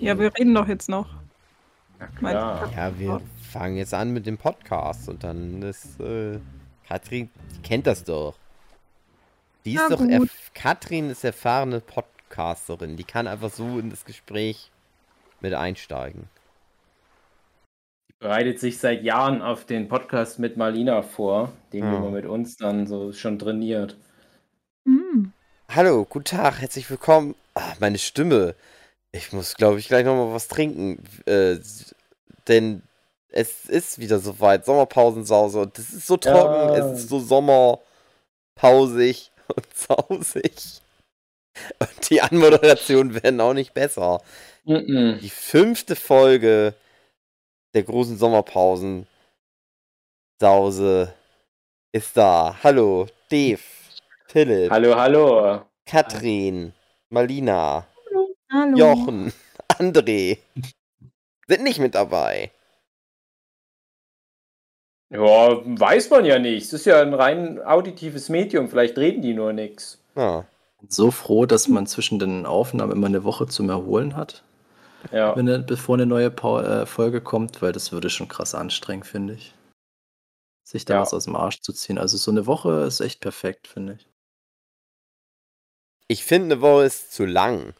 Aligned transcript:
Ja, 0.00 0.18
wir 0.18 0.34
reden 0.34 0.54
doch 0.54 0.68
jetzt 0.68 0.88
noch. 0.88 1.08
Ja. 2.22 2.68
Ja, 2.74 2.98
wir 2.98 3.20
fangen 3.52 3.76
jetzt 3.76 3.92
an 3.92 4.12
mit 4.12 4.26
dem 4.26 4.38
Podcast 4.38 5.08
und 5.08 5.22
dann 5.22 5.60
ist 5.62 6.00
äh, 6.00 6.38
Katrin, 6.88 7.28
die 7.54 7.62
kennt 7.62 7.86
das 7.86 8.04
doch. 8.04 8.34
Die 9.66 9.74
ist 9.74 9.82
Na 9.88 9.94
doch, 9.94 10.02
erf 10.06 10.50
Katrin 10.54 11.10
ist 11.10 11.22
erfahrene 11.24 11.80
Podcasterin. 11.80 12.96
Die 12.96 13.04
kann 13.04 13.26
einfach 13.26 13.50
so 13.50 13.78
in 13.78 13.90
das 13.90 14.04
Gespräch 14.06 14.70
mit 15.40 15.52
einsteigen. 15.52 16.28
bereitet 18.18 18.60
sich 18.60 18.78
seit 18.78 19.02
Jahren 19.02 19.40
auf 19.42 19.64
den 19.64 19.88
Podcast 19.88 20.38
mit 20.38 20.56
Marlina 20.58 21.00
vor, 21.02 21.52
den 21.72 21.84
Ja. 21.84 22.02
wir 22.02 22.10
mit 22.10 22.24
uns 22.26 22.56
dann 22.56 22.86
so 22.86 23.12
schon 23.12 23.38
trainiert. 23.38 23.96
Hm. 24.86 25.32
Hallo, 25.70 26.06
guten 26.08 26.24
Tag, 26.26 26.60
herzlich 26.60 26.88
willkommen. 26.90 27.34
Ah, 27.54 27.72
meine 27.80 27.98
Stimme. 27.98 28.54
Ich 29.12 29.32
muss, 29.32 29.54
glaube 29.54 29.78
ich, 29.80 29.88
gleich 29.88 30.04
nochmal 30.04 30.32
was 30.32 30.46
trinken. 30.48 31.02
Äh, 31.26 31.58
denn 32.48 32.82
es 33.28 33.66
ist 33.66 33.98
wieder 33.98 34.18
soweit. 34.20 34.64
Sommerpausensause. 34.64 35.60
Und 35.60 35.78
es 35.78 35.92
ist 35.92 36.06
so 36.06 36.16
trocken, 36.16 36.74
Ja. 36.74 36.76
es 36.76 37.00
ist 37.00 37.08
so 37.08 37.18
sommerpausig 37.20 39.30
und 39.54 39.66
sausig. 39.76 40.80
Und 41.78 42.10
die 42.10 42.22
Anmoderationen 42.22 43.22
werden 43.22 43.40
auch 43.40 43.54
nicht 43.54 43.74
besser. 43.74 44.22
Mhm. 44.64 45.18
Die 45.20 45.30
fünfte 45.30 45.96
Folge 45.96 46.74
der 47.74 47.82
großen 47.82 48.16
Sommerpausen 48.16 49.06
Sause 50.40 51.12
ist 51.92 52.16
da. 52.16 52.56
Hallo, 52.62 53.06
Dave, 53.30 53.60
Philipp, 54.26 54.70
Hallo, 54.70 54.94
hallo. 54.96 55.62
Katrin, 55.86 56.72
Malina, 57.10 57.86
Hallo. 58.50 58.76
Jochen, 58.76 59.32
André 59.68 60.38
sind 61.48 61.62
nicht 61.62 61.78
mit 61.78 61.94
dabei. 61.94 62.50
Ja, 65.12 65.60
weiß 65.64 66.10
man 66.10 66.24
ja 66.24 66.38
nicht. 66.38 66.66
Es 66.66 66.72
ist 66.72 66.86
ja 66.86 67.00
ein 67.02 67.14
rein 67.14 67.60
auditives 67.60 68.28
Medium. 68.28 68.68
Vielleicht 68.68 68.96
reden 68.96 69.22
die 69.22 69.34
nur 69.34 69.52
nichts. 69.52 69.98
Ja. 70.14 70.46
So 70.88 71.10
froh, 71.10 71.46
dass 71.46 71.68
man 71.68 71.86
zwischen 71.86 72.18
den 72.18 72.46
Aufnahmen 72.46 72.92
immer 72.92 73.08
eine 73.08 73.24
Woche 73.24 73.46
zum 73.46 73.68
Erholen 73.68 74.16
hat, 74.16 74.44
Ja. 75.12 75.36
wenn, 75.36 75.48
eine- 75.48 75.64
bevor 75.64 75.96
eine 75.96 76.06
neue 76.06 76.30
Pau 76.30 76.60
äh, 76.60 76.86
Folge 76.86 77.20
kommt, 77.20 77.60
weil 77.60 77.72
das 77.72 77.90
würde 77.92 78.08
schon 78.08 78.28
krass 78.28 78.54
anstrengend, 78.54 79.06
finde 79.06 79.34
ich. 79.34 79.54
Sich 80.64 80.84
da 80.84 80.94
Ja. 80.94 81.00
was 81.02 81.12
aus 81.12 81.24
dem 81.24 81.36
Arsch 81.36 81.60
zu 81.60 81.72
ziehen. 81.72 81.98
Also 81.98 82.16
so 82.16 82.30
eine 82.30 82.46
Woche 82.46 82.84
ist 82.84 83.00
echt 83.00 83.20
perfekt, 83.20 83.66
finde 83.66 83.94
ich. 83.94 84.06
Ich 86.06 86.24
finde, 86.24 86.54
eine 86.54 86.62
Woche 86.62 86.84
ist 86.84 87.12
zu 87.12 87.24
lang. 87.26 87.74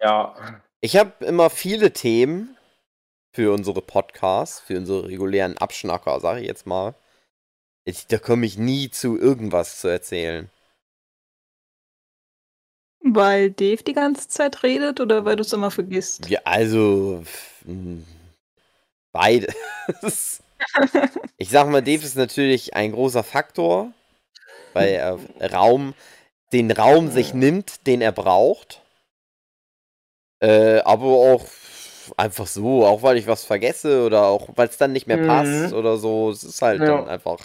Ja. 0.00 0.62
Ich 0.80 0.96
habe 0.96 1.24
immer 1.24 1.50
viele 1.50 1.92
Themen 1.92 2.56
für 3.32 3.52
unsere 3.52 3.82
Podcasts, 3.82 4.60
für 4.60 4.76
unsere 4.76 5.08
regulären 5.08 5.58
Abschnacker, 5.58 6.20
sage 6.20 6.40
ich 6.40 6.46
jetzt 6.46 6.66
mal. 6.66 6.94
Ich, 7.84 8.06
da 8.06 8.18
komme 8.18 8.46
ich 8.46 8.58
nie 8.58 8.90
zu 8.90 9.18
irgendwas 9.18 9.80
zu 9.80 9.88
erzählen. 9.88 10.50
Weil 13.00 13.50
Dave 13.50 13.82
die 13.82 13.92
ganze 13.92 14.28
Zeit 14.28 14.62
redet 14.62 15.00
oder 15.00 15.24
weil 15.24 15.36
du 15.36 15.42
es 15.42 15.52
immer 15.52 15.70
vergisst? 15.70 16.28
Ja, 16.28 16.40
also 16.44 17.20
f- 17.22 17.64
m, 17.66 18.04
beides. 19.12 19.54
Ich 21.40 21.50
sag 21.50 21.68
mal, 21.68 21.82
Dave 21.82 22.04
ist 22.04 22.16
natürlich 22.16 22.74
ein 22.74 22.90
großer 22.90 23.22
Faktor, 23.22 23.92
weil 24.72 24.88
er 24.88 25.18
Raum, 25.52 25.94
den 26.52 26.72
Raum 26.72 27.12
sich 27.12 27.32
nimmt, 27.32 27.86
den 27.86 28.00
er 28.00 28.10
braucht. 28.10 28.82
Äh, 30.40 30.80
aber 30.80 31.06
auch 31.06 31.44
einfach 32.16 32.46
so, 32.46 32.86
auch 32.86 33.02
weil 33.02 33.16
ich 33.18 33.26
was 33.26 33.44
vergesse 33.44 34.04
oder 34.04 34.24
auch 34.26 34.48
weil 34.56 34.68
es 34.68 34.78
dann 34.78 34.92
nicht 34.92 35.06
mehr 35.06 35.18
Mhm. 35.18 35.26
passt 35.26 35.72
oder 35.72 35.96
so. 35.98 36.30
Es 36.30 36.44
ist 36.44 36.62
halt 36.62 36.80
Ja. 36.82 36.86
dann 36.88 37.08
einfach. 37.08 37.38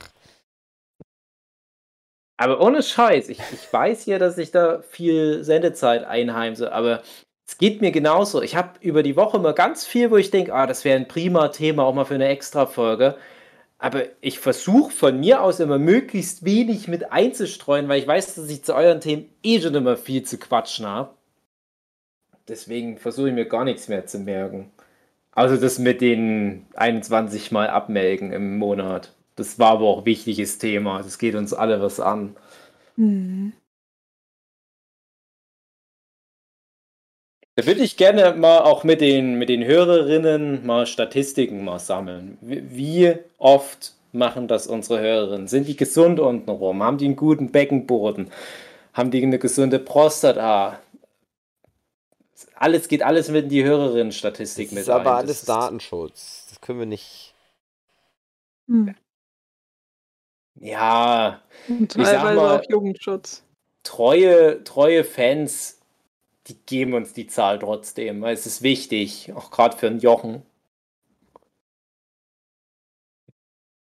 Aber 2.38 2.59
ohne 2.62 2.81
Scheiß, 2.84 3.29
ich, 3.29 3.40
ich 3.51 3.72
weiß 3.72 4.06
ja, 4.07 4.19
dass 4.19 4.38
ich 4.38 4.51
da 4.51 4.81
viel 4.81 5.44
Sendezeit 5.44 6.03
einheimse, 6.03 6.72
aber 6.73 7.01
es 7.47 7.57
geht 7.57 7.81
mir 7.81 7.91
genauso. 7.91 8.41
Ich 8.41 8.56
habe 8.56 8.72
über 8.81 9.03
die 9.03 9.16
Woche 9.16 9.38
immer 9.38 9.53
ganz 9.53 9.85
viel, 9.85 10.09
wo 10.12 10.18
ich 10.18 10.31
denke, 10.31 10.53
ah, 10.53 10.66
das 10.68 10.84
wäre 10.85 10.97
ein 10.97 11.07
prima 11.07 11.50
Thema, 11.50 11.84
auch 11.84 11.94
mal 11.94 12.06
für 12.06 12.16
eine 12.16 12.28
Extra-Folge. 12.28 13.18
Aber 13.79 14.03
ich 14.22 14.39
versuche 14.39 14.91
von 14.91 15.19
mir 15.19 15.41
aus 15.44 15.59
immer 15.59 15.79
möglichst 15.79 16.45
wenig 16.45 16.88
mit 16.88 17.12
einzustreuen, 17.12 17.89
weil 17.89 18.00
ich 18.01 18.07
weiß, 18.07 18.35
dass 18.35 18.50
ich 18.50 18.63
zu 18.66 18.75
euren 18.75 19.01
Themen 19.01 19.29
eh 19.44 19.62
schon 19.62 19.75
immer 19.75 19.97
viel 19.97 20.23
zu 20.23 20.38
quatschen 20.39 20.85
habe. 20.88 21.12
Deswegen 22.48 22.98
versuche 22.98 23.30
ich 23.30 23.36
mir 23.36 23.46
gar 23.46 23.64
nichts 23.64 23.88
mehr 23.88 24.06
zu 24.06 24.20
merken. 24.20 24.72
Also 25.31 25.58
das 25.58 25.80
mit 25.80 26.02
den 26.02 26.68
21 26.76 27.52
Mal 27.52 27.70
abmelden 27.70 28.31
im 28.31 28.58
Monat. 28.58 29.14
Das 29.36 29.58
war 29.59 29.72
aber 29.72 29.86
auch 29.86 30.00
ein 30.00 30.06
wichtiges 30.06 30.58
Thema. 30.59 31.02
Das 31.02 31.18
geht 31.18 31.36
uns 31.36 31.54
alle 31.54 31.81
was 31.81 32.00
an. 32.00 32.36
Hm. 32.98 33.54
Da 37.56 37.66
würde 37.68 37.81
ich 37.81 37.98
gerne 37.98 38.34
mal 38.36 38.60
auch 38.60 38.84
mit 38.84 39.00
den, 39.00 39.38
mit 39.38 39.50
den 39.50 39.64
Hörerinnen 39.64 40.66
mal 40.66 40.88
Statistiken 40.88 41.64
mal 41.64 41.80
sammeln. 41.80 42.38
Wie, 42.42 42.64
wie 42.75 43.16
oft 43.38 43.94
machen 44.12 44.48
das 44.48 44.68
unsere 44.68 45.00
Hörerinnen? 45.00 45.48
Sind 45.48 45.68
die 45.68 45.75
gesund 45.75 46.20
untenrum? 46.20 46.81
Haben 46.84 46.98
die 46.98 47.06
einen 47.06 47.16
guten 47.16 47.52
Beckenboden? 47.52 48.31
Haben 48.94 49.12
die 49.12 49.22
eine 49.22 49.40
gesunde 49.40 49.80
Prostata? 49.80 50.80
Alles 52.55 52.88
geht 52.88 53.03
alles 53.03 53.29
mit 53.29 53.44
in 53.45 53.49
die 53.49 53.63
Hörerinnen-Statistik 53.63 54.67
Das 54.69 54.73
mit 54.73 54.81
ist 54.83 54.89
aber 54.89 55.11
rein. 55.11 55.17
alles 55.17 55.27
Das 55.31 55.39
ist- 55.41 55.49
Datenschutz. 55.49 56.45
Das 56.49 56.61
können 56.61 56.79
wir 56.79 56.85
nicht. 56.85 57.33
Hm. 58.67 58.95
Ja, 60.55 61.41
Und 61.67 61.91
sag 61.91 62.03
teilweise 62.05 62.35
mal- 62.35 62.59
auch 62.59 62.69
Jugendschutz. 62.69 63.44
treue, 63.83 64.63
treue 64.63 65.03
Fans, 65.03 65.79
die 66.47 66.55
geben 66.66 66.94
uns 66.94 67.13
die 67.13 67.27
Zahl 67.27 67.59
trotzdem. 67.59 68.21
weil 68.21 68.33
Es 68.33 68.45
ist 68.45 68.61
wichtig, 68.61 69.33
auch 69.35 69.51
gerade 69.51 69.75
für 69.77 69.88
einen 69.88 70.00
Jochen. 70.00 70.44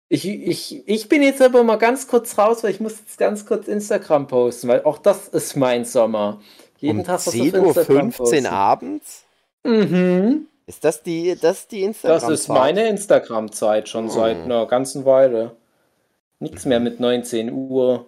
Ich, 0.09 0.25
ich, 0.29 0.89
ich 0.89 1.09
bin 1.09 1.23
jetzt 1.23 1.43
aber 1.43 1.65
mal 1.65 1.77
ganz 1.77 2.07
kurz 2.07 2.39
raus, 2.39 2.63
weil 2.63 2.71
ich 2.71 2.79
muss 2.81 2.99
jetzt 3.01 3.19
ganz 3.19 3.45
kurz 3.45 3.67
Instagram 3.67 4.29
posten, 4.29 4.69
weil 4.69 4.85
auch 4.85 4.99
das 4.99 5.27
ist 5.29 5.57
mein 5.57 5.85
Sommer. 5.85 6.41
Jeden 6.79 7.01
um 7.01 7.05
Tag 7.05 7.15
was 7.15 7.29
auf 7.29 7.35
10.15 7.35 8.45
Uhr 8.45 8.53
abends? 8.53 9.25
Mhm. 9.65 10.47
Ist 10.67 10.85
das 10.85 11.03
die, 11.03 11.37
das 11.41 11.69
die 11.69 11.83
Instagram? 11.83 12.21
Das 12.21 12.29
ist 12.41 12.49
meine 12.49 12.89
Instagram-Zeit 12.89 13.89
schon 13.89 14.09
seit 14.11 14.37
Hm. 14.37 14.45
einer 14.45 14.67
ganzen 14.67 15.05
Weile. 15.05 15.57
Nichts 16.41 16.65
mehr 16.65 16.81
mit 16.81 16.99
19 17.01 17.53
Uhr. 17.53 18.05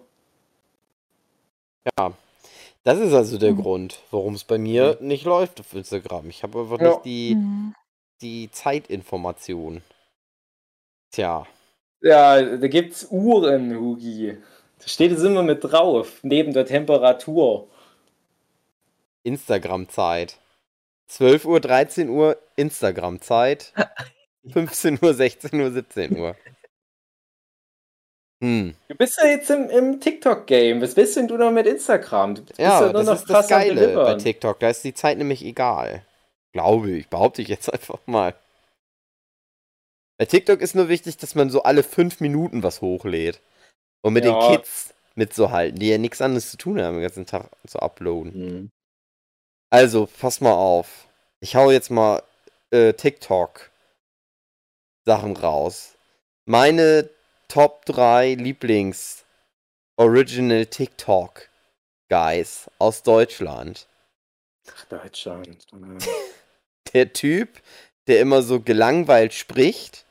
Ja. 1.97 2.11
Das 2.83 2.99
ist 2.99 3.13
also 3.13 3.37
der 3.37 3.51
Hm. 3.51 3.61
Grund, 3.61 3.99
warum 4.11 4.33
es 4.35 4.43
bei 4.43 4.57
mir 4.57 4.97
nicht 4.99 5.25
läuft 5.25 5.59
auf 5.59 5.73
Instagram. 5.73 6.29
Ich 6.29 6.43
habe 6.43 6.59
einfach 6.59 6.79
Ja. 6.79 6.89
nicht 6.89 7.05
die, 7.05 7.31
Hm. 7.31 7.73
die 8.21 8.49
Zeitinformation. 8.51 9.81
Tja. 11.11 11.45
Ja, 12.01 12.41
da 12.41 12.67
gibt's 12.67 13.07
Uhren, 13.09 13.77
Hugi. 13.77 14.37
Da 14.79 14.87
steht 14.87 15.11
es 15.11 15.23
immer 15.23 15.43
mit 15.43 15.63
drauf, 15.63 16.19
neben 16.23 16.53
der 16.53 16.65
Temperatur. 16.65 17.67
Instagram-Zeit. 19.23 20.39
12 21.07 21.45
Uhr, 21.45 21.59
13 21.59 22.09
Uhr 22.09 22.37
Instagram-Zeit. 22.55 23.73
15 24.51 24.99
Uhr, 25.01 25.13
16 25.13 25.59
Uhr, 25.59 25.71
17 25.71 26.17
Uhr. 26.17 26.35
Hm. 28.41 28.73
Du 28.87 28.95
bist 28.95 29.17
ja 29.21 29.27
jetzt 29.29 29.49
im, 29.49 29.69
im 29.69 29.99
TikTok-Game. 29.99 30.81
Was 30.81 30.95
willst 30.95 31.17
denn 31.17 31.27
du 31.27 31.35
noch 31.37 31.51
mit 31.51 31.67
Instagram? 31.67 32.35
Du 32.35 32.45
bist 32.45 32.57
Ja, 32.57 32.79
nur 32.81 32.93
das 32.93 33.05
noch 33.05 33.15
ist 33.15 33.29
das 33.29 33.47
Geile 33.49 33.93
bei. 33.95 34.13
TikTok. 34.15 34.59
Da 34.59 34.69
ist 34.69 34.83
die 34.83 34.93
Zeit 34.93 35.17
nämlich 35.17 35.43
egal. 35.43 36.05
Glaube 36.53 36.91
ich, 36.91 37.09
behaupte 37.09 37.41
ich 37.41 37.49
jetzt 37.49 37.71
einfach 37.73 37.99
mal. 38.05 38.33
Bei 40.17 40.25
TikTok 40.25 40.61
ist 40.61 40.75
nur 40.75 40.89
wichtig, 40.89 41.17
dass 41.17 41.35
man 41.35 41.49
so 41.49 41.63
alle 41.63 41.83
fünf 41.83 42.21
Minuten 42.21 42.63
was 42.63 42.81
hochlädt. 42.81 43.41
Und 44.01 44.13
mit 44.13 44.23
Ja. 44.23 44.39
den 44.39 44.55
Kids 44.57 44.93
mitzuhalten, 45.15 45.77
die 45.79 45.89
ja 45.89 45.97
nichts 45.97 46.21
anderes 46.21 46.49
zu 46.51 46.57
tun 46.57 46.81
haben, 46.81 46.93
den 46.95 47.01
ganzen 47.01 47.25
Tag 47.25 47.49
zu 47.67 47.79
uploaden. 47.79 48.33
Mhm. 48.33 48.71
Also, 49.69 50.07
pass 50.07 50.41
mal 50.41 50.53
auf. 50.53 51.07
Ich 51.41 51.55
hau 51.55 51.69
jetzt 51.69 51.91
mal 51.91 52.23
äh, 52.71 52.93
TikTok 52.93 53.69
Sachen 55.05 55.37
raus. 55.37 55.95
Meine 56.45 57.09
Top 57.47 57.85
3 57.85 58.33
Lieblings 58.33 59.25
Original 59.97 60.65
TikTok 60.65 61.49
Guys 62.09 62.69
aus 62.79 63.03
Deutschland. 63.03 63.87
Ach, 64.73 64.85
Deutschland. 64.85 65.67
Der 66.93 67.13
Typ, 67.13 67.61
der 68.07 68.21
immer 68.21 68.41
so 68.41 68.61
gelangweilt 68.61 69.33
spricht 69.33 70.05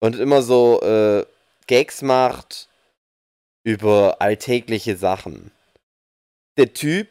und 0.00 0.16
immer 0.16 0.42
so 0.42 0.80
äh, 0.82 1.24
Gags 1.66 2.02
macht 2.02 2.68
über 3.62 4.20
alltägliche 4.20 4.96
Sachen. 4.96 5.50
Der 6.58 6.74
Typ, 6.74 7.08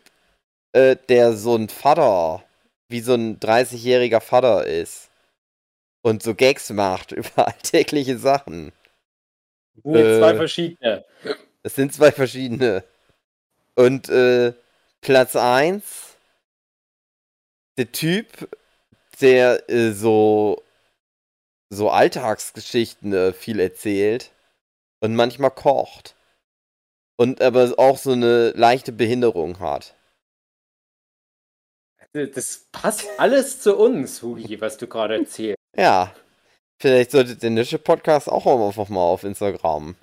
äh, 0.74 0.96
der 1.10 1.34
so 1.34 1.56
ein 1.56 1.70
Vater 1.70 2.44
wie 2.90 3.02
so 3.02 3.14
ein 3.14 3.40
30-jähriger 3.40 4.20
Vater 4.20 4.66
ist. 4.66 5.10
Und 6.02 6.24
so 6.24 6.34
Gags 6.36 6.70
macht 6.72 7.12
über 7.14 7.48
alltägliche 7.48 8.18
Sachen. 8.18 8.72
Das 9.76 9.84
sind 9.84 9.96
jetzt 9.96 10.20
zwei 10.20 10.32
Äh. 10.32 10.36
verschiedene. 10.36 11.06
Es 11.64 11.76
sind 11.76 11.94
zwei 11.94 12.12
verschiedene. 12.12 12.84
Und 13.76 14.10
äh, 14.10 14.54
Platz 15.02 15.36
1, 15.36 16.18
der 17.78 17.92
Typ, 17.92 18.50
der 19.22 19.70
äh, 19.70 19.92
so, 19.92 20.64
so 21.70 21.90
Alltagsgeschichten 21.90 23.14
äh, 23.14 23.34
viel 23.34 23.60
erzählt 23.60 24.32
und 25.00 25.16
manchmal 25.16 25.52
kocht. 25.52 26.16
Und 27.18 27.42
aber 27.42 27.74
auch 27.78 27.98
so 27.98 28.14
eine 28.14 28.52
leichte 28.52 28.92
Behinderung 28.94 29.60
hat. 29.60 29.96
Das 32.28 32.68
passt 32.72 33.08
alles 33.18 33.60
zu 33.62 33.78
uns, 33.78 34.22
Hugi, 34.22 34.60
was 34.62 34.78
du 34.78 34.88
gerade 34.88 35.16
erzählst. 35.16 35.58
Ja. 35.76 36.14
Vielleicht 36.82 37.12
sollte 37.12 37.36
der 37.36 37.50
Nische 37.50 37.78
Podcast 37.78 38.30
auch 38.30 38.46
einfach 38.46 38.88
mal 38.88 39.02
auf 39.02 39.24
Instagram, 39.24 39.96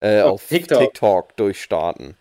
äh, 0.00 0.20
Auf 0.22 0.32
auf 0.32 0.48
TikTok. 0.48 0.80
TikTok 0.80 1.36
durchstarten. 1.36 2.16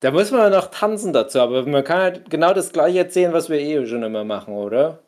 Da 0.00 0.10
muss 0.10 0.30
man 0.30 0.50
noch 0.50 0.70
tanzen 0.70 1.12
dazu, 1.12 1.40
aber 1.40 1.64
man 1.64 1.84
kann 1.84 2.00
halt 2.00 2.30
genau 2.30 2.52
das 2.52 2.72
gleiche 2.72 2.98
erzählen, 2.98 3.32
was 3.32 3.48
wir 3.48 3.58
eh 3.58 3.86
schon 3.86 4.02
immer 4.02 4.24
machen, 4.24 4.54
oder? 4.54 4.98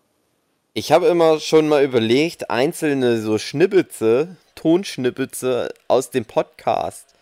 Ich 0.73 0.93
habe 0.93 1.09
immer 1.09 1.41
schon 1.41 1.69
mal 1.69 1.83
überlegt, 1.83 2.51
einzelne 2.51 3.21
so 3.21 3.39
Schnippelze, 3.39 4.37
Tonschnippelze 4.55 5.71
aus 5.89 6.11
dem 6.11 6.25
Podcast 6.25 7.15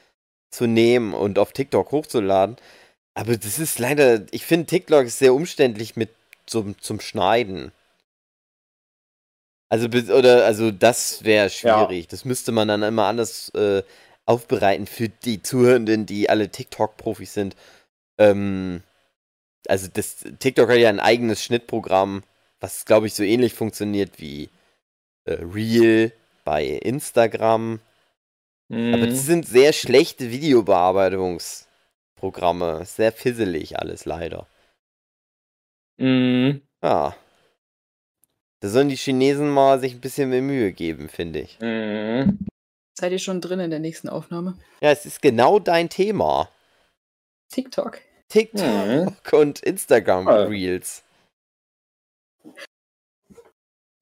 zu 0.50 0.66
nehmen 0.66 1.14
und 1.14 1.38
auf 1.38 1.52
TikTok 1.52 1.90
hochzuladen. 1.92 2.56
Aber 3.16 3.38
das 3.38 3.58
ist 3.58 3.78
leider, 3.78 4.26
ich 4.30 4.44
finde 4.44 4.66
TikTok 4.66 5.06
ist 5.06 5.18
sehr 5.18 5.32
umständlich 5.32 5.96
mit 5.96 6.10
zum, 6.44 6.78
zum 6.78 7.00
Schneiden. 7.00 7.72
Also, 9.70 9.88
oder, 9.88 10.44
also 10.44 10.70
das 10.70 11.24
wäre 11.24 11.48
schwierig. 11.48 12.08
Das 12.08 12.26
müsste 12.26 12.52
man 12.52 12.68
dann 12.68 12.82
immer 12.82 13.06
anders 13.06 13.48
äh, 13.54 13.82
aufbereiten 14.26 14.86
für 14.86 15.08
die 15.08 15.42
Zuhörenden, 15.42 16.04
die 16.04 16.28
alle 16.28 16.50
TikTok-Profis 16.50 17.32
sind. 17.32 17.56
Ähm, 18.18 18.82
also 19.66 19.88
das 19.90 20.18
TikTok 20.38 20.68
hat 20.68 20.76
ja 20.76 20.90
ein 20.90 21.00
eigenes 21.00 21.42
Schnittprogramm, 21.42 22.22
was 22.60 22.84
glaube 22.84 23.06
ich 23.06 23.14
so 23.14 23.22
ähnlich 23.22 23.54
funktioniert 23.54 24.20
wie 24.20 24.50
äh, 25.24 25.38
Reel 25.40 26.12
bei 26.44 26.66
Instagram. 26.66 27.80
Aber 28.94 29.06
das 29.06 29.24
sind 29.24 29.48
sehr 29.48 29.72
schlechte 29.72 30.30
Videobearbeitungsprogramme. 32.20 32.84
Sehr 32.84 33.12
fisselig 33.12 33.78
alles 33.78 34.04
leider. 34.04 34.46
Mhm. 35.98 36.62
Ja. 36.82 37.16
Da 38.60 38.68
sollen 38.68 38.88
die 38.88 38.96
Chinesen 38.96 39.50
mal 39.50 39.78
sich 39.78 39.94
ein 39.94 40.00
bisschen 40.00 40.30
mehr 40.30 40.42
Mühe 40.42 40.72
geben, 40.72 41.08
finde 41.08 41.40
ich. 41.40 41.58
Mhm. 41.60 42.46
Seid 42.98 43.12
ihr 43.12 43.18
schon 43.18 43.40
drin 43.40 43.60
in 43.60 43.70
der 43.70 43.78
nächsten 43.80 44.08
Aufnahme? 44.08 44.58
Ja, 44.80 44.90
es 44.90 45.04
ist 45.04 45.20
genau 45.20 45.58
dein 45.58 45.90
Thema. 45.90 46.50
TikTok. 47.52 48.00
TikTok 48.28 48.62
Mhm. 48.62 49.16
und 49.32 49.60
Instagram. 49.60 50.26
Reels. 50.28 51.02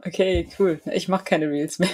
Okay, 0.04 0.48
cool. 0.58 0.80
Ich 0.92 1.08
mache 1.08 1.24
keine 1.24 1.48
Reels 1.48 1.78
mehr. 1.78 1.88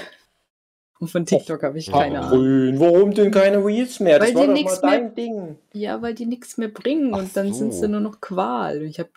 Und 1.00 1.08
von 1.08 1.24
TikTok 1.26 1.62
habe 1.62 1.78
ich 1.78 1.90
keine 1.90 2.20
Ahnung. 2.20 2.30
Grün, 2.38 2.78
warum 2.80 3.12
denn 3.14 3.30
keine 3.30 3.64
Reels 3.64 3.98
mehr? 4.00 4.18
Das 4.18 4.28
Weil 4.28 4.34
war 4.48 4.54
die 4.54 4.64
doch 4.64 4.70
mal 4.82 4.90
mehr- 4.90 5.00
dein 5.00 5.14
Ding. 5.14 5.56
Ja, 5.72 6.02
weil 6.02 6.14
die 6.14 6.26
nichts 6.26 6.58
mehr 6.58 6.68
bringen 6.68 7.14
Ach 7.14 7.20
und 7.20 7.34
dann 7.36 7.52
sind 7.54 7.72
so. 7.72 7.80
sie 7.80 7.88
nur 7.88 8.00
noch 8.00 8.20
Qual. 8.20 8.82
Ich 8.82 8.98
habe 8.98 9.08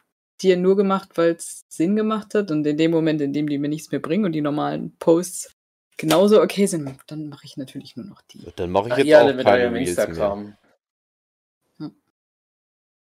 die 0.41 0.47
ja 0.49 0.55
nur 0.55 0.75
gemacht, 0.77 1.09
weil 1.15 1.31
es 1.33 1.65
Sinn 1.69 1.95
gemacht 1.95 2.33
hat 2.35 2.51
und 2.51 2.65
in 2.65 2.77
dem 2.77 2.89
Moment, 2.91 3.21
in 3.21 3.33
dem 3.33 3.47
die 3.47 3.57
mir 3.59 3.67
nichts 3.69 3.91
mehr 3.91 3.99
bringen 3.99 4.25
und 4.25 4.31
die 4.31 4.41
normalen 4.41 4.95
Posts 4.97 5.51
genauso 5.97 6.41
okay 6.41 6.65
sind, 6.65 6.89
dann 7.07 7.27
mache 7.29 7.45
ich 7.45 7.55
natürlich 7.57 7.95
nur 7.97 8.05
noch 8.05 8.21
die. 8.31 8.45
Dann 8.55 8.71
mache 8.71 8.87
ich 8.87 8.93
Ach, 8.93 8.97
jetzt 8.99 9.07
ihr 9.07 9.19
alle 9.19 9.31
auch 9.33 9.35
mit 9.35 9.45
keine 9.45 9.63
Reels 9.65 9.73
mehr. 9.73 9.87
Instagram. 10.07 10.39
Hm. 10.39 10.53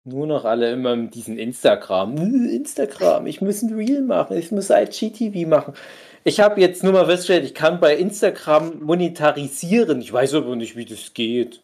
Nur 0.08 0.28
noch 0.28 0.44
alle 0.44 0.70
immer 0.70 0.94
mit 0.94 1.16
diesem 1.16 1.36
Instagram. 1.36 2.16
Instagram, 2.16 3.26
ich 3.26 3.40
muss 3.40 3.62
ein 3.62 3.74
Reel 3.74 4.02
machen, 4.02 4.36
ich 4.36 4.52
muss 4.52 4.70
IGTV 4.70 5.48
machen. 5.48 5.74
Ich 6.22 6.38
habe 6.38 6.60
jetzt 6.60 6.84
nur 6.84 6.92
mal 6.92 7.06
festgestellt, 7.06 7.44
ich 7.44 7.54
kann 7.54 7.80
bei 7.80 7.96
Instagram 7.96 8.84
monetarisieren. 8.84 10.00
Ich 10.00 10.12
weiß 10.12 10.34
aber 10.34 10.54
nicht, 10.54 10.76
wie 10.76 10.84
das 10.84 11.12
geht. 11.12 11.60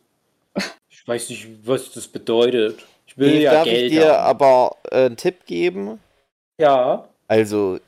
Ich 0.90 1.06
weiß 1.06 1.30
nicht, 1.30 1.46
was 1.64 1.92
das 1.92 2.08
bedeutet. 2.08 2.84
Ich 3.06 3.16
will 3.16 3.30
Dave, 3.30 3.42
ja 3.42 3.52
darf 3.52 3.64
Geld 3.64 3.92
ich 3.92 3.98
dir 3.98 4.12
haben. 4.12 4.24
aber 4.24 4.76
äh, 4.90 5.06
einen 5.06 5.16
Tipp 5.16 5.46
geben? 5.46 6.00
Ja. 6.58 7.08
Also, 7.28 7.78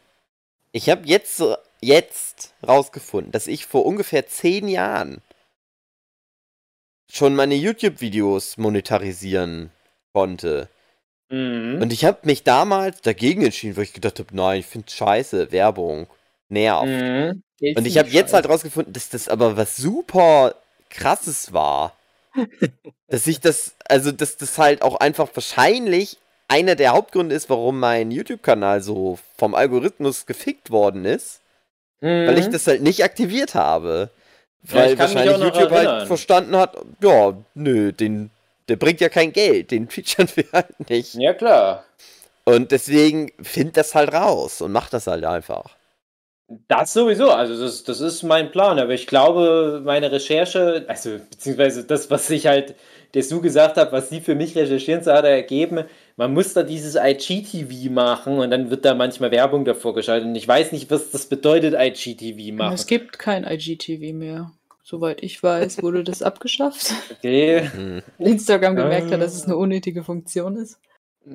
ich 0.70 0.88
habe 0.88 1.02
jetzt, 1.04 1.42
jetzt 1.80 2.54
rausgefunden, 2.64 3.32
dass 3.32 3.48
ich 3.48 3.66
vor 3.66 3.84
ungefähr 3.84 4.28
zehn 4.28 4.68
Jahren 4.68 5.20
schon 7.10 7.34
meine 7.34 7.56
YouTube-Videos 7.56 8.56
monetarisieren 8.56 9.70
konnte. 10.14 10.68
Mhm. 11.30 11.80
Und 11.82 11.92
ich 11.92 12.04
habe 12.04 12.18
mich 12.22 12.44
damals 12.44 13.00
dagegen 13.02 13.44
entschieden, 13.44 13.76
weil 13.76 13.84
ich 13.84 13.92
gedacht 13.92 14.18
habe, 14.18 14.34
nein, 14.34 14.60
ich 14.60 14.66
finde 14.66 14.90
scheiße, 14.90 15.52
Werbung, 15.52 16.06
nervt. 16.48 16.86
Mhm. 16.86 17.42
Und 17.76 17.86
ich 17.86 17.98
habe 17.98 18.08
jetzt 18.10 18.32
halt 18.32 18.48
rausgefunden, 18.48 18.92
dass 18.92 19.08
das 19.08 19.28
aber 19.28 19.56
was 19.56 19.76
super 19.76 20.54
krasses 20.90 21.52
war. 21.52 21.96
dass 23.08 23.26
ich 23.26 23.40
das, 23.40 23.74
also 23.88 24.10
dass 24.12 24.36
das 24.36 24.58
halt 24.58 24.82
auch 24.82 24.96
einfach 24.96 25.28
wahrscheinlich 25.34 26.18
einer 26.48 26.74
der 26.74 26.92
Hauptgründe 26.92 27.34
ist, 27.34 27.48
warum 27.48 27.78
mein 27.80 28.10
YouTube-Kanal 28.10 28.82
so 28.82 29.18
vom 29.36 29.54
Algorithmus 29.54 30.26
gefickt 30.26 30.70
worden 30.70 31.04
ist, 31.04 31.40
weil 32.00 32.36
ich 32.38 32.46
Mhm. 32.48 32.52
das 32.52 32.66
halt 32.66 32.82
nicht 32.82 33.02
aktiviert 33.02 33.54
habe. 33.54 34.10
Ja, 34.68 34.74
Weil 34.74 34.98
wahrscheinlich 34.98 35.36
YouTube 35.38 35.70
halt 35.70 35.86
erinnern. 35.86 36.06
verstanden 36.06 36.56
hat, 36.56 36.76
ja, 37.00 37.34
nö, 37.54 37.92
den, 37.92 38.30
der 38.68 38.76
bringt 38.76 39.00
ja 39.00 39.08
kein 39.08 39.32
Geld, 39.32 39.70
den 39.70 39.88
featuren 39.88 40.28
wir 40.34 40.46
halt 40.52 40.88
nicht. 40.88 41.14
Ja, 41.14 41.34
klar. 41.34 41.84
Und 42.44 42.72
deswegen 42.72 43.32
find 43.40 43.76
das 43.76 43.94
halt 43.94 44.12
raus 44.12 44.60
und 44.60 44.72
mach 44.72 44.90
das 44.90 45.06
halt 45.06 45.24
einfach. 45.24 45.76
Das 46.68 46.92
sowieso, 46.92 47.30
also 47.30 47.58
das, 47.58 47.84
das 47.84 48.00
ist 48.00 48.22
mein 48.22 48.50
Plan, 48.50 48.78
aber 48.78 48.92
ich 48.92 49.06
glaube, 49.06 49.80
meine 49.82 50.12
Recherche, 50.12 50.84
also 50.88 51.18
beziehungsweise 51.30 51.84
das, 51.84 52.10
was 52.10 52.28
ich 52.28 52.46
halt, 52.46 52.74
das 53.12 53.28
du 53.28 53.40
gesagt 53.40 53.78
hast, 53.78 53.92
was 53.92 54.10
sie 54.10 54.20
für 54.20 54.34
mich 54.34 54.54
recherchieren, 54.54 55.02
so 55.02 55.10
hat 55.12 55.24
er 55.24 55.30
ergeben, 55.30 55.84
man 56.16 56.34
muss 56.34 56.52
da 56.52 56.62
dieses 56.62 56.96
IGTV 56.96 57.90
machen 57.90 58.38
und 58.38 58.50
dann 58.50 58.68
wird 58.70 58.84
da 58.84 58.94
manchmal 58.94 59.30
Werbung 59.30 59.64
davor 59.64 59.94
geschaltet 59.94 60.28
und 60.28 60.34
ich 60.34 60.46
weiß 60.46 60.72
nicht, 60.72 60.90
was 60.90 61.10
das 61.10 61.26
bedeutet, 61.26 61.74
IGTV 61.78 62.54
machen. 62.54 62.74
Es 62.74 62.86
gibt 62.86 63.18
kein 63.18 63.44
IGTV 63.44 64.12
mehr. 64.12 64.52
Soweit 64.86 65.22
ich 65.22 65.42
weiß, 65.42 65.82
wurde 65.82 66.04
das 66.04 66.22
abgeschafft. 66.22 66.92
Okay, 67.18 67.70
Hm. 67.74 68.02
Instagram 68.18 68.76
gemerkt 68.76 69.10
hat, 69.10 69.20
dass 69.22 69.34
es 69.34 69.44
eine 69.44 69.56
unnötige 69.56 70.04
Funktion 70.04 70.56
ist. 70.56 70.78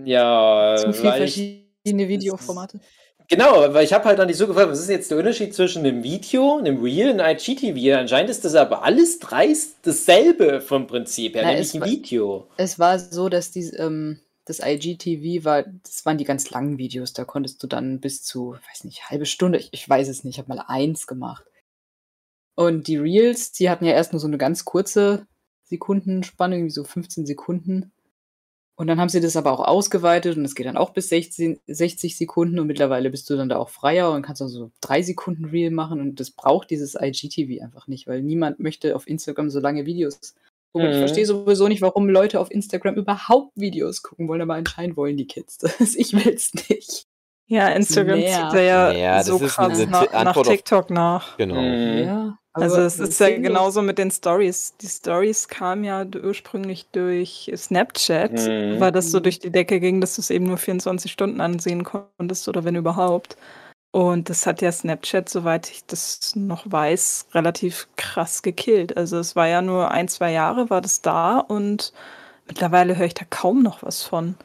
ja, 0.06 0.76
Zu 0.78 0.94
viel 0.94 1.10
weil 1.10 1.24
ich, 1.24 1.34
verschiedene 1.84 2.08
Videoformate. 2.08 2.80
genau, 3.28 3.74
weil 3.74 3.86
ich 3.86 3.92
habe 3.94 4.06
halt 4.06 4.20
dann 4.20 4.28
nicht 4.28 4.38
so 4.38 4.46
gefragt, 4.46 4.70
was 4.70 4.80
ist 4.80 4.90
jetzt 4.90 5.10
der 5.10 5.18
Unterschied 5.18 5.56
zwischen 5.56 5.80
einem 5.84 6.04
Video, 6.04 6.58
einem 6.58 6.82
Reel 6.84 7.10
und 7.10 7.20
IGTV? 7.20 7.98
Anscheinend 7.98 8.30
ist 8.30 8.46
das 8.46 8.54
aber 8.54 8.84
alles 8.84 9.18
dreist 9.18 9.78
dasselbe 9.82 10.62
vom 10.62 10.86
Prinzip 10.86 11.34
her, 11.36 11.42
Na, 11.44 11.50
nämlich 11.52 11.74
ein 11.74 11.82
war- 11.82 11.88
Video. 11.88 12.48
Es 12.58 12.78
war 12.78 13.00
so, 13.00 13.30
dass 13.30 13.50
dies, 13.50 13.74
ähm, 13.80 14.20
das 14.46 14.60
IGTV 14.64 15.44
war, 15.44 15.64
das 15.64 16.06
waren 16.06 16.20
die 16.20 16.24
ganz 16.24 16.52
langen 16.52 16.78
Videos, 16.78 17.14
da 17.14 17.24
konntest 17.26 17.64
du 17.64 17.68
dann 17.68 18.00
bis 18.00 18.22
zu, 18.24 18.56
weiß 18.72 18.84
nicht, 18.84 19.10
halbe 19.10 19.26
Stunde, 19.26 19.58
ich, 19.58 19.70
ich 19.72 19.90
weiß 19.90 20.08
es 20.08 20.24
nicht, 20.24 20.36
ich 20.36 20.40
habe 20.40 20.54
mal 20.56 20.64
eins 20.68 21.08
gemacht. 21.08 21.46
Und 22.60 22.88
die 22.88 22.98
Reels, 22.98 23.54
die 23.54 23.70
hatten 23.70 23.86
ja 23.86 23.94
erst 23.94 24.12
nur 24.12 24.20
so 24.20 24.28
eine 24.28 24.38
ganz 24.38 24.66
kurze 24.66 25.26
Sekundenspanne, 25.64 26.56
irgendwie 26.58 26.72
so 26.74 26.84
15 26.84 27.26
Sekunden. 27.26 27.94
Und 28.76 28.88
dann 28.88 29.00
haben 29.00 29.08
sie 29.08 29.22
das 29.22 29.38
aber 29.38 29.54
auch 29.54 29.66
ausgeweitet 29.66 30.36
und 30.36 30.44
es 30.44 30.56
geht 30.56 30.66
dann 30.66 30.76
auch 30.78 30.90
bis 30.92 31.08
16, 31.10 31.60
60 31.68 32.18
Sekunden 32.18 32.60
und 32.60 32.68
mittlerweile 32.68 33.10
bist 33.10 33.30
du 33.30 33.38
dann 33.38 33.48
da 33.50 33.58
auch 33.58 33.70
freier 33.70 34.12
und 34.12 34.24
kannst 34.24 34.42
auch 34.42 34.48
so 34.48 34.72
drei 34.82 35.02
Sekunden 35.02 35.46
Reel 35.46 35.72
machen 35.72 36.02
und 36.02 36.20
das 36.20 36.32
braucht 36.32 36.70
dieses 36.70 36.96
IGTV 36.96 37.62
einfach 37.64 37.88
nicht, 37.88 38.08
weil 38.08 38.22
niemand 38.24 38.60
möchte 38.60 38.96
auf 38.96 39.08
Instagram 39.08 39.50
so 39.50 39.60
lange 39.62 39.86
Videos 39.86 40.36
gucken. 40.74 40.90
Ich 40.92 40.96
Mhm. 40.96 41.00
verstehe 41.00 41.26
sowieso 41.26 41.68
nicht, 41.70 41.82
warum 41.82 42.10
Leute 42.10 42.42
auf 42.42 42.52
Instagram 42.52 42.96
überhaupt 42.96 43.52
Videos 43.56 44.02
gucken 44.02 44.28
wollen, 44.28 44.42
aber 44.42 44.56
anscheinend 44.56 44.98
wollen 44.98 45.18
die 45.18 45.28
Kids 45.28 45.58
das. 45.60 45.70
Ich 45.96 46.14
will's 46.14 46.54
nicht. 46.70 47.06
Ja, 47.50 47.68
Instagram 47.70 48.20
Nervt. 48.20 48.52
zieht 48.52 48.60
da 48.60 48.62
ja, 48.62 48.92
Ja, 48.92 49.24
so 49.24 49.40
krass 49.40 49.86
nach, 49.88 50.12
nach 50.14 50.42
TikTok 50.44 50.90
nach. 50.92 51.36
Genau. 51.38 51.56
Mhm. 51.60 52.04
Ja. 52.06 52.38
Also 52.54 52.78
es 52.82 53.00
ist 53.00 53.20
ja 53.20 53.30
genauso 53.38 53.82
mit 53.82 53.98
den 53.98 54.12
Stories. 54.12 54.76
Die 54.82 54.88
Stories 54.88 55.48
kamen 55.48 55.84
ja 55.84 56.06
ursprünglich 56.24 56.88
durch 56.92 57.52
Snapchat, 57.56 58.34
Mhm. 58.34 58.80
weil 58.80 58.92
das 58.92 59.12
so 59.12 59.20
durch 59.20 59.40
die 59.40 59.50
Decke 59.52 59.80
ging, 59.80 60.00
dass 60.00 60.16
du 60.16 60.22
es 60.22 60.30
eben 60.30 60.46
nur 60.46 60.58
24 60.58 61.12
Stunden 61.12 61.42
ansehen 61.42 61.84
konntest 61.84 62.48
oder 62.48 62.64
wenn 62.64 62.76
überhaupt. 62.76 63.36
Und 63.92 64.30
das 64.30 64.46
hat 64.46 64.62
ja 64.62 64.72
Snapchat, 64.72 65.30
soweit 65.30 65.70
ich 65.72 65.86
das 65.88 66.36
noch 66.36 66.64
weiß, 66.68 67.28
relativ 67.34 67.88
krass 67.96 68.44
gekillt. 68.44 68.96
Also 68.96 69.18
es 69.18 69.36
war 69.36 69.48
ja 69.48 69.64
nur 69.64 69.90
ein, 69.90 70.08
zwei 70.08 70.32
Jahre 70.32 70.70
war 70.70 70.82
das 70.82 71.02
da 71.02 71.40
und 71.40 71.94
mittlerweile 72.48 72.96
höre 72.98 73.08
ich 73.08 73.16
da 73.16 73.26
kaum 73.30 73.64
noch 73.64 73.82
was 73.82 74.04
von. 74.04 74.36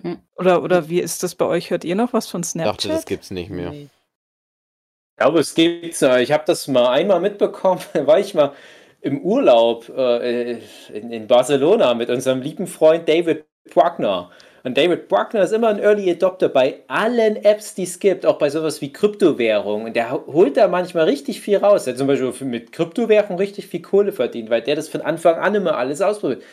Hm. 0.00 0.20
Oder, 0.36 0.62
oder 0.62 0.88
wie 0.88 1.00
ist 1.00 1.22
das 1.22 1.34
bei 1.34 1.44
euch? 1.44 1.70
Hört 1.70 1.84
ihr 1.84 1.94
noch 1.94 2.12
was 2.12 2.28
von 2.28 2.42
Ich 2.42 2.52
dachte, 2.52 2.88
das 2.88 3.02
Snapchat? 3.02 3.06
gibt's 3.06 3.30
nicht 3.30 3.50
mehr. 3.50 3.70
Nee. 3.70 3.88
Ich 5.10 5.16
glaube, 5.18 5.40
es 5.40 5.54
gibt's 5.54 6.00
ja. 6.00 6.18
Ich 6.18 6.32
habe 6.32 6.44
das 6.46 6.68
mal 6.68 6.88
einmal 6.88 7.20
mitbekommen, 7.20 7.80
da 7.92 8.06
war 8.06 8.18
ich 8.18 8.34
mal 8.34 8.52
im 9.00 9.20
Urlaub 9.20 9.88
äh, 9.90 10.58
in, 10.92 11.10
in 11.10 11.26
Barcelona 11.26 11.94
mit 11.94 12.08
unserem 12.08 12.40
lieben 12.40 12.66
Freund 12.66 13.08
David 13.08 13.44
Bruckner. 13.70 14.30
Und 14.64 14.78
David 14.78 15.08
Bruckner 15.08 15.42
ist 15.42 15.52
immer 15.52 15.68
ein 15.68 15.80
Early 15.80 16.08
Adopter 16.10 16.48
bei 16.48 16.84
allen 16.86 17.36
Apps, 17.36 17.74
die 17.74 17.82
es 17.82 17.98
gibt, 17.98 18.24
auch 18.24 18.38
bei 18.38 18.48
sowas 18.48 18.80
wie 18.80 18.92
Kryptowährung. 18.92 19.84
Und 19.84 19.96
der 19.96 20.12
holt 20.12 20.56
da 20.56 20.68
manchmal 20.68 21.04
richtig 21.04 21.40
viel 21.40 21.58
raus. 21.58 21.84
Der 21.84 21.94
hat 21.94 21.98
zum 21.98 22.06
Beispiel 22.06 22.32
mit 22.46 22.70
Kryptowährung 22.70 23.36
richtig 23.38 23.66
viel 23.66 23.82
Kohle 23.82 24.12
verdient, 24.12 24.50
weil 24.50 24.62
der 24.62 24.76
das 24.76 24.88
von 24.88 25.00
Anfang 25.00 25.34
an 25.34 25.56
immer 25.56 25.76
alles 25.76 26.00
ausprobiert. 26.00 26.44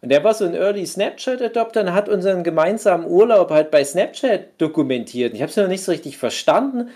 Und 0.00 0.10
der 0.10 0.22
war 0.22 0.34
so 0.34 0.44
ein 0.44 0.54
Early 0.54 0.86
Snapchat-Adopter 0.86 1.80
und 1.80 1.92
hat 1.92 2.08
unseren 2.08 2.44
gemeinsamen 2.44 3.06
Urlaub 3.06 3.50
halt 3.50 3.70
bei 3.70 3.84
Snapchat 3.84 4.60
dokumentiert. 4.60 5.34
Ich 5.34 5.42
habe 5.42 5.50
es 5.50 5.56
noch 5.56 5.68
nicht 5.68 5.82
so 5.82 5.92
richtig 5.92 6.18
verstanden. 6.18 6.90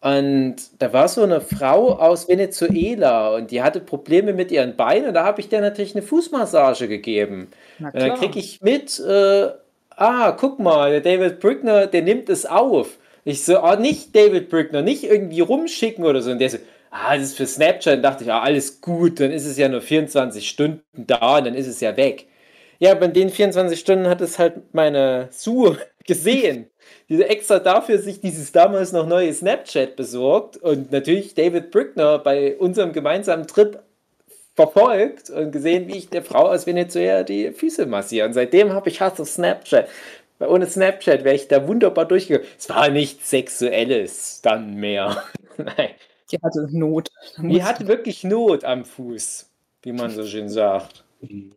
Und 0.00 0.56
da 0.78 0.92
war 0.92 1.08
so 1.08 1.22
eine 1.24 1.40
Frau 1.40 1.98
aus 1.98 2.28
Venezuela 2.28 3.34
und 3.34 3.50
die 3.50 3.62
hatte 3.62 3.80
Probleme 3.80 4.32
mit 4.32 4.52
ihren 4.52 4.76
Beinen. 4.76 5.08
Und 5.08 5.14
da 5.14 5.24
habe 5.24 5.40
ich 5.40 5.48
der 5.48 5.60
natürlich 5.60 5.94
eine 5.94 6.02
Fußmassage 6.02 6.86
gegeben. 6.88 7.48
Und 7.92 8.00
dann 8.00 8.14
kriege 8.14 8.38
ich 8.38 8.60
mit, 8.60 9.00
äh, 9.00 9.48
ah, 9.96 10.32
guck 10.32 10.60
mal, 10.60 10.90
der 10.90 11.00
David 11.00 11.40
Brückner, 11.40 11.86
der 11.88 12.02
nimmt 12.02 12.28
es 12.28 12.46
auf. 12.46 12.98
Ich 13.24 13.44
so, 13.44 13.58
ah, 13.58 13.76
nicht 13.76 14.14
David 14.14 14.48
Brückner, 14.50 14.82
nicht 14.82 15.04
irgendwie 15.04 15.40
rumschicken 15.40 16.04
oder 16.04 16.22
so. 16.22 16.30
Und 16.30 16.38
der 16.38 16.50
so, 16.50 16.58
ah, 16.90 17.16
das 17.16 17.24
ist 17.30 17.36
für 17.36 17.46
Snapchat. 17.46 17.96
Und 17.96 18.02
dachte 18.02 18.24
ich, 18.24 18.32
ah, 18.32 18.40
alles 18.42 18.80
gut, 18.80 19.18
dann 19.18 19.32
ist 19.32 19.46
es 19.46 19.58
ja 19.58 19.68
nur 19.68 19.80
24 19.80 20.48
Stunden 20.48 20.82
da 20.94 21.38
und 21.38 21.46
dann 21.46 21.54
ist 21.54 21.66
es 21.66 21.80
ja 21.80 21.96
weg. 21.96 22.26
Ja, 22.78 22.92
aber 22.92 23.06
in 23.06 23.12
den 23.12 23.30
24 23.30 23.78
Stunden 23.78 24.06
hat 24.08 24.20
es 24.20 24.38
halt 24.38 24.72
meine 24.74 25.28
Sue 25.30 25.76
gesehen. 26.06 26.68
Die 27.08 27.22
extra 27.22 27.58
dafür 27.58 27.98
sich 27.98 28.20
dieses 28.20 28.52
damals 28.52 28.92
noch 28.92 29.06
neue 29.06 29.32
Snapchat 29.32 29.96
besorgt 29.96 30.56
und 30.58 30.92
natürlich 30.92 31.34
David 31.34 31.70
Brückner 31.70 32.18
bei 32.18 32.56
unserem 32.56 32.92
gemeinsamen 32.92 33.46
Trip 33.46 33.80
verfolgt 34.54 35.30
und 35.30 35.52
gesehen, 35.52 35.86
wie 35.88 35.96
ich 35.98 36.08
der 36.08 36.22
Frau 36.22 36.48
aus 36.48 36.66
Venezuela 36.66 37.22
die 37.22 37.52
Füße 37.52 37.86
massiere. 37.86 38.26
Und 38.26 38.32
seitdem 38.32 38.72
habe 38.72 38.88
ich 38.88 39.00
Hass 39.00 39.20
auf 39.20 39.28
Snapchat. 39.28 39.88
Weil 40.38 40.48
ohne 40.48 40.66
Snapchat 40.66 41.24
wäre 41.24 41.34
ich 41.34 41.48
da 41.48 41.66
wunderbar 41.66 42.04
durchgegangen. 42.06 42.46
Es 42.58 42.68
war 42.68 42.88
nichts 42.90 43.30
Sexuelles 43.30 44.40
dann 44.42 44.74
mehr. 44.74 45.22
Nein. 45.56 45.90
Die 46.30 46.38
hatte 46.42 46.66
Not. 46.70 47.08
Die 47.38 47.42
musste- 47.42 47.64
hat 47.64 47.86
wirklich 47.86 48.24
Not 48.24 48.64
am 48.64 48.84
Fuß, 48.84 49.48
wie 49.82 49.92
man 49.92 50.10
so 50.10 50.24
schön 50.26 50.48
sagt. 50.48 51.04
Ihr 51.20 51.50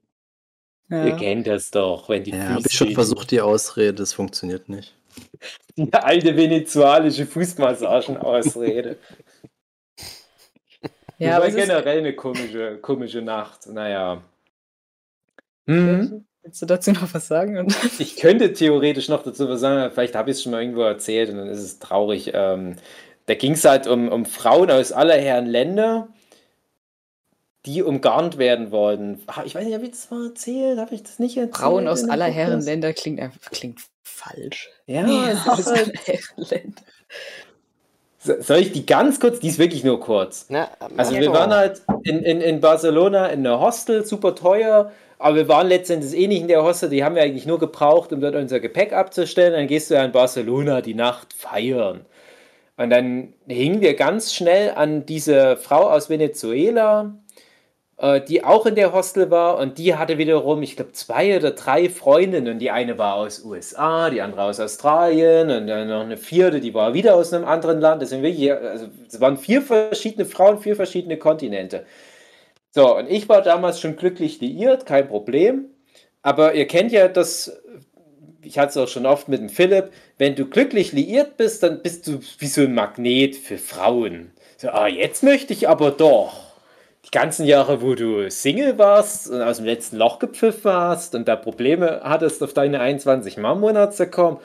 ja. 0.92 1.16
kennt 1.16 1.48
das 1.48 1.72
doch, 1.72 2.10
wenn 2.10 2.24
die 2.24 2.32
Ja, 2.32 2.50
habe 2.50 2.64
ich 2.66 2.74
schon 2.74 2.94
versucht, 2.94 3.32
die 3.32 3.42
Ausrede, 3.42 3.94
das 3.94 4.14
funktioniert 4.14 4.70
nicht. 4.70 4.94
Die 5.78 5.92
alte 5.94 6.36
venezuelische 6.36 7.26
Fußmassagen-Ausrede. 7.26 8.98
ja, 11.18 11.30
das 11.30 11.36
aber 11.36 11.46
war 11.46 11.52
generell 11.52 11.98
eine 12.00 12.14
komische, 12.14 12.78
komische 12.82 13.22
Nacht. 13.22 13.68
Naja. 13.68 14.22
Hm. 15.68 16.26
willst 16.44 16.62
du 16.62 16.66
dazu 16.66 16.92
noch 16.92 17.14
was 17.14 17.28
sagen? 17.28 17.74
Ich 18.00 18.18
könnte 18.18 18.52
theoretisch 18.52 19.08
noch 19.08 19.24
dazu 19.24 19.48
was 19.48 19.62
sagen, 19.62 19.80
aber 19.80 19.92
vielleicht 19.92 20.16
habe 20.16 20.32
ich 20.32 20.38
es 20.38 20.44
schon 20.44 20.52
mal 20.52 20.62
irgendwo 20.62 20.82
erzählt 20.82 21.30
und 21.30 21.38
dann 21.38 21.48
ist 21.48 21.62
es 21.62 21.80
traurig. 21.80 22.32
Ähm, 22.34 22.76
da 23.28 23.36
ging 23.36 23.54
es 23.54 23.64
halt 23.64 23.88
um, 23.88 24.10
um 24.10 24.26
Frauen 24.26 24.70
aus 24.72 24.92
aller 24.92 25.18
Herren 25.18 25.46
Länder, 25.46 26.10
die 27.66 27.84
umgarnt 27.84 28.38
werden 28.38 28.72
wollten. 28.72 29.22
Ah, 29.28 29.44
Ich 29.46 29.54
weiß 29.56 29.66
nicht, 29.66 29.74
habe 29.74 29.86
ich 29.86 29.92
das 29.92 30.10
mal 30.10 30.28
erzählt? 30.28 30.80
Habe 30.80 30.96
ich 30.96 31.04
das 31.04 31.20
nicht 31.20 31.38
erzählt? 31.38 31.58
Frauen 31.58 31.88
aus 31.88 32.04
aller 32.04 32.26
Podcast? 32.26 32.36
Herren 32.38 32.62
Länder 32.62 32.94
klingt, 32.94 33.22
klingt 33.52 33.80
falsch. 34.04 34.70
Ja, 34.88 35.06
es 35.32 35.48
aus 35.48 35.60
ist 35.60 35.68
aller 35.68 35.94
Herren 36.06 36.22
Länder. 36.50 36.82
So- 38.20 38.40
soll 38.42 38.58
ich 38.60 38.72
die 38.72 38.86
ganz 38.86 39.20
kurz? 39.20 39.40
Die 39.40 39.48
ist 39.48 39.60
wirklich 39.60 39.84
nur 39.84 40.00
kurz. 40.00 40.46
Na, 40.50 40.70
Also 40.98 41.16
wir 41.16 41.32
waren 41.34 41.52
halt 41.54 41.82
in, 42.04 42.20
in, 42.20 42.42
in 42.42 42.62
Barcelona 42.62 43.28
in 43.28 43.40
einer 43.46 43.60
Hostel, 43.60 44.06
super 44.06 44.36
teuer, 44.36 44.92
aber 45.18 45.36
wir 45.36 45.48
waren 45.48 45.68
letztendlich 45.68 46.16
eh 46.20 46.28
nicht 46.28 46.42
in 46.42 46.48
der 46.48 46.64
Hostel, 46.64 46.90
die 46.90 47.04
haben 47.04 47.16
wir 47.16 47.22
eigentlich 47.24 47.46
nur 47.46 47.60
gebraucht, 47.60 48.12
um 48.14 48.22
dort 48.22 48.36
unser 48.36 48.60
Gepäck 48.60 48.94
abzustellen. 48.94 49.54
Dann 49.54 49.68
gehst 49.68 49.90
du 49.90 49.96
ja 49.96 50.04
in 50.06 50.12
Barcelona 50.12 50.82
die 50.82 50.94
Nacht 50.96 51.34
feiern. 51.34 52.06
Und 52.78 52.90
dann 52.90 53.34
hingen 53.48 53.82
wir 53.82 53.96
ganz 53.96 54.34
schnell 54.34 54.72
an 54.72 55.06
diese 55.06 55.58
Frau 55.58 55.90
aus 55.92 56.10
Venezuela, 56.10 57.14
die 58.28 58.44
auch 58.44 58.66
in 58.66 58.74
der 58.74 58.94
Hostel 58.94 59.30
war 59.30 59.60
und 59.60 59.78
die 59.78 59.96
hatte 59.96 60.18
wiederum, 60.18 60.64
ich 60.64 60.76
glaube, 60.76 60.94
zwei 60.94 61.38
oder 61.38 61.52
drei 61.52 61.88
Freundinnen. 61.88 62.58
Die 62.58 62.72
eine 62.72 62.98
war 62.98 63.14
aus 63.14 63.44
USA, 63.46 64.10
die 64.10 64.22
andere 64.22 64.42
aus 64.42 64.60
Australien 64.60 65.52
und 65.52 65.68
dann 65.68 65.88
noch 65.88 66.02
eine 66.02 66.18
vierte, 66.18 66.62
die 66.62 66.74
war 66.74 66.96
wieder 66.96 67.14
aus 67.14 67.32
einem 67.32 67.46
anderen 67.46 67.80
Land. 67.80 68.02
Deswegen 68.02 68.24
wirklich, 68.24 68.52
also 68.52 68.88
es 69.08 69.22
waren 69.22 69.38
vier 69.38 69.62
verschiedene 69.62 70.26
Frauen, 70.26 70.60
vier 70.60 70.76
verschiedene 70.76 71.18
Kontinente. 71.18 71.86
So, 72.72 72.98
und 72.98 73.08
ich 73.08 73.30
war 73.30 73.44
damals 73.44 73.80
schon 73.80 73.98
glücklich 73.98 74.42
liiert, 74.42 74.88
kein 74.88 75.08
Problem. 75.08 75.66
Aber 76.24 76.56
ihr 76.56 76.68
kennt 76.68 76.92
ja 76.92 77.08
das, 77.08 77.62
ich 78.42 78.58
hatte 78.58 78.70
es 78.70 78.78
auch 78.78 78.88
schon 78.88 79.06
oft 79.06 79.28
mit 79.28 79.42
dem 79.42 79.50
Philipp, 79.50 79.92
wenn 80.18 80.36
du 80.36 80.46
glücklich 80.46 80.92
liiert 80.92 81.38
bist, 81.38 81.62
dann 81.62 81.82
bist 81.84 82.08
du 82.08 82.20
wie 82.40 82.48
so 82.48 82.62
ein 82.62 82.74
Magnet 82.74 83.36
für 83.36 83.60
Frauen. 83.60 84.32
So, 84.58 84.70
ah, 84.70 84.88
jetzt 84.88 85.22
möchte 85.22 85.54
ich 85.54 85.70
aber 85.70 85.92
doch. 85.92 86.51
Ganzen 87.12 87.46
Jahre, 87.46 87.82
wo 87.82 87.94
du 87.94 88.30
Single 88.30 88.78
warst 88.78 89.30
und 89.30 89.42
aus 89.42 89.58
dem 89.58 89.66
letzten 89.66 89.98
Loch 89.98 90.20
gepfiffen 90.20 90.72
hast 90.72 91.14
und 91.14 91.28
da 91.28 91.36
Probleme 91.36 92.02
hattest, 92.04 92.42
auf 92.42 92.54
deine 92.54 92.80
21 92.80 93.38
Mal 93.38 93.54
im 93.54 93.60
Monat 93.60 93.94
zu 93.96 94.08
kommen, 94.08 94.40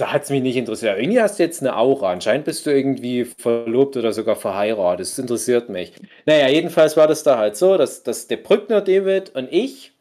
da 0.00 0.12
hat 0.12 0.22
es 0.22 0.30
mich 0.30 0.42
nicht 0.42 0.56
interessiert. 0.56 0.98
Irgendwie 0.98 1.20
hast 1.20 1.38
du 1.38 1.42
jetzt 1.42 1.60
eine 1.60 1.76
Aura. 1.76 2.10
Anscheinend 2.10 2.46
bist 2.46 2.64
du 2.64 2.70
irgendwie 2.70 3.26
verlobt 3.26 3.98
oder 3.98 4.14
sogar 4.14 4.34
verheiratet. 4.34 5.00
Das 5.06 5.18
interessiert 5.18 5.68
mich. 5.68 5.92
Naja, 6.24 6.48
jedenfalls 6.48 6.96
war 6.96 7.06
das 7.06 7.22
da 7.22 7.36
halt 7.36 7.56
so, 7.56 7.76
dass, 7.76 8.02
dass 8.02 8.26
der 8.26 8.38
Brückner 8.38 8.80
David 8.80 9.34
und 9.34 9.52
ich, 9.52 9.92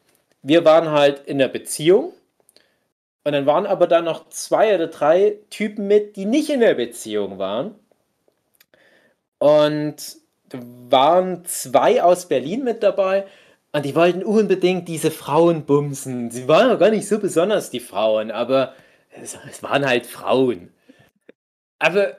wir 0.41 0.63
waren 0.63 0.91
halt 0.91 1.23
in 1.25 1.37
der 1.37 1.49
Beziehung. 1.49 2.13
Und 3.25 3.33
dann 3.33 3.45
waren 3.45 3.65
aber 3.65 3.87
da 3.87 4.01
noch 4.01 4.29
zwei 4.29 4.73
oder 4.73 4.87
drei 4.87 5.35
Typen 5.49 5.87
mit, 5.87 6.15
die 6.15 6.25
nicht 6.25 6.49
in 6.49 6.61
der 6.61 6.75
Beziehung 6.75 7.37
waren. 7.37 7.75
Und 9.39 10.18
waren 10.89 11.45
zwei 11.45 12.03
aus 12.03 12.27
Berlin 12.27 12.63
mit 12.63 12.83
dabei. 12.83 13.25
Und 13.71 13.85
die 13.85 13.95
wollten 13.95 14.23
unbedingt 14.23 14.87
diese 14.87 15.11
Frauen 15.11 15.65
bumsen. 15.65 16.31
Sie 16.31 16.47
waren 16.47 16.69
ja 16.69 16.75
gar 16.75 16.89
nicht 16.89 17.07
so 17.07 17.19
besonders, 17.19 17.69
die 17.69 17.79
Frauen, 17.79 18.31
aber 18.31 18.73
es, 19.11 19.37
es 19.49 19.61
waren 19.61 19.85
halt 19.87 20.07
Frauen. 20.07 20.71
Aber 21.77 22.17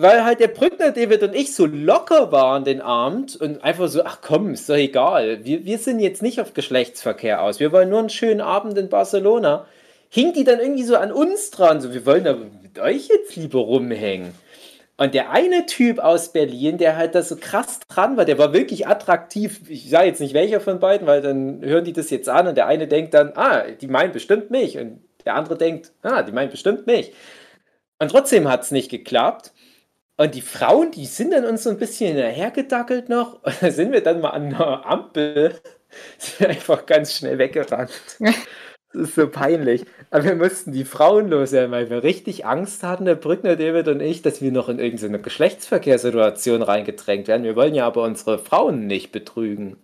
weil 0.00 0.24
halt 0.24 0.38
der 0.38 0.48
Brückner 0.48 0.92
David 0.92 1.24
und 1.24 1.34
ich 1.34 1.54
so 1.54 1.66
locker 1.66 2.30
waren 2.30 2.62
den 2.62 2.80
Abend 2.80 3.34
und 3.34 3.64
einfach 3.64 3.88
so, 3.88 4.04
ach 4.04 4.20
komm, 4.22 4.52
ist 4.52 4.68
doch 4.68 4.76
egal. 4.76 5.44
Wir, 5.44 5.64
wir 5.64 5.78
sind 5.78 5.98
jetzt 5.98 6.22
nicht 6.22 6.40
auf 6.40 6.54
Geschlechtsverkehr 6.54 7.42
aus. 7.42 7.58
Wir 7.58 7.72
wollen 7.72 7.90
nur 7.90 7.98
einen 7.98 8.08
schönen 8.08 8.40
Abend 8.40 8.78
in 8.78 8.88
Barcelona. 8.88 9.66
Hing 10.08 10.32
die 10.32 10.44
dann 10.44 10.60
irgendwie 10.60 10.84
so 10.84 10.96
an 10.96 11.10
uns 11.10 11.50
dran, 11.50 11.80
so 11.80 11.92
wir 11.92 12.06
wollen 12.06 12.22
da 12.22 12.34
mit 12.34 12.78
euch 12.78 13.08
jetzt 13.08 13.34
lieber 13.34 13.58
rumhängen. 13.58 14.34
Und 15.00 15.14
der 15.14 15.30
eine 15.30 15.64
Typ 15.66 16.00
aus 16.00 16.32
Berlin, 16.32 16.76
der 16.76 16.96
halt 16.96 17.14
da 17.14 17.22
so 17.22 17.36
krass 17.36 17.78
dran 17.88 18.16
war, 18.16 18.24
der 18.24 18.36
war 18.36 18.52
wirklich 18.52 18.88
attraktiv. 18.88 19.60
Ich 19.70 19.88
sage 19.88 20.08
jetzt 20.08 20.20
nicht 20.20 20.34
welcher 20.34 20.60
von 20.60 20.80
beiden, 20.80 21.06
weil 21.06 21.22
dann 21.22 21.62
hören 21.62 21.84
die 21.84 21.92
das 21.92 22.10
jetzt 22.10 22.28
an 22.28 22.48
und 22.48 22.56
der 22.56 22.66
eine 22.66 22.88
denkt 22.88 23.14
dann, 23.14 23.32
ah, 23.36 23.62
die 23.70 23.86
meint 23.86 24.12
bestimmt 24.12 24.50
mich. 24.50 24.76
Und 24.76 25.00
der 25.24 25.36
andere 25.36 25.56
denkt, 25.56 25.92
ah, 26.02 26.24
die 26.24 26.32
meint 26.32 26.50
bestimmt 26.50 26.88
mich. 26.88 27.12
Und 28.00 28.10
trotzdem 28.10 28.48
hat 28.48 28.62
es 28.62 28.72
nicht 28.72 28.90
geklappt. 28.90 29.52
Und 30.16 30.34
die 30.34 30.40
Frauen, 30.40 30.90
die 30.90 31.06
sind 31.06 31.32
dann 31.32 31.44
uns 31.44 31.62
so 31.62 31.70
ein 31.70 31.78
bisschen 31.78 32.08
hinterhergedackelt 32.08 33.08
noch. 33.08 33.34
Und 33.44 33.54
da 33.60 33.70
sind 33.70 33.92
wir 33.92 34.02
dann 34.02 34.20
mal 34.20 34.30
an 34.30 34.52
einer 34.52 34.84
Ampel, 34.84 35.54
sind 36.18 36.48
einfach 36.48 36.86
ganz 36.86 37.14
schnell 37.14 37.38
weggerannt. 37.38 37.92
Das 38.92 39.08
ist 39.08 39.14
so 39.16 39.28
peinlich. 39.28 39.84
Aber 40.10 40.24
wir 40.24 40.34
mussten 40.34 40.72
die 40.72 40.84
Frauen 40.84 41.28
loswerden, 41.28 41.70
weil 41.72 41.90
wir 41.90 42.02
richtig 42.02 42.46
Angst 42.46 42.82
hatten, 42.82 43.04
der 43.04 43.16
Brückner, 43.16 43.56
David 43.56 43.88
und 43.88 44.00
ich, 44.00 44.22
dass 44.22 44.40
wir 44.40 44.50
noch 44.50 44.68
in 44.68 44.78
irgendeine 44.78 45.18
Geschlechtsverkehrssituation 45.18 46.62
reingedrängt 46.62 47.28
werden. 47.28 47.44
Wir 47.44 47.54
wollen 47.56 47.74
ja 47.74 47.86
aber 47.86 48.02
unsere 48.04 48.38
Frauen 48.38 48.86
nicht 48.86 49.12
betrügen. 49.12 49.76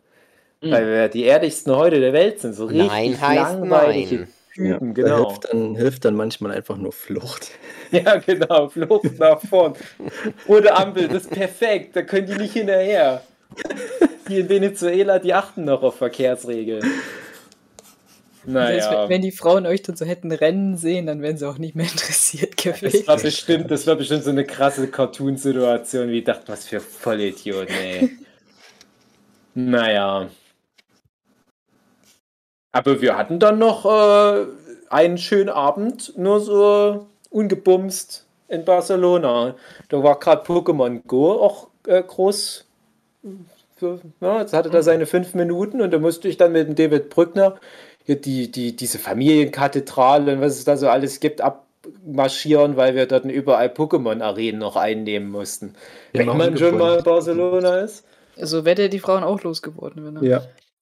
Weil 0.70 0.86
wir 0.86 1.08
die 1.08 1.24
ehrlichsten 1.24 1.76
heute 1.76 2.00
der 2.00 2.14
Welt 2.14 2.40
sind. 2.40 2.54
So 2.54 2.64
richtig 2.64 2.88
Nein 2.88 3.20
heißt 3.20 3.58
langweilige 3.60 4.16
nein. 4.16 4.28
Typen, 4.54 4.94
Da 4.94 5.02
genau. 5.02 5.28
hilft, 5.28 5.44
dann, 5.52 5.74
hilft 5.76 6.04
dann 6.06 6.16
manchmal 6.16 6.52
einfach 6.52 6.76
nur 6.76 6.92
Flucht. 6.92 7.50
Ja, 7.90 8.16
genau, 8.16 8.70
Flucht 8.70 9.20
nach 9.20 9.40
vorn. 9.40 9.74
Rote 10.48 10.74
Ampel, 10.74 11.06
das 11.06 11.24
ist 11.24 11.30
perfekt, 11.30 11.94
da 11.94 12.02
können 12.02 12.26
die 12.26 12.34
nicht 12.34 12.54
hinterher. 12.54 13.22
Die 14.28 14.40
in 14.40 14.48
Venezuela, 14.48 15.20
die 15.20 15.32
achten 15.32 15.64
noch 15.64 15.82
auf 15.82 15.98
Verkehrsregeln. 15.98 16.82
Naja, 18.46 19.02
wenn- 19.02 19.08
wenn 19.08 19.22
die 19.22 19.32
Frauen 19.32 19.66
euch 19.66 19.82
dann 19.82 19.96
so 19.96 20.04
hätten 20.04 20.30
rennen 20.32 20.76
sehen, 20.76 21.06
dann 21.06 21.22
wären 21.22 21.36
sie 21.36 21.48
auch 21.48 21.58
nicht 21.58 21.74
mehr 21.74 21.86
interessiert 21.90 22.54
das 22.64 22.80
gewesen. 22.80 23.06
war 23.06 23.16
bestimmt, 23.16 23.70
das 23.70 23.86
war 23.86 23.96
bestimmt 23.96 24.24
so 24.24 24.30
eine 24.30 24.44
krasse 24.44 24.88
Cartoon-Situation, 24.88 26.08
wie 26.10 26.18
ich 26.18 26.24
dachte, 26.24 26.48
was 26.48 26.66
für 26.66 26.80
Vollidioten, 26.80 27.74
ey. 27.74 28.10
Naja. 29.54 30.28
Aber 32.72 33.00
wir 33.00 33.16
hatten 33.16 33.38
dann 33.38 33.58
noch 33.60 33.84
äh, 33.86 34.46
einen 34.90 35.16
schönen 35.16 35.48
Abend 35.48 36.12
nur 36.18 36.40
so 36.40 37.06
ungebumst 37.30 38.26
in 38.48 38.64
Barcelona. 38.64 39.54
Da 39.88 40.02
war 40.02 40.18
gerade 40.18 40.44
Pokémon 40.44 41.02
Go 41.06 41.32
auch 41.40 41.68
äh, 41.86 42.02
groß. 42.02 42.66
Ja, 44.20 44.40
jetzt 44.40 44.52
hatte 44.52 44.70
er 44.72 44.82
seine 44.82 45.06
fünf 45.06 45.34
Minuten 45.34 45.80
und 45.82 45.92
da 45.92 45.98
musste 45.98 46.26
ich 46.28 46.36
dann 46.36 46.52
mit 46.52 46.66
dem 46.68 46.74
David 46.74 47.10
Brückner 47.10 47.56
hier 48.04 48.16
die, 48.16 48.50
die, 48.50 48.76
diese 48.76 48.98
Familienkathedrale 48.98 50.34
und 50.34 50.40
was 50.40 50.58
es 50.58 50.64
da 50.64 50.76
so 50.76 50.88
alles 50.88 51.20
gibt, 51.20 51.40
abmarschieren, 51.40 52.76
weil 52.76 52.94
wir 52.94 53.06
dort 53.06 53.24
überall 53.24 53.68
Pokémon-Arenen 53.68 54.58
noch 54.58 54.76
einnehmen 54.76 55.30
mussten. 55.30 55.74
Ja, 56.12 56.20
Wenn 56.20 56.36
man 56.36 56.56
schon 56.56 56.78
mal 56.78 56.98
in. 56.98 57.04
Barcelona 57.04 57.80
ist. 57.80 58.04
Also 58.36 58.64
wäre 58.64 58.88
die 58.88 58.98
Frauen 58.98 59.24
auch 59.24 59.42
losgeworden. 59.42 60.04
Wenn 60.04 60.16
er 60.16 60.22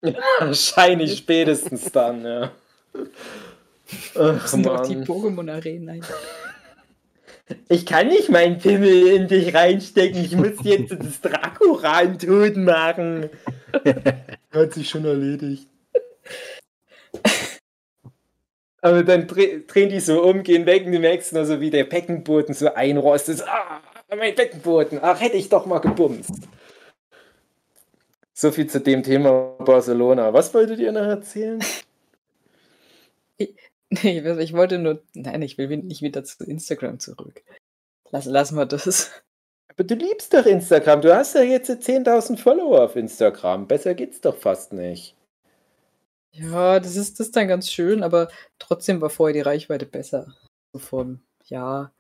Ja. 0.03 0.13
Wahrscheinlich 0.41 1.17
spätestens 1.19 1.93
dann, 1.93 2.25
ja. 2.25 2.51
Ach, 4.15 4.43
Das 4.43 4.51
sind 4.51 4.67
doch 4.67 4.87
die. 4.87 4.97
Pokémon-Arenen. 4.97 6.03
Ich 7.69 7.85
kann 7.87 8.09
nicht 8.09 8.31
meinen 8.31 8.59
Pimmel 8.59 9.09
in 9.09 9.29
dich 9.29 9.55
reinstecken. 9.55 10.25
Ich 10.25 10.35
muss 10.37 10.53
jetzt 10.63 10.93
das 10.93 11.21
Dracoran 11.21 12.19
tot 12.19 12.57
machen. 12.57 13.29
Hat 14.53 14.73
sich 14.73 14.89
schon 14.89 15.05
erledigt. 15.05 15.67
Aber 18.83 19.03
dann 19.05 19.27
dreh, 19.29 19.61
drehen 19.67 19.89
die 19.91 20.01
so 20.01 20.23
um, 20.23 20.43
gehen 20.43 20.67
weg 20.67 20.85
und 20.87 20.93
du 20.93 20.99
merkst 20.99 21.33
nur 21.33 21.47
so, 21.47 21.61
wie 21.61 21.71
der 21.71 21.85
Beckenboden 21.85 22.53
so 22.55 22.75
einrostet. 22.75 23.43
Ah, 23.47 23.81
mein 24.15 24.35
Beckenboden. 24.35 24.99
Ach, 25.01 25.21
hätte 25.21 25.37
ich 25.37 25.49
doch 25.49 25.67
mal 25.67 25.79
gebumst. 25.79 26.33
So 28.35 28.51
viel 28.51 28.67
zu 28.67 28.81
dem 28.81 29.03
Thema 29.03 29.55
Barcelona. 29.59 30.33
Was 30.35 30.53
wolltet 30.53 30.81
ihr 30.81 30.91
noch 30.93 31.03
erzählen? 31.07 31.61
Nee, 33.39 34.19
ich 34.19 34.25
weiß- 34.25 34.39
ich 34.39 34.53
wollte 34.55 34.79
nur. 34.79 35.03
Nein, 35.15 35.43
ich 35.43 35.59
will 35.59 35.69
wi- 35.69 35.77
nicht 35.77 36.03
wieder 36.03 36.25
zu 36.25 36.45
Instagram 36.45 36.99
zurück. 36.99 37.43
Lass, 38.11 38.25
lassen 38.25 38.57
wir 38.57 38.67
das. 38.67 39.11
Aber 39.69 39.85
du 39.85 39.95
liebst 39.95 40.35
doch 40.35 40.45
Instagram. 40.47 41.03
Du 41.03 41.15
hast 41.15 41.35
ja 41.35 41.43
jetzt 41.43 41.71
10.000 41.71 42.39
Follower 42.39 42.83
auf 42.85 42.97
Instagram. 42.97 43.69
Besser 43.69 43.95
geht's 43.95 44.21
doch 44.21 44.37
fast 44.37 44.73
nicht. 44.73 45.15
Ja, 46.35 46.81
das 46.81 46.97
ist 46.97 47.21
das 47.21 47.29
ist 47.29 47.37
dann 47.37 47.49
ganz 47.49 47.71
schön, 47.71 48.03
aber 48.03 48.29
trotzdem 48.59 49.01
war 49.01 49.11
vorher 49.11 49.35
die 49.35 49.41
Reichweite 49.41 49.87
besser. 49.87 50.35
So 50.73 50.79
von, 50.79 51.23
ja. 51.45 51.93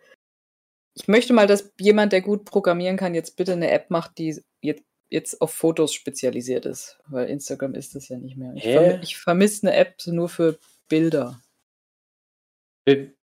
Ich 0.94 1.08
möchte 1.08 1.32
mal, 1.32 1.46
dass 1.46 1.72
jemand, 1.78 2.12
der 2.12 2.22
gut 2.22 2.44
programmieren 2.44 2.96
kann, 2.96 3.14
jetzt 3.14 3.36
bitte 3.36 3.52
eine 3.52 3.70
App 3.70 3.90
macht, 3.90 4.18
die 4.18 4.42
jetzt, 4.62 4.84
jetzt 5.10 5.40
auf 5.40 5.52
Fotos 5.52 5.92
spezialisiert 5.94 6.66
ist. 6.66 6.98
Weil 7.06 7.28
Instagram 7.28 7.74
ist 7.74 7.94
das 7.94 8.08
ja 8.08 8.18
nicht 8.18 8.36
mehr. 8.36 8.52
Ich, 8.54 8.64
Hä? 8.64 8.74
vermi 8.74 9.02
ich 9.02 9.16
vermisse 9.18 9.66
eine 9.66 9.76
App 9.76 9.96
nur 10.06 10.28
für 10.28 10.58
Bilder. 10.88 11.40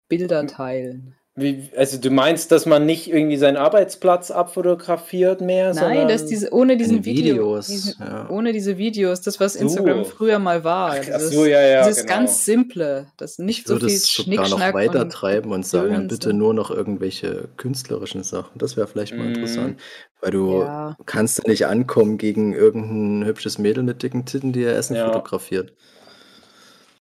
Bilder 0.09 0.47
teilen. 0.47 1.15
Wie, 1.35 1.71
also 1.75 1.97
du 1.99 2.11
meinst, 2.11 2.51
dass 2.51 2.67
man 2.67 2.85
nicht 2.85 3.09
irgendwie 3.11 3.37
seinen 3.37 3.57
Arbeitsplatz 3.57 4.29
abfotografiert 4.29 5.41
mehr? 5.41 5.73
Nein, 5.73 5.83
sondern 5.83 6.07
dass 6.07 6.27
diese, 6.27 6.53
ohne 6.53 6.77
diesen 6.77 6.97
In 6.97 7.05
Video, 7.05 7.33
Videos, 7.35 7.67
diesen, 7.67 7.95
ja. 7.99 8.29
ohne 8.29 8.53
diese 8.53 8.77
Videos, 8.77 9.21
das, 9.21 9.39
was 9.39 9.53
So. 9.53 9.61
Instagram 9.61 10.05
früher 10.05 10.37
mal 10.37 10.63
war. 10.63 10.91
Ach, 10.91 10.97
ach 10.99 11.03
dieses, 11.05 11.31
so, 11.31 11.45
ja, 11.45 11.59
ja, 11.61 11.81
dieses 11.87 12.03
genau. 12.03 12.17
ganz 12.17 12.45
simple, 12.45 13.07
das 13.17 13.39
nicht 13.39 13.61
Ich 13.61 13.65
so 13.65 13.73
würde 13.73 13.87
viel 13.87 13.95
es 13.95 14.07
sogar 14.07 14.35
noch 14.35 14.45
Schnickschnack 14.47 14.73
weiter 14.75 15.01
und 15.01 15.11
treiben 15.11 15.51
und 15.51 15.65
sagen, 15.65 15.89
Gedöns 15.93 16.13
bitte 16.13 16.29
und- 16.29 16.37
nur 16.37 16.53
noch 16.53 16.69
irgendwelche 16.69 17.49
künstlerischen 17.57 18.21
Sachen. 18.21 18.57
Das 18.59 18.77
wäre 18.77 18.85
vielleicht 18.85 19.15
mal 19.15 19.23
Mhm. 19.27 19.33
interessant. 19.33 19.79
Weil 20.21 20.31
du 20.31 20.61
Ja. 20.61 20.95
kannst 21.07 21.39
ja 21.39 21.49
nicht 21.49 21.65
ankommen 21.65 22.19
gegen 22.19 22.53
irgendein 22.53 23.25
hübsches 23.27 23.57
Mädel 23.57 23.83
mit 23.83 24.03
dicken 24.03 24.25
Titten, 24.25 24.53
die 24.53 24.61
ihr 24.61 24.75
Essen 24.75 24.95
Ja. 24.95 25.07
fotografiert. 25.07 25.73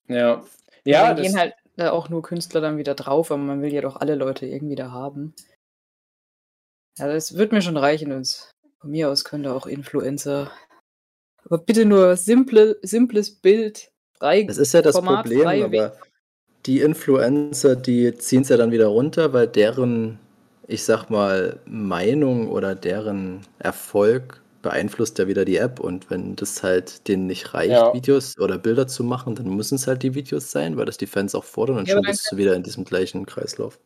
Ja, 0.08 0.16
Ja, 0.16 0.42
ja 0.84 1.14
das, 1.14 1.26
gehen 1.26 1.38
halt 1.38 1.54
da 1.76 1.92
auch 1.92 2.08
nur 2.08 2.22
Künstler 2.22 2.60
dann 2.60 2.78
wieder 2.78 2.94
drauf, 2.94 3.30
aber 3.30 3.42
man 3.42 3.62
will 3.62 3.72
ja 3.72 3.82
doch 3.82 3.96
alle 3.96 4.14
Leute 4.14 4.46
irgendwie 4.46 4.76
da 4.76 4.90
haben. 4.90 5.34
Ja, 6.98 7.06
das 7.06 7.36
wird 7.36 7.52
mir 7.52 7.62
schon 7.62 7.76
reichen 7.76 8.12
und 8.12 8.50
von 8.80 8.90
mir 8.90 9.10
aus 9.10 9.24
können 9.24 9.44
da 9.44 9.54
auch 9.54 9.66
Influencer. 9.66 10.50
Aber 11.44 11.58
bitte 11.58 11.84
nur 11.84 12.16
simple, 12.16 12.78
simples 12.82 13.30
Bild, 13.30 13.92
frei. 14.18 14.44
Das 14.44 14.58
ist 14.58 14.72
ja 14.72 14.82
das 14.82 14.96
Format, 14.96 15.26
Problem, 15.26 15.64
aber 15.64 15.96
die 16.64 16.80
Influencer, 16.80 17.76
die 17.76 18.16
ziehen 18.16 18.42
es 18.42 18.48
ja 18.48 18.56
dann 18.56 18.72
wieder 18.72 18.88
runter, 18.88 19.32
weil 19.32 19.46
deren, 19.46 20.18
ich 20.66 20.84
sag 20.84 21.10
mal, 21.10 21.60
Meinung 21.66 22.48
oder 22.50 22.74
deren 22.74 23.42
Erfolg 23.58 24.42
beeinflusst 24.66 25.18
ja 25.18 25.28
wieder 25.28 25.44
die 25.44 25.56
App. 25.58 25.78
Und 25.80 26.10
wenn 26.10 26.34
das 26.36 26.62
halt 26.64 27.06
denen 27.08 27.26
nicht 27.28 27.54
reicht, 27.54 27.70
Ja. 27.70 27.94
Videos 27.94 28.36
oder 28.38 28.58
Bilder 28.58 28.86
zu 28.88 29.04
machen, 29.04 29.34
dann 29.36 29.48
müssen 29.48 29.76
es 29.76 29.86
halt 29.86 30.02
die 30.02 30.14
Videos 30.14 30.50
sein, 30.50 30.76
weil 30.76 30.86
das 30.86 30.96
die 30.96 31.06
Fans 31.06 31.34
auch 31.36 31.44
fordern 31.44 31.78
und 31.78 31.88
Ja, 31.88 31.94
schon 31.94 32.02
bist 32.02 32.30
du 32.32 32.36
wieder 32.36 32.54
in 32.54 32.62
diesem 32.64 32.84
gleichen 32.84 33.26
Kreislauf. 33.26 33.78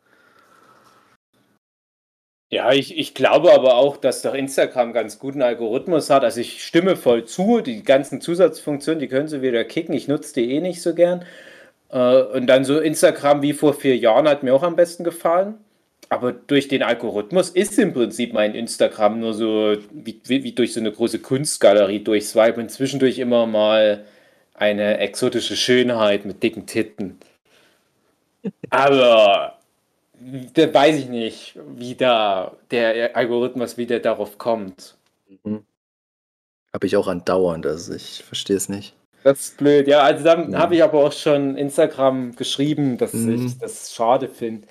Ja, 2.53 2.73
ich, 2.73 2.97
ich 2.99 3.15
glaube 3.15 3.53
aber 3.53 3.75
auch, 3.77 3.97
dass 3.97 4.23
doch 4.23 4.35
Instagram 4.35 4.93
ganz 4.93 5.19
guten 5.21 5.41
Algorithmus 5.43 6.11
hat. 6.11 6.25
Also 6.25 6.41
ich 6.41 6.65
stimme 6.65 6.97
voll 6.97 7.25
zu, 7.25 7.61
die 7.61 7.85
ganzen 7.85 8.21
Zusatzfunktionen, 8.21 8.99
die 8.99 9.07
können 9.09 9.29
sie 9.29 9.41
wieder 9.43 9.63
kicken. 9.65 9.95
Ich 9.95 10.09
nutze 10.09 10.35
die 10.35 10.51
eh 10.55 10.61
nicht 10.61 10.83
so 10.83 10.95
gern. 10.95 11.25
Äh, 11.91 12.23
Und 12.23 12.47
dann 12.49 12.65
so 12.65 12.81
Instagram 12.81 13.43
wie 13.43 13.53
vor 13.53 13.75
vier 13.75 13.97
Jahren 13.97 14.29
hat 14.29 14.43
mir 14.43 14.55
auch 14.55 14.63
am 14.65 14.77
besten 14.77 15.05
gefallen. 15.05 15.59
Aber 16.13 16.33
durch 16.33 16.67
den 16.67 16.83
Algorithmus 16.83 17.51
ist 17.51 17.79
im 17.79 17.93
Prinzip 17.93 18.33
mein 18.33 18.57
Instagram 18.57 19.21
nur 19.21 19.33
so 19.33 19.77
wie, 19.93 20.21
wie, 20.25 20.53
durch 20.53 20.75
so 20.75 20.81
eine 20.81 20.91
große 20.91 21.21
Kunstgalerie 21.21 22.03
durchswipe 22.03 22.59
und 22.61 22.69
zwischendurch 22.69 23.19
immer 23.21 23.47
mal 23.47 24.05
eine 24.55 24.99
exotische 24.99 25.57
Schönheit 25.57 26.25
mit 26.25 26.43
dicken 26.43 26.67
Titten. 26.67 27.17
Aber 28.71 29.57
da 30.55 30.75
weiß 30.75 30.97
ich 30.97 31.09
nicht, 31.09 31.57
wie 31.77 31.95
da 31.95 32.57
der 32.73 33.17
Algorithmus, 33.17 33.79
wie 33.79 33.87
der 33.87 34.01
darauf 34.01 34.37
kommt. 34.37 34.97
Habe 36.73 36.87
ich 36.87 36.97
auch 36.97 37.07
andauernd, 37.07 37.67
also 37.67 37.95
ich 37.95 38.25
verstehe 38.25 38.57
es 38.57 38.69
nicht. 38.69 38.95
Das 39.23 39.39
ist 39.41 39.59
blöd, 39.59 39.87
ja. 39.87 40.03
Also 40.03 40.25
dann 40.25 40.49
Mhm. 40.51 40.59
habe 40.59 40.75
ich 40.75 40.83
aber 40.83 41.05
auch 41.05 41.13
schon 41.13 41.57
Instagram 41.57 42.35
geschrieben, 42.37 42.97
dass 42.99 43.13
Mhm. 43.13 43.47
ich 43.47 43.59
das 43.59 43.95
schade 43.95 44.29
finde. 44.29 44.67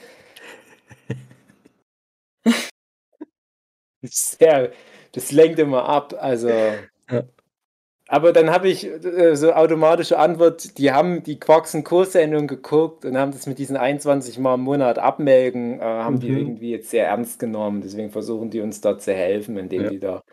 Sehr, 4.04 4.72
das 5.12 5.32
lenkt 5.32 5.60
immer 5.60 5.88
ab. 5.88 6.14
Also. 6.20 6.50
Aber 8.08 8.34
dann 8.34 8.50
habe 8.50 8.70
ich 8.70 8.86
äh, 8.86 9.36
so 9.36 9.54
automatische 9.54 10.18
Antwort, 10.18 10.80
die 10.80 10.92
haben 10.92 11.22
die 11.24 11.40
Quarks 11.40 11.78
Kurssendung 11.84 12.48
geguckt 12.48 13.06
und 13.06 13.18
haben 13.18 13.32
das 13.32 13.46
mit 13.46 13.60
diesen 13.60 13.78
21 13.78 14.40
Mal 14.40 14.56
im 14.56 14.62
Monat 14.62 14.98
abmelden, 14.98 15.80
äh, 15.80 15.84
haben 15.84 16.20
die 16.20 16.32
Mhm. 16.32 16.38
irgendwie 16.38 16.72
jetzt 16.72 16.90
sehr 16.90 17.06
ernst 17.08 17.40
genommen. 17.40 17.82
Deswegen 17.82 18.10
versuchen 18.10 18.50
die 18.50 18.62
uns 18.62 18.82
da 18.82 18.98
zu 18.98 19.14
helfen, 19.14 19.58
indem 19.58 19.84
Ja. 19.84 19.90
die 19.90 20.00
da. 20.00 20.24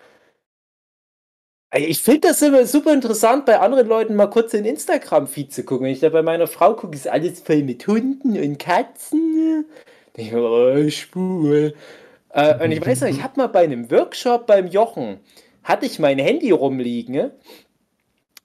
Ich 1.74 2.02
finde 2.02 2.28
das 2.28 2.40
immer 2.42 2.64
super 2.64 2.92
interessant, 2.94 3.44
bei 3.44 3.58
anderen 3.60 3.86
Leuten 3.88 4.14
mal 4.14 4.28
kurz 4.28 4.54
in 4.54 4.64
Instagram-Feed 4.64 5.52
zu 5.52 5.64
gucken. 5.64 5.84
Wenn 5.86 5.92
ich 5.92 6.00
da 6.00 6.08
bei 6.08 6.22
meiner 6.22 6.46
Frau 6.46 6.74
gucke, 6.74 6.94
ist 6.94 7.08
alles 7.08 7.40
voll 7.40 7.62
mit 7.64 7.86
Hunden 7.86 8.38
und 8.38 8.58
Katzen. 8.58 9.66
Ich 10.16 10.32
oh, 10.34 10.88
schwul. 10.88 11.74
Äh, 12.36 12.62
und 12.62 12.70
ich 12.70 12.84
weiß 12.84 13.00
noch, 13.00 13.08
ich 13.08 13.22
habe 13.22 13.40
mal 13.40 13.46
bei 13.46 13.64
einem 13.64 13.90
Workshop 13.90 14.46
beim 14.46 14.66
Jochen, 14.66 15.20
hatte 15.64 15.86
ich 15.86 15.98
mein 15.98 16.18
Handy 16.18 16.50
rumliegen. 16.50 17.14
ne? 17.14 17.30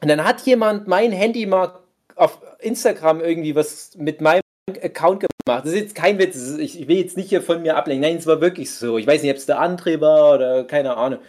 Und 0.02 0.08
dann 0.08 0.24
hat 0.24 0.42
jemand 0.44 0.88
mein 0.88 1.12
Handy 1.12 1.46
mal 1.46 1.80
auf 2.16 2.42
Instagram 2.60 3.20
irgendwie 3.20 3.54
was 3.54 3.92
mit 3.98 4.22
meinem 4.22 4.42
Account 4.82 5.20
gemacht. 5.20 5.66
Das 5.66 5.74
ist 5.74 5.80
jetzt 5.80 5.96
kein 5.96 6.20
Witz. 6.20 6.56
Ich 6.58 6.88
will 6.88 6.98
jetzt 6.98 7.18
nicht 7.18 7.30
hier 7.30 7.42
von 7.42 7.62
mir 7.62 7.76
ablenken. 7.76 8.02
Nein, 8.02 8.18
es 8.18 8.28
war 8.28 8.40
wirklich 8.40 8.72
so. 8.72 8.98
Ich 8.98 9.06
weiß 9.06 9.24
nicht, 9.24 9.32
ob 9.32 9.38
es 9.38 9.46
der 9.46 9.62
André 9.62 10.00
war 10.00 10.36
oder 10.36 10.64
keine 10.64 10.96
Ahnung. 10.96 11.20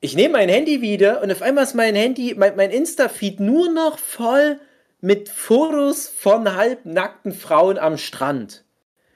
Ich 0.00 0.16
nehme 0.16 0.32
mein 0.32 0.48
Handy 0.48 0.82
wieder 0.82 1.22
und 1.22 1.30
auf 1.30 1.40
einmal 1.40 1.62
ist 1.62 1.74
mein 1.74 1.94
Handy, 1.94 2.34
mein, 2.36 2.56
mein 2.56 2.72
Insta-Feed 2.72 3.38
nur 3.38 3.70
noch 3.70 3.98
voll 3.98 4.58
mit 5.00 5.28
Fotos 5.28 6.08
von 6.08 6.56
halbnackten 6.56 7.32
Frauen 7.32 7.78
am 7.78 7.96
Strand. 7.96 8.64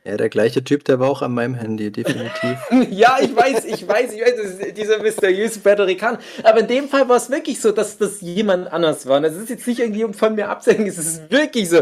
Ja, 0.07 0.17
der 0.17 0.29
gleiche 0.29 0.63
Typ, 0.63 0.85
der 0.85 1.01
war 1.01 1.11
auch 1.11 1.21
an 1.21 1.35
meinem 1.35 1.55
Handy, 1.55 1.91
definitiv. 1.91 2.59
Ja, 2.91 3.19
ich 3.21 3.35
weiß, 3.35 3.65
ich 3.65 3.89
weiß, 3.89 4.13
ich 4.13 4.21
weiß, 4.21 4.75
dieser 4.77 5.03
mysteriöse 5.03 5.61
kann. 5.97 6.19
Aber 6.45 6.61
in 6.61 6.69
dem 6.69 6.89
Fall 6.89 7.09
war 7.09 7.17
es 7.17 7.29
wirklich 7.29 7.61
so, 7.61 7.73
dass 7.73 7.99
das 7.99 8.21
jemand 8.21 8.73
anders 8.73 9.07
war. 9.07 9.17
Und 9.17 9.25
das 9.25 9.35
ist 9.35 9.51
jetzt 9.51 9.67
nicht 9.67 9.81
irgendwie 9.81 10.05
um 10.05 10.15
von 10.15 10.37
mir 10.37 10.49
abzuhängen, 10.49 10.87
es 10.87 10.99
ist 10.99 11.31
wirklich 11.31 11.69
so. 11.69 11.79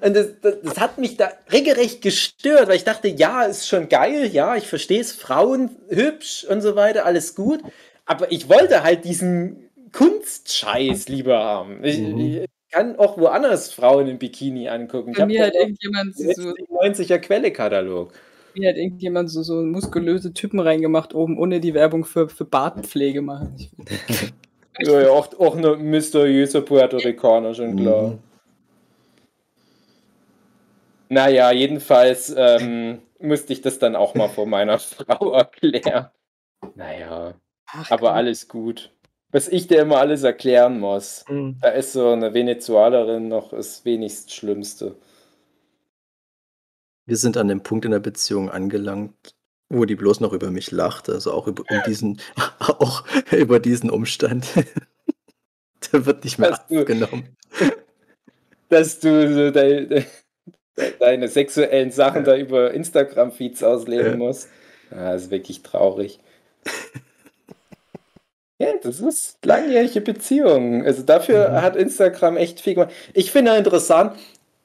Und 0.00 0.16
das, 0.16 0.26
das, 0.42 0.54
das 0.60 0.80
hat 0.80 0.98
mich 0.98 1.16
da 1.16 1.30
regelrecht 1.52 2.02
gestört, 2.02 2.66
weil 2.66 2.76
ich 2.76 2.84
dachte, 2.84 3.06
ja, 3.06 3.44
ist 3.44 3.68
schon 3.68 3.88
geil, 3.88 4.26
ja, 4.26 4.56
ich 4.56 4.66
verstehe 4.66 5.00
es, 5.00 5.12
Frauen 5.12 5.70
hübsch 5.88 6.44
und 6.48 6.62
so 6.62 6.74
weiter, 6.74 7.06
alles 7.06 7.36
gut. 7.36 7.60
Aber 8.06 8.32
ich 8.32 8.48
wollte 8.48 8.82
halt 8.82 9.04
diesen 9.04 9.70
Kunstscheiß 9.92 11.08
lieber 11.08 11.38
haben. 11.38 11.84
Ich, 11.84 11.98
Mhm. 11.98 12.44
Ich 12.68 12.74
kann 12.74 12.98
auch 12.98 13.16
woanders 13.16 13.72
Frauen 13.72 14.08
im 14.08 14.18
Bikini 14.18 14.68
angucken. 14.68 15.12
Ich 15.16 15.24
mir 15.24 15.46
hat 15.46 15.54
irgendjemand 15.54 16.14
so, 16.14 16.22
90er 16.22 17.18
Quellekatalog. 17.18 18.12
mir 18.54 18.68
hat 18.68 18.76
irgendjemand 18.76 19.30
so, 19.30 19.42
so 19.42 19.62
muskulöse 19.62 20.34
Typen 20.34 20.60
reingemacht 20.60 21.14
oben, 21.14 21.38
ohne 21.38 21.60
die 21.60 21.72
Werbung 21.72 22.04
für, 22.04 22.28
für 22.28 22.44
Bartpflege 22.44 23.22
machen. 23.22 23.56
Ja, 24.80 25.00
ja, 25.00 25.10
auch, 25.10 25.36
auch 25.40 25.56
ein 25.56 25.90
mysteriöser 25.90 26.60
Puerto 26.60 26.98
Ricaner, 26.98 27.52
schon 27.52 27.74
klar. 27.74 28.10
Mhm. 28.10 28.18
Naja, 31.08 31.50
jedenfalls 31.50 32.32
ähm, 32.36 33.00
musste 33.18 33.54
ich 33.54 33.60
das 33.60 33.80
dann 33.80 33.96
auch 33.96 34.14
mal 34.14 34.28
vor 34.28 34.46
meiner 34.46 34.78
Frau 34.78 35.32
erklären. 35.32 36.10
Naja, 36.76 37.34
Ach, 37.66 37.90
aber 37.90 38.12
alles 38.12 38.46
gut. 38.46 38.92
Was 39.30 39.48
ich 39.48 39.66
dir 39.66 39.82
immer 39.82 39.98
alles 39.98 40.22
erklären 40.22 40.80
muss. 40.80 41.24
Mhm. 41.28 41.58
Da 41.60 41.68
ist 41.70 41.92
so 41.92 42.10
eine 42.10 42.32
Venezuelerin 42.32 43.28
noch 43.28 43.50
das 43.50 43.84
wenigst 43.84 44.32
Schlimmste. 44.32 44.96
Wir 47.06 47.16
sind 47.16 47.36
an 47.36 47.48
dem 47.48 47.62
Punkt 47.62 47.84
in 47.84 47.90
der 47.90 48.00
Beziehung 48.00 48.50
angelangt, 48.50 49.34
wo 49.70 49.84
die 49.84 49.96
bloß 49.96 50.20
noch 50.20 50.32
über 50.32 50.50
mich 50.50 50.70
lacht, 50.70 51.08
also 51.08 51.32
auch 51.32 51.46
über 51.46 51.64
um 51.70 51.82
diesen, 51.86 52.20
auch 52.58 53.04
über 53.32 53.60
diesen 53.60 53.90
Umstand. 53.90 54.46
Der 55.92 56.04
wird 56.06 56.24
nicht 56.24 56.38
mehr 56.38 56.50
Dass 56.50 56.66
du-. 56.66 56.84
Dass 58.68 59.00
du 59.00 59.32
so 59.34 59.50
de, 59.50 59.86
de, 59.86 60.04
deine 60.98 61.28
sexuellen 61.28 61.90
Sachen 61.90 62.24
da 62.24 62.36
über 62.36 62.72
Instagram-Feeds 62.74 63.62
ausleben 63.62 64.12
Ja. 64.12 64.16
musst. 64.16 64.48
Ja, 64.90 65.12
das 65.12 65.24
ist 65.24 65.30
wirklich 65.30 65.62
traurig. 65.62 66.20
Ja, 68.58 68.68
das 68.82 69.00
ist 69.00 69.38
langjährige 69.44 70.00
Beziehung. 70.00 70.84
Also 70.84 71.02
dafür 71.02 71.50
Mhm. 71.50 71.62
hat 71.62 71.76
Instagram 71.76 72.36
echt 72.36 72.60
viel 72.60 72.74
gemacht. 72.74 72.92
Ich 73.14 73.30
finde 73.30 73.56
interessant, 73.56 74.14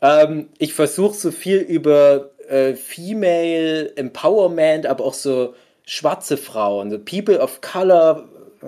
ähm, 0.02 0.50
ich 0.58 0.74
versuche 0.74 1.14
so 1.16 1.32
viel 1.32 1.58
über 1.60 2.32
äh, 2.50 2.74
Female 2.74 3.96
Empowerment, 3.96 4.86
aber 4.88 5.06
auch 5.06 5.14
so 5.14 5.54
schwarze 5.86 6.38
Frauen, 6.38 6.90
so 6.92 6.98
People 7.00 7.40
of 7.40 7.62
Color 7.62 8.28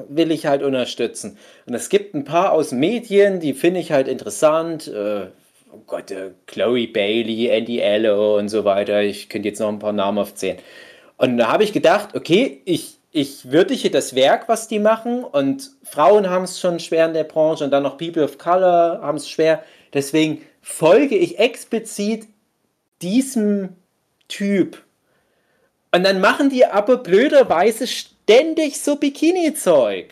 will 0.09 0.31
ich 0.31 0.45
halt 0.45 0.61
unterstützen. 0.63 1.38
Und 1.65 1.73
es 1.73 1.89
gibt 1.89 2.13
ein 2.13 2.23
paar 2.25 2.51
aus 2.51 2.71
Medien, 2.71 3.39
die 3.39 3.53
finde 3.53 3.79
ich 3.79 3.91
halt 3.91 4.07
interessant. 4.07 4.88
Äh, 4.88 5.27
oh 5.71 5.79
Gott, 5.88 6.11
äh, 6.11 6.31
Chloe 6.47 6.88
Bailey, 6.88 7.47
Andy 7.47 7.81
Allo 7.83 8.38
und 8.38 8.49
so 8.49 8.63
weiter. 8.65 9.01
Ich 9.01 9.29
könnte 9.29 9.47
jetzt 9.49 9.59
noch 9.59 9.69
ein 9.69 9.79
paar 9.79 9.93
Namen 9.93 10.17
aufzählen. 10.19 10.57
Und 11.17 11.38
da 11.38 11.47
habe 11.51 11.63
ich 11.63 11.71
gedacht, 11.73 12.15
okay, 12.15 12.61
ich, 12.65 12.94
ich 13.15 13.49
würdige 13.49 13.89
das 13.89 14.13
Werk, 14.13 14.49
was 14.49 14.67
die 14.67 14.78
machen. 14.78 15.23
Und 15.23 15.71
Frauen 15.84 16.30
haben 16.30 16.43
es 16.43 16.60
schon 16.60 16.82
schwer 16.82 17.06
in 17.06 17.13
der 17.13 17.23
Branche 17.23 17.63
und 17.63 17.71
dann 17.71 17.84
noch 17.84 17.97
People 17.97 18.25
of 18.25 18.38
Color 18.38 18.99
haben 19.01 19.17
es 19.17 19.30
schwer. 19.30 19.63
Deswegen 19.93 20.41
folge 20.62 21.15
ich 21.15 21.39
explizit 21.39 22.28
diesem 23.01 23.69
Typ. 24.28 24.84
Und 25.93 26.04
dann 26.04 26.19
machen 26.19 26.49
die 26.49 26.65
aber 26.65 26.97
blöderweise 26.97 27.88
ständig 27.88 28.82
so 28.82 28.97
Bikini-Zeug. 28.97 30.08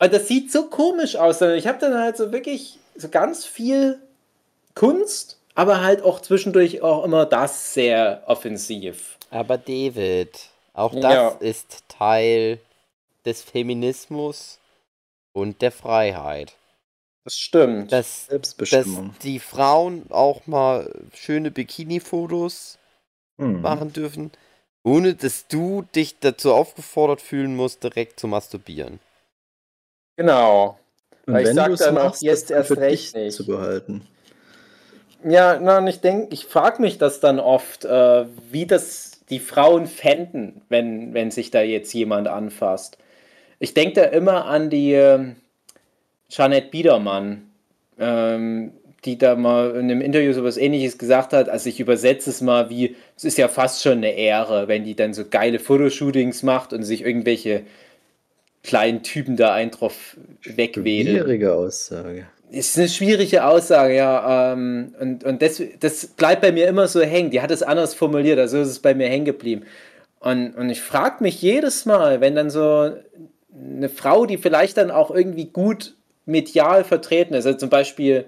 Und 0.00 0.12
das 0.12 0.26
sieht 0.26 0.50
so 0.50 0.64
komisch 0.64 1.14
aus. 1.14 1.40
Und 1.40 1.52
ich 1.52 1.68
habe 1.68 1.78
dann 1.78 1.96
halt 1.96 2.16
so 2.16 2.32
wirklich 2.32 2.80
so 2.96 3.10
ganz 3.10 3.44
viel 3.44 4.00
Kunst, 4.74 5.38
aber 5.54 5.82
halt 5.82 6.02
auch 6.02 6.20
zwischendurch 6.20 6.82
auch 6.82 7.04
immer 7.04 7.26
das 7.26 7.74
sehr 7.74 8.24
offensiv. 8.26 9.18
Aber 9.30 9.56
David, 9.56 10.51
auch 10.74 10.94
das 10.94 11.02
Ja. 11.14 11.28
ist 11.40 11.84
Teil 11.88 12.58
des 13.24 13.42
Feminismus 13.42 14.58
und 15.32 15.62
der 15.62 15.72
Freiheit. 15.72 16.54
Das 17.24 17.36
stimmt. 17.36 17.92
Dass, 17.92 18.26
dass 18.26 18.26
Selbstbestimmung. 18.26 19.14
die 19.22 19.38
Frauen 19.38 20.06
auch 20.10 20.46
mal 20.46 20.92
schöne 21.14 21.50
Bikini-Fotos 21.50 22.78
Mhm. 23.38 23.60
machen 23.62 23.92
dürfen, 23.92 24.30
ohne 24.84 25.14
dass 25.14 25.46
du 25.46 25.82
dich 25.94 26.18
dazu 26.20 26.52
aufgefordert 26.52 27.22
fühlen 27.22 27.54
musst, 27.56 27.82
direkt 27.84 28.18
zu 28.20 28.26
masturbieren. 28.28 28.98
genau. 30.16 30.78
Und 31.26 31.34
Weil 31.34 31.42
ich 31.42 31.48
wenn 31.48 31.54
sag 31.56 31.66
du 31.68 31.72
es 31.74 31.80
dann 31.80 31.96
auch 31.98 32.04
machst, 32.06 32.22
jetzt 32.22 32.50
erst 32.50 32.76
recht 32.76 33.14
nicht. 33.14 33.36
zu 33.36 33.46
behalten. 33.46 34.06
Ja, 35.24 35.58
na, 35.60 35.78
und 35.78 35.86
ich 35.86 36.00
denke, 36.00 36.34
ich 36.34 36.46
frage 36.46 36.82
mich 36.82 36.98
das 36.98 37.20
dann 37.20 37.38
oft, 37.38 37.84
äh, 37.84 38.26
wie 38.50 38.66
das 38.66 39.11
die 39.32 39.40
Frauen 39.40 39.86
fänden, 39.86 40.60
wenn, 40.68 41.14
wenn 41.14 41.30
sich 41.30 41.50
da 41.50 41.62
jetzt 41.62 41.92
jemand 41.94 42.28
anfasst. 42.28 42.98
Ich 43.58 43.72
denke 43.72 43.94
da 43.94 44.04
immer 44.04 44.44
an 44.44 44.68
die 44.68 44.92
ähm, 44.92 45.36
Jeanette 46.28 46.68
Biedermann, 46.68 47.50
ähm, 47.98 48.72
die 49.06 49.16
da 49.16 49.34
mal 49.34 49.70
in 49.70 49.90
einem 49.90 50.02
Interview 50.02 50.34
sowas 50.34 50.58
ähnliches 50.58 50.98
gesagt 50.98 51.32
hat, 51.32 51.48
also 51.48 51.68
ich 51.68 51.80
übersetze 51.80 52.28
es 52.28 52.42
mal 52.42 52.68
wie, 52.68 52.94
es 53.16 53.24
ist 53.24 53.38
ja 53.38 53.48
fast 53.48 53.82
schon 53.82 53.98
eine 53.98 54.12
Ehre, 54.12 54.68
wenn 54.68 54.84
die 54.84 54.94
dann 54.94 55.14
so 55.14 55.24
geile 55.24 55.58
Fotoshootings 55.58 56.42
macht 56.42 56.74
und 56.74 56.82
sich 56.82 57.02
irgendwelche 57.02 57.62
kleinen 58.62 59.02
Typen 59.02 59.36
da 59.36 59.54
einen 59.54 59.70
drauf 59.70 60.16
wegwedeln. 60.44 61.16
Schwierige 61.16 61.54
Aussage. 61.54 62.26
Ist 62.52 62.76
eine 62.78 62.88
schwierige 62.88 63.46
Aussage, 63.46 63.96
ja. 63.96 64.52
Ähm, 64.52 64.94
und 65.00 65.24
und 65.24 65.40
das, 65.40 65.62
das 65.80 66.06
bleibt 66.06 66.42
bei 66.42 66.52
mir 66.52 66.68
immer 66.68 66.86
so 66.86 67.00
hängen. 67.00 67.30
Die 67.30 67.40
hat 67.40 67.50
es 67.50 67.62
anders 67.62 67.94
formuliert, 67.94 68.38
also 68.38 68.60
ist 68.60 68.68
es 68.68 68.78
bei 68.78 68.94
mir 68.94 69.08
hängen 69.08 69.24
geblieben. 69.24 69.64
Und, 70.20 70.54
und 70.56 70.68
ich 70.68 70.82
frage 70.82 71.22
mich 71.24 71.40
jedes 71.40 71.86
Mal, 71.86 72.20
wenn 72.20 72.34
dann 72.36 72.50
so 72.50 72.92
eine 73.54 73.88
Frau, 73.88 74.26
die 74.26 74.36
vielleicht 74.36 74.76
dann 74.76 74.90
auch 74.90 75.10
irgendwie 75.10 75.46
gut 75.46 75.94
medial 76.26 76.84
vertreten 76.84 77.34
ist, 77.34 77.46
also 77.46 77.58
zum 77.58 77.70
Beispiel 77.70 78.26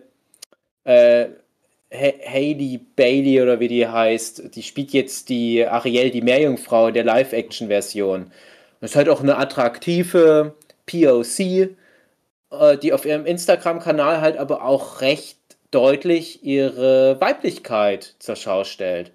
äh, 0.85 1.27
Ha- 1.93 2.19
Hailey 2.27 2.81
Bailey 2.97 3.43
oder 3.43 3.61
wie 3.61 3.69
die 3.69 3.87
heißt, 3.87 4.57
die 4.57 4.63
spielt 4.63 4.93
jetzt 4.93 5.29
die 5.29 5.67
Ariel, 5.67 6.11
die 6.11 6.23
Meerjungfrau 6.23 6.91
der 6.91 7.05
Live-Action-Version. 7.05 8.33
Das 8.81 8.93
ist 8.93 8.97
halt 8.97 9.09
auch 9.11 9.23
eine 9.23 9.37
attraktive 9.37 10.55
POC, 10.87 11.77
die 12.83 12.93
auf 12.93 13.05
ihrem 13.05 13.27
Instagram-Kanal 13.27 14.21
halt 14.21 14.37
aber 14.37 14.65
auch 14.65 15.01
recht 15.01 15.39
deutlich 15.71 16.45
ihre 16.45 17.21
Weiblichkeit 17.21 18.15
zur 18.19 18.37
Schau 18.37 18.65
stellt. 18.65 19.13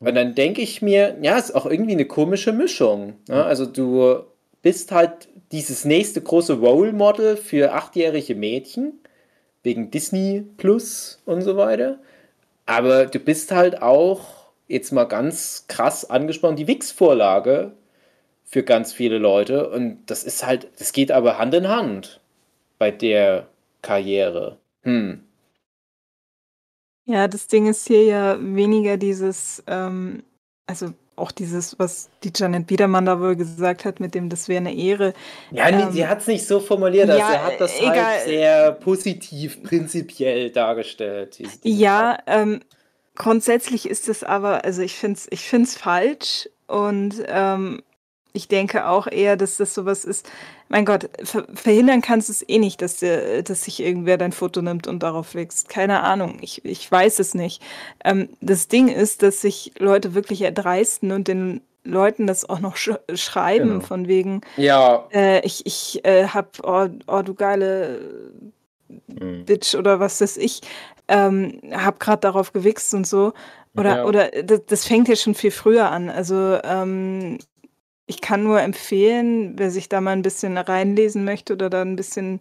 Und 0.00 0.14
dann 0.14 0.34
denke 0.34 0.62
ich 0.62 0.80
mir, 0.80 1.16
ja, 1.22 1.36
ist 1.36 1.54
auch 1.54 1.66
irgendwie 1.66 1.92
eine 1.92 2.06
komische 2.06 2.52
Mischung. 2.52 3.14
Ne? 3.28 3.44
Also 3.44 3.66
du 3.66 4.24
bist 4.62 4.92
halt 4.92 5.28
dieses 5.52 5.84
nächste 5.84 6.20
große 6.20 6.54
Role 6.54 6.92
Model 6.92 7.36
für 7.36 7.72
achtjährige 7.72 8.34
Mädchen, 8.34 9.00
wegen 9.62 9.90
Disney 9.90 10.44
Plus 10.56 11.20
und 11.26 11.42
so 11.42 11.56
weiter. 11.56 11.98
Aber 12.66 13.06
du 13.06 13.18
bist 13.18 13.50
halt 13.50 13.82
auch, 13.82 14.48
jetzt 14.66 14.92
mal 14.92 15.04
ganz 15.04 15.64
krass 15.68 16.08
angesprochen, 16.08 16.56
die 16.56 16.68
Wix-Vorlage 16.68 17.72
für 18.44 18.62
ganz 18.62 18.92
viele 18.92 19.18
Leute. 19.18 19.68
Und 19.70 20.06
das 20.06 20.24
ist 20.24 20.46
halt, 20.46 20.68
das 20.78 20.92
geht 20.92 21.10
aber 21.10 21.38
Hand 21.38 21.54
in 21.54 21.68
Hand 21.68 22.17
bei 22.78 22.90
der 22.90 23.48
Karriere. 23.82 24.58
Hm. 24.82 25.24
Ja, 27.04 27.26
das 27.26 27.46
Ding 27.46 27.66
ist 27.66 27.86
hier 27.86 28.04
ja 28.04 28.36
weniger 28.40 28.96
dieses, 28.96 29.62
ähm, 29.66 30.22
also 30.66 30.92
auch 31.16 31.32
dieses, 31.32 31.78
was 31.78 32.10
die 32.22 32.30
Janet 32.34 32.66
Biedermann 32.66 33.06
da 33.06 33.18
wohl 33.18 33.34
gesagt 33.34 33.84
hat, 33.84 33.98
mit 33.98 34.14
dem, 34.14 34.28
das 34.28 34.48
wäre 34.48 34.58
eine 34.58 34.74
Ehre. 34.74 35.14
Ja, 35.50 35.70
nee, 35.70 35.82
Ähm, 35.84 35.92
sie 35.92 36.06
hat 36.06 36.20
es 36.20 36.26
nicht 36.26 36.46
so 36.46 36.60
formuliert, 36.60 37.08
also 37.10 37.18
ja, 37.20 37.32
er 37.32 37.44
hat 37.44 37.60
das 37.60 37.74
äh, 37.80 37.82
egal. 37.82 38.04
halt 38.04 38.24
sehr 38.24 38.72
positiv, 38.72 39.62
prinzipiell 39.64 40.50
dargestellt. 40.50 41.38
diese- 41.38 41.58
diese 41.60 41.76
Ja, 41.82 42.18
ähm, 42.26 42.60
grundsätzlich 43.16 43.88
ist 43.88 44.08
es 44.08 44.22
aber, 44.22 44.64
also 44.64 44.82
ich 44.82 44.94
finde 44.94 45.18
es 45.18 45.26
ich 45.30 45.40
find's 45.48 45.76
falsch 45.76 46.48
und 46.68 47.16
ähm, 47.26 47.82
ich 48.38 48.46
denke 48.48 48.86
auch 48.86 49.06
eher, 49.08 49.36
dass 49.36 49.56
das 49.56 49.74
sowas 49.74 50.04
ist. 50.04 50.30
Mein 50.68 50.84
Gott, 50.84 51.10
ver 51.24 51.44
verhindern 51.52 52.00
kannst 52.02 52.28
du 52.28 52.32
es 52.32 52.48
eh 52.48 52.58
nicht, 52.58 52.80
dass, 52.82 52.98
der, 52.98 53.42
dass 53.42 53.64
sich 53.64 53.80
irgendwer 53.80 54.16
dein 54.16 54.32
Foto 54.32 54.62
nimmt 54.62 54.86
und 54.86 55.02
darauf 55.02 55.34
wächst. 55.34 55.68
Keine 55.68 56.02
Ahnung, 56.04 56.38
ich, 56.40 56.64
ich 56.64 56.90
weiß 56.90 57.18
es 57.18 57.34
nicht. 57.34 57.60
Ähm, 58.04 58.28
das 58.40 58.68
Ding 58.68 58.88
ist, 58.88 59.22
dass 59.22 59.40
sich 59.40 59.72
Leute 59.78 60.14
wirklich 60.14 60.42
erdreisten 60.42 61.10
und 61.12 61.26
den 61.26 61.60
Leuten 61.84 62.26
das 62.26 62.48
auch 62.48 62.60
noch 62.60 62.76
sch 62.76 62.90
schreiben, 63.14 63.68
Genau. 63.68 63.80
von 63.84 64.08
wegen, 64.08 64.42
Ja, 64.56 65.06
äh, 65.12 65.40
ich, 65.44 65.66
ich 65.66 66.04
äh, 66.04 66.28
hab, 66.28 66.58
oh, 66.64 66.88
oh 67.06 67.22
du 67.22 67.34
geile 67.34 67.98
Mhm. 69.20 69.44
Bitch 69.44 69.74
oder 69.74 70.00
was 70.00 70.20
weiß 70.20 70.36
ich, 70.38 70.60
ähm, 71.08 71.60
hab 71.72 72.00
grad 72.00 72.24
darauf 72.24 72.52
gewichst 72.52 72.94
und 72.94 73.06
so. 73.06 73.32
Oder, 73.76 73.96
Ja. 73.98 74.04
oder 74.04 74.30
das, 74.42 74.60
das 74.66 74.86
fängt 74.86 75.08
ja 75.08 75.16
schon 75.16 75.34
viel 75.34 75.50
früher 75.50 75.90
an. 75.90 76.08
Also 76.08 76.58
ähm, 76.64 77.38
ich 78.08 78.20
kann 78.20 78.42
nur 78.42 78.60
empfehlen, 78.60 79.52
wer 79.56 79.70
sich 79.70 79.88
da 79.88 80.00
mal 80.00 80.12
ein 80.12 80.22
bisschen 80.22 80.58
reinlesen 80.58 81.24
möchte 81.24 81.52
oder 81.52 81.70
da 81.70 81.82
ein 81.82 81.94
bisschen 81.94 82.40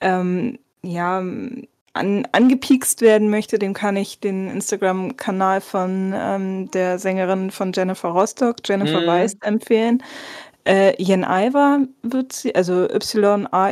ähm, 0.00 0.58
ja, 0.82 1.18
an, 1.18 2.28
angepiekst 2.32 3.00
werden 3.00 3.30
möchte, 3.30 3.58
dem 3.58 3.72
kann 3.74 3.96
ich 3.96 4.20
den 4.20 4.48
Instagram-Kanal 4.50 5.60
von 5.62 6.12
ähm, 6.14 6.70
der 6.70 6.98
Sängerin 6.98 7.50
von 7.50 7.72
Jennifer 7.72 8.10
Rostock, 8.10 8.56
Jennifer 8.64 9.00
Mhm. 9.00 9.06
Weiss, 9.06 9.36
empfehlen. 9.40 10.02
Äh, 10.64 11.02
Jen 11.02 11.24
Iver 11.24 11.86
wird 12.02 12.32
sie, 12.32 12.54
also 12.54 12.84
Y-A-E-N-N-I-V-E-R 12.88 13.68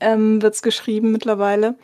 ähm, 0.00 0.42
wird 0.42 0.54
es 0.54 0.62
geschrieben 0.62 1.12
mittlerweile. 1.12 1.76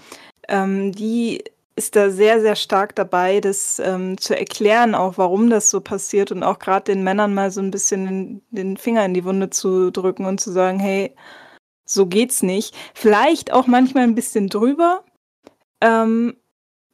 Ähm, 0.48 0.92
die 0.92 1.44
ist 1.76 1.96
da 1.96 2.10
sehr, 2.10 2.40
sehr 2.40 2.56
stark 2.56 2.94
dabei, 2.94 3.40
das 3.40 3.78
ähm, 3.78 4.18
zu 4.18 4.36
erklären, 4.36 4.94
auch 4.94 5.18
warum 5.18 5.50
das 5.50 5.70
so 5.70 5.80
passiert 5.80 6.30
und 6.32 6.42
auch 6.42 6.58
gerade 6.58 6.92
den 6.92 7.02
Männern 7.02 7.34
mal 7.34 7.50
so 7.50 7.60
ein 7.60 7.70
bisschen 7.70 8.06
den, 8.06 8.42
den 8.50 8.76
Finger 8.76 9.04
in 9.04 9.14
die 9.14 9.24
Wunde 9.24 9.50
zu 9.50 9.90
drücken 9.90 10.26
und 10.26 10.40
zu 10.40 10.52
sagen, 10.52 10.78
hey, 10.78 11.14
so 11.84 12.06
geht's 12.06 12.42
nicht. 12.42 12.74
Vielleicht 12.94 13.52
auch 13.52 13.66
manchmal 13.66 14.04
ein 14.04 14.14
bisschen 14.14 14.48
drüber. 14.48 15.04
Ähm, 15.80 16.36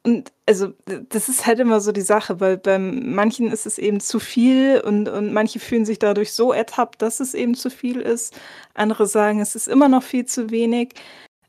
und 0.03 0.31
also, 0.45 0.73
das 1.09 1.29
ist 1.29 1.45
halt 1.45 1.59
immer 1.59 1.81
so 1.81 1.91
die 1.91 2.01
Sache, 2.01 2.39
weil 2.39 2.57
bei 2.57 2.79
manchen 2.79 3.51
ist 3.51 3.65
es 3.65 3.77
eben 3.77 3.99
zu 3.99 4.19
viel 4.19 4.81
und 4.83 5.09
und 5.09 5.33
manche 5.33 5.59
fühlen 5.59 5.85
sich 5.85 5.99
dadurch 5.99 6.33
so 6.33 6.53
ertappt, 6.53 7.01
dass 7.01 7.19
es 7.19 7.33
eben 7.33 7.53
zu 7.53 7.69
viel 7.69 7.99
ist. 8.01 8.33
Andere 8.73 9.07
sagen, 9.07 9.41
es 9.41 9.55
ist 9.55 9.67
immer 9.67 9.89
noch 9.89 10.03
viel 10.03 10.25
zu 10.25 10.49
wenig. 10.51 10.93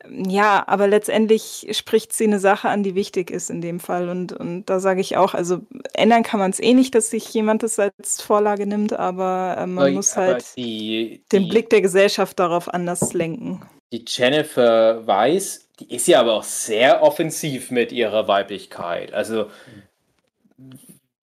Ja, 0.08 0.64
aber 0.66 0.86
letztendlich 0.88 1.66
spricht 1.72 2.12
sie 2.12 2.24
eine 2.24 2.38
Sache 2.40 2.68
an, 2.68 2.82
die 2.82 2.94
wichtig 2.94 3.30
ist 3.30 3.50
in 3.50 3.60
dem 3.60 3.80
Fall. 3.80 4.08
Und 4.08 4.32
und 4.32 4.64
da 4.66 4.80
sage 4.80 5.00
ich 5.00 5.16
auch, 5.16 5.34
also, 5.34 5.60
ändern 5.94 6.22
kann 6.22 6.40
man 6.40 6.50
es 6.50 6.60
eh 6.60 6.72
nicht, 6.74 6.94
dass 6.94 7.10
sich 7.10 7.32
jemand 7.34 7.62
das 7.62 7.78
als 7.78 8.22
Vorlage 8.22 8.66
nimmt, 8.66 8.92
aber, 8.94 9.56
äh, 9.58 9.66
man 9.66 9.92
muss 9.92 10.16
halt 10.16 10.56
die 10.56 11.22
den 11.32 11.44
die 11.44 11.48
Blick 11.48 11.70
der 11.70 11.82
Gesellschaft 11.82 12.38
darauf 12.38 12.68
anders 12.72 13.12
lenken. 13.12 13.62
die 13.92 14.04
Jennifer 14.06 15.06
Weiss, 15.06 15.68
die 15.80 15.94
ist 15.94 16.06
ja 16.08 16.20
aber 16.20 16.34
auch 16.34 16.42
sehr 16.44 17.02
offensiv 17.02 17.70
mit 17.70 17.92
ihrer 17.92 18.28
Weiblichkeit. 18.28 19.12
Also, 19.12 19.46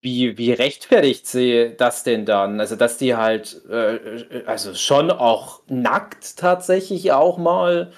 wie 0.01 0.37
wie 0.37 0.53
rechtfertigt 0.53 1.27
sie 1.27 1.73
das 1.77 2.03
denn 2.03 2.25
dann? 2.25 2.59
Also, 2.59 2.75
dass 2.75 2.97
die 2.97 3.15
halt, 3.15 3.61
äh, 3.69 3.95
äh, 3.95 4.45
also 4.45 4.73
schon 4.73 5.11
auch 5.11 5.61
nackt 5.67 6.37
tatsächlich 6.37 7.11
auch 7.11 7.37
mal 7.37 7.91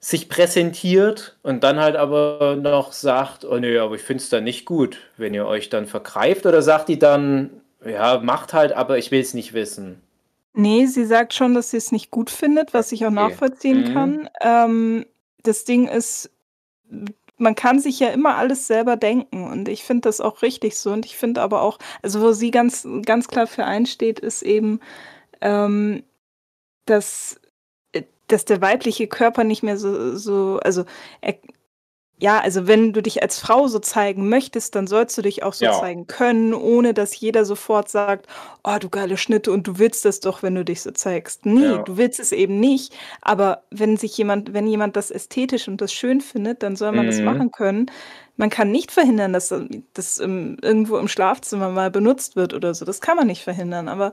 sich 0.00 0.28
präsentiert 0.28 1.38
und 1.42 1.64
dann 1.64 1.78
halt 1.80 1.96
aber 1.96 2.56
noch 2.60 2.92
sagt: 2.92 3.44
„Oh 3.44 3.58
ne, 3.58 3.78
aber 3.80 3.96
ich 3.96 4.02
finde 4.02 4.22
es 4.22 4.28
dann 4.30 4.44
nicht 4.44 4.64
gut, 4.66 4.98
wenn 5.16 5.34
ihr 5.34 5.46
euch 5.46 5.70
dann 5.70 5.86
vergreift“, 5.86 6.46
oder 6.46 6.62
sagt 6.62 6.88
die 6.88 6.98
dann: 6.98 7.50
„Ja, 7.84 8.18
macht 8.20 8.52
halt, 8.54 8.72
aber 8.72 8.98
ich 8.98 9.10
will 9.10 9.20
es 9.20 9.34
nicht 9.34 9.54
wissen?“ 9.54 10.00
Ne, 10.54 10.86
sie 10.86 11.04
sagt 11.04 11.34
schon, 11.34 11.54
dass 11.54 11.70
sie 11.70 11.76
es 11.76 11.92
nicht 11.92 12.10
gut 12.10 12.30
findet, 12.30 12.74
was 12.74 12.92
ich 12.92 13.02
auch 13.04 13.08
Okay. 13.10 13.14
nachvollziehen 13.14 13.78
Mhm. 13.80 13.84
kann. 13.84 14.30
Ähm, 14.40 15.06
das 15.42 15.64
Ding 15.64 15.88
ist, 15.88 16.30
man 17.38 17.54
kann 17.54 17.80
sich 17.80 18.00
ja 18.00 18.08
immer 18.10 18.36
alles 18.36 18.66
selber 18.66 18.96
denken 18.96 19.50
und 19.50 19.68
ich 19.68 19.84
finde 19.84 20.02
das 20.02 20.20
auch 20.20 20.42
richtig 20.42 20.78
so 20.78 20.92
und 20.92 21.06
ich 21.06 21.16
finde 21.16 21.42
aber 21.42 21.62
auch 21.62 21.78
also, 22.02 22.20
wo 22.22 22.32
sie 22.32 22.50
ganz 22.50 22.86
ganz 23.06 23.28
klar 23.28 23.46
für 23.46 23.64
einsteht, 23.64 24.20
ist 24.20 24.42
eben, 24.42 24.80
ähm, 25.42 26.04
dass 26.86 27.40
dass 28.28 28.44
der 28.44 28.60
weibliche 28.62 29.08
Körper 29.08 29.44
nicht 29.44 29.62
mehr 29.62 29.76
so 29.78 30.16
so 30.16 30.60
also, 30.62 30.84
er 31.20 31.36
ja, 32.20 32.40
also, 32.40 32.66
wenn 32.68 32.92
du 32.94 33.02
dich 33.02 33.22
als 33.22 33.40
Frau 33.40 33.68
so 33.68 33.78
zeigen 33.80 34.28
möchtest, 34.28 34.74
dann 34.76 34.86
sollst 34.88 35.18
du 35.18 35.22
dich 35.22 35.42
auch 35.44 35.54
so 35.54 35.66
Ja. 35.66 35.68
zeigen 35.68 36.06
können, 36.08 36.54
ohne 36.54 36.94
dass 36.94 37.18
jeder 37.20 37.44
sofort 37.44 37.90
sagt: 37.90 38.26
„Oh, 38.64 38.76
du 38.80 38.88
geile 38.90 39.16
Schnitte 39.18 39.52
und 39.52 39.66
du 39.68 39.78
willst 39.78 40.04
das 40.04 40.20
doch, 40.20 40.42
wenn 40.42 40.54
du 40.54 40.64
dich 40.64 40.82
so 40.82 40.92
zeigst.“ 40.92 41.46
Ne, 41.46 41.78
Ja. 41.78 41.84
du 41.84 41.96
willst 41.98 42.20
es 42.20 42.32
eben 42.32 42.60
nicht, 42.60 42.94
aber 43.22 43.64
wenn 43.70 43.96
sich 43.98 44.16
jemand 44.18 44.52
wenn 44.54 44.66
jemand 44.68 44.96
das 44.96 45.10
ästhetisch 45.12 45.68
und 45.68 45.80
das 45.82 45.92
schön 45.92 46.20
findet, 46.22 46.62
dann 46.64 46.76
soll 46.76 46.92
man 46.92 47.06
das 47.06 47.22
Mhm. 47.22 47.22
machen 47.22 47.52
können. 47.52 47.90
Man 48.40 48.50
kann 48.50 48.70
nicht 48.70 48.92
verhindern, 48.92 49.32
dass, 49.32 49.50
ähm, 49.50 49.84
das, 49.94 50.20
ähm, 50.20 50.56
irgendwo 50.62 50.96
im 50.98 51.08
Schlafzimmer 51.08 51.70
mal 51.70 51.90
benutzt 51.90 52.36
wird 52.36 52.54
oder 52.54 52.72
so. 52.72 52.84
Das 52.84 53.00
kann 53.00 53.16
man 53.16 53.26
nicht 53.26 53.42
verhindern, 53.42 53.88
aber 53.88 54.12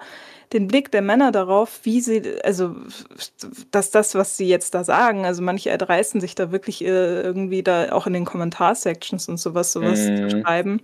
den 0.51 0.67
Blick 0.67 0.91
der 0.91 1.03
Männer 1.03 1.31
darauf, 1.31 1.79
wie 1.83 2.01
sie 2.01 2.41
also, 2.43 2.75
dass 3.71 3.91
das, 3.91 4.15
was 4.15 4.35
sie 4.37 4.47
jetzt 4.47 4.73
da 4.73 4.83
sagen 4.83 5.25
also, 5.25 5.41
manche 5.43 5.69
erdreisten 5.69 6.21
sich 6.21 6.33
da 6.35 6.51
wirklich, 6.51 6.83
äh, 6.83 7.21
irgendwie 7.21 7.61
da 7.63 7.91
auch 7.91 8.07
in 8.07 8.13
den 8.13 8.25
Kommentar-Sections 8.25 9.29
und 9.29 9.37
so 9.37 9.53
was 9.53 9.71
so 9.73 9.83
was 9.83 10.05
zu 10.05 10.11
Mhm. 10.11 10.29
schreiben. 10.43 10.81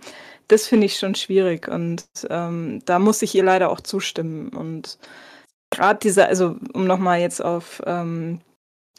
Das 0.48 0.66
finde 0.68 0.86
ich 0.86 0.96
schon 0.98 1.14
schwierig 1.16 1.68
und, 1.68 2.04
ähm, 2.30 2.80
da 2.84 2.98
muss 3.00 3.22
ich 3.22 3.34
ihr 3.34 3.44
leider 3.44 3.70
auch 3.70 3.80
zustimmen 3.80 4.50
und 4.50 4.98
grad 5.70 6.04
diese 6.04 6.26
also, 6.28 6.56
um 6.74 6.86
noch 6.86 6.98
mal 6.98 7.20
jetzt 7.20 7.44
auf, 7.44 7.82
ähm, 7.86 8.40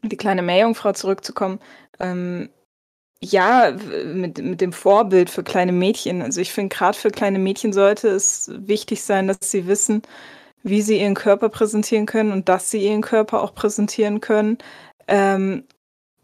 die 0.03 0.17
kleine 0.17 0.43
Meerjungfrau 0.43 0.93
zurückzukommen, 0.93 1.59
ähm, 1.99 2.49
ja, 3.23 3.75
mit 4.05 4.37
mit 4.39 4.61
dem 4.61 4.73
Vorbild 4.73 5.29
für 5.29 5.43
kleine 5.43 5.71
Mädchen. 5.71 6.21
Also, 6.21 6.41
ich 6.41 6.51
finde, 6.53 6.75
grad 6.75 6.95
für 6.95 7.09
kleine 7.11 7.39
Mädchen 7.39 7.73
sollte 7.73 8.09
es 8.09 8.51
wichtig 8.55 9.03
sein, 9.03 9.27
dass 9.27 9.37
sie 9.51 9.67
wissen, 9.67 10.01
wie 10.63 10.81
sie 10.81 10.99
ihren 11.01 11.15
Körper 11.15 11.49
präsentieren 11.49 12.05
können 12.05 12.31
und 12.31 12.49
dass 12.49 12.71
sie 12.71 12.85
ihren 12.85 13.01
Körper 13.01 13.41
auch 13.43 13.55
präsentieren 13.55 14.21
können, 14.21 14.57
ähm, 15.07 15.65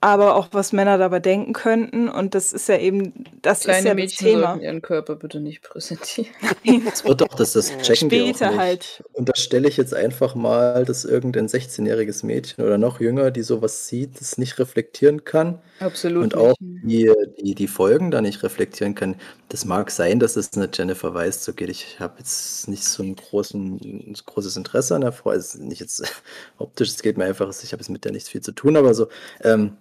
aber 0.01 0.35
auch, 0.35 0.49
was 0.51 0.73
Männer 0.73 0.97
dabei 0.97 1.19
denken 1.19 1.53
könnten 1.53 2.09
und 2.09 2.35
das 2.35 2.53
ist 2.53 2.69
ja 2.69 2.77
eben 2.77 3.13
das 3.41 3.65
ist 3.65 3.65
Kleine 3.65 3.87
ja 3.87 3.95
das 3.95 3.95
Mädchen 3.95 4.17
Thema. 4.17 4.31
sollten 4.31 4.59
ihren 4.61 4.81
Körper 4.81 5.15
bitte 5.15 5.39
nicht 5.39 5.61
präsentieren. 5.63 6.31
Es 6.93 7.03
wird 7.05 7.21
doch 7.21 7.35
das 7.35 7.53
das 7.53 7.77
checken 7.79 8.09
Später 8.09 8.51
nicht. 8.51 8.57
halt. 8.57 9.03
Unterstelle 9.13 9.67
ich 9.67 9.77
jetzt 9.77 9.93
einfach 9.93 10.35
mal, 10.35 10.85
dass 10.85 11.05
irgendein 11.05 11.47
16-jähriges 11.47 12.23
Mädchen 12.25 12.63
oder 12.63 12.77
noch 12.77 12.99
jünger, 13.01 13.31
die 13.31 13.41
so 13.43 13.61
was 13.61 13.87
sieht, 13.87 14.19
das 14.21 14.37
nicht 14.37 14.59
reflektieren 14.59 15.23
kann 15.25 15.61
Absolut 15.81 16.23
und 16.23 16.35
auch 16.35 16.55
die 16.81 17.11
die 17.41 17.55
die 17.55 17.67
Folgen 17.67 18.11
da 18.11 18.21
nicht 18.21 18.43
reflektieren 18.43 18.95
kann. 18.95 19.15
Das 19.49 19.65
mag 19.65 19.91
sein, 19.91 20.19
dass 20.19 20.35
es 20.37 20.51
'ne 20.55 20.69
Jennifer 20.73 21.13
Weiss 21.15 21.45
so 21.45 21.53
geht. 21.53 21.69
Ich 21.69 21.99
habe 21.99 22.19
jetzt 22.19 22.67
nicht 22.69 22.83
so 22.85 23.03
'n 23.03 23.15
großen 23.15 24.15
großes 24.25 24.57
Interesse 24.57 24.95
an 24.95 25.01
der 25.01 25.11
Frau. 25.13 25.31
Also, 25.31 25.61
nicht 25.63 25.81
jetzt 25.81 26.03
optisch, 26.59 26.89
es 26.89 27.01
geht 27.03 27.17
mir 27.17 27.25
einfach 27.25 27.49
ich 27.63 27.71
habe 27.73 27.81
jetzt 27.81 27.89
mit 27.89 28.05
der 28.05 28.11
nicht 28.13 28.27
viel 28.29 28.41
zu 28.41 28.51
tun, 28.53 28.77
aber 28.77 28.93
so, 28.93 29.07
ähm, 29.43 29.77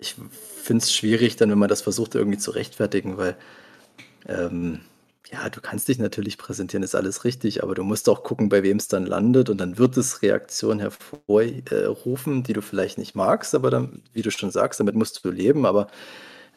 ich 0.00 0.16
finde 0.62 0.82
es 0.84 0.92
schwierig 0.94 1.36
dann, 1.36 1.50
wenn 1.50 1.58
man 1.58 1.68
das 1.68 1.82
versucht, 1.82 2.14
irgendwie 2.14 2.38
zu 2.38 2.50
rechtfertigen, 2.52 3.16
weil, 3.18 3.36
ähm, 4.28 4.80
ja, 5.32 5.48
du 5.50 5.60
kannst 5.60 5.88
dich 5.88 5.98
natürlich 5.98 6.38
präsentieren, 6.38 6.82
ist 6.84 6.94
alles 6.96 7.24
richtig, 7.24 7.62
aber 7.64 7.74
du 7.76 7.84
musst 7.84 8.08
auch 8.08 8.24
gucken, 8.24 8.48
bei 8.50 8.62
wem's 8.64 8.88
dann 8.88 9.06
landet 9.06 9.50
und 9.50 9.58
dann 9.58 9.78
wird 9.78 9.96
es 9.98 10.22
Reaktionen 10.22 10.80
hervor 10.80 11.42
äh, 11.42 11.86
rufen, 11.86 12.42
die 12.44 12.52
du 12.54 12.62
vielleicht 12.62 12.98
nicht 12.98 13.14
magst, 13.16 13.54
aber 13.54 13.70
dann, 13.70 14.02
wie 14.14 14.22
du 14.22 14.30
schon 14.32 14.50
sagst, 14.52 14.80
damit 14.80 14.94
musst 14.96 15.24
du 15.24 15.30
leben, 15.30 15.66
aber, 15.66 15.88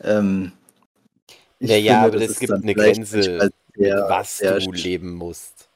ähm, 0.02 0.54
Ja, 1.62 1.78
ja, 1.78 2.04
finde, 2.04 2.06
aber 2.06 2.22
es 2.22 2.40
gibt 2.40 2.64
'ne 2.64 2.76
vielleicht 2.76 2.76
Grenze, 2.76 3.50
sehr, 3.76 4.10
was 4.10 4.38
sehr 4.38 4.60
du 4.60 4.72
leben 4.72 5.14
musst. 5.14 5.70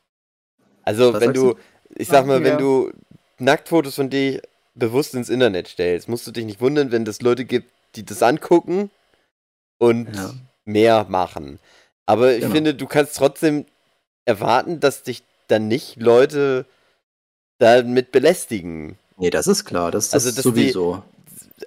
Also, 0.84 1.14
Was 1.14 1.20
wenn 1.20 1.34
du 1.34 1.56
ich 1.96 2.10
sage 2.10 2.28
mal, 2.28 2.40
Ja. 2.40 2.44
wenn 2.44 2.58
du 2.58 2.92
Nacktfotos 3.40 3.96
von 3.96 4.10
dir 4.10 4.42
bewusst 4.78 5.14
ins 5.16 5.30
Internet 5.30 5.68
stellst, 5.68 6.08
musst 6.10 6.26
du 6.28 6.32
dich 6.32 6.46
nicht 6.46 6.62
wundern, 6.62 6.92
wenn 6.92 7.06
es 7.06 7.22
Leute 7.22 7.46
gibt, 7.46 7.72
die 7.96 8.06
das 8.06 8.22
angucken 8.24 8.90
und 9.80 10.14
Ja. 10.16 10.34
mehr 10.66 11.06
machen. 11.10 11.60
Aber 12.06 12.34
ich 12.34 12.42
Genau. 12.42 12.54
finde, 12.54 12.74
du 12.76 12.86
kannst 12.88 13.16
trotzdem 13.18 13.66
erwarten, 14.26 14.80
dass 14.80 15.04
dich 15.04 15.24
dann 15.48 15.68
nicht 15.68 15.96
Leute 15.98 16.66
damit 17.60 18.12
belästigen. 18.12 18.98
Ne, 19.18 19.30
das 19.30 19.48
ist 19.48 19.66
klar, 19.66 19.92
das 19.92 20.14
Also, 20.14 20.28
dass 20.28 20.36
die 20.36 20.42
sowieso. 20.44 21.04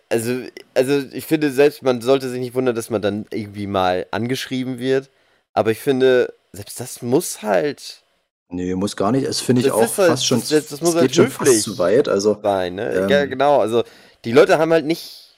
also 0.09 0.43
also, 0.75 0.99
ich 1.13 1.27
finde 1.27 1.51
selbst, 1.51 1.83
man 1.83 2.01
sollte 2.01 2.29
sich 2.29 2.41
nicht 2.41 2.55
wundern, 2.55 2.77
dass 2.77 2.91
man 2.91 3.03
dann 3.03 3.27
irgendwie 3.31 3.67
mal 3.67 4.07
angeschrieben 4.11 4.79
wird, 4.79 5.11
aber 5.53 5.71
ich 5.73 5.79
finde, 5.79 6.33
selbst 6.53 6.79
das 6.81 7.03
muss 7.03 7.43
halt 7.43 8.03
Ne, 8.53 8.75
muss 8.75 8.97
gar 8.97 9.13
nicht. 9.13 9.27
Das 9.29 9.41
finde 9.41 9.61
ich 9.61 9.69
Das 9.69 9.75
auch 9.75 9.97
halt 9.99 10.09
fast 10.09 10.27
schon 10.27 10.41
das 10.41 10.49
das 10.49 10.67
das 10.69 10.81
muss 10.81 10.91
es 10.91 10.97
halt 10.97 11.09
geht 11.09 11.15
schon 11.17 11.31
fast 11.31 11.63
zu 11.63 11.79
weit, 11.79 12.09
also, 12.09 12.39
sein, 12.43 12.75
ne? 12.75 13.07
Ja, 13.09 13.25
ähm 13.25 13.29
genau. 13.29 13.61
Also, 13.61 13.85
die 14.25 14.33
Leute 14.33 14.59
haben 14.59 14.73
halt 14.73 14.87
nicht 14.87 15.37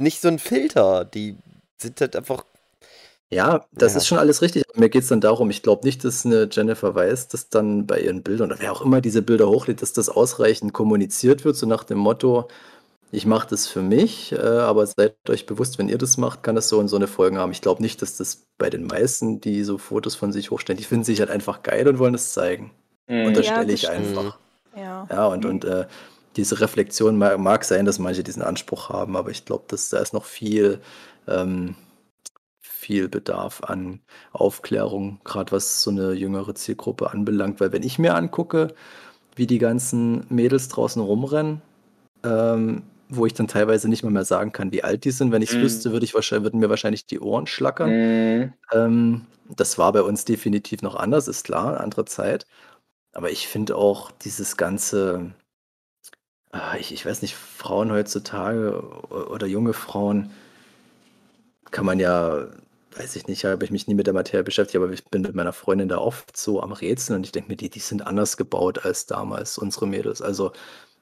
nicht 0.00 0.20
so 0.20 0.28
'n 0.28 0.38
Filter. 0.38 1.04
Die 1.04 1.36
sind 1.76 2.00
halt 2.00 2.14
einfach 2.16 2.44
Ja, 3.32 3.66
das 3.74 3.94
Ja. 3.94 3.98
ist 3.98 4.06
schon 4.08 4.18
alles 4.18 4.42
richtig. 4.42 4.64
Mir 4.76 4.88
geht's 4.90 5.08
dann 5.08 5.20
darum, 5.20 5.50
ich 5.50 5.62
glaube 5.62 5.86
nicht, 5.86 6.04
dass 6.04 6.24
'ne 6.24 6.48
Jennifer 6.52 6.94
Weiss 6.94 7.28
das 7.28 7.48
dann 7.50 7.86
bei 7.86 8.00
ihren 8.00 8.22
Bildern 8.22 8.52
oder 8.52 8.60
wer 8.60 8.72
auch 8.72 8.82
immer 8.82 9.00
diese 9.02 9.22
Bilder 9.22 9.48
hochlädt, 9.50 9.82
dass 9.82 9.92
das 9.94 10.08
ausreichend 10.10 10.72
kommuniziert 10.74 11.44
wird, 11.44 11.56
so 11.56 11.66
nach 11.66 11.84
dem 11.84 11.98
Motto: 11.98 12.48
„Ich 13.12 13.24
mache 13.24 13.48
das 13.48 13.66
für 13.66 13.80
mich, 13.80 14.32
äh, 14.32 14.36
aber 14.38 14.86
seid 14.86 15.16
euch 15.30 15.46
bewusst, 15.46 15.78
wenn 15.78 15.88
ihr 15.88 15.96
das 15.96 16.18
macht, 16.18 16.42
kann 16.42 16.54
das 16.56 16.68
so 16.68 16.78
und 16.78 16.88
so 16.88 16.98
'ne 16.98 17.06
Folgen 17.06 17.38
haben.“ 17.38 17.52
Ich 17.52 17.62
glaube 17.62 17.80
nicht, 17.82 18.02
dass 18.02 18.16
das 18.18 18.46
bei 18.58 18.68
den 18.68 18.84
meisten, 18.86 19.40
die 19.40 19.64
so 19.64 19.78
Fotos 19.78 20.14
von 20.14 20.30
sich 20.32 20.50
hochstellen 20.50 20.76
die 20.78 20.84
finden 20.84 21.04
sich 21.04 21.20
halt 21.20 21.30
einfach 21.30 21.62
geil 21.62 21.88
und 21.88 21.98
wollen 21.98 22.14
es 22.14 22.32
zeigen. 22.34 22.72
Mhm. 23.08 23.42
Ja, 23.42 23.64
Unterstelle 23.64 23.64
das 23.64 23.80
ich 23.80 23.86
stimmt. 23.86 23.96
einfach. 23.96 24.38
Ja. 24.76 25.08
Ja, 25.10 25.26
und 25.28 25.44
und, 25.46 25.64
äh, 25.64 25.86
diese 26.36 26.60
Reflexion 26.60 27.18
ma 27.18 27.36
mag 27.38 27.64
sein, 27.64 27.84
dass 27.86 27.98
manche 27.98 28.22
diesen 28.24 28.42
Anspruch 28.42 28.90
haben, 28.90 29.16
aber 29.16 29.30
ich 29.30 29.44
glaube, 29.46 29.64
dass 29.68 29.88
da 29.90 29.98
ist 29.98 30.14
noch 30.14 30.24
viel, 30.26 30.80
ähm 31.28 31.76
viel 32.62 33.08
Bedarf 33.08 33.62
an 33.64 34.00
Aufklärung, 34.32 35.20
grad 35.24 35.52
was 35.52 35.82
so 35.82 35.90
'ne 35.92 36.12
jüngere 36.14 36.54
Zielgruppe 36.56 37.10
anbelangt. 37.12 37.60
Weil 37.60 37.72
wenn 37.72 37.82
ich 37.84 37.98
mir 38.00 38.14
angucke, 38.16 38.74
wie 39.36 39.46
die 39.48 39.58
ganzen 39.58 40.26
Mädels 40.30 40.68
draußen 40.68 41.02
rumrennen, 41.02 41.62
ähm, 42.24 42.84
wo 43.08 43.26
ich 43.26 43.34
dann 43.34 43.48
teilweise 43.48 43.88
nicht 43.88 44.02
mal 44.02 44.10
mehr 44.10 44.24
sagen 44.24 44.52
kann, 44.52 44.72
wie 44.72 44.84
alt 44.84 45.04
die 45.04 45.10
sind. 45.10 45.32
Wenn 45.32 45.42
Mhm. 45.42 45.60
wüsste, 45.62 45.92
würde 45.92 46.04
ich 46.04 46.14
wahrschei 46.14 46.42
würden 46.42 46.60
mir 46.60 46.70
wahrscheinlich 46.70 47.06
die 47.06 47.20
Ohren 47.20 47.46
schlackern. 47.46 47.90
Mhm. 47.90 48.52
Ähm, 48.72 49.26
das 49.56 49.78
war 49.78 49.92
bei 49.92 50.02
uns 50.02 50.24
definitiv 50.24 50.82
noch 50.82 50.94
anders, 50.94 51.28
ist 51.28 51.44
klar, 51.44 51.80
andere 51.80 52.04
Zeit. 52.04 52.46
Aber 53.14 53.30
ich 53.30 53.48
finde 53.48 53.76
auch 53.76 54.10
dieses 54.12 54.56
ganze 54.56 55.32
ah, 56.52 56.76
ich 56.78 56.92
ich 56.92 57.04
weiß 57.06 57.22
nicht, 57.22 57.34
Frauen 57.34 57.90
heutzutage 57.92 58.80
oder 59.10 59.46
junge 59.46 59.72
Frauen 59.72 60.30
kann 61.70 61.84
man 61.86 61.98
ja 62.00 62.46
weiß 62.96 63.14
ich 63.16 63.28
nicht, 63.28 63.44
habe 63.44 63.64
ich 63.64 63.70
mich 63.70 63.86
nie 63.86 63.94
mit 63.94 64.06
der 64.08 64.14
Materie 64.14 64.42
beschäftigt, 64.42 64.82
aber 64.82 64.90
ich 64.92 65.04
bin 65.04 65.22
mit 65.22 65.34
meiner 65.34 65.52
Freundin 65.52 65.88
da 65.88 65.98
oft 65.98 66.36
so 66.36 66.60
am 66.62 66.72
Rätseln 66.72 67.18
und 67.18 67.24
ich 67.24 67.30
denke 67.32 67.50
mir, 67.50 67.56
die 67.56 67.70
die 67.70 67.78
sind 67.80 68.04
anders 68.06 68.36
gebaut 68.36 68.84
als 68.84 69.06
damals 69.06 69.56
unsere 69.58 69.86
Mädels. 69.86 70.20
Also, 70.22 70.52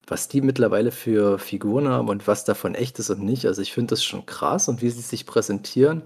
was 0.07 0.29
die 0.29 0.40
mittlerweile 0.40 0.92
für 0.92 1.38
Figuren 1.38 1.88
haben 1.88 2.09
und 2.09 2.27
was 2.27 2.45
davon 2.45 2.75
echt 2.75 2.99
ist 2.99 3.11
und 3.11 3.23
nicht. 3.23 3.47
Also 3.47 3.62
ich 3.62 3.73
finde 3.73 3.90
das 3.90 4.05
schon 4.05 4.25
krass 4.25 4.69
und 4.69 4.83
wie 4.83 4.90
sie 4.90 5.01
sich 5.01 5.27
präsentieren, 5.27 6.03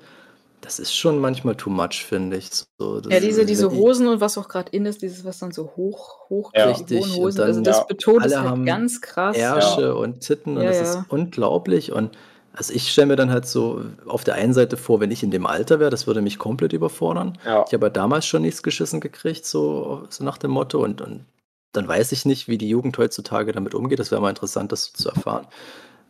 das 0.62 0.78
ist 0.78 0.94
schon 0.94 1.18
manchmal 1.18 1.54
too 1.54 1.70
much, 1.70 2.04
finde 2.04 2.36
ich. 2.36 2.50
So, 2.78 3.00
ja, 3.08 3.20
diese, 3.20 3.46
diese 3.46 3.70
Hosen 3.70 4.08
und 4.08 4.20
was 4.20 4.36
auch 4.36 4.48
gerade 4.48 4.70
in 4.72 4.84
ist, 4.86 5.00
dieses, 5.02 5.24
was 5.24 5.38
dann 5.38 5.52
so 5.52 5.72
hoch, 5.76 6.28
hoch 6.28 6.52
ja. 6.54 6.66
Richtig. 6.66 7.16
Hosen, 7.16 7.38
dann, 7.38 7.46
also 7.46 7.60
das 7.62 7.78
ja. 7.78 7.84
betont 7.84 8.26
es 8.26 8.36
halt 8.36 8.66
ganz 8.66 9.00
krass. 9.00 9.36
Ärsche 9.36 9.82
ja. 9.82 9.92
und 9.92 10.20
Titten 10.20 10.56
und 10.56 10.62
Ja, 10.62 10.70
das 10.70 10.78
ja. 10.78 11.00
ist 11.00 11.04
unglaublich 11.08 11.92
und 11.92 12.16
also 12.52 12.74
ich 12.74 12.90
stelle 12.90 13.06
mir 13.06 13.16
dann 13.16 13.30
halt 13.30 13.46
so 13.46 13.82
auf 14.06 14.24
der 14.24 14.34
einen 14.34 14.52
Seite 14.52 14.76
vor, 14.76 15.00
wenn 15.00 15.10
ich 15.10 15.22
in 15.22 15.30
dem 15.30 15.46
Alter 15.46 15.78
wäre, 15.78 15.90
das 15.90 16.06
würde 16.06 16.20
mich 16.20 16.38
komplett 16.38 16.72
überfordern. 16.72 17.38
Ja. 17.44 17.64
Ich 17.66 17.72
habe 17.72 17.86
ja 17.86 17.90
damals 17.90 18.26
schon 18.26 18.42
nichts 18.42 18.62
geschissen 18.62 19.00
gekriegt, 19.00 19.46
so, 19.46 20.02
so 20.10 20.24
nach 20.24 20.36
dem 20.36 20.50
Motto. 20.50 20.82
Und, 20.82 21.00
und 21.00 21.24
dann 21.72 21.86
weiß 21.88 22.12
ich 22.12 22.24
nicht, 22.24 22.48
wie 22.48 22.58
die 22.58 22.68
Jugend 22.68 22.96
heutzutage 22.98 23.52
damit 23.52 23.74
umgeht. 23.74 23.98
Das 23.98 24.10
wäre 24.10 24.20
mal 24.20 24.30
interessant, 24.30 24.72
das 24.72 24.92
zu 24.92 25.08
erfahren. 25.08 25.46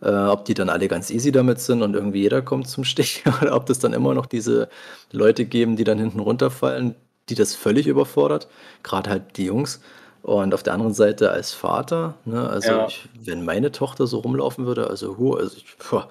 Äh, 0.03 0.11
ob 0.13 0.47
die 0.47 0.55
dann 0.55 0.71
alle 0.71 0.89
ganz 0.89 1.11
easy 1.11 1.31
damit 1.33 1.61
sind 1.61 1.83
und 1.83 1.95
irgendwie 1.95 2.23
jeder 2.23 2.43
kommt 2.43 2.69
zum 2.69 2.85
Stich 2.85 3.25
oder 3.43 3.55
ob 3.57 3.67
das 3.67 3.79
dann 3.81 3.93
immer 3.93 4.15
noch 4.15 4.27
diese 4.27 4.69
Leute 5.13 5.45
geben, 5.45 5.77
die 5.77 5.85
dann 5.85 5.99
hinten 5.99 6.21
runterfallen, 6.21 6.95
die 7.29 7.35
das 7.35 7.55
völlig 7.55 7.87
überfordert. 7.87 8.49
Gerade 8.83 9.11
halt 9.11 9.37
die 9.37 9.45
Jungs. 9.47 9.81
Und 10.23 10.53
auf 10.55 10.63
der 10.63 10.75
anderen 10.75 10.95
Seite 10.95 11.31
als 11.31 11.53
Vater, 11.55 12.15
ne, 12.27 12.49
also 12.49 12.73
Ja. 12.73 12.87
ich, 12.89 13.09
wenn 13.25 13.45
meine 13.45 13.73
Tochter 13.73 14.07
so 14.07 14.19
rumlaufen 14.19 14.67
würde, 14.67 14.89
also, 14.89 15.17
hu, 15.17 15.35
also 15.35 15.57
ich, 15.57 15.79
puh, 15.79 16.03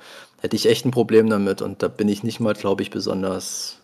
hätte 0.41 0.55
ich 0.55 0.67
echt 0.67 0.85
ein 0.85 0.91
Problem 0.91 1.29
damit. 1.29 1.61
Und 1.61 1.83
da 1.83 1.87
bin 1.89 2.09
ich 2.09 2.23
nicht 2.23 2.39
mal, 2.39 2.53
glaube 2.55 2.81
ich, 2.83 2.89
besonders 2.91 3.77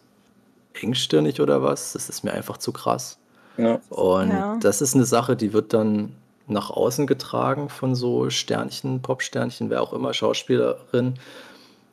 engstirnig 0.74 1.42
oder 1.42 1.64
was. 1.64 1.94
Das 1.94 2.10
ist 2.10 2.24
mir 2.24 2.34
einfach 2.34 2.58
zu 2.58 2.72
krass. 2.72 3.18
Ja. 3.58 3.80
Und 3.90 4.30
Ja. 4.30 4.58
das 4.62 4.82
ist 4.82 4.96
eine 4.96 5.06
Sache, 5.06 5.36
die 5.36 5.54
wird 5.54 5.74
dann 5.74 6.16
nach 6.48 6.70
außen 6.70 7.08
getragen 7.08 7.70
von 7.70 7.96
so 7.96 8.30
Sternchen, 8.30 9.02
Popsternchen, 9.02 9.70
wer 9.70 9.82
auch 9.82 9.94
immer, 9.94 10.14
Schauspielerin. 10.14 11.16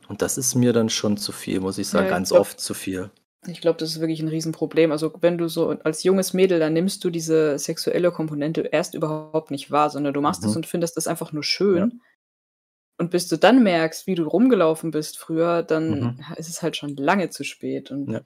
Und 0.09 0.21
das 0.21 0.37
ist 0.37 0.55
mir 0.55 0.73
dann 0.73 0.89
schon 0.89 1.17
zu 1.17 1.31
viel, 1.31 1.59
muss 1.59 1.77
ich 1.77 1.87
sagen, 1.87 2.05
Ja, 2.05 2.09
ich 2.11 2.15
ganz 2.15 2.29
glaub- 2.29 2.41
oft 2.41 2.59
zu 2.59 2.73
viel. 2.73 3.09
Ich 3.47 3.59
glaube, 3.61 3.77
das 3.79 3.89
ist 3.89 3.99
wirklich 3.99 4.21
ein 4.21 4.29
Riesenproblem. 4.29 4.91
Also 4.93 5.11
wenn 5.19 5.37
du 5.37 5.49
so 5.49 5.69
als 5.83 6.03
junges 6.03 6.33
Mädel, 6.33 6.59
dann 6.59 6.71
nimmst 6.73 7.03
du 7.03 7.09
diese 7.09 7.57
sexuelle 7.59 8.11
Komponente 8.11 8.61
erst 8.61 8.93
überhaupt 8.93 9.51
nicht 9.51 9.69
wahr, 9.71 9.89
sondern 9.89 10.13
du 10.13 10.21
machst 10.21 10.43
es 10.45 10.51
Mhm. 10.51 10.57
und 10.57 10.65
findest 10.65 10.95
das 10.95 11.07
einfach 11.07 11.33
nur 11.33 11.43
schön. 11.43 11.99
Und 12.99 13.09
bis 13.11 13.27
du 13.27 13.37
dann 13.37 13.63
merkst, 13.63 14.07
wie 14.07 14.15
du 14.15 14.23
rumgelaufen 14.23 14.91
bist 14.91 15.17
früher, 15.17 15.63
dann 15.63 15.89
Mhm. 15.99 16.19
ist 16.37 16.47
es 16.47 16.61
halt 16.61 16.77
schon 16.77 16.95
lange 16.95 17.31
zu 17.31 17.43
spät. 17.43 17.91
Und 17.91 18.11
Ja. 18.11 18.21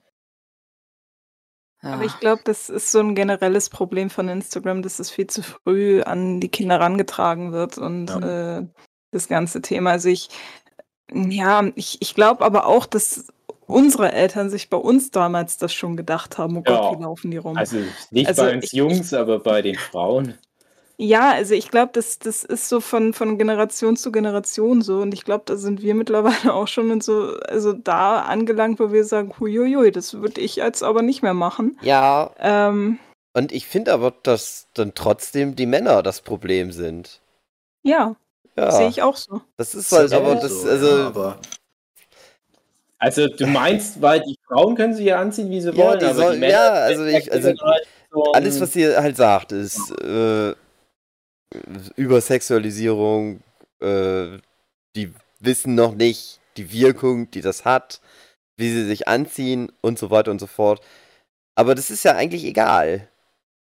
Aber 1.80 2.00
Ja. 2.02 2.06
ich 2.06 2.18
glaube, 2.20 2.42
das 2.44 2.68
ist 2.70 2.90
so 2.90 2.98
ein 3.00 3.14
generelles 3.14 3.70
Problem 3.70 4.10
von 4.10 4.28
Instagram, 4.28 4.82
dass 4.82 4.98
es 4.98 5.10
viel 5.10 5.26
zu 5.28 5.42
früh 5.42 6.02
an 6.02 6.40
die 6.40 6.48
Kinder 6.48 6.76
herangetragen 6.76 7.52
wird 7.52 7.78
und 7.78 8.08
äh, 8.10 8.66
das 9.12 9.28
ganze 9.28 9.62
Thema. 9.62 9.90
Also 9.92 10.08
ich, 10.08 10.28
ja, 11.12 11.64
ich, 11.76 11.98
ich 12.02 12.14
glaube 12.14 12.44
aber 12.44 12.66
auch, 12.66 12.84
dass 12.86 13.28
unsere 13.66 14.12
Eltern 14.12 14.50
sich 14.50 14.70
bei 14.70 14.76
uns 14.76 15.10
damals 15.10 15.56
das 15.58 15.72
schon 15.74 15.96
gedacht 15.96 16.38
haben, 16.38 16.56
oh 16.58 16.62
Ja. 16.66 16.80
Gott, 16.80 16.98
wie 16.98 17.02
laufen 17.02 17.30
die 17.30 17.36
rum? 17.36 17.56
Also 17.56 17.76
nicht 18.10 18.26
Also 18.28 18.42
bei 18.42 18.54
uns 18.54 18.64
ich- 18.64 18.72
Jungs, 18.72 19.14
aber 19.14 19.38
bei 19.38 19.62
den 19.62 19.76
Frauen. 19.76 20.34
Ja, 21.00 21.30
also 21.30 21.54
ich 21.54 21.70
glaube, 21.70 21.92
das, 21.92 22.18
das 22.18 22.42
ist 22.42 22.68
so 22.68 22.80
von, 22.80 23.14
von 23.14 23.38
Generation 23.38 23.96
zu 23.96 24.10
Generation 24.10 24.82
so. 24.82 24.98
Und 24.98 25.14
ich 25.14 25.24
glaube, 25.24 25.44
da 25.46 25.56
sind 25.56 25.80
wir 25.80 25.94
mittlerweile 25.94 26.52
auch 26.52 26.66
schon 26.66 26.90
in 26.90 27.00
so, 27.00 27.36
also 27.48 27.72
da 27.72 28.22
angelangt, 28.22 28.80
wo 28.80 28.90
wir 28.92 29.04
sagen, 29.04 29.32
huiuiui, 29.38 29.92
das 29.92 30.14
würde 30.14 30.40
ich 30.40 30.56
jetzt 30.56 30.82
aber 30.82 31.02
nicht 31.02 31.22
mehr 31.22 31.34
machen. 31.34 31.78
Ja, 31.82 32.32
Ähm, 32.40 32.98
und 33.32 33.52
ich 33.52 33.66
finde 33.66 33.92
aber, 33.92 34.12
dass 34.24 34.66
dann 34.74 34.94
trotzdem 34.94 35.54
die 35.54 35.66
Männer 35.66 36.02
das 36.02 36.20
Problem 36.20 36.72
sind. 36.72 37.20
ja, 37.84 38.16
Ja, 38.56 38.72
sehe 38.72 38.88
ich 38.88 39.02
auch 39.02 39.14
so. 39.16 39.40
das 39.56 39.76
ist 39.76 39.92
halt, 39.92 40.12
aber 40.12 40.34
das, 40.34 40.62
So, 40.62 40.68
also, 40.68 40.86
ja, 40.88 41.06
aber 41.06 41.38
Also 42.98 43.28
du 43.28 43.46
meinst, 43.46 44.02
weil 44.02 44.20
die 44.22 44.36
Frauen 44.48 44.74
können 44.74 44.94
sie 44.94 45.04
ja 45.04 45.20
anziehen, 45.20 45.48
wie 45.50 45.60
sie 45.60 45.72
Ja, 45.72 45.86
wollen, 45.86 46.00
die 46.00 46.06
aber 46.06 46.14
sollen- 46.14 46.32
die 46.34 46.38
Männer 46.40 46.52
ja, 46.54 46.72
also 46.72 47.04
ich- 47.04 47.30
also 47.30 47.48
halt 47.48 47.86
alles, 48.32 48.60
was 48.60 48.74
ihr 48.74 48.96
halt 49.00 49.16
sagt, 49.16 49.52
ist 49.52 49.90
äh, 50.02 50.54
Übersexualisierung, 51.96 53.40
äh, 53.80 54.38
die 54.96 55.12
wissen 55.40 55.74
noch 55.74 55.94
nicht 55.94 56.40
die 56.56 56.72
Wirkung, 56.72 57.30
die 57.30 57.40
das 57.40 57.64
hat, 57.64 58.00
wie 58.56 58.70
sie 58.70 58.84
sich 58.84 59.06
anziehen 59.08 59.70
und 59.80 59.98
so 59.98 60.10
weiter 60.10 60.30
und 60.30 60.40
so 60.40 60.46
fort. 60.46 60.80
Aber 61.54 61.74
das 61.74 61.90
ist 61.90 62.04
ja 62.04 62.14
eigentlich 62.14 62.44
egal. 62.44 63.08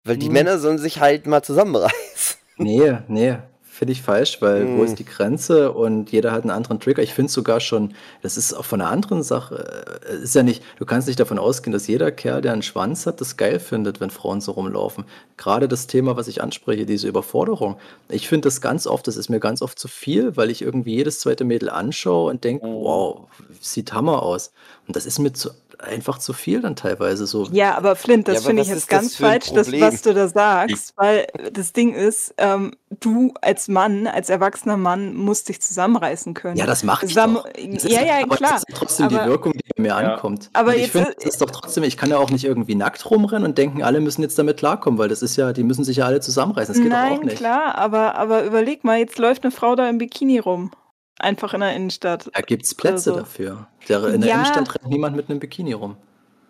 Weil 0.04 0.18
die 0.18 0.26
Hm. 0.26 0.32
Männer 0.34 0.58
sollen 0.58 0.78
sich 0.78 1.00
halt 1.00 1.26
mal 1.26 1.42
zusammenreißen. 1.42 2.36
nee, 2.58 2.98
nee, 3.08 3.38
finde 3.74 3.92
ich 3.92 4.02
falsch, 4.02 4.40
weil 4.40 4.68
wo 4.76 4.78
Hm. 4.78 4.84
ist 4.84 4.98
die 4.98 5.04
Grenze 5.04 5.72
und 5.72 6.12
jeder 6.12 6.30
hat 6.32 6.42
einen 6.42 6.50
anderen 6.50 6.78
Trigger. 6.80 7.02
Ich 7.02 7.12
finde 7.12 7.30
sogar 7.32 7.60
schon, 7.60 7.94
das 8.22 8.36
ist 8.36 8.54
auch 8.54 8.64
von 8.64 8.80
einer 8.80 8.90
anderen 8.90 9.22
Sache, 9.22 10.00
äh, 10.08 10.22
ist 10.22 10.34
ja 10.34 10.42
nicht, 10.42 10.62
du 10.78 10.86
kannst 10.86 11.08
nicht 11.08 11.18
davon 11.18 11.38
ausgehen, 11.38 11.72
dass 11.72 11.86
jeder 11.86 12.12
Kerl, 12.12 12.40
der 12.40 12.52
einen 12.52 12.62
Schwanz 12.62 13.06
hat, 13.06 13.20
das 13.20 13.36
geil 13.36 13.58
findet, 13.58 14.00
wenn 14.00 14.10
Frauen 14.10 14.40
so 14.40 14.52
rumlaufen. 14.52 15.04
Gerade 15.36 15.66
das 15.68 15.86
Thema, 15.88 16.16
was 16.16 16.28
ich 16.28 16.42
anspreche, 16.42 16.86
diese 16.86 17.08
Überforderung. 17.08 17.76
Ich 18.08 18.28
finde 18.28 18.46
das 18.46 18.60
ganz 18.60 18.86
oft, 18.86 19.06
das 19.08 19.16
ist 19.16 19.28
mir 19.28 19.40
ganz 19.40 19.60
oft 19.60 19.78
zu 19.78 19.88
viel, 19.88 20.36
weil 20.36 20.50
ich 20.50 20.62
irgendwie 20.62 20.94
jedes 20.94 21.18
zweite 21.20 21.44
Mädel 21.44 21.68
anschaue 21.70 22.30
und 22.30 22.44
denke, 22.44 22.66
Mhm. 22.66 22.74
wow, 22.74 23.20
sieht 23.60 23.92
Hammer 23.92 24.22
aus. 24.22 24.52
Und 24.86 24.94
das 24.96 25.04
ist 25.06 25.18
mir 25.18 25.32
zu, 25.32 25.50
einfach 25.80 26.18
zu 26.18 26.32
viel 26.32 26.60
dann 26.60 26.76
teilweise 26.76 27.26
so. 27.26 27.48
Ja, 27.52 27.76
aber 27.76 27.96
Flint, 27.96 28.28
Ja, 28.28 28.34
das 28.34 28.42
aber 28.42 28.50
finde 28.50 28.62
ich 28.62 28.68
jetzt 28.68 28.76
ist 28.78 28.92
das 28.92 29.00
ganz 29.00 29.14
ein 29.20 29.24
falsch, 29.24 29.52
das, 29.52 29.72
was 29.72 30.02
du 30.02 30.14
da 30.14 30.28
sagst, 30.28 30.94
weil 30.96 31.26
das 31.52 31.72
Ding 31.72 31.94
ist, 31.94 32.34
ähm, 32.38 32.72
du 33.00 33.34
als 33.40 33.68
Mann, 33.68 34.06
als 34.06 34.30
erwachsener 34.30 34.76
Mann, 34.76 35.14
musst 35.14 35.48
dich 35.48 35.60
zusammenreißen 35.60 36.34
können. 36.34 36.56
Ja, 36.56 36.66
das 36.66 36.84
mache 36.84 37.06
ich 37.06 37.14
Sam- 37.14 37.34
doch. 37.34 37.44
Das 37.52 37.84
ist 37.84 37.88
ja, 37.92 38.00
doch- 38.00 38.06
ja, 38.06 38.22
aber 38.22 38.36
klar. 38.36 38.52
Das 38.52 38.64
ist 38.68 38.76
trotzdem 38.76 39.06
aber, 39.06 39.18
die 39.24 39.28
Wirkung, 39.30 39.52
die 39.52 39.60
bei 39.76 39.82
mir 39.82 39.88
Ja. 39.88 39.96
ankommt. 39.96 40.50
Aber 40.52 40.68
und 40.70 40.74
ich 40.76 40.82
jetzt, 40.82 40.92
finde, 40.92 41.10
äh, 41.10 41.14
das 41.16 41.24
ist 41.24 41.40
doch 41.40 41.50
trotzdem, 41.50 41.82
ich 41.84 41.96
kann 41.96 42.10
ja 42.10 42.18
auch 42.18 42.30
nicht 42.30 42.44
irgendwie 42.44 42.74
nackt 42.74 43.10
rumrennen 43.10 43.46
und 43.48 43.58
denken, 43.58 43.82
alle 43.82 44.00
müssen 44.00 44.22
jetzt 44.22 44.38
damit 44.38 44.56
klarkommen, 44.58 44.98
weil 44.98 45.08
das 45.08 45.22
ist 45.22 45.36
ja, 45.36 45.52
die 45.52 45.64
müssen 45.64 45.84
sich 45.84 45.96
ja 45.98 46.06
alle 46.06 46.20
zusammenreißen. 46.20 46.74
Das 46.74 46.82
geht 46.82 46.92
doch 46.92 46.96
auch 46.98 47.10
Nein, 47.10 47.20
nicht. 47.20 47.36
klar, 47.36 47.74
aber, 47.76 48.14
aber 48.16 48.44
überleg 48.44 48.84
mal, 48.84 48.98
jetzt 48.98 49.18
läuft 49.18 49.42
eine 49.44 49.50
Frau 49.50 49.74
da 49.74 49.88
im 49.88 49.98
Bikini 49.98 50.38
rum. 50.38 50.70
Einfach 51.18 51.54
in 51.54 51.60
der 51.60 51.74
Innenstadt. 51.74 52.28
Da 52.32 52.40
gibt 52.40 52.64
es 52.64 52.74
Plätze 52.74 53.10
Also, 53.10 53.20
dafür. 53.20 53.68
In 53.88 54.20
der 54.20 54.30
ja. 54.30 54.34
Innenstadt 54.36 54.74
rennt 54.74 54.88
niemand 54.88 55.16
mit 55.16 55.30
einem 55.30 55.38
Bikini 55.38 55.72
rum. 55.72 55.96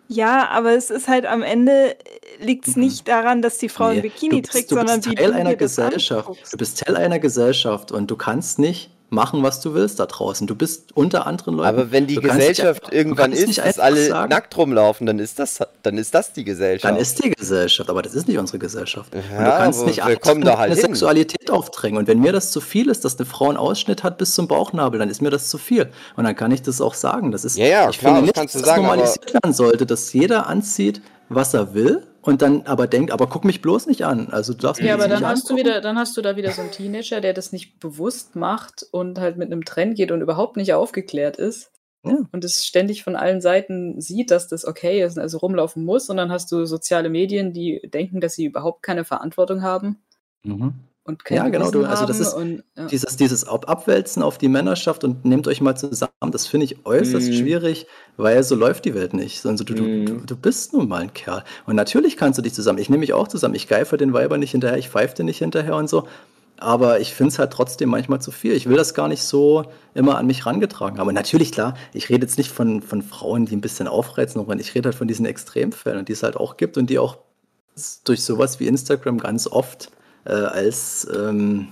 Ja, 0.07 0.49
aber 0.49 0.73
es 0.73 0.91
ist 0.91 1.07
halt 1.07 1.25
am 1.25 1.41
Ende 1.41 1.95
liegt 2.39 2.67
es 2.67 2.75
Mhm. 2.75 2.83
nicht 2.83 3.07
daran, 3.07 3.41
dass 3.41 3.57
die 3.57 3.69
Frau 3.69 3.85
ein 3.85 3.95
Nee, 3.97 4.01
Bikini 4.01 4.35
du 4.37 4.41
bist, 4.41 4.51
trägt, 4.51 4.71
du 4.71 4.75
sondern 4.75 5.01
bist 5.01 5.09
wie 5.11 5.15
Teil 5.15 5.31
du 5.31 5.35
einer 5.35 5.49
dir 5.51 5.57
das 5.57 5.75
Gesellschaft. 5.75 6.29
Du 6.51 6.57
bist 6.57 6.79
Teil 6.79 6.95
einer 6.95 7.19
Gesellschaft 7.19 7.91
und 7.91 8.09
du 8.11 8.15
kannst 8.15 8.59
nicht 8.59 8.91
machen, 9.09 9.43
was 9.43 9.61
du 9.61 9.73
willst 9.73 9.99
da 9.99 10.05
draußen. 10.07 10.47
Du 10.47 10.55
bist 10.55 10.95
unter 10.95 11.27
anderen 11.27 11.55
Leuten. 11.55 11.67
Aber 11.69 11.91
wenn 11.91 12.07
die 12.07 12.17
nicht 12.17 12.27
Gesellschaft 12.27 12.87
du 12.91 12.95
irgendwann 12.95 13.31
ist, 13.31 13.47
nicht 13.47 13.59
dass 13.59 13.79
alle 13.79 14.07
sagen- 14.07 14.29
nackt 14.29 14.57
rumlaufen, 14.57 15.05
dann 15.05 15.19
ist 15.19 15.37
das, 15.39 15.59
dann 15.83 15.97
ist 15.97 16.13
das 16.15 16.33
die 16.33 16.43
Gesellschaft. 16.43 16.91
Dann 16.91 16.99
ist 16.99 17.23
die 17.23 17.29
Gesellschaft, 17.31 17.89
aber 17.89 18.01
das 18.01 18.13
ist 18.15 18.27
nicht 18.27 18.37
unsere 18.37 18.59
Gesellschaft. 18.59 19.13
und 19.13 19.23
du 19.23 19.33
Ja, 19.43 19.57
kannst 19.57 19.85
nicht 19.85 20.05
wir 20.05 20.17
kommen 20.17 20.41
da 20.41 20.57
halt 20.57 20.71
deine 20.71 20.81
hin. 20.81 20.89
Sexualität 20.89 21.51
aufdrängen. 21.51 21.97
Und 21.99 22.07
wenn 22.07 22.19
mir 22.19 22.31
das 22.31 22.51
zu 22.51 22.61
viel 22.61 22.89
ist, 22.89 23.05
dass 23.05 23.17
eine 23.17 23.25
Frau 23.25 23.49
einen 23.49 23.57
Ausschnitt 23.57 24.03
hat 24.03 24.17
bis 24.17 24.33
zum 24.33 24.47
Bauchnabel, 24.47 24.99
dann 24.99 25.09
ist 25.09 25.21
mir 25.21 25.29
das 25.29 25.49
zu 25.49 25.57
viel. 25.57 25.89
Und 26.15 26.23
dann 26.25 26.35
kann 26.35 26.51
ich 26.51 26.61
das 26.63 26.81
auch 26.81 26.93
sagen. 26.95 27.31
Das 27.31 27.45
ist, 27.45 27.57
Ja, 27.57 27.65
ja, 27.67 27.89
ich 27.89 27.99
klar, 27.99 28.15
finde 28.15 28.31
das 28.33 28.41
nicht, 28.43 28.55
dass 28.55 28.61
das 28.63 28.75
normalisiert 28.77 29.33
werden 29.33 29.53
sollte, 29.53 29.85
dass 29.85 30.11
jeder 30.13 30.47
anzieht, 30.47 31.01
was 31.29 31.53
er 31.53 31.73
will 31.73 32.03
und 32.25 32.41
dann 32.41 32.63
aber 32.63 32.87
denkt, 32.87 33.11
aber 33.11 33.27
guck 33.27 33.45
mich 33.45 33.61
bloß 33.61 33.87
nicht 33.87 34.03
an. 34.05 34.29
Also 34.31 34.53
du 34.53 34.59
darfst 34.59 34.81
Ja, 34.81 34.93
aber 34.95 35.07
dann 35.07 35.25
hast 35.25 35.49
du 35.49 35.53
angucken. 35.53 35.69
wieder, 35.69 35.81
dann 35.81 35.97
hast 35.97 36.17
du 36.17 36.21
da 36.21 36.35
wieder 36.35 36.51
so 36.51 36.61
einen 36.61 36.71
Teenager, 36.71 37.21
der 37.21 37.33
das 37.33 37.51
nicht 37.51 37.79
bewusst 37.79 38.35
macht 38.35 38.85
und 38.91 39.19
halt 39.19 39.37
mit 39.37 39.51
einem 39.51 39.63
Trend 39.63 39.95
geht 39.95 40.11
und 40.11 40.21
überhaupt 40.21 40.57
nicht 40.57 40.73
aufgeklärt 40.73 41.37
ist. 41.37 41.71
Ja. 42.03 42.17
Und 42.31 42.43
es 42.43 42.65
ständig 42.65 43.03
von 43.03 43.15
allen 43.15 43.41
Seiten 43.41 43.99
sieht, 43.99 44.29
dass 44.29 44.47
das 44.47 44.65
okay 44.65 45.03
ist, 45.03 45.17
also 45.17 45.37
rumlaufen 45.39 45.83
muss. 45.85 46.09
Und 46.09 46.17
dann 46.17 46.31
hast 46.31 46.51
du 46.51 46.65
soziale 46.65 47.09
Medien, 47.09 47.51
die 47.53 47.81
denken, 47.91 48.21
dass 48.21 48.35
sie 48.35 48.45
überhaupt 48.45 48.83
keine 48.83 49.05
Verantwortung 49.05 49.61
haben 49.61 49.97
Mhm. 50.45 50.75
Und 51.05 51.23
kein 51.23 51.37
Ja, 51.37 51.47
genau, 51.49 51.71
du- 51.71 51.85
also 51.85 52.05
das 52.05 52.19
ist 52.19 52.33
und, 52.33 52.63
ja. 52.75 52.87
Dieses, 52.87 53.15
dieses 53.15 53.47
Ab- 53.47 53.69
Abwälzen 53.69 54.23
auf 54.23 54.37
die 54.37 54.49
Männerschaft 54.49 55.03
und 55.03 55.23
nehmt 55.23 55.47
euch 55.47 55.61
mal 55.61 55.75
zusammen, 55.75 56.11
das 56.31 56.47
finde 56.47 56.65
ich 56.65 56.85
äußerst 56.85 57.29
Mhm. 57.29 57.33
schwierig, 57.33 57.85
weil 58.17 58.43
so 58.43 58.55
läuft 58.55 58.85
die 58.85 58.95
Welt 58.95 59.13
nicht. 59.13 59.45
Also 59.45 59.63
du, 59.63 59.73
Mhm. 59.81 60.05
du, 60.05 60.13
du 60.25 60.35
bist 60.35 60.73
nun 60.73 60.87
mal 60.87 61.01
ein 61.03 61.13
Kerl. 61.13 61.43
Und 61.67 61.75
natürlich 61.75 62.17
kannst 62.17 62.39
du 62.39 62.41
dich 62.41 62.53
zusammen, 62.53 62.79
ich 62.79 62.89
nehme 62.89 63.01
mich 63.01 63.13
auch 63.13 63.27
zusammen, 63.27 63.55
ich 63.55 63.67
geife 63.67 63.97
den 63.97 64.13
Weibern 64.13 64.39
nicht 64.39 64.51
hinterher, 64.51 64.77
ich 64.77 64.89
pfeife 64.89 65.15
dir 65.15 65.23
nicht 65.23 65.37
hinterher 65.37 65.75
und 65.75 65.89
so. 65.89 66.07
Aber 66.57 66.99
ich 67.01 67.13
finde 67.13 67.33
es 67.33 67.37
halt 67.39 67.51
trotzdem 67.51 67.89
manchmal 67.89 68.21
zu 68.21 68.31
viel. 68.31 68.53
Ich 68.53 68.67
will 68.67 68.77
das 68.77 68.93
gar 68.93 69.09
nicht 69.09 69.23
so 69.23 69.65
immer 69.93 70.17
an 70.17 70.25
mich 70.25 70.45
rangetragen 70.45 70.97
haben. 70.99 71.07
Und 71.09 71.13
natürlich, 71.13 71.51
klar, 71.51 71.75
ich 71.93 72.09
rede 72.09 72.25
jetzt 72.25 72.37
nicht 72.37 72.49
von, 72.49 72.81
von 72.81 73.01
Frauen, 73.01 73.45
die 73.45 73.55
ein 73.57 73.61
bisschen 73.61 73.87
aufreizen, 73.89 74.39
sondern 74.41 74.59
ich 74.59 74.73
rede 74.73 74.87
halt 74.87 74.95
von 74.95 75.07
diesen 75.07 75.25
Extremfällen, 75.25 76.05
die 76.05 76.13
es 76.13 76.23
halt 76.23 76.37
auch 76.37 76.55
gibt 76.57 76.77
und 76.77 76.89
die 76.89 76.97
auch 76.97 77.17
durch 78.05 78.23
sowas 78.23 78.59
wie 78.61 78.67
Instagram 78.67 79.17
ganz 79.17 79.47
oft 79.47 79.91
äh, 80.25 80.33
als, 80.33 81.07
ähm, 81.15 81.69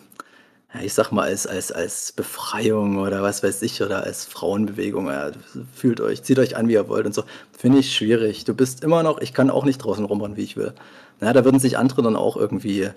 ja, 0.73 0.81
ich 0.81 0.93
sag 0.93 1.11
mal, 1.11 1.23
als, 1.23 1.45
als, 1.45 1.71
als 1.71 2.11
Befreiung 2.11 2.97
oder 2.97 3.21
was 3.21 3.43
weiß 3.43 3.61
ich, 3.61 3.81
oder 3.81 4.03
als 4.03 4.25
Frauenbewegung, 4.25 5.07
ja, 5.07 5.31
fühlt 5.75 6.01
euch, 6.01 6.23
zieht 6.23 6.39
euch 6.39 6.55
an, 6.55 6.67
wie 6.67 6.73
ihr 6.73 6.87
wollt 6.87 7.05
und 7.05 7.13
so, 7.13 7.23
finde 7.57 7.79
ich 7.79 7.95
schwierig. 7.95 8.45
Du 8.45 8.53
bist 8.53 8.83
immer 8.83 9.03
noch, 9.03 9.19
ich 9.19 9.33
kann 9.33 9.49
auch 9.49 9.65
nicht 9.65 9.79
draußen 9.79 10.05
rumrennen, 10.05 10.37
wie 10.37 10.43
ich 10.43 10.57
will. 10.57 10.73
Na, 11.19 11.33
da 11.33 11.45
würden 11.45 11.59
sich 11.59 11.77
andere 11.77 12.01
dann 12.01 12.15
auch 12.15 12.37
irgendwie 12.37 12.89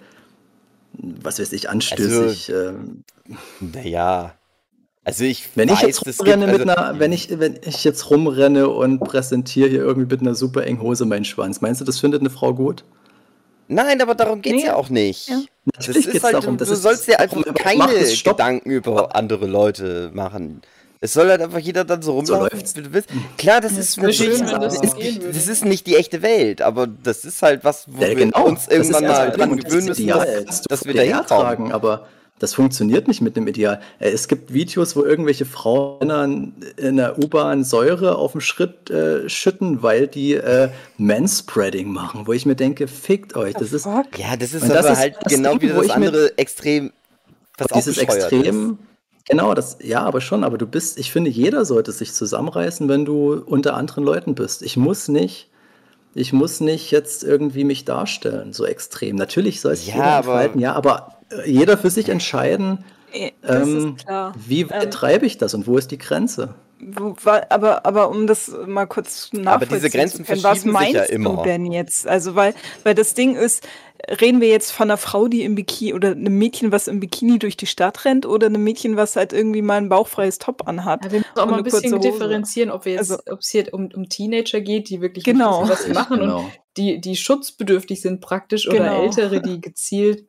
was 0.99 1.39
weiß 1.39 1.53
ich, 1.53 1.69
anstößig. 1.69 2.55
Also, 2.55 2.69
ähm, 2.71 3.05
naja. 3.61 4.35
Also 5.05 5.25
ich 5.25 5.51
wenn 5.55 5.69
weiß, 5.69 5.83
ich 5.83 5.87
jetzt 5.87 6.21
rumrenne 6.21 6.47
gibt, 6.47 6.61
also, 6.61 6.67
mit 6.67 6.79
einer, 6.79 6.99
wenn 6.99 7.13
ich, 7.13 7.39
wenn 7.39 7.59
ich 7.63 7.85
jetzt 7.85 8.11
rumrenne 8.11 8.69
und 8.69 8.99
präsentiere 8.99 9.69
hier 9.69 9.81
irgendwie 9.81 10.09
mit 10.13 10.21
einer 10.21 10.35
super 10.35 10.65
engen 10.65 10.83
Hose 10.83 11.05
meinen 11.05 11.25
Schwanz, 11.25 11.61
meinst 11.61 11.81
du, 11.81 11.85
das 11.85 12.01
findet 12.01 12.21
eine 12.21 12.31
Frau 12.31 12.55
gut? 12.55 12.85
Nein, 13.69 14.01
aber 14.01 14.15
darum 14.15 14.43
geht 14.43 14.55
es 14.55 14.61
nee. 14.61 14.67
ja 14.67 14.77
auch 14.77 14.89
nicht. 14.89 15.29
Ja. 15.29 15.41
Das 15.77 15.89
ist 15.89 16.23
halt, 16.23 16.35
darum, 16.35 16.57
du, 16.57 16.65
du 16.65 16.77
sollst 16.77 17.09
dir 17.09 17.19
einfach 17.19 17.43
keine 17.55 17.93
Gedanken 18.25 18.71
über 18.71 19.15
andere 19.17 19.47
Leute 19.47 20.11
machen. 20.15 20.63
Es 21.01 21.13
soll 21.13 21.29
halt 21.29 21.43
einfach 21.43 21.59
jeder 21.59 21.85
dann 21.85 22.01
so 22.01 22.13
rumlaufen, 22.13 22.65
so 22.65 22.77
wie 22.77 22.83
du 22.83 22.93
willst. 22.93 23.11
Klar, 23.37 23.61
das, 23.61 23.75
das 23.75 23.89
ist 23.89 23.97
natürlich, 23.99 24.39
schön, 24.39 24.61
das, 24.61 24.81
ist, 24.81 24.97
das 24.97 25.49
ist 25.49 25.65
nicht 25.65 25.87
die 25.87 25.97
echte 25.97 26.23
Welt, 26.23 26.63
aber 26.63 26.87
das 26.87 27.25
ist 27.25 27.43
halt 27.43 27.65
was, 27.65 27.85
wo 27.87 28.03
ja, 28.03 28.15
genau. 28.15 28.39
wir 28.39 28.47
uns 28.47 28.69
irgendwann 28.69 29.07
mal 29.07 29.31
dran 29.31 29.57
gewöhnen 29.57 29.87
müssen, 29.87 30.07
dass, 30.07 30.63
dass 30.63 30.85
wir 30.85 30.95
da 30.95 31.03
hinkommen. 31.03 31.73
Aber 31.73 32.07
das 32.39 32.53
funktioniert 32.55 33.09
nicht 33.09 33.21
mit 33.21 33.37
dem 33.37 33.47
Ideal. 33.47 33.81
Äh, 33.99 34.11
es 34.11 34.29
gibt 34.29 34.53
Videos, 34.53 34.97
wo 34.97 35.05
irgendwelche 35.05 35.47
Frauen 35.47 36.55
in 36.77 36.97
der 36.97 37.19
U-Bahn 37.19 37.65
Säure 37.65 38.17
auf 38.17 38.33
dem 38.33 38.41
Schritt 38.41 38.91
äh, 38.91 39.29
schütten, 39.29 39.83
weil 39.83 40.07
die 40.07 40.35
äh, 40.35 40.69
Manspreading 40.99 41.91
machen, 41.91 42.27
wo 42.27 42.33
ich 42.33 42.47
mir 42.47 42.57
denke, 42.57 42.89
fickt 42.89 43.37
euch. 43.37 43.55
Das 43.55 43.73
ist, 43.73 43.87
ja, 43.87 44.37
das 44.37 44.53
ist 44.53 44.65
aber 44.65 44.75
das 44.75 44.99
halt 44.99 45.17
ist 45.25 45.35
genau 45.35 45.61
wie 45.61 45.69
das 45.69 45.91
andere 45.91 46.37
Extrem, 46.37 46.93
was 47.59 47.69
dieses 47.69 47.99
Extrem, 47.99 48.71
ist. 48.71 48.79
Genau, 49.29 49.55
das, 49.55 49.79
ja, 49.83 50.03
aber 50.03 50.21
schon, 50.21 50.45
aber 50.45 50.57
du 50.57 50.67
bist, 50.67 50.99
ich 50.99 51.11
finde, 51.11 51.31
jeder 51.31 51.65
sollte 51.65 51.91
sich 51.91 52.13
zusammenreißen, 52.13 52.89
wenn 52.89 53.05
du 53.05 53.35
unter 53.35 53.75
anderen 53.75 54.05
Leuten 54.05 54.37
bist. 54.37 54.63
Ich 54.63 54.77
muss 54.77 55.09
nicht, 55.09 55.51
ich 56.17 56.33
muss 56.33 56.61
nicht 56.61 56.91
jetzt 56.91 57.25
irgendwie 57.25 57.65
mich 57.65 57.85
darstellen, 57.85 58.53
so 58.53 58.65
extrem. 58.65 59.17
Natürlich 59.17 59.61
soll 59.61 59.73
es 59.73 59.87
ja, 59.87 59.95
jeder 59.95 60.17
entfalten, 60.17 60.61
ja, 60.61 60.73
aber 60.73 61.19
äh, 61.31 61.51
jeder 61.51 61.77
für 61.77 61.91
sich 61.91 62.09
entscheiden, 62.09 62.85
ähm, 63.43 63.97
wie 64.35 64.69
weit 64.71 64.85
ähm, 64.85 64.91
treibe 64.91 65.27
ich 65.27 65.39
das 65.39 65.55
und 65.55 65.67
wo 65.67 65.77
ist 65.77 65.91
die 65.91 65.99
Grenze? 65.99 66.55
Aber, 67.25 67.87
aber 67.87 68.11
um 68.11 68.27
das 68.27 68.53
mal 68.67 68.87
kurz 68.87 69.33
nachvollziehen 69.33 69.49
aber 69.49 69.67
diese 69.67 69.91
Grenzen 69.91 70.25
zu 70.25 70.33
können, 70.33 70.43
was 70.43 70.65
meinst 70.65 70.95
ja 70.95 71.03
immer. 71.05 71.37
du 71.37 71.43
denn 71.45 71.73
jetzt? 71.73 72.07
Also 72.07 72.35
weil, 72.35 72.55
weil 72.85 72.95
das 72.95 73.15
Ding 73.15 73.35
ist, 73.35 73.67
reden 74.21 74.41
wir 74.41 74.49
jetzt 74.49 74.73
von 74.73 74.91
einer 74.91 74.97
Frau, 74.97 75.29
die 75.29 75.43
im 75.43 75.55
Bikini 75.55 75.95
oder 75.95 76.11
einem 76.11 76.39
Mädchen, 76.39 76.73
was 76.73 76.89
im 76.89 77.01
Bikini 77.01 77.39
durch 77.39 77.57
die 77.57 77.67
Stadt 77.67 78.05
rennt 78.05 78.27
oder 78.27 78.47
einem 78.47 78.63
Mädchen, 78.63 78.97
was 78.97 79.17
halt 79.17 79.33
irgendwie 79.33 79.63
mal 79.63 79.79
ein 79.79 79.89
bauchfreies 79.89 80.39
Top 80.39 80.69
anhat. 80.69 81.05
Ja, 81.05 81.13
wir 81.13 81.19
müssen 81.21 81.39
auch 81.39 81.47
mal 81.47 81.59
ein 81.59 81.65
bisschen 81.65 82.01
differenzieren, 82.01 82.71
ob 82.71 82.85
wir 82.85 82.93
jetzt, 82.93 83.11
also, 83.11 83.23
ob 83.31 83.41
es 83.41 83.49
hier 83.49 83.73
um, 83.73 83.89
um 83.95 84.09
Teenager 84.09 84.61
geht, 84.61 84.91
die 84.91 85.01
wirklich 85.01 85.25
genau. 85.25 85.69
was 85.69 85.89
machen 85.89 86.21
genau. 86.21 86.41
und 86.41 86.53
die, 86.77 87.01
die 87.01 87.17
schutzbedürftig 87.17 88.03
sind 88.03 88.21
praktisch 88.21 88.69
genau. 88.69 88.77
oder 88.77 89.03
Ältere, 89.05 89.41
die 89.41 89.61
gezielt 89.61 90.29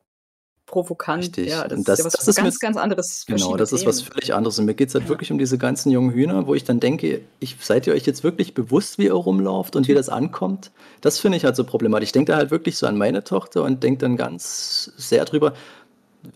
provokant. 0.68 1.24
Richtig. 1.24 1.50
Ja, 1.50 1.68
das, 1.68 1.84
das, 1.84 2.00
ist 2.00 2.00
ja 2.00 2.06
was 2.06 2.14
das 2.14 2.28
ist 2.28 2.36
ganz, 2.36 2.54
mit, 2.54 2.62
ganz 2.62 2.78
anderes. 2.78 3.26
Genau, 3.26 3.58
das 3.58 3.74
ist 3.74 3.86
was 3.86 4.02
völlig 4.02 4.34
anderes. 4.34 4.60
Und 4.60 4.66
mir 4.66 4.76
geht 4.76 4.90
es 4.90 4.94
halt 4.94 5.06
ja. 5.06 5.10
wirklich 5.10 5.32
um 5.32 5.40
diese 5.40 5.58
ganzen 5.58 5.90
jungen 5.92 6.12
Hühner, 6.12 6.46
wo 6.46 6.54
ich 6.54 6.66
dann 6.66 6.80
denke, 6.80 7.22
ich, 7.40 7.56
seid 7.60 7.88
ihr 7.88 7.94
euch 7.94 8.06
jetzt 8.06 8.24
wirklich 8.24 8.54
bewusst, 8.54 9.00
wie 9.00 9.06
ihr 9.06 9.14
rumlauft 9.14 9.76
und 9.76 9.88
wie 9.88 9.96
das 9.96 10.10
ankommt? 10.10 10.72
Das 11.02 11.20
finde 11.20 11.38
ich 11.38 11.46
halt 11.46 11.56
so 11.56 11.64
problematisch. 11.64 12.08
Ich 12.08 12.12
denke 12.12 12.34
da 12.34 12.38
halt 12.38 12.52
wirklich 12.52 12.78
so 12.78 12.86
an 12.86 12.98
meine 12.98 13.24
Tochter 13.24 13.64
und 13.64 13.82
denke 13.82 14.00
dann 14.00 14.18
ganz 14.18 14.92
sehr 14.98 15.26
drüber, 15.26 15.54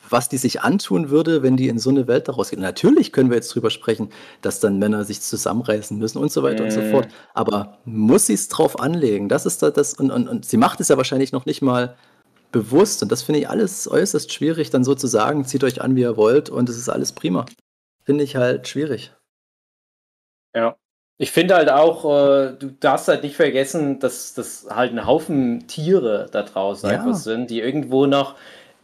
was 0.10 0.30
die 0.30 0.38
sich 0.38 0.62
antun 0.62 1.10
würde, 1.10 1.44
wenn 1.44 1.58
die 1.58 1.68
in 1.68 1.78
so 1.78 1.90
eine 1.90 2.08
Welt 2.08 2.28
daraus 2.30 2.50
geht. 2.50 2.60
Natürlich 2.60 3.12
können 3.12 3.30
wir 3.30 3.36
jetzt 3.36 3.54
drüber 3.54 3.70
sprechen, 3.70 4.10
dass 4.42 4.62
dann 4.62 4.80
Männer 4.80 5.04
sich 5.04 5.22
zusammenreißen 5.22 5.98
müssen 5.98 6.20
und 6.20 6.32
so 6.32 6.44
weiter 6.44 6.64
mm. 6.64 6.66
und 6.66 6.72
so 6.72 6.82
mhm. 6.82 6.92
fort. 6.92 7.08
Aber 7.34 7.78
muss 7.84 8.28
sie 8.28 8.34
es 8.34 8.48
drauf 8.48 8.80
anlegen? 8.80 9.28
Das 9.28 9.46
ist 9.46 9.62
da 9.62 9.72
das, 9.72 9.94
und, 9.94 10.12
und, 10.12 10.30
und 10.30 10.46
sie 10.46 10.58
macht 10.58 10.80
es 10.80 10.88
ja 10.88 10.96
wahrscheinlich 10.96 11.34
noch 11.34 11.46
nicht 11.46 11.62
mal 11.62 11.96
bewusst. 12.52 13.02
Und 13.04 13.12
das 13.12 13.24
finde 13.24 13.40
ich 13.40 13.50
alles 13.50 13.90
äußerst 13.90 14.32
schwierig, 14.32 14.70
dann 14.70 14.84
so 14.84 14.96
zu 14.96 15.08
sagen, 15.08 15.46
zieht 15.46 15.64
euch 15.64 15.82
an, 15.82 15.96
wie 15.96 16.02
ihr 16.02 16.18
wollt 16.18 16.50
und 16.50 16.70
es 16.70 16.78
ist 16.78 16.90
alles 16.90 17.12
prima. 17.12 17.46
Finde 18.04 18.24
ich 18.24 18.36
halt 18.36 18.68
schwierig. 18.68 19.14
Ja. 20.56 20.76
Ich 21.18 21.32
finde 21.32 21.56
halt 21.56 21.70
auch, 21.70 22.04
äh, 22.06 22.54
du 22.58 22.72
darfst 22.80 23.08
halt 23.08 23.22
nicht 23.22 23.36
vergessen, 23.36 24.00
dass 24.00 24.34
das 24.34 24.66
halt 24.70 24.92
ein 24.92 25.06
Haufen 25.06 25.68
Tiere 25.68 26.28
da 26.32 26.42
draußen 26.42 26.90
ja. 26.90 26.98
einfach 26.98 27.16
sind, 27.16 27.52
die 27.52 27.60
irgendwo 27.60 28.08
noch 28.08 28.36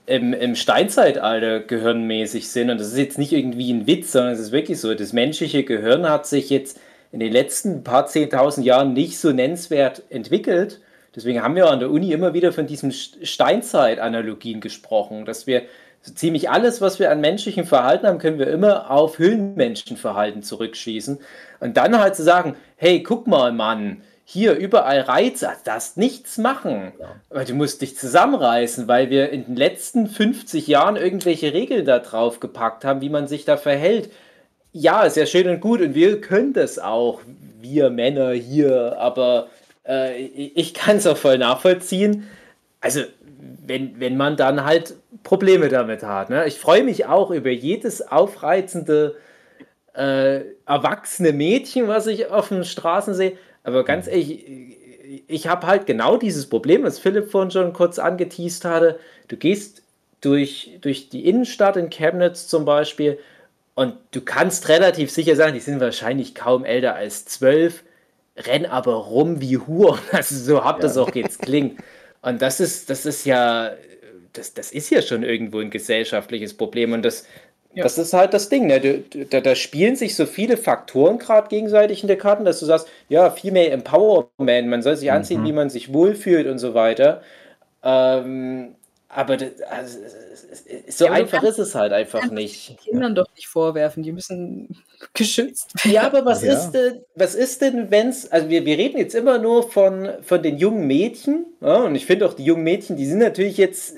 im, 0.05 0.33
im 0.33 0.55
Steinzeitalter 0.55 1.61
gehirnmäßig 1.61 2.49
sind. 2.49 2.69
Und 2.69 2.79
das 2.79 2.89
ist 2.89 2.97
jetzt 2.97 3.17
nicht 3.17 3.33
irgendwie 3.33 3.73
ein 3.73 3.87
Witz, 3.87 4.11
sondern 4.11 4.33
es 4.33 4.39
ist 4.39 4.51
wirklich 4.51 4.79
so. 4.79 4.93
Das 4.93 5.13
menschliche 5.13 5.63
Gehirn 5.63 6.07
hat 6.07 6.27
sich 6.27 6.49
jetzt 6.49 6.79
in 7.11 7.19
den 7.19 7.31
letzten 7.31 7.83
paar 7.83 8.05
zehntausend 8.05 8.65
Jahren 8.65 8.93
nicht 8.93 9.19
so 9.19 9.31
nennenswert 9.31 10.03
entwickelt. 10.09 10.81
Deswegen 11.17 11.41
haben 11.41 11.55
wir 11.55 11.67
an 11.71 11.79
der 11.79 11.89
Uni 11.89 12.11
immer 12.11 12.35
wieder 12.35 12.53
von 12.53 12.67
diesen 12.67 12.91
Steinzeit-Analogien 12.91 14.61
gesprochen, 14.61 15.25
dass 15.25 15.47
wir 15.47 15.63
so 16.03 16.13
ziemlich 16.13 16.51
alles, 16.51 16.79
was 16.79 16.99
wir 16.99 17.09
an 17.09 17.21
menschlichem 17.21 17.65
Verhalten 17.65 18.05
haben, 18.05 18.19
können 18.19 18.37
wir 18.37 18.45
immer 18.45 18.91
auf 18.91 19.17
Höhlenmenschenverhalten 19.17 20.43
zurückschießen. 20.43 21.17
Und 21.59 21.75
dann 21.75 21.99
halt 21.99 22.15
zu 22.15 22.21
sagen, 22.21 22.55
hey, 22.75 23.01
guck 23.01 23.25
mal, 23.25 23.51
Mann, 23.51 24.03
hier 24.25 24.53
überall 24.57 24.99
Reize, 24.99 25.49
das 25.63 25.97
nichts 25.97 26.37
machen. 26.37 26.91
Ja. 27.33 27.43
Du 27.45 27.55
musst 27.55 27.81
dich 27.81 27.97
zusammenreißen, 27.97 28.87
weil 28.87 29.09
wir 29.09 29.31
in 29.31 29.45
den 29.45 29.55
letzten 29.55 30.05
50 30.05 30.67
Jahren 30.67 30.97
irgendwelche 30.97 31.51
Regeln 31.51 31.85
da 31.85 31.97
drauf 31.97 32.39
gepackt 32.39 32.85
haben, 32.85 33.01
wie 33.01 33.09
man 33.09 33.27
sich 33.27 33.43
da 33.43 33.57
verhält. 33.57 34.11
Ja, 34.71 35.01
ist 35.01 35.17
ja 35.17 35.25
schön 35.25 35.49
und 35.49 35.61
gut 35.61 35.81
und 35.81 35.95
wir 35.95 36.21
können 36.21 36.53
das 36.53 36.77
auch, 36.77 37.21
wir 37.59 37.89
Männer 37.89 38.33
hier, 38.33 38.97
aber 38.99 39.47
äh, 39.87 40.17
ich 40.21 40.73
kann 40.73 40.97
es 40.97 41.07
auch 41.07 41.17
voll 41.17 41.37
nachvollziehen. 41.37 42.27
Also, 42.81 43.01
wenn, 43.65 43.99
wenn 43.99 44.17
man 44.17 44.37
dann 44.37 44.65
halt 44.65 44.95
Probleme 45.23 45.69
damit 45.69 46.03
hat. 46.03 46.29
Ne? 46.29 46.47
Ich 46.47 46.57
freue 46.59 46.83
mich 46.83 47.05
auch 47.05 47.31
über 47.31 47.49
jedes 47.49 48.07
aufreizende 48.07 49.15
äh, 49.93 50.41
erwachsene 50.65 51.33
Mädchen, 51.33 51.87
was 51.87 52.07
ich 52.07 52.27
auf 52.27 52.49
den 52.49 52.63
Straßen 52.63 53.13
sehe. 53.13 53.37
Aber 53.63 53.83
ganz 53.83 54.05
mhm. 54.05 54.11
ehrlich, 54.13 54.45
ich 55.27 55.47
habe 55.47 55.67
halt 55.67 55.85
genau 55.85 56.17
dieses 56.17 56.47
Problem, 56.47 56.83
was 56.83 56.99
Philipp 56.99 57.31
vorhin 57.31 57.51
schon 57.51 57.73
kurz 57.73 57.99
angeteased 57.99 58.65
hatte. 58.65 58.99
Du 59.27 59.37
gehst 59.37 59.83
durch, 60.21 60.77
durch 60.81 61.09
die 61.09 61.27
Innenstadt 61.27 61.77
in 61.77 61.89
Chemnitz 61.89 62.47
zum 62.47 62.65
Beispiel 62.65 63.19
und 63.75 63.95
du 64.11 64.21
kannst 64.21 64.69
relativ 64.69 65.11
sicher 65.11 65.35
sagen, 65.35 65.53
die 65.53 65.59
sind 65.59 65.79
wahrscheinlich 65.79 66.33
kaum 66.33 66.65
älter 66.65 66.95
als 66.95 67.25
zwölf 67.25 67.83
renn 68.37 68.65
aber 68.65 68.93
rum 68.93 69.41
wie 69.41 69.57
Huren. 69.57 69.99
Also 70.11 70.35
so 70.35 70.63
habt 70.63 70.79
ja. 70.79 70.87
das 70.87 70.97
auch 70.97 71.13
jetzt 71.13 71.41
klingt. 71.41 71.79
Und 72.21 72.41
das 72.41 72.59
ist, 72.59 72.89
das 72.89 73.05
ist 73.05 73.25
ja, 73.25 73.71
das, 74.33 74.53
das 74.53 74.71
ist 74.71 74.89
ja 74.89 75.01
schon 75.01 75.23
irgendwo 75.23 75.59
ein 75.59 75.69
gesellschaftliches 75.69 76.53
Problem. 76.55 76.93
Und 76.93 77.03
das, 77.03 77.25
ja. 77.73 77.83
das 77.83 77.97
ist 77.97 78.13
halt 78.13 78.33
das 78.33 78.49
Ding. 78.49 78.67
Ne? 78.67 79.03
Da, 79.29 79.41
da 79.41 79.55
spielen 79.55 79.95
sich 79.95 80.15
so 80.15 80.25
viele 80.25 80.57
Faktoren 80.57 81.17
gerade 81.17 81.47
gegenseitig 81.47 82.01
in 82.01 82.07
der 82.07 82.17
Karten, 82.17 82.45
dass 82.45 82.59
du 82.59 82.65
sagst, 82.65 82.87
ja, 83.09 83.29
viel 83.29 83.51
mehr 83.51 83.71
Empowerment, 83.71 84.67
man 84.67 84.81
soll 84.81 84.97
sich 84.97 85.11
anziehen, 85.11 85.41
mhm. 85.41 85.45
wie 85.45 85.53
man 85.53 85.69
sich 85.69 85.93
wohlfühlt 85.93 86.47
und 86.47 86.59
so 86.59 86.73
weiter. 86.73 87.21
Ähm, 87.83 88.75
aber 89.17 89.35
das, 89.35 89.59
also, 89.63 89.97
so 90.89 91.05
ja, 91.05 91.11
einfach 91.11 91.41
ist 91.41 91.57
es 91.57 91.73
halt 91.73 91.91
einfach 91.91 92.29
nicht. 92.29 92.77
Kindern 92.83 93.15
doch 93.15 93.25
nicht 93.35 93.47
vorwerfen, 93.47 94.03
die 94.03 94.11
müssen 94.11 94.77
geschützt 95.15 95.73
werden. 95.83 95.95
Ja, 95.95 96.03
aber 96.03 96.23
was 96.23 96.43
ja. 96.43 96.53
ist 96.53 96.69
denn, 96.69 97.01
was 97.15 97.33
ist 97.33 97.63
denn, 97.63 97.89
wenn 97.89 98.09
es, 98.09 98.31
also 98.31 98.47
wir, 98.49 98.63
wir 98.67 98.77
reden 98.77 98.99
jetzt 98.99 99.15
immer 99.15 99.39
nur 99.39 99.71
von, 99.71 100.07
von 100.21 100.43
den 100.43 100.59
jungen 100.59 100.85
Mädchen, 100.85 101.47
ja, 101.61 101.77
und 101.77 101.95
ich 101.95 102.05
finde 102.05 102.27
auch 102.27 102.35
die 102.35 102.45
jungen 102.45 102.63
Mädchen, 102.63 102.95
die 102.95 103.07
sind 103.07 103.17
natürlich 103.17 103.57
jetzt 103.57 103.95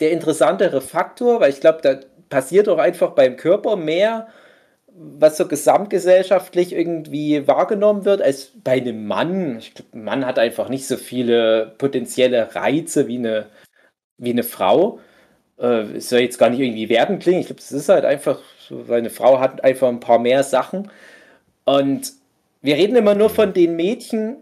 der 0.00 0.10
interessantere 0.10 0.80
Faktor, 0.80 1.38
weil 1.38 1.50
ich 1.50 1.60
glaube, 1.60 1.78
da 1.82 2.00
passiert 2.28 2.68
auch 2.68 2.78
einfach 2.78 3.12
beim 3.12 3.36
Körper 3.36 3.76
mehr, 3.76 4.26
was 4.88 5.36
so 5.36 5.46
gesamtgesellschaftlich 5.46 6.72
irgendwie 6.72 7.46
wahrgenommen 7.46 8.04
wird, 8.04 8.20
als 8.20 8.50
bei 8.64 8.72
einem 8.72 9.06
Mann. 9.06 9.58
Ich 9.60 9.74
glaube, 9.74 9.90
ein 9.92 10.02
Mann 10.02 10.26
hat 10.26 10.40
einfach 10.40 10.68
nicht 10.68 10.88
so 10.88 10.96
viele 10.96 11.76
potenzielle 11.78 12.56
Reize 12.56 13.06
wie 13.06 13.18
eine 13.18 13.46
wie 14.18 14.30
eine 14.30 14.42
Frau. 14.42 15.00
Äh, 15.58 15.96
es 15.96 16.08
soll 16.08 16.20
jetzt 16.20 16.38
gar 16.38 16.50
nicht 16.50 16.60
irgendwie 16.60 16.88
werden 16.88 17.18
klingen. 17.18 17.40
Ich 17.40 17.46
glaube, 17.46 17.60
es 17.60 17.72
ist 17.72 17.88
halt 17.88 18.04
einfach 18.04 18.40
weil 18.70 18.98
eine 18.98 19.10
Frau 19.10 19.40
hat 19.40 19.64
einfach 19.64 19.88
ein 19.88 20.00
paar 20.00 20.18
mehr 20.18 20.42
Sachen. 20.42 20.90
Und 21.64 22.12
wir 22.62 22.76
reden 22.76 22.96
immer 22.96 23.14
nur 23.14 23.30
von 23.30 23.52
den 23.52 23.76
Mädchen, 23.76 24.36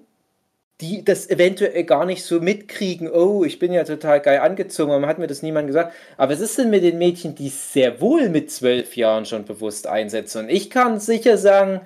die 0.80 1.04
das 1.04 1.28
eventuell 1.30 1.84
gar 1.84 2.04
nicht 2.04 2.22
so 2.24 2.40
mitkriegen. 2.40 3.10
Oh, 3.10 3.44
ich 3.44 3.58
bin 3.58 3.72
ja 3.72 3.84
total 3.84 4.20
geil 4.20 4.40
angezogen, 4.40 4.90
warum 4.90 5.06
hat 5.06 5.18
mir 5.18 5.26
das 5.26 5.42
niemand 5.42 5.68
gesagt? 5.68 5.94
Aber 6.16 6.32
es 6.32 6.40
ist 6.40 6.58
denn 6.58 6.70
mit 6.70 6.82
den 6.82 6.98
Mädchen, 6.98 7.34
die 7.34 7.48
sehr 7.48 8.00
wohl 8.00 8.28
mit 8.28 8.50
zwölf 8.50 8.96
Jahren 8.96 9.24
schon 9.24 9.44
bewusst 9.44 9.86
einsetzen? 9.86 10.44
Und 10.44 10.50
ich 10.50 10.68
kann 10.70 11.00
sicher 11.00 11.38
sagen, 11.38 11.80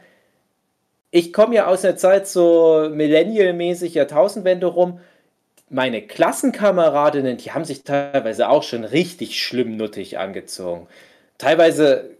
ich 1.13 1.33
komme 1.33 1.57
ja 1.57 1.67
aus 1.67 1.85
einer 1.85 1.97
Zeit 1.97 2.27
so 2.27 2.89
Millennial-mäßig, 2.93 3.95
Jahrtausendwende 3.95 4.67
rum 4.67 5.01
meine 5.71 6.03
Klassenkameradinnen, 6.03 7.37
die 7.39 7.53
haben 7.53 7.65
sich 7.65 7.85
teilweise 7.85 8.49
auch 8.51 8.63
schon 8.65 8.85
richtig 8.85 9.43
schlimm 9.43 9.77
nuttig 9.77 10.19
angezogen. 10.19 10.89
Teilweise 11.39 12.11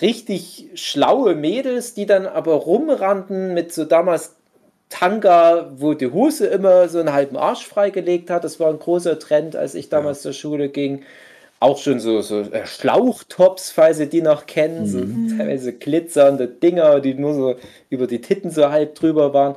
richtig 0.00 0.70
schlaue 0.74 1.34
Mädels, 1.34 1.94
die 1.94 2.06
dann 2.06 2.26
aber 2.26 2.54
rumrannten 2.54 3.54
mit 3.54 3.72
so 3.72 3.84
damals 3.84 4.36
Tanga, 4.88 5.72
wo 5.76 5.94
die 5.94 6.08
Hose 6.12 6.46
immer 6.48 6.88
so 6.88 6.98
einen 7.00 7.12
halben 7.12 7.36
Arsch 7.36 7.66
freigelegt 7.66 8.30
hat. 8.30 8.44
Das 8.44 8.58
war 8.60 8.70
ein 8.70 8.78
großer 8.78 9.18
Trend, 9.18 9.56
als 9.56 9.74
ich 9.74 9.88
damals 9.88 10.18
ja. 10.18 10.22
zur 10.24 10.32
Schule 10.34 10.68
ging. 10.68 11.04
auch 11.60 11.78
schon 11.78 12.00
so, 12.00 12.22
so 12.22 12.40
äh, 12.40 12.66
Schlauchtops, 12.66 13.70
falls 13.70 13.98
ihr 14.00 14.06
die 14.06 14.22
noch 14.22 14.46
kennen, 14.46 14.86
so 14.86 14.98
Mhm. 14.98 15.36
teilweise 15.36 15.74
glitzernde 15.74 16.48
Dinger, 16.48 17.00
die 17.00 17.14
nur 17.14 17.34
so 17.34 17.56
über 17.90 18.06
die 18.06 18.20
Titten 18.22 18.50
so 18.50 18.70
halb 18.70 18.94
drüber 18.94 19.34
waren. 19.34 19.56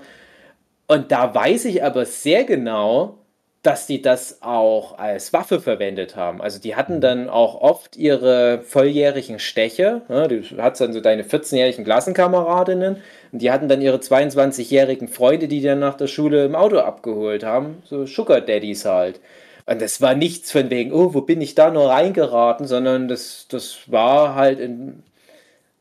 Und 0.87 1.11
da 1.11 1.33
weiß 1.33 1.65
ich 1.65 1.83
aber 1.83 2.05
sehr 2.05 2.43
genau, 2.43 3.17
dass 3.63 3.87
die 3.87 4.01
das 4.01 4.41
auch 4.41 4.97
als 4.97 5.31
Waffe 5.31 5.61
verwendet 5.61 6.17
haben. 6.17 6.41
Also 6.41 6.59
die 6.59 6.75
hatten 6.75 6.99
dann 6.99 7.29
auch 7.29 7.61
oft 7.61 7.95
ihre 7.95 8.61
volljährigen 8.61 9.39
Steche. 9.39 10.01
Ja, 10.09 10.27
du 10.27 10.43
hast 10.57 10.81
dann 10.81 10.91
so 10.91 10.99
deine 10.99 11.23
14-jährigen 11.23 11.85
Klassenkameradinnen 11.85 12.97
und 13.31 13.41
die 13.41 13.51
hatten 13.51 13.69
dann 13.69 13.81
ihre 13.81 13.97
22-jährigen 13.97 15.07
Freunde, 15.07 15.47
die 15.47 15.61
die 15.61 15.67
dann 15.67 15.79
nach 15.79 15.95
der 15.95 16.07
Schule 16.07 16.43
im 16.43 16.55
Auto 16.55 16.79
abgeholt 16.79 17.45
haben. 17.45 17.81
So 17.85 18.05
Sugar 18.05 18.41
Daddies 18.41 18.83
halt. 18.83 19.21
Und 19.65 19.81
das 19.81 20.01
war 20.01 20.13
nichts 20.13 20.51
von 20.51 20.69
wegen, 20.69 20.91
oh, 20.91 21.13
wo 21.13 21.21
bin 21.21 21.39
ich 21.39 21.55
da 21.55 21.71
nur 21.71 21.89
reingeraten, 21.89 22.67
sondern 22.67 23.07
das, 23.07 23.47
das 23.49 23.79
war 23.87 24.35
halt 24.35 24.59
in 24.59 25.03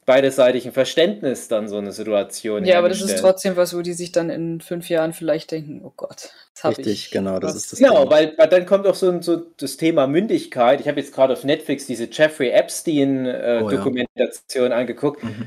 beiderseitigem 0.05 0.73
Verständnis 0.73 1.47
dann 1.49 1.69
so 1.69 1.79
eine 1.79 1.93
Situation. 1.93 2.65
Ja, 2.65 2.79
aber 2.79 2.89
das 2.89 3.01
ist 3.01 3.21
trotzdem 3.21 3.57
was, 3.57 3.77
wo 3.77 3.83
die 3.83 3.93
sich 3.93 4.11
dann 4.11 4.31
in 4.31 4.61
fünf 4.61 4.89
Jahren 4.89 5.13
vielleicht 5.13 5.53
denken, 5.53 5.81
oh 5.85 5.93
Gott, 5.97 6.31
das 6.55 6.65
habe 6.65 6.77
Richtig, 6.79 7.07
ich. 7.07 7.11
genau, 7.13 7.39
das 7.39 7.51
was- 7.55 7.65
ist 7.65 7.73
das 7.73 7.79
Genau, 7.79 7.99
Thema. 8.01 8.11
weil, 8.11 8.33
weil 8.37 8.49
dann 8.49 8.67
kommt 8.67 8.87
auch 8.87 8.97
so, 8.97 9.09
ein- 9.11 9.23
so 9.23 9.43
das 9.59 9.77
Thema 9.77 10.07
Mündigkeit. 10.09 10.81
Ich 10.81 10.89
habe 10.89 10.99
jetzt 11.01 11.15
gerade 11.15 11.33
auf 11.35 11.45
Netflix 11.45 11.87
diese 11.87 12.09
Jeffrey 12.11 12.49
Oh 12.49 12.53
ja. 12.53 12.57
Epstein-Dokumentation 12.59 14.73
angeguckt, 14.73 15.23
Mhm. 15.23 15.47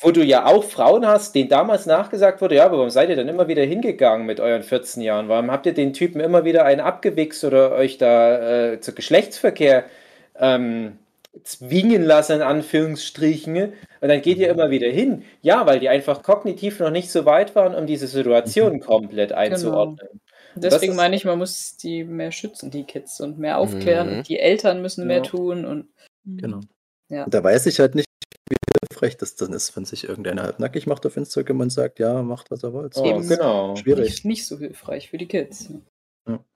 wo 0.00 0.10
du 0.10 0.22
ja 0.22 0.46
auch 0.46 0.64
Frauen 0.64 1.06
hast, 1.06 1.34
denen 1.34 1.48
damals 1.48 1.86
nachgesagt 1.86 2.40
wurde, 2.42 2.56
ja, 2.56 2.66
aber 2.66 2.76
warum 2.78 2.90
seid 2.90 3.08
ihr 3.08 3.16
dann 3.16 3.28
immer 3.28 3.48
wieder 3.48 3.62
hingegangen 3.62 4.26
mit 4.26 4.40
euren 4.40 4.62
14 4.62 5.02
Jahren? 5.02 5.28
Warum 5.28 5.50
habt 5.50 5.66
ihr 5.66 5.74
den 5.74 5.92
Typen 5.92 6.20
immer 6.20 6.44
wieder 6.44 6.64
einen 6.64 6.80
abgewichst 6.80 7.44
oder 7.44 7.72
euch 7.72 7.98
da 7.98 8.72
äh, 8.72 8.80
zu 8.80 8.92
Geschlechtsverkehr 8.92 9.84
ähm, 10.38 10.98
zwingen 11.42 12.02
lassen, 12.04 12.36
in 12.36 12.42
Anführungsstrichen? 12.42 13.56
Und 14.00 14.08
dann 14.08 14.22
geht 14.22 14.38
ihr 14.38 14.48
immer 14.50 14.70
wieder 14.70 14.88
hin. 14.88 15.22
Ja, 15.42 15.66
weil 15.66 15.80
die 15.80 15.88
einfach 15.88 16.22
kognitiv 16.22 16.80
noch 16.80 16.90
nicht 16.90 17.10
so 17.10 17.24
weit 17.24 17.54
waren, 17.54 17.74
um 17.74 17.86
diese 17.86 18.06
Situation 18.06 18.80
komplett 18.80 19.32
einzuordnen. 19.32 20.20
Das 20.56 20.74
Deswegen 20.74 20.92
ist- 20.92 20.96
meine 20.96 21.16
ich, 21.16 21.24
man 21.24 21.38
muss 21.38 21.76
die 21.76 22.04
mehr 22.04 22.30
schützen, 22.30 22.70
die 22.70 22.84
Kids, 22.84 23.20
und 23.20 23.38
mehr 23.38 23.58
aufklären. 23.58 24.10
Mhm. 24.10 24.16
Und 24.18 24.28
die 24.28 24.38
Eltern 24.38 24.82
müssen 24.82 25.06
mehr 25.06 25.16
Ja. 25.18 25.22
tun. 25.24 25.64
Und 25.64 25.88
Genau. 26.26 26.60
Ja. 27.10 27.26
Da 27.28 27.42
weiß 27.44 27.66
ich 27.66 27.80
halt 27.80 27.94
nicht, 27.96 28.06
wie 28.48 28.56
hilfreich 28.90 29.16
das 29.16 29.34
dann 29.36 29.52
ist, 29.52 29.76
wenn 29.76 29.84
sich 29.84 30.08
irgendeiner 30.08 30.42
halb 30.44 30.58
nackig 30.60 30.86
macht 30.86 31.04
auf 31.06 31.16
Instagram 31.16 31.60
und 31.60 31.70
sagt, 31.70 31.98
ja, 31.98 32.22
macht 32.22 32.50
was 32.50 32.62
ihr 32.64 32.72
wollt. 32.72 32.96
Oh, 32.96 33.04
Eben. 33.04 33.28
genau. 33.28 33.74
Schwierig. 33.76 34.04
nicht, 34.08 34.24
nicht 34.24 34.46
so 34.46 34.58
hilfreich 34.58 35.10
für 35.10 35.18
die 35.18 35.26
Kids. 35.26 35.70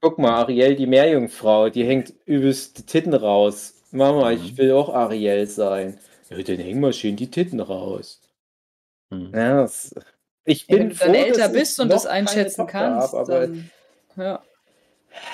Guck 0.01 0.19
mal, 0.19 0.31
Ariel, 0.31 0.77
die 0.77 0.87
Meerjungfrau, 0.87 1.69
die 1.69 1.85
hängt 1.85 2.15
übelst 2.25 2.79
die 2.79 2.83
Titten 2.87 3.13
raus. 3.13 3.78
Mama, 3.91 4.33
ich 4.33 4.53
Mhm. 4.53 4.59
will 4.59 4.73
auch 4.73 4.89
Ariel 4.95 5.47
sein. 5.47 5.99
Ja, 6.31 6.37
dann 6.43 6.59
hängen 6.59 6.81
wir 6.81 6.93
schön 6.93 7.17
die 7.17 7.31
Titten 7.31 7.61
raus. 7.61 8.21
Hm. 9.13 9.33
Ja, 9.35 9.63
das, 9.63 9.95
ich 10.45 10.67
Ja, 10.69 10.77
bin 10.77 10.79
wenn 10.79 10.89
du 10.91 10.95
dann 10.97 11.09
froh, 11.09 11.15
älter 11.25 11.49
bist 11.49 11.81
und 11.81 11.89
das 11.89 12.05
einschätzen 12.07 12.67
kannst, 12.67 13.13
hab, 13.15 13.21
aber, 13.21 13.41
dann, 13.47 13.71
ja. 14.17 14.43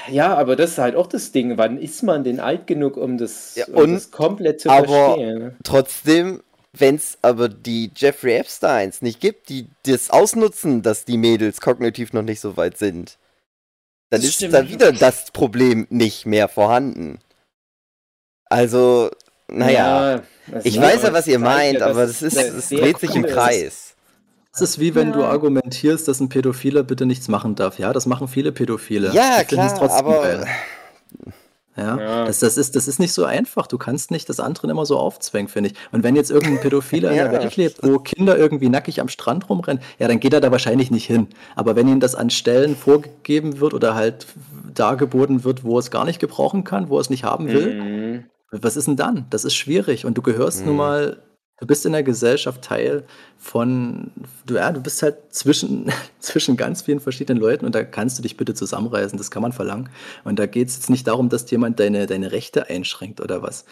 ja, 0.09 0.34
aber 0.34 0.55
das 0.57 0.72
ist 0.72 0.78
halt 0.78 0.94
auch 0.94 1.09
das 1.09 1.32
Ding. 1.32 1.59
Wann 1.59 1.78
ist 1.78 2.02
man 2.05 2.22
denn 2.22 2.38
alt 2.38 2.66
genug, 2.68 2.96
um 2.96 3.18
das, 3.18 3.57
Ja, 3.57 3.66
um 3.66 3.74
und- 3.74 3.94
das 3.94 4.11
komplett 4.12 4.61
zu 4.61 4.70
aber- 4.70 4.86
verstehen? 4.86 5.57
Trotzdem, 5.64 6.42
wenn 6.72 6.94
es 6.96 7.18
aber 7.22 7.48
die 7.48 7.90
Jeffrey 7.96 8.34
Epsteins 8.36 9.02
nicht 9.02 9.20
gibt, 9.20 9.48
die 9.48 9.66
das 9.86 10.11
ausnutzen, 10.11 10.82
dass 10.82 11.05
die 11.05 11.18
Mädels 11.18 11.61
kognitiv 11.61 12.12
noch 12.12 12.22
nicht 12.22 12.40
so 12.40 12.57
weit 12.57 12.78
sind, 12.78 13.18
dann 14.11 14.20
Das 14.20 14.28
ist 14.30 14.34
stimmt. 14.36 14.55
da 14.55 14.68
wieder 14.68 14.92
das 14.92 15.32
Problem 15.32 15.88
nicht 15.90 16.24
mehr 16.26 16.46
vorhanden. 16.46 17.18
Also, 18.55 19.11
naja, 19.48 20.16
Ja, 20.16 20.22
ich 20.62 20.80
weiß 20.80 21.02
ja, 21.02 21.12
was 21.12 21.26
ihr 21.26 21.38
meint, 21.38 21.80
ja, 21.80 21.86
aber 21.86 22.07
das 22.07 22.22
ist, 22.22 22.36
es 22.36 22.68
dreht 22.68 22.98
sich 22.98 23.14
im. 23.14 23.24
Kreis. 23.26 23.94
Das 24.52 24.61
ist 24.62 24.78
wie 24.78 24.94
wenn 24.94 25.12
du 25.12 25.24
argumentierst, 25.24 26.07
dass 26.07 26.20
ein 26.20 26.28
Pädophiler 26.28 26.84
bitte 26.84 27.07
nichts 27.07 27.26
machen 27.28 27.57
darf. 27.57 27.78
Ja, 27.80 27.92
das 27.92 28.07
machen 28.07 28.28
viele 28.28 28.52
Pädophile. 28.52 29.11
Ja, 29.12 29.40
Die 29.40 29.46
klar, 29.46 29.74
trotzdem 29.76 30.07
aber 30.07 30.22
geil. 30.22 30.46
Ja, 31.76 31.98
Ja. 31.98 32.24
Das, 32.26 32.38
das, 32.38 32.57
ist, 32.57 32.76
das 32.76 32.86
ist 32.86 33.00
nicht 33.00 33.12
so 33.12 33.24
einfach. 33.24 33.66
Du 33.66 33.78
kannst 33.78 34.12
nicht 34.12 34.28
das 34.28 34.38
anderen 34.38 34.70
immer 34.70 34.86
so 34.86 34.96
aufzwängen, 34.96 35.48
finde 35.48 35.70
ich. 35.70 35.76
Und 35.90 36.05
wenn 36.05 36.14
jetzt 36.14 36.30
irgendein 36.30 36.61
Pädophiler 36.61 37.11
in 37.11 37.16
Ja. 37.16 37.28
der 37.28 37.40
Welt 37.40 37.57
lebt, 37.57 37.78
wo 37.82 37.98
Kinder 37.98 38.38
irgendwie 38.38 38.68
nackig 38.68 39.00
am 39.00 39.09
Strand 39.09 39.48
rumrennen, 39.48 39.82
ja, 39.98 40.07
dann 40.07 40.20
geht 40.20 40.32
er 40.32 40.40
da 40.40 40.52
wahrscheinlich 40.52 40.92
nicht 40.92 41.07
hin. 41.07 41.26
Aber 41.57 41.74
wenn 41.74 41.88
ihm 41.88 41.98
das 41.98 42.14
an 42.14 42.30
Stellen 42.30 42.76
vorgegeben 42.76 43.59
wird 43.59 43.74
oder 43.74 43.96
halt 43.96 44.26
dargeboten 44.72 45.42
wird, 45.42 45.64
wo 45.64 45.76
er 45.76 45.80
es 45.80 45.90
gar 45.90 46.05
nicht 46.05 46.20
gebrauchen 46.20 46.62
kann, 46.62 46.88
wo 46.90 46.96
er 46.98 47.00
es 47.00 47.11
nicht 47.11 47.24
haben 47.24 47.48
will, 47.48 47.74
Mhm. 47.82 48.24
Was 48.51 48.76
ist 48.76 48.86
denn 48.86 48.97
dann? 48.97 49.26
Das 49.30 49.45
ist 49.45 49.55
schwierig. 49.55 50.05
Und 50.05 50.16
du 50.18 50.22
gehörst 50.22 50.64
nun 50.64 50.74
Mhm. 50.74 50.78
mal, 50.78 51.22
du 51.61 51.66
bist 51.66 51.86
in 51.86 51.92
der 51.92 52.03
Gesellschaft 52.03 52.62
Teil 52.62 53.05
von, 53.38 54.11
du, 54.47 54.55
ja, 54.55 54.72
du 54.72 54.80
bist 54.80 55.03
halt 55.03 55.16
zwischen, 55.30 55.90
zwischen 56.20 56.57
ganz 56.57 56.82
vielen 56.82 57.01
verschiedenen 57.01 57.40
Leuten 57.40 57.64
und 57.66 57.74
da 57.74 57.84
kannst 57.84 58.18
du 58.18 58.22
dich 58.22 58.36
bitte 58.36 58.55
zusammenreißen. 58.55 59.18
Das 59.18 59.30
kann 59.30 59.42
man 59.42 59.53
verlangen. 59.53 59.88
Und 60.24 60.38
da 60.38 60.47
geht 60.47 60.68
es 60.68 60.76
jetzt 60.76 60.90
nicht 60.90 61.07
darum, 61.07 61.28
dass 61.28 61.51
jemand 61.51 61.80
deine, 61.80 62.07
deine 62.07 62.32
Rechte 62.32 62.68
einschränkt 62.68 63.20
oder 63.20 63.42
was. 63.42 63.64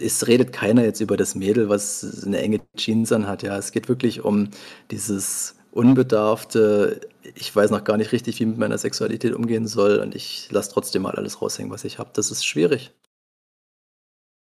Es 0.00 0.26
redet 0.26 0.52
keiner 0.52 0.84
jetzt 0.84 1.00
über 1.00 1.16
das 1.16 1.34
Mädel, 1.34 1.68
was 1.68 2.24
eine 2.26 2.38
enge 2.40 2.60
Jeans 2.76 3.12
anhat. 3.12 3.42
Ja, 3.42 3.56
es 3.58 3.72
geht 3.72 3.88
wirklich 3.88 4.24
um 4.24 4.50
dieses 4.90 5.54
unbedarfte, 5.72 7.00
ich 7.34 7.54
weiß 7.54 7.70
noch 7.70 7.84
gar 7.84 7.96
nicht 7.98 8.12
richtig, 8.12 8.38
wie 8.38 8.44
ich 8.44 8.48
mit 8.48 8.58
meiner 8.58 8.78
Sexualität 8.78 9.34
umgehen 9.34 9.66
soll 9.66 9.98
und 9.98 10.14
ich 10.14 10.48
lasse 10.50 10.70
trotzdem 10.72 11.02
mal 11.02 11.14
alles 11.16 11.42
raushängen, 11.42 11.70
was 11.72 11.84
ich 11.84 11.98
habe. 11.98 12.10
Das 12.14 12.30
ist 12.30 12.46
schwierig. 12.46 12.92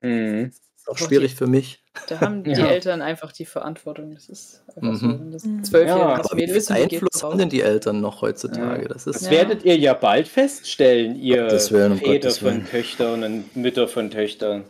Mhm. 0.05 0.51
Ist 0.77 0.87
auch 0.89 0.97
schwierig 0.97 1.35
für 1.35 1.47
mich. 1.47 1.81
Da 2.07 2.21
haben 2.21 2.43
die 2.43 2.51
Ja. 2.59 2.67
Eltern 2.67 3.01
einfach 3.01 3.31
die 3.31 3.45
Verantwortung. 3.45 4.13
Das 4.13 4.29
ist 4.29 4.63
einfach 4.75 4.95
so. 4.99 5.07
Mhm. 5.07 5.19
Wenn 5.19 5.31
das 5.31 5.45
Mhm. 5.45 5.87
Ja, 5.87 6.21
Mädel 6.33 6.55
ist 6.57 6.69
die 6.69 6.73
Einfluss 6.73 7.23
haben 7.23 7.37
denn 7.39 7.49
die 7.49 7.61
Eltern 7.61 8.01
noch 8.01 8.21
heutzutage? 8.21 8.83
Ja. 8.83 8.87
Das 8.89 9.05
Das 9.05 9.15
ist 9.17 9.25
Ja. 9.25 9.31
werdet 9.31 9.63
ihr 9.63 9.77
ja 9.77 9.93
bald 9.93 10.27
feststellen, 10.27 11.15
ihr 11.15 11.47
Willen, 11.49 11.91
um 11.93 11.97
Väter 11.97 12.31
von. 12.31 12.65
Töchtern 12.67 13.23
und 13.23 13.55
Mütter 13.55 13.87
von 13.87 14.11
Töchtern. 14.11 14.63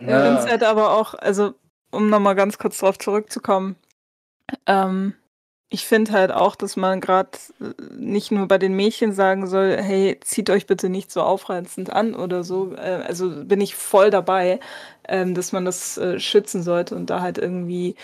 Ja, 0.00 0.38
ist 0.38 0.48
halt 0.50 0.62
aber 0.62 0.96
auch, 0.96 1.14
also 1.14 1.54
um 1.90 2.08
nochmal 2.08 2.34
ganz 2.34 2.56
kurz 2.58 2.78
darauf 2.78 2.98
zurückzukommen, 2.98 3.76
ähm, 4.66 5.14
ich 5.72 5.86
finde 5.86 6.12
halt 6.12 6.32
auch, 6.32 6.56
dass 6.56 6.76
man 6.76 7.00
gerade 7.00 7.30
nicht 7.96 8.32
nur 8.32 8.48
bei 8.48 8.58
den 8.58 8.74
Mädchen 8.74 9.12
sagen 9.12 9.46
soll, 9.46 9.76
hey, 9.80 10.18
zieht 10.20 10.50
euch 10.50 10.66
bitte 10.66 10.88
nicht 10.88 11.12
so 11.12 11.22
aufreizend 11.22 11.90
an 11.92 12.14
oder 12.14 12.42
so. 12.42 12.74
Äh, 12.74 13.04
also 13.06 13.44
bin 13.44 13.60
ich 13.60 13.76
voll 13.76 14.10
dabei, 14.10 14.58
ähm, 15.08 15.34
dass 15.34 15.52
man 15.52 15.64
das 15.64 15.96
äh, 15.96 16.18
schützen 16.18 16.62
sollte 16.64 16.96
und 16.96 17.08
da 17.10 17.20
halt 17.20 17.38
irgendwie 17.38 17.94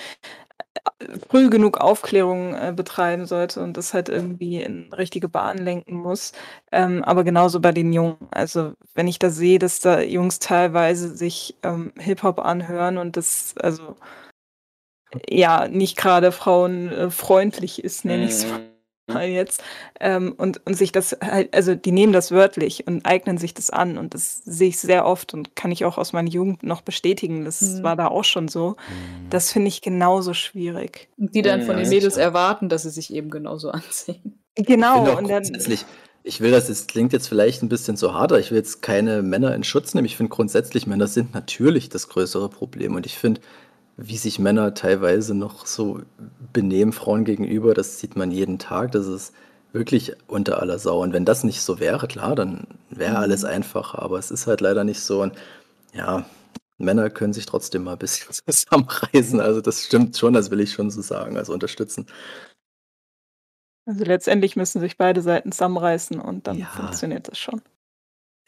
äh, 1.00 1.18
früh 1.28 1.50
genug 1.50 1.78
Aufklärung 1.78 2.54
äh, 2.54 2.72
betreiben 2.74 3.26
sollte 3.26 3.62
und 3.62 3.76
das 3.76 3.94
halt 3.94 4.08
irgendwie 4.08 4.62
in 4.62 4.92
richtige 4.92 5.28
Bahn 5.28 5.58
lenken 5.58 5.96
muss. 5.96 6.32
Ähm, 6.72 7.02
aber 7.04 7.24
genauso 7.24 7.60
bei 7.60 7.72
den 7.72 7.92
Jungen. 7.92 8.16
Also 8.30 8.74
wenn 8.94 9.08
ich 9.08 9.18
da 9.18 9.30
sehe, 9.30 9.58
dass 9.58 9.80
da 9.80 10.00
Jungs 10.00 10.38
teilweise 10.38 11.16
sich 11.16 11.56
ähm, 11.62 11.92
Hip-Hop 11.98 12.38
anhören 12.40 12.98
und 12.98 13.16
das 13.16 13.54
also 13.58 13.96
ja 15.28 15.68
nicht 15.68 15.96
gerade 15.96 16.32
frauenfreundlich 16.32 17.82
ist, 17.84 18.04
nenne 18.04 18.24
ich 18.24 18.30
es 18.32 18.46
Mhm. 18.46 18.50
mal 19.14 19.26
jetzt. 19.28 19.62
Ähm, 20.00 20.34
und, 20.36 20.60
und 20.66 20.74
sich 20.76 20.90
das 20.90 21.16
halt, 21.22 21.54
also 21.54 21.74
die 21.76 21.92
nehmen 21.92 22.12
das 22.12 22.32
wörtlich 22.32 22.86
und 22.88 23.06
eignen 23.06 23.38
sich 23.38 23.54
das 23.54 23.70
an. 23.70 23.98
Und 23.98 24.14
das 24.14 24.38
sehe 24.44 24.68
ich 24.68 24.78
sehr 24.78 25.06
oft 25.06 25.32
und 25.32 25.54
kann 25.54 25.70
ich 25.70 25.84
auch 25.84 25.96
aus 25.96 26.12
meiner 26.12 26.28
Jugend 26.28 26.62
noch 26.64 26.82
bestätigen. 26.82 27.44
Das 27.44 27.60
Mhm. 27.60 27.82
war 27.84 27.94
da 27.96 28.08
auch 28.08 28.24
schon 28.24 28.48
so. 28.48 28.76
Das 29.30 29.52
finde 29.52 29.68
ich 29.68 29.80
genauso 29.80 30.34
schwierig. 30.34 31.08
Und 31.18 31.34
die 31.34 31.42
dann 31.42 31.62
von 31.62 31.76
Mhm. 31.76 31.80
den 31.82 31.88
Mädels 31.90 32.16
erwarten, 32.16 32.68
dass 32.68 32.82
sie 32.82 32.90
sich 32.90 33.12
eben 33.12 33.30
genauso 33.30 33.70
anziehen. 33.72 34.40
Ich 34.56 34.66
Genau. 34.66 34.98
und 35.00 35.06
dann, 35.06 35.24
grundsätzlich, 35.24 35.84
ich 36.24 36.40
will 36.40 36.50
das, 36.50 36.68
es 36.68 36.88
klingt 36.88 37.12
jetzt 37.12 37.28
vielleicht 37.28 37.62
ein 37.62 37.68
bisschen 37.68 37.96
zu 37.96 38.12
hart, 38.12 38.32
aber 38.32 38.40
ich 38.40 38.50
will 38.50 38.58
jetzt 38.58 38.82
keine 38.82 39.22
Männer 39.22 39.54
in 39.54 39.62
Schutz 39.62 39.94
nehmen. 39.94 40.06
Ich 40.06 40.16
finde 40.16 40.30
grundsätzlich, 40.30 40.88
Männer 40.88 41.06
sind 41.06 41.32
natürlich 41.34 41.88
das 41.90 42.08
größere 42.08 42.48
Problem. 42.48 42.96
Und 42.96 43.06
ich 43.06 43.16
finde, 43.16 43.40
wie 43.96 44.16
sich 44.18 44.38
Männer 44.38 44.74
teilweise 44.74 45.34
noch 45.34 45.66
so 45.66 46.00
benehmen 46.52 46.92
Frauen 46.92 47.24
gegenüber, 47.24 47.74
das 47.74 47.98
sieht 47.98 48.16
man 48.16 48.30
jeden 48.30 48.58
Tag. 48.58 48.92
Das 48.92 49.06
ist 49.06 49.32
wirklich 49.72 50.12
unter 50.26 50.60
aller 50.60 50.78
Sau. 50.78 51.02
Und 51.02 51.12
wenn 51.12 51.24
das 51.24 51.44
nicht 51.44 51.62
so 51.62 51.80
wäre, 51.80 52.06
klar, 52.08 52.34
dann 52.36 52.66
wäre 52.90 53.18
alles 53.18 53.44
einfacher. 53.44 54.00
Aber 54.02 54.18
es 54.18 54.30
ist 54.30 54.46
halt 54.46 54.60
leider 54.60 54.84
nicht 54.84 55.00
so. 55.00 55.22
Und 55.22 55.34
ja, 55.94 56.26
Männer 56.78 57.10
können 57.10 57.32
sich 57.32 57.46
trotzdem 57.46 57.84
mal 57.84 57.92
ein 57.92 57.98
bisschen 57.98 58.32
zusammenreißen. 58.46 59.40
Also 59.40 59.60
das 59.62 59.84
stimmt 59.84 60.16
schon, 60.16 60.34
das 60.34 60.50
will 60.50 60.60
ich 60.60 60.72
schon 60.72 60.90
so 60.90 61.00
sagen, 61.02 61.36
also 61.38 61.52
unterstützen. 61.54 62.06
also 63.86 64.04
letztendlich 64.04 64.56
müssen 64.56 64.80
sich 64.80 64.96
beide 64.96 65.22
Seiten 65.22 65.52
zusammenreißen 65.52 66.20
und 66.20 66.46
dann 66.46 66.58
Ja. 66.58 66.66
funktioniert 66.66 67.28
das 67.28 67.38
schon. 67.38 67.62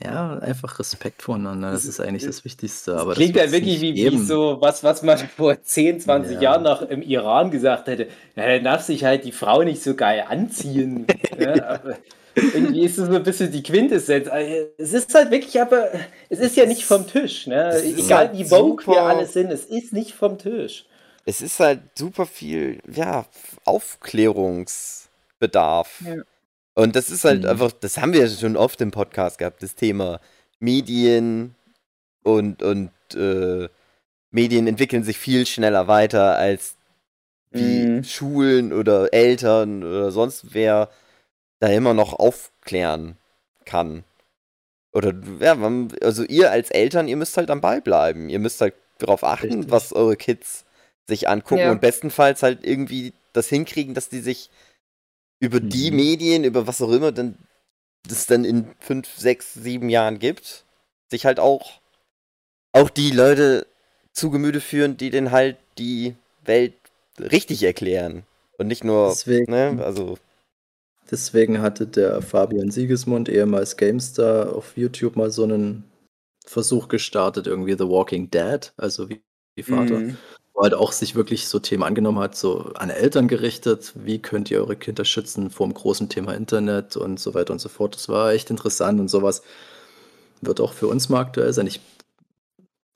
Ja, 0.01 0.39
einfach 0.39 0.79
Respekt 0.79 1.23
voneinander, 1.23 1.73
das 1.73 1.85
ist 1.85 1.99
eigentlich 1.99 2.25
das 2.25 2.45
Wichtigste. 2.45 2.97
Aber 2.97 3.15
Klingt 3.15 3.35
das 3.35 3.47
ja 3.47 3.53
wird's 3.53 3.67
wirklich 3.67 3.81
wie, 3.81 3.97
wie 4.13 4.19
so 4.19 4.59
was, 4.61 4.85
was 4.85 5.03
man 5.03 5.19
vor 5.37 5.61
10, 5.61 5.99
20 6.01 6.37
Ja. 6.37 6.41
Jahren 6.41 6.63
noch 6.63 6.83
im 6.83 7.03
Iran 7.03 7.51
gesagt 7.51 7.89
hätte. 7.89 8.07
Ja, 8.37 8.47
dann 8.47 8.63
darf 8.63 8.83
sich 8.83 9.03
halt 9.03 9.25
die 9.25 9.33
Frau 9.33 9.65
nicht 9.65 9.83
so 9.83 9.97
geil 9.97 10.25
anziehen. 10.29 11.05
ja, 11.39 11.71
aber 11.71 11.99
irgendwie 12.37 12.85
ist 12.85 12.97
es 12.99 13.09
so 13.09 13.17
ein 13.17 13.25
bisschen 13.25 13.51
die 13.51 13.65
Quintessenz. 13.65 14.29
Also, 14.29 14.67
Es 14.79 14.93
ist 14.93 15.13
halt 15.13 15.33
wirklich, 15.33 15.61
aber 15.61 15.89
es 16.29 16.39
ist 16.39 16.55
ja 16.57 16.65
nicht 16.65 16.85
vom 16.85 17.05
Tisch. 17.09 17.49
Ne? 17.49 17.83
Egal 17.83 18.29
halt 18.29 18.39
wie 18.39 18.49
woke 18.53 18.87
wir 18.87 19.03
alle 19.03 19.27
sind, 19.27 19.51
es 19.51 19.65
ist 19.65 19.93
nicht 19.93 20.15
vom 20.15 20.39
Tisch. 20.39 20.85
Es 21.25 21.41
ist 21.43 21.59
halt 21.59 21.81
super 21.99 22.25
viel, 22.25 22.79
ja, 22.89 23.27
Aufklärungsbedarf. 23.65 26.03
Ja. 26.07 26.23
Und 26.79 26.95
das 26.95 27.11
ist 27.11 27.25
halt 27.25 27.43
Mhm. 27.43 27.49
einfach, 27.49 27.73
das 27.73 27.99
haben 27.99 28.13
wir 28.13 28.21
ja 28.21 28.29
schon 28.29 28.57
oft 28.57 28.81
im 28.81 28.93
Podcast 28.93 29.39
gehabt, 29.39 29.63
das 29.65 29.75
Thema 29.75 30.21
Medien 30.61 31.57
und, 32.23 32.63
und 32.63 32.91
äh, 33.17 33.69
Medien 34.31 34.69
entwickeln 34.69 35.03
sich 35.03 35.19
viel 35.19 35.45
schneller 35.45 35.89
weiter 35.89 36.37
als 36.37 36.77
wie 37.51 37.85
Mhm. 37.87 38.05
Schulen 38.05 38.73
oder 38.73 39.13
Eltern 39.13 39.83
oder 39.83 40.13
sonst 40.13 40.55
wer 40.55 40.89
da 41.59 41.67
immer 41.69 41.95
noch 41.95 42.13
aufklären 42.13 43.17
kann. 43.65 44.05
Oder 44.93 45.13
ja, 45.41 45.57
man, 45.57 45.89
also 46.01 46.23
ihr 46.23 46.53
als 46.53 46.71
Eltern, 46.71 47.09
ihr 47.09 47.17
müsst 47.17 47.37
halt 47.37 47.51
am 47.51 47.61
Ball 47.61 47.81
bleiben. 47.81 48.29
Ihr 48.29 48.39
müsst 48.39 48.61
halt 48.61 48.75
darauf 48.99 49.25
achten, 49.25 49.47
Richtig. 49.53 49.71
was 49.71 49.93
eure 49.93 50.17
Kids 50.17 50.65
sich 51.09 51.29
angucken 51.29 51.63
Ja. 51.63 51.71
und 51.73 51.81
bestenfalls 51.81 52.43
halt 52.45 52.65
irgendwie 52.65 53.13
das 53.33 53.49
hinkriegen, 53.49 53.95
dass 53.95 54.09
die 54.09 54.21
sich 54.21 54.51
über 55.41 55.61
die 55.61 55.91
Mhm. 55.91 55.97
Medien, 55.97 56.45
über 56.45 56.67
was 56.67 56.83
auch 56.83 56.91
immer, 56.91 57.13
dann 57.13 57.39
das 58.07 58.27
dann 58.27 58.45
in 58.45 58.75
fünf, 58.81 59.09
sechs, 59.17 59.55
sieben 59.55 59.89
Jahren 59.89 60.19
gibt, 60.19 60.65
sich 61.11 61.27
halt 61.27 61.41
auch 61.41 61.81
auch 62.73 62.91
die 62.91 63.11
Leute 63.11 63.67
zu 64.13 64.31
Gemüte 64.31 64.61
führen, 64.61 64.97
die 64.97 65.11
den 65.11 65.31
halt 65.31 65.57
die 65.79 66.15
Welt 66.45 66.75
richtig 67.19 67.63
erklären 67.63 68.25
und 68.59 68.67
nicht 68.69 68.85
nur, 68.85 69.11
Deswegen, 69.11 69.51
ne, 69.51 69.83
also 69.85 70.19
deswegen 71.11 71.61
hatte 71.61 71.87
der 71.87 72.23
Fabian 72.23 72.71
Siegesmund, 72.71 73.29
ehemals 73.29 73.77
GameStar, 73.77 74.55
auf 74.55 74.77
YouTube 74.77 75.17
mal 75.17 75.31
so 75.31 75.45
einen 75.45 75.85
Versuch 76.45 76.89
gestartet, 76.89 77.47
irgendwie 77.47 77.75
The 77.75 77.89
Walking 77.89 78.31
Dead, 78.31 78.73
also 78.77 79.09
wie, 79.09 79.23
wie 79.55 79.63
Vater, 79.63 80.01
Mhm. 80.01 80.17
Halt 80.63 80.75
auch 80.75 80.93
sich 80.93 81.15
wirklich 81.15 81.49
so 81.49 81.59
Themen 81.59 81.83
angenommen 81.83 82.19
hat, 82.19 82.37
so 82.37 82.73
an 82.75 82.91
Eltern 82.91 83.29
gerichtet, 83.29 83.93
wie 83.95 84.21
könnt 84.21 84.51
ihr 84.51 84.61
eure 84.61 84.77
Kinder 84.77 85.05
schützen 85.05 85.51
vor 85.51 85.67
dem 85.67 85.75
großen 85.75 86.09
Thema 86.09 86.35
Internet 86.35 86.97
und 86.97 87.21
so 87.21 87.35
weiter 87.35 87.53
und 87.53 87.61
so 87.61 87.69
fort. 87.69 87.95
Das 87.95 88.09
war 88.09 88.33
echt 88.33 88.51
interessant 88.51 89.01
und 89.01 89.09
sowas 89.09 89.43
wird 90.41 90.61
auch 90.61 90.73
für 90.73 90.89
uns 90.89 91.09
mal 91.09 91.21
aktuell 91.21 91.53
sein. 91.53 91.67
Ich 91.67 91.81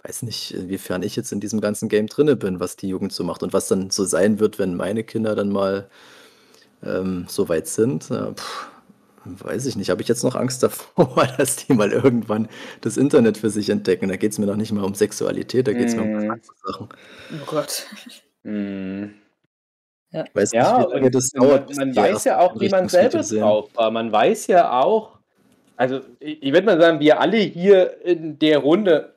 weiß 0.04 0.22
nicht, 0.22 0.52
inwiefern 0.52 1.02
ich 1.02 1.16
jetzt 1.16 1.32
in 1.32 1.40
diesem 1.40 1.60
ganzen 1.60 1.88
Game 1.88 2.08
drinne 2.08 2.36
bin, 2.36 2.60
was 2.60 2.76
die 2.76 2.88
Jugend 2.88 3.12
so 3.12 3.24
macht 3.24 3.42
und 3.42 3.52
was 3.52 3.68
dann 3.68 3.90
so 3.90 4.04
sein 4.04 4.40
wird, 4.40 4.58
wenn 4.58 4.74
meine 4.74 5.04
Kinder 5.04 5.34
dann 5.36 5.50
mal 5.50 5.88
ähm, 6.82 7.26
so 7.28 7.48
weit 7.48 7.68
sind. 7.68 8.04
Pff, 8.04 8.71
weiß 9.24 9.66
ich 9.66 9.76
nicht. 9.76 9.90
Habe 9.90 10.02
ich 10.02 10.08
jetzt 10.08 10.22
noch 10.24 10.34
Angst 10.36 10.62
davor, 10.62 11.26
dass 11.38 11.56
die 11.56 11.72
mal 11.74 11.92
irgendwann 11.92 12.48
das 12.80 12.96
Internet 12.96 13.38
für 13.38 13.50
sich 13.50 13.70
entdecken? 13.70 14.08
Da 14.08 14.16
geht 14.16 14.32
es 14.32 14.38
mir 14.38 14.46
noch 14.46 14.56
nicht 14.56 14.72
mal 14.72 14.84
um 14.84 14.94
Sexualität, 14.94 15.66
da 15.68 15.72
geht 15.72 15.88
es 15.88 15.96
mir 15.96 16.02
um 16.02 16.10
Mhm. 16.10 16.30
andere 16.30 16.54
Sachen. 16.64 16.88
Oh 17.30 17.44
Gott. 17.46 17.86
Mhm. 18.44 19.14
Ich 20.12 20.34
weiß 20.34 20.52
Ja, 20.52 20.78
nicht, 20.78 20.88
wie 20.88 20.92
lange 20.94 21.06
und 21.06 21.14
das 21.14 21.32
man, 21.34 21.48
dauert. 21.48 21.76
man 21.76 21.92
die 21.92 21.96
weiß 21.96 22.24
ja 22.24 22.38
auch, 22.38 22.60
wie 22.60 22.68
man 22.68 22.88
selber 22.88 23.22
drauf 23.22 23.70
war. 23.74 23.90
Man 23.90 24.12
weiß 24.12 24.46
ja 24.48 24.78
auch, 24.80 25.18
also 25.76 26.00
ich, 26.20 26.42
ich 26.42 26.52
würde 26.52 26.66
mal 26.66 26.80
sagen, 26.80 27.00
wir 27.00 27.20
alle 27.20 27.38
hier 27.38 28.02
in 28.04 28.38
der 28.38 28.58
Runde 28.58 29.14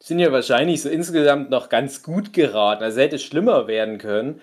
sind 0.00 0.18
ja 0.18 0.32
wahrscheinlich 0.32 0.82
so 0.82 0.88
insgesamt 0.88 1.50
noch 1.50 1.68
ganz 1.68 2.02
gut 2.02 2.32
geraten. 2.32 2.82
Also 2.82 3.00
hätte 3.00 3.16
es 3.16 3.22
schlimmer 3.24 3.66
werden 3.68 3.98
können. 3.98 4.40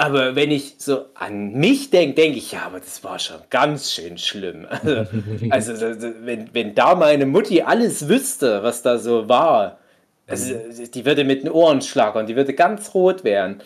Aber 0.00 0.36
wenn 0.36 0.52
ich 0.52 0.76
so 0.78 1.06
an 1.14 1.54
mich 1.54 1.90
denke, 1.90 2.14
denke 2.14 2.38
ich, 2.38 2.52
ja, 2.52 2.62
aber 2.66 2.78
das 2.78 3.02
war 3.02 3.18
schon 3.18 3.38
ganz 3.50 3.92
schön 3.92 4.16
schlimm. 4.16 4.66
Also, 5.50 5.72
also 5.84 6.12
wenn, 6.20 6.54
wenn 6.54 6.74
da 6.76 6.94
meine 6.94 7.26
Mutti 7.26 7.62
alles 7.62 8.08
wüsste, 8.08 8.62
was 8.62 8.82
da 8.82 8.98
so 8.98 9.28
war, 9.28 9.78
also, 10.28 10.54
die 10.94 11.04
würde 11.04 11.24
mit 11.24 11.42
den 11.42 11.50
Ohren 11.50 11.82
schlackern, 11.82 12.26
die 12.26 12.36
würde 12.36 12.54
ganz 12.54 12.94
rot 12.94 13.24
werden. 13.24 13.60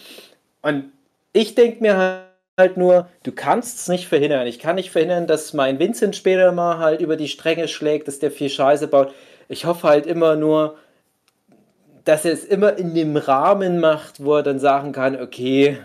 Und 0.62 0.92
ich 1.34 1.54
denke 1.54 1.82
mir 1.82 2.24
halt 2.56 2.76
nur, 2.78 3.08
du 3.24 3.32
kannst 3.32 3.80
es 3.80 3.88
nicht 3.88 4.08
verhindern. 4.08 4.46
Ich 4.46 4.58
kann 4.58 4.76
nicht 4.76 4.90
verhindern, 4.90 5.26
dass 5.26 5.52
mein 5.52 5.78
Vincent 5.78 6.16
später 6.16 6.50
mal 6.52 6.78
halt 6.78 7.02
über 7.02 7.16
die 7.16 7.28
Stränge 7.28 7.68
schlägt, 7.68 8.08
dass 8.08 8.20
der 8.20 8.30
viel 8.30 8.48
Scheiße 8.48 8.88
baut. 8.88 9.12
Ich 9.48 9.66
hoffe 9.66 9.86
halt 9.86 10.06
immer 10.06 10.36
nur, 10.36 10.78
dass 12.04 12.24
er 12.24 12.32
es 12.32 12.44
immer 12.44 12.76
in 12.78 12.94
dem 12.94 13.16
Rahmen 13.16 13.80
macht, 13.80 14.24
wo 14.24 14.36
er 14.36 14.42
dann 14.42 14.58
sagen 14.58 14.92
kann, 14.92 15.20
okay, 15.20 15.78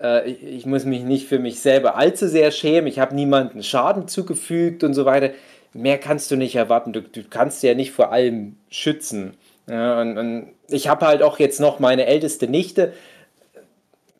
äh, 0.00 0.30
ich, 0.30 0.66
muss 0.66 0.84
mich 0.84 1.02
nicht 1.02 1.28
für 1.28 1.38
mich 1.38 1.60
selber 1.60 1.96
allzu 1.96 2.28
sehr 2.28 2.50
schämen, 2.50 2.86
ich 2.86 2.98
habe 2.98 3.14
niemanden 3.14 3.62
Schaden 3.62 4.08
zugefügt 4.08 4.84
und 4.84 4.94
so 4.94 5.04
weiter. 5.04 5.30
Mehr 5.72 5.98
kannst 5.98 6.30
du 6.30 6.36
nicht 6.36 6.56
erwarten. 6.56 6.92
Du, 6.92 7.00
du 7.00 7.22
kannst 7.22 7.62
ja 7.62 7.74
nicht 7.74 7.92
vor 7.92 8.10
allem 8.10 8.56
schützen. 8.70 9.34
Ja, 9.68 10.00
und, 10.00 10.18
und 10.18 10.48
ich 10.68 10.88
habe 10.88 11.06
halt 11.06 11.22
auch 11.22 11.38
jetzt 11.38 11.60
noch 11.60 11.78
meine 11.78 12.06
älteste 12.06 12.48
Nichte. 12.48 12.92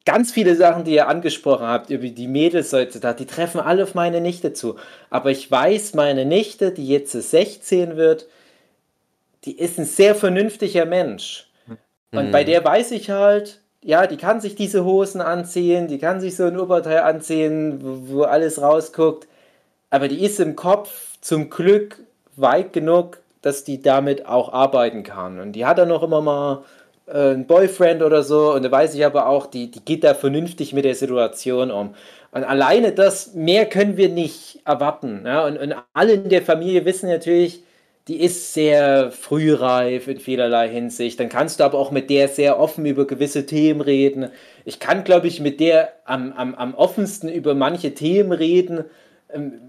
Ganz 0.04 0.30
viele 0.30 0.54
Sachen, 0.54 0.84
die 0.84 0.92
ihr 0.92 1.08
angesprochen 1.08 1.66
habt, 1.66 1.90
über 1.90 2.06
die 2.06 2.28
Mädels 2.28 2.72
heutzutage, 2.72 3.18
die 3.18 3.26
treffen 3.26 3.60
alle 3.60 3.82
auf 3.82 3.94
meine 3.94 4.20
Nichte 4.20 4.52
zu. 4.52 4.76
Aber 5.10 5.30
ich 5.30 5.50
weiß, 5.50 5.94
meine 5.94 6.24
Nichte, 6.24 6.70
die 6.70 6.86
jetzt 6.86 7.12
16 7.12 7.96
wird, 7.96 8.26
die 9.44 9.58
ist 9.58 9.78
ein 9.78 9.84
sehr 9.84 10.14
vernünftiger 10.14 10.84
Mensch. 10.86 11.48
Und 12.12 12.28
Mhm. 12.28 12.30
bei 12.32 12.44
der 12.44 12.64
weiß 12.64 12.90
ich 12.92 13.10
halt, 13.10 13.60
ja, 13.82 14.06
die 14.06 14.16
kann 14.16 14.40
sich 14.40 14.54
diese 14.56 14.84
Hosen 14.84 15.20
anziehen, 15.20 15.88
die 15.88 15.98
kann 15.98 16.20
sich 16.20 16.36
so 16.36 16.44
ein 16.44 16.58
Oberteil 16.58 17.00
anziehen, 17.00 17.80
wo, 17.82 18.18
wo 18.18 18.22
alles 18.24 18.60
rausguckt. 18.60 19.26
Aber 19.90 20.08
die 20.08 20.24
ist 20.24 20.40
im 20.40 20.56
Kopf 20.56 21.18
zum 21.20 21.50
Glück 21.50 21.98
weit 22.36 22.72
genug, 22.72 23.18
dass 23.42 23.64
die 23.64 23.82
damit 23.82 24.26
auch 24.26 24.52
arbeiten 24.52 25.02
kann. 25.02 25.40
Und 25.40 25.52
die 25.52 25.66
hat 25.66 25.78
dann 25.78 25.88
noch 25.88 26.02
immer 26.02 26.20
mal 26.20 26.64
äh, 27.06 27.30
einen 27.30 27.46
Boyfriend 27.46 28.02
oder 28.02 28.22
so. 28.22 28.52
Und 28.52 28.62
da 28.64 28.70
weiß 28.70 28.94
ich 28.94 29.04
aber 29.04 29.26
auch, 29.28 29.46
die, 29.46 29.70
die 29.70 29.84
geht 29.84 30.04
da 30.04 30.14
vernünftig 30.14 30.72
mit 30.72 30.84
der 30.84 30.94
Situation 30.94 31.70
um. 31.70 31.94
Und 32.32 32.44
alleine 32.44 32.92
das, 32.92 33.34
mehr 33.34 33.66
können 33.66 33.96
wir 33.96 34.08
nicht 34.08 34.60
erwarten. 34.64 35.22
Ja? 35.26 35.46
Und, 35.46 35.58
und 35.58 35.74
alle 35.94 36.12
in 36.14 36.28
der 36.28 36.42
Familie 36.42 36.84
wissen 36.84 37.08
natürlich, 37.08 37.62
die 38.10 38.20
ist 38.20 38.54
sehr 38.54 39.12
frühreif 39.12 40.08
in 40.08 40.18
vielerlei 40.18 40.68
Hinsicht. 40.68 41.20
Dann 41.20 41.28
kannst 41.28 41.60
du 41.60 41.64
aber 41.64 41.78
auch 41.78 41.92
mit 41.92 42.10
der 42.10 42.26
sehr 42.26 42.58
offen 42.58 42.84
über 42.84 43.06
gewisse 43.06 43.46
Themen 43.46 43.80
reden. 43.80 44.30
Ich 44.64 44.80
kann, 44.80 45.04
glaube 45.04 45.28
ich, 45.28 45.38
mit 45.38 45.60
der 45.60 45.92
am, 46.06 46.32
am, 46.32 46.56
am 46.56 46.74
offensten 46.74 47.28
über 47.28 47.54
manche 47.54 47.94
Themen 47.94 48.32
reden, 48.32 48.84
ähm, 49.32 49.60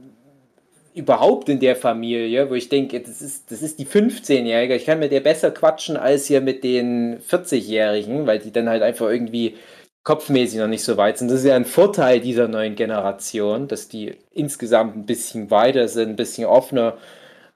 überhaupt 0.95 1.49
in 1.49 1.59
der 1.59 1.75
Familie, 1.75 2.49
wo 2.49 2.55
ich 2.55 2.67
denke, 2.67 2.99
das 2.99 3.21
ist, 3.21 3.51
das 3.51 3.61
ist 3.61 3.77
die 3.77 3.85
15-Jährige. 3.85 4.73
Ich 4.73 4.87
kann 4.87 4.97
mit 4.97 5.11
der 5.11 5.19
besser 5.19 5.51
quatschen 5.51 5.95
als 5.95 6.25
hier 6.25 6.41
mit 6.41 6.63
den 6.63 7.19
40-Jährigen, 7.19 8.25
weil 8.25 8.39
die 8.39 8.51
dann 8.51 8.69
halt 8.69 8.81
einfach 8.81 9.07
irgendwie 9.07 9.55
kopfmäßig 10.03 10.57
noch 10.57 10.67
nicht 10.67 10.83
so 10.83 10.97
weit 10.97 11.19
sind. 11.19 11.29
Das 11.29 11.41
ist 11.41 11.45
ja 11.45 11.55
ein 11.55 11.65
Vorteil 11.65 12.21
dieser 12.21 12.47
neuen 12.47 12.73
Generation, 12.73 13.67
dass 13.67 13.87
die 13.87 14.15
insgesamt 14.31 14.95
ein 14.97 15.05
bisschen 15.05 15.51
weiter 15.51 15.87
sind, 15.87 16.09
ein 16.09 16.15
bisschen 16.15 16.45
offener. 16.45 16.97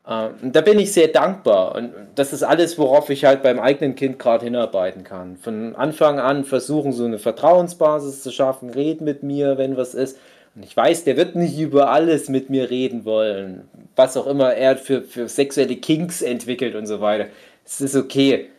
Äh, 0.07 0.29
und 0.41 0.55
da 0.55 0.61
bin 0.61 0.79
ich 0.79 0.93
sehr 0.93 1.07
dankbar. 1.07 1.75
Und 1.75 1.93
das 2.15 2.33
ist 2.33 2.43
alles, 2.43 2.77
worauf 2.77 3.09
ich 3.09 3.25
halt 3.25 3.43
beim 3.43 3.59
eigenen 3.59 3.95
Kind 3.95 4.19
gerade 4.19 4.45
hinarbeiten 4.45 5.03
kann. 5.03 5.37
Von 5.37 5.75
Anfang 5.75 6.19
an 6.19 6.45
versuchen, 6.45 6.93
so 6.93 7.05
eine 7.05 7.19
Vertrauensbasis 7.19 8.23
zu 8.23 8.31
schaffen, 8.31 8.69
red 8.69 9.01
mit 9.01 9.23
mir, 9.23 9.57
wenn 9.57 9.77
was 9.77 9.93
ist. 9.93 10.17
Und 10.55 10.63
ich 10.63 10.75
weiß, 10.75 11.03
der 11.03 11.17
wird 11.17 11.35
nicht 11.35 11.59
über 11.59 11.89
alles 11.91 12.29
mit 12.29 12.49
mir 12.49 12.69
reden 12.69 13.05
wollen. 13.05 13.67
Was 13.95 14.15
auch 14.17 14.27
immer 14.27 14.53
er 14.53 14.77
für, 14.77 15.01
für 15.01 15.27
sexuelle 15.27 15.75
Kinks 15.75 16.21
entwickelt 16.21 16.75
und 16.75 16.85
so 16.87 17.01
weiter. 17.01 17.27
Es 17.65 17.81
ist 17.81 17.95
okay. 17.95 18.49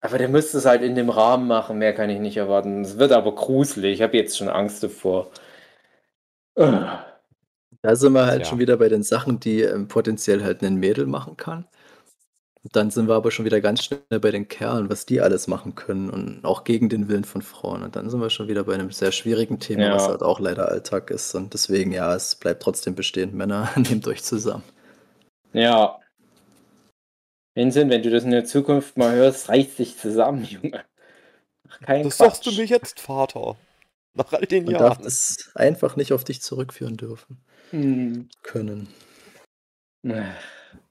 Aber 0.00 0.18
der 0.18 0.28
müsste 0.28 0.58
es 0.58 0.66
halt 0.66 0.82
in 0.82 0.96
dem 0.96 1.10
Rahmen 1.10 1.46
machen. 1.46 1.78
Mehr 1.78 1.94
kann 1.94 2.10
ich 2.10 2.18
nicht 2.20 2.36
erwarten. 2.36 2.82
Es 2.82 2.98
wird 2.98 3.12
aber 3.12 3.34
gruselig. 3.34 3.94
Ich 3.94 4.02
habe 4.02 4.16
jetzt 4.16 4.36
schon 4.36 4.48
Angst 4.48 4.82
davor. 4.82 5.30
Ah. 6.56 7.13
Da 7.84 7.96
sind 7.96 8.14
wir 8.14 8.24
halt 8.24 8.40
Ja. 8.44 8.46
schon 8.46 8.58
wieder 8.60 8.78
bei 8.78 8.88
den 8.88 9.02
Sachen, 9.02 9.40
die 9.40 9.60
ähm, 9.60 9.88
potenziell 9.88 10.42
halt 10.42 10.62
ein 10.62 10.76
Mädel 10.76 11.06
machen 11.06 11.36
kann. 11.36 11.66
Und 12.62 12.76
dann 12.76 12.90
sind 12.90 13.08
wir 13.08 13.14
aber 13.14 13.30
schon 13.30 13.44
wieder 13.44 13.60
ganz 13.60 13.84
schnell 13.84 14.00
bei 14.20 14.30
den 14.30 14.48
Kerlen, 14.48 14.88
was 14.88 15.04
die 15.04 15.20
alles 15.20 15.48
machen 15.48 15.74
können 15.74 16.08
und 16.08 16.46
auch 16.46 16.64
gegen 16.64 16.88
den 16.88 17.08
Willen 17.08 17.24
von 17.24 17.42
Frauen. 17.42 17.82
Und 17.82 17.94
dann 17.94 18.08
sind 18.08 18.20
wir 18.20 18.30
schon 18.30 18.48
wieder 18.48 18.64
bei 18.64 18.72
einem 18.72 18.90
sehr 18.90 19.12
schwierigen 19.12 19.60
Thema, 19.60 19.82
Ja. 19.84 19.94
was 19.96 20.08
halt 20.08 20.22
auch 20.22 20.40
leider 20.40 20.68
Alltag 20.70 21.10
ist. 21.10 21.34
Und 21.34 21.52
deswegen, 21.52 21.92
ja, 21.92 22.14
es 22.14 22.36
bleibt 22.36 22.62
trotzdem 22.62 22.94
bestehen. 22.94 23.36
Männer, 23.36 23.68
nehmt 23.76 24.08
euch 24.08 24.22
zusammen. 24.24 24.64
Ja. 25.52 26.00
Vincent, 27.54 27.90
wenn 27.90 28.02
du 28.02 28.10
das 28.10 28.24
in 28.24 28.30
der 28.30 28.46
Zukunft 28.46 28.96
mal 28.96 29.14
hörst, 29.14 29.50
reiß 29.50 29.76
dich 29.76 29.98
zusammen, 29.98 30.44
Junge. 30.50 30.84
Mach 31.68 31.80
keinen 31.80 32.04
Das 32.04 32.16
Quatsch. 32.16 32.36
sagst 32.36 32.46
du 32.46 32.52
mir 32.52 32.64
jetzt, 32.64 32.98
Vater. 33.00 33.56
Nach 34.14 34.32
all 34.32 34.46
den 34.46 34.64
Man 34.64 34.76
darf 34.78 34.98
Jahren. 34.98 35.06
es 35.06 35.50
einfach 35.54 35.96
nicht 35.96 36.12
auf 36.14 36.24
dich 36.24 36.40
zurückführen 36.40 36.96
dürfen 36.96 37.44
Hm. 37.74 38.28
können. 38.42 38.86
Ah, 40.06 40.34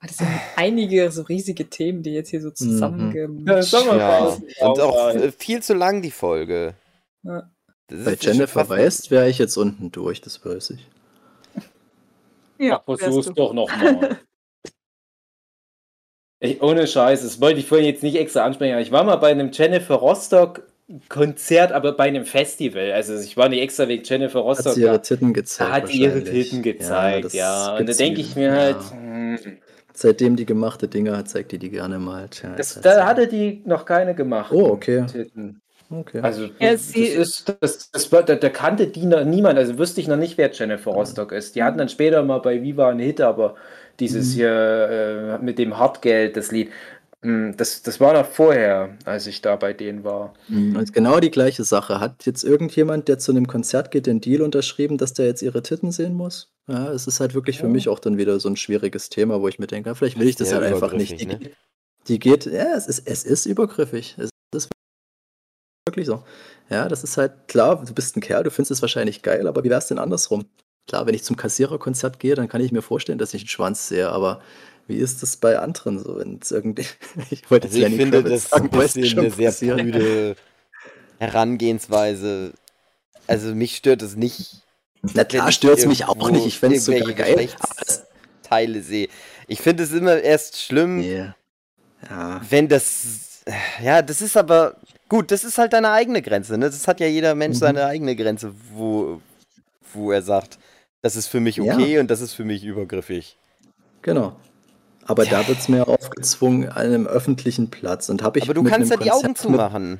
Das 0.01 0.17
sind 0.17 0.27
einige 0.57 1.09
so 1.11 1.21
riesige 1.21 1.69
Themen, 1.69 2.03
die 2.03 2.11
jetzt 2.11 2.29
hier 2.29 2.41
so 2.41 2.49
Mhm. 2.49 2.53
zusammen. 2.53 3.11
Ja, 3.47 3.61
Ja, 3.61 4.67
und 4.67 4.79
auch 4.81 5.09
äh, 5.09 5.31
viel 5.31 5.63
zu 5.63 5.73
lang 5.73 6.01
die 6.01 6.11
Folge. 6.11 6.73
Ja. 7.23 7.49
Das 7.87 8.03
Bei 8.05 8.17
Jennifer 8.19 8.67
Weist 8.67 9.11
wäre 9.11 9.29
ich 9.29 9.37
jetzt 9.37 9.55
unten 9.55 9.91
durch, 9.91 10.19
das 10.19 10.43
weiß 10.43 10.71
ich. 10.71 10.87
Ja, 12.59 12.83
Ach, 12.85 12.97
versuch's 12.97 13.33
doch 13.33 13.53
nochmal. 13.53 14.19
Ohne 16.59 16.87
Scheiß, 16.87 17.21
das 17.23 17.39
wollte 17.39 17.59
ich 17.61 17.67
vorhin 17.67 17.87
jetzt 17.87 18.03
nicht 18.03 18.15
extra 18.17 18.43
ansprechen, 18.43 18.73
aber 18.73 18.81
ich 18.81 18.91
war 18.91 19.05
mal 19.05 19.15
bei 19.15 19.31
einem 19.31 19.51
Jennifer 19.53 19.95
Rostock 19.95 20.67
Konzert, 21.09 21.71
aber 21.71 21.93
bei 21.93 22.03
einem 22.05 22.25
Festival. 22.25 22.91
Also 22.91 23.15
ich 23.17 23.37
war 23.37 23.49
nicht 23.49 23.61
extra 23.61 23.87
wegen 23.87 24.03
Jennifer 24.03 24.39
Hat 24.39 24.45
Rostock 24.45 24.73
sie 24.73 24.81
da. 24.81 24.87
ihre 24.87 25.01
Titten 25.01 25.33
gezeigt. 25.33 25.71
Hat 25.71 25.87
sie 25.87 26.01
ihre. 26.01 26.23
Titten 26.23 26.61
gezeigt, 26.61 27.33
ja. 27.33 27.71
das 27.71 27.79
Und 27.79 27.89
da 27.89 27.93
denke 27.93 28.21
ich 28.21 28.35
mir 28.35 28.51
halt, 28.51 28.77
Ja. 28.77 28.91
hm, 28.91 29.37
Seitdem 29.95 30.35
die 30.35 30.45
gemachte 30.47 30.87
Dinger 30.87 31.15
hat, 31.17 31.29
zeigt 31.29 31.51
die 31.51 31.59
die 31.59 31.69
gerne 31.69 31.99
mal. 31.99 32.27
Tja, 32.27 32.49
das, 32.57 32.75
halt 32.75 32.85
da 32.85 32.95
so. 32.95 33.03
hatte 33.03 33.27
die 33.27 33.61
noch 33.65 33.85
keine 33.85 34.15
gemacht. 34.15 34.51
Oh, 34.51 34.65
okay. 34.69 35.05
Titten. 35.05 35.61
okay. 35.91 36.19
Also 36.21 36.45
Ja, 36.59 36.71
das 36.71 36.89
sie- 36.89 37.03
ist, 37.05 37.53
das, 37.61 37.91
das, 37.91 38.09
da, 38.09 38.21
da 38.23 38.49
kannte 38.49 38.87
die 38.87 39.05
noch 39.05 39.23
niemand, 39.23 39.59
also 39.59 39.77
wüsste 39.77 40.01
ich 40.01 40.07
noch 40.07 40.17
nicht, 40.17 40.37
wer 40.39 40.51
Jennifer 40.51 40.91
Rostock 40.91 41.31
ist. 41.31 41.55
Die 41.55 41.61
hatten 41.63 41.77
dann 41.77 41.89
später 41.89 42.23
mal 42.23 42.39
bei 42.39 42.61
Viva 42.63 42.89
einen 42.89 42.99
Hit, 43.01 43.21
aber 43.21 43.53
dieses 43.99 44.29
Mhm. 44.31 44.37
hier 44.37 45.37
äh, 45.39 45.45
mit 45.45 45.59
dem 45.59 45.77
Hartgeld, 45.77 46.35
das 46.37 46.51
Lied, 46.51 46.71
das, 47.23 47.81
das 47.83 47.99
war 47.99 48.13
noch 48.13 48.25
vorher, 48.25 48.97
als 49.05 49.27
ich 49.27 49.41
da 49.41 49.55
bei 49.55 49.73
denen 49.73 50.03
war. 50.03 50.33
Mhm, 50.49 50.75
Und 50.75 50.93
genau 50.93 51.19
die 51.19 51.31
gleiche 51.31 51.63
Sache. 51.63 51.99
Hat 51.99 52.25
jetzt 52.25 52.43
irgendjemand, 52.43 53.07
der 53.07 53.17
zu 53.19 53.31
einem 53.31 53.47
Konzert 53.47 53.91
geht, 53.91 54.05
den 54.07 54.19
Deal 54.21 54.41
unterschrieben, 54.41 54.97
dass 54.97 55.13
der 55.13 55.25
jetzt 55.27 55.41
ihre 55.41 55.63
Titten 55.63 55.91
sehen 55.91 56.13
muss? 56.13 56.51
Ja, 56.67 56.91
es 56.91 57.07
ist 57.07 57.19
halt 57.19 57.33
wirklich 57.33 57.57
für 57.59 57.67
Ja. 57.67 57.71
mich 57.71 57.89
auch 57.89 57.99
dann 57.99 58.17
wieder 58.17 58.39
so 58.39 58.49
ein 58.49 58.57
schwieriges 58.57 59.09
Thema, 59.09 59.41
wo 59.41 59.47
ich 59.47 59.59
mir 59.59 59.67
denke, 59.67 59.89
ja, 59.89 59.95
vielleicht 59.95 60.19
will 60.19 60.27
ich 60.27 60.35
das 60.35 60.49
Sehr 60.49 60.59
halt 60.61 60.73
einfach 60.73 60.93
nicht. 60.93 61.19
Die, 61.19 61.25
ne? 61.25 61.39
die 62.07 62.19
geht, 62.19 62.45
ja, 62.45 62.75
es 62.75 62.87
ist, 62.87 63.07
es 63.07 63.23
ist 63.23 63.45
übergriffig. 63.45 64.17
Es 64.17 64.29
ist 64.55 64.69
wirklich 65.87 66.05
so. 66.05 66.23
Ja, 66.69 66.87
das 66.87 67.03
ist 67.03 67.17
halt 67.17 67.47
klar, 67.47 67.83
du 67.85 67.93
bist 67.93 68.15
ein 68.17 68.21
Kerl, 68.21 68.43
du 68.43 68.51
findest 68.51 68.71
es 68.71 68.81
wahrscheinlich 68.81 69.21
geil, 69.21 69.47
aber 69.47 69.63
wie 69.63 69.69
wär's 69.69 69.87
denn 69.87 69.99
andersrum? 69.99 70.45
Klar, 70.87 71.05
wenn 71.05 71.15
ich 71.15 71.23
zum 71.23 71.37
Kassiererkonzert 71.37 72.19
gehe, 72.19 72.35
dann 72.35 72.49
kann 72.49 72.61
ich 72.61 72.71
mir 72.71 72.81
vorstellen, 72.81 73.17
dass 73.17 73.33
ich 73.33 73.43
einen 73.43 73.49
Schwanz 73.49 73.87
sehe, 73.87 74.09
aber 74.09 74.41
wie 74.87 74.97
ist 74.97 75.21
das 75.23 75.37
bei 75.37 75.57
anderen 75.59 75.99
so? 76.03 76.17
Wenn's 76.17 76.51
irgendwie, 76.51 76.85
ich 77.29 77.49
wollte 77.49 77.67
Also 77.67 77.77
ich 77.77 77.83
Lenny 77.83 77.97
finde, 77.97 78.21
Kravitz 78.23 78.31
das 78.33 78.45
ist 78.45 78.53
ein 78.53 78.59
sagen, 78.69 78.79
bisschen 78.79 79.05
schon, 79.05 79.19
eine 79.19 79.31
sehr 79.31 79.49
passiert. 79.49 79.77
prüde 79.79 80.35
Herangehensweise. 81.19 82.53
Also 83.27 83.55
mich 83.55 83.77
stört 83.77 84.01
es 84.01 84.15
nicht. 84.15 84.61
Na 85.01 85.23
klar 85.23 85.51
stört 85.51 85.79
es 85.79 85.85
mich 85.85 86.05
auch 86.05 86.29
nicht, 86.31 86.45
ich 86.45 86.59
fände 86.59 86.77
es 86.77 86.85
sogar 86.85 87.13
geil. 87.13 87.35
Geschlechtsteile 87.35 88.81
sehe. 88.81 89.09
Ich 89.47 89.59
finde 89.61 89.83
es 89.83 89.91
immer 89.91 90.17
erst 90.19 90.61
schlimm, 90.61 90.97
Nee. 90.99 91.31
Ja, 92.09 92.41
wenn 92.49 92.67
das. 92.67 93.43
Ja, 93.81 94.01
das 94.01 94.21
ist 94.21 94.35
aber. 94.35 94.75
Gut, 95.09 95.31
das 95.31 95.43
ist 95.43 95.57
halt 95.57 95.73
deine 95.73 95.91
eigene 95.91 96.21
Grenze. 96.21 96.57
Ne? 96.57 96.65
Das 96.65 96.87
hat 96.87 96.99
ja 96.99 97.07
jeder 97.07 97.35
Mensch 97.35 97.55
Mhm. 97.55 97.59
seine 97.59 97.85
eigene 97.85 98.15
Grenze, 98.15 98.53
wo, 98.73 99.21
wo 99.93 100.11
er 100.11 100.21
sagt, 100.21 100.57
das 101.01 101.15
ist 101.15 101.27
für 101.27 101.39
mich 101.39 101.57
Ja. 101.57 101.73
okay 101.75 101.99
und 101.99 102.09
das 102.09 102.19
ist 102.21 102.33
für 102.33 102.43
mich 102.45 102.63
übergriffig. 102.65 103.37
genau. 104.01 104.35
Aber 105.05 105.25
da 105.25 105.47
wird 105.47 105.59
es 105.59 105.69
mir 105.69 105.87
aufgezwungen 105.87 106.69
an 106.69 106.85
einem 106.85 107.07
öffentlichen 107.07 107.69
Platz. 107.69 108.09
Und 108.09 108.23
habe 108.23 108.39
ich 108.39 108.45
aber 108.45 108.53
du 108.53 108.63
mit 108.63 108.71
kannst 108.71 108.91
ja 108.91 108.97
die 108.97 109.11
Augen 109.11 109.27
Konzert 109.27 109.37
zumachen. 109.37 109.99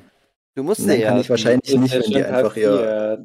Du 0.54 0.62
musst 0.62 0.86
Nein, 0.86 1.00
ja. 1.00 1.08
kann 1.08 1.20
ich 1.20 1.30
wahrscheinlich 1.30 1.76
nicht, 1.76 1.94
wenn 1.94 2.02
die 2.02 2.24
einfach 2.24 2.56
ihr. 2.56 2.78
hier. 2.78 3.24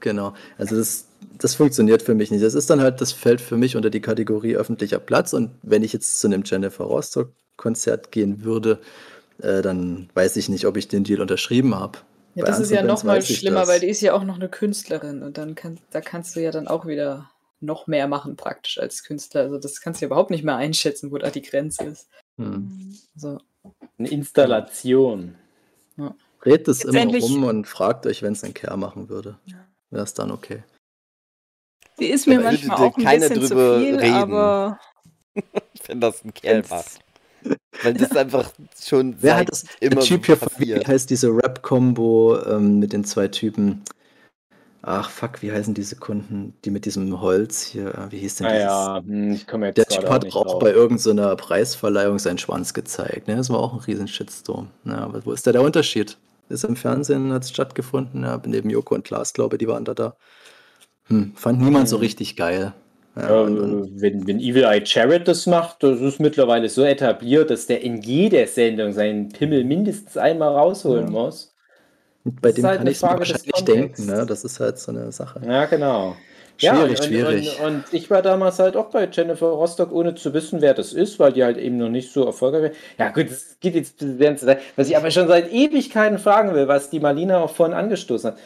Genau. 0.00 0.34
Also 0.58 0.76
das, 0.76 1.06
das 1.38 1.54
funktioniert 1.54 2.02
für 2.02 2.14
mich 2.14 2.30
nicht. 2.30 2.42
Das 2.42 2.54
ist 2.54 2.68
dann 2.70 2.80
halt, 2.80 3.00
das 3.00 3.12
fällt 3.12 3.40
für 3.40 3.56
mich 3.56 3.76
unter 3.76 3.90
die 3.90 4.00
Kategorie 4.00 4.56
öffentlicher 4.56 4.98
Platz. 4.98 5.32
Und 5.32 5.50
wenn 5.62 5.82
ich 5.82 5.92
jetzt 5.92 6.20
zu 6.20 6.26
einem 6.26 6.42
Jennifer 6.44 6.84
Rostock-Konzert 6.84 8.10
gehen 8.10 8.42
würde, 8.42 8.80
äh, 9.40 9.62
dann 9.62 10.08
weiß 10.14 10.36
ich 10.36 10.48
nicht, 10.48 10.66
ob 10.66 10.76
ich 10.76 10.88
den 10.88 11.04
Deal 11.04 11.20
unterschrieben 11.20 11.74
habe. 11.74 11.98
Ja, 12.34 12.44
Bei 12.44 12.50
das 12.50 12.60
ist 12.60 12.70
ja 12.70 12.80
anderen 12.80 12.86
noch 12.96 13.02
Bands 13.02 13.04
mal 13.04 13.16
weiß 13.18 13.30
ich 13.30 13.38
schlimmer, 13.38 13.60
das. 13.60 13.68
weil 13.68 13.80
die 13.80 13.88
ist 13.88 14.00
ja 14.00 14.14
auch 14.14 14.24
noch 14.24 14.36
eine 14.36 14.48
Künstlerin 14.48 15.22
und 15.22 15.36
dann 15.36 15.54
kann, 15.54 15.78
da 15.90 16.00
kannst 16.00 16.34
du 16.34 16.40
ja 16.40 16.50
dann 16.50 16.66
auch 16.66 16.86
wieder 16.86 17.30
noch 17.62 17.86
mehr 17.86 18.08
machen 18.08 18.36
praktisch 18.36 18.78
als 18.78 19.04
Künstler. 19.04 19.42
Also 19.42 19.58
das 19.58 19.80
kannst 19.80 20.00
du 20.00 20.04
ja 20.04 20.06
überhaupt 20.08 20.30
nicht 20.30 20.44
mehr 20.44 20.56
einschätzen, 20.56 21.10
wo 21.12 21.18
da 21.18 21.30
die 21.30 21.42
Grenze 21.42 21.84
ist. 21.84 22.08
Hm. 22.38 22.96
So. 23.14 23.38
Eine 23.98 24.08
Installation. 24.08 25.36
Redet 26.44 26.68
es 26.68 26.84
immer 26.84 27.06
rum 27.18 27.44
und 27.44 27.66
fragt 27.66 28.06
euch, 28.06 28.22
wenn 28.22 28.32
es 28.32 28.42
ein 28.42 28.54
Kerl 28.54 28.76
machen 28.76 29.08
würde. 29.08 29.38
Wäre 29.90 30.02
es 30.04 30.14
dann 30.14 30.30
okay. 30.32 30.64
Die 32.00 32.06
ist 32.06 32.26
mir 32.26 32.38
Aber 32.38 32.44
manchmal 32.44 32.76
auch 32.78 32.96
ein 32.96 33.20
bisschen 33.20 33.42
zu 33.42 33.48
drüber 33.48 33.78
viel, 33.78 33.96
reden. 33.96 34.14
aber 34.14 34.80
wenn 35.86 36.00
das 36.00 36.24
ein 36.24 36.34
Kerl 36.34 36.64
macht. 36.68 36.98
Weil 37.82 37.94
das 37.94 38.12
einfach 38.16 38.52
schon 38.80 39.16
Wer 39.20 39.32
seit 39.32 39.40
hat 39.40 39.50
das? 39.50 39.64
immer 39.80 39.96
der 39.96 40.02
so 40.02 40.08
Typ 40.08 40.26
hier 40.26 40.36
von 40.36 40.48
wie 40.58 40.66
passiert. 40.72 40.88
heißt 40.88 41.10
diese 41.10 41.28
Rap-Kombo 41.28 42.38
ähm, 42.46 42.78
mit 42.78 42.92
den 42.92 43.04
zwei 43.04 43.28
Typen. 43.28 43.82
Ach 44.82 45.10
fuck, 45.10 45.42
wie 45.42 45.52
heißen 45.52 45.74
diese 45.74 45.96
Kunden, 45.96 46.54
die 46.64 46.70
mit 46.70 46.84
diesem 46.86 47.20
Holz 47.20 47.62
hier, 47.62 47.94
äh, 47.94 48.10
wie 48.10 48.18
hieß 48.18 48.36
denn 48.36 48.48
dieses? 48.48 48.90
Naja, 48.90 49.02
hm, 49.06 49.32
ich 49.34 49.46
komme 49.46 49.66
jetzt 49.68 49.78
Der 49.78 49.86
Typ 49.86 50.04
auch 50.06 50.10
hat 50.10 50.26
auch 50.34 50.44
drauf. 50.44 50.58
bei 50.58 50.72
irgendeiner 50.72 51.36
Preisverleihung 51.36 52.18
seinen 52.18 52.38
Schwanz 52.38 52.74
gezeigt. 52.74 53.28
Ne? 53.28 53.36
Das 53.36 53.50
war 53.50 53.58
auch 53.60 53.72
ein 53.74 53.80
riesen 53.80 54.08
Shitstorm. 54.08 54.70
Ja, 54.84 54.98
aber 54.98 55.24
wo 55.26 55.32
ist 55.32 55.46
da 55.46 55.52
der 55.52 55.62
Unterschied? 55.62 56.18
Ist 56.48 56.64
im 56.64 56.76
Fernsehen 56.76 57.32
hat 57.32 57.44
es 57.44 57.50
stattgefunden, 57.50 58.24
ja, 58.24 58.40
neben 58.46 58.70
Joko 58.70 58.94
und 58.96 59.04
Klaas, 59.04 59.32
glaube 59.34 59.56
ich, 59.56 59.60
die 59.60 59.68
waren 59.68 59.84
da 59.84 59.94
da. 59.94 60.16
Hm, 61.08 61.34
fand 61.36 61.60
niemand 61.60 61.88
so 61.88 61.96
Hm. 61.96 62.02
richtig 62.02 62.36
geil. 62.36 62.74
Ja, 63.16 63.40
und, 63.42 63.58
und, 63.58 64.00
wenn, 64.00 64.26
wenn 64.26 64.40
Evil 64.40 64.64
Eye 64.64 64.82
Jared 64.84 65.28
das 65.28 65.46
macht, 65.46 65.82
das 65.82 66.00
ist 66.00 66.18
mittlerweile 66.20 66.68
so 66.68 66.82
etabliert, 66.82 67.50
dass 67.50 67.66
der 67.66 67.82
in 67.82 68.00
jeder 68.02 68.46
Sendung 68.46 68.92
seinen 68.92 69.28
Pimmel 69.32 69.64
mindestens 69.64 70.16
einmal 70.16 70.50
rausholen 70.56 71.06
Ja. 71.06 71.10
muss. 71.10 71.51
Bei 72.24 72.50
ist 72.50 72.58
dem 72.58 72.66
halt 72.66 72.78
kann 72.78 72.86
ich 72.86 72.96
es 72.96 73.02
wahrscheinlich 73.02 73.64
denken. 73.64 74.06
Ne? 74.06 74.26
Das 74.26 74.44
ist 74.44 74.60
halt 74.60 74.78
so 74.78 74.92
eine 74.92 75.10
Sache. 75.12 75.40
Ja, 75.46 75.66
genau. 75.66 76.16
Schwierig, 76.56 76.76
ja, 76.78 76.82
und, 76.84 77.04
schwierig. 77.04 77.60
Und, 77.60 77.66
und 77.66 77.84
ich 77.92 78.10
war 78.10 78.22
damals 78.22 78.58
halt 78.58 78.76
auch 78.76 78.90
bei 78.90 79.08
Jennifer 79.10 79.46
Rostock, 79.46 79.90
ohne 79.90 80.14
zu 80.14 80.32
wissen, 80.32 80.60
wer 80.60 80.74
das 80.74 80.92
ist, 80.92 81.18
weil 81.18 81.32
die 81.32 81.42
halt 81.42 81.56
eben 81.58 81.76
noch 81.76 81.88
nicht 81.88 82.12
so 82.12 82.24
erfolgreich 82.24 82.62
war. 82.62 83.06
Ja, 83.06 83.12
gut, 83.12 83.30
das 83.30 83.56
geht 83.58 83.74
jetzt 83.74 83.98
sehr 83.98 84.30
ins 84.30 84.40
Detail. 84.40 84.60
Was 84.76 84.88
ich 84.88 84.96
aber 84.96 85.10
schon 85.10 85.26
seit 85.26 85.52
Ewigkeiten 85.52 86.18
fragen 86.18 86.54
will, 86.54 86.68
was 86.68 86.90
die 86.90 87.00
Malina 87.00 87.40
auch 87.40 87.50
vorhin 87.50 87.74
angestoßen 87.74 88.32
hat. 88.32 88.38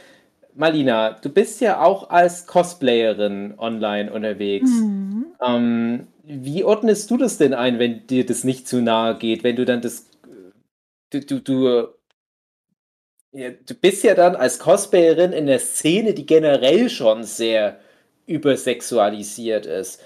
Malina, 0.54 1.10
du 1.20 1.28
bist 1.28 1.60
ja 1.60 1.82
auch 1.82 2.08
als 2.08 2.46
Cosplayerin 2.46 3.54
online 3.58 4.10
unterwegs. 4.10 4.70
Mhm. 4.70 5.26
Ähm, 5.46 6.06
wie 6.24 6.64
ordnest 6.64 7.10
du 7.10 7.18
das 7.18 7.36
denn 7.36 7.52
ein, 7.52 7.78
wenn 7.78 8.06
dir 8.06 8.24
das 8.24 8.42
nicht 8.42 8.66
zu 8.66 8.80
nahe 8.80 9.16
geht? 9.16 9.44
Wenn 9.44 9.56
du 9.56 9.64
dann 9.66 9.82
das. 9.82 10.06
Du, 11.10 11.20
du, 11.20 11.40
du, 11.40 11.88
ja, 13.36 13.50
du 13.50 13.74
bist 13.74 14.02
ja 14.02 14.14
dann 14.14 14.34
als 14.34 14.58
Cosplayerin 14.58 15.32
in 15.32 15.46
der 15.46 15.58
Szene, 15.58 16.14
die 16.14 16.24
generell 16.26 16.88
schon 16.88 17.22
sehr 17.24 17.78
übersexualisiert 18.26 19.66
ist. 19.66 20.00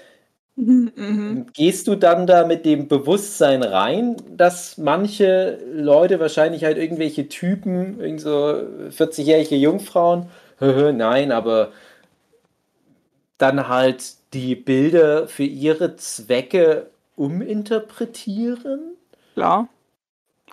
Mhm. 0.57 1.47
Gehst 1.53 1.87
du 1.87 1.95
dann 1.95 2.27
da 2.27 2.45
mit 2.45 2.65
dem 2.65 2.87
Bewusstsein 2.89 3.63
rein, 3.63 4.17
dass 4.29 4.77
manche 4.77 5.57
Leute 5.73 6.19
wahrscheinlich 6.19 6.65
halt 6.65 6.77
irgendwelche 6.77 7.29
Typen, 7.29 7.99
irgend 8.01 8.21
so 8.21 8.61
40-jährige 8.89 9.55
Jungfrauen, 9.55 10.27
nein, 10.59 11.31
aber 11.31 11.71
dann 13.37 13.69
halt 13.69 14.03
die 14.33 14.55
Bilder 14.55 15.27
für 15.27 15.45
ihre 15.45 15.95
Zwecke 15.95 16.91
uminterpretieren? 17.15 18.97
Klar, 19.33 19.69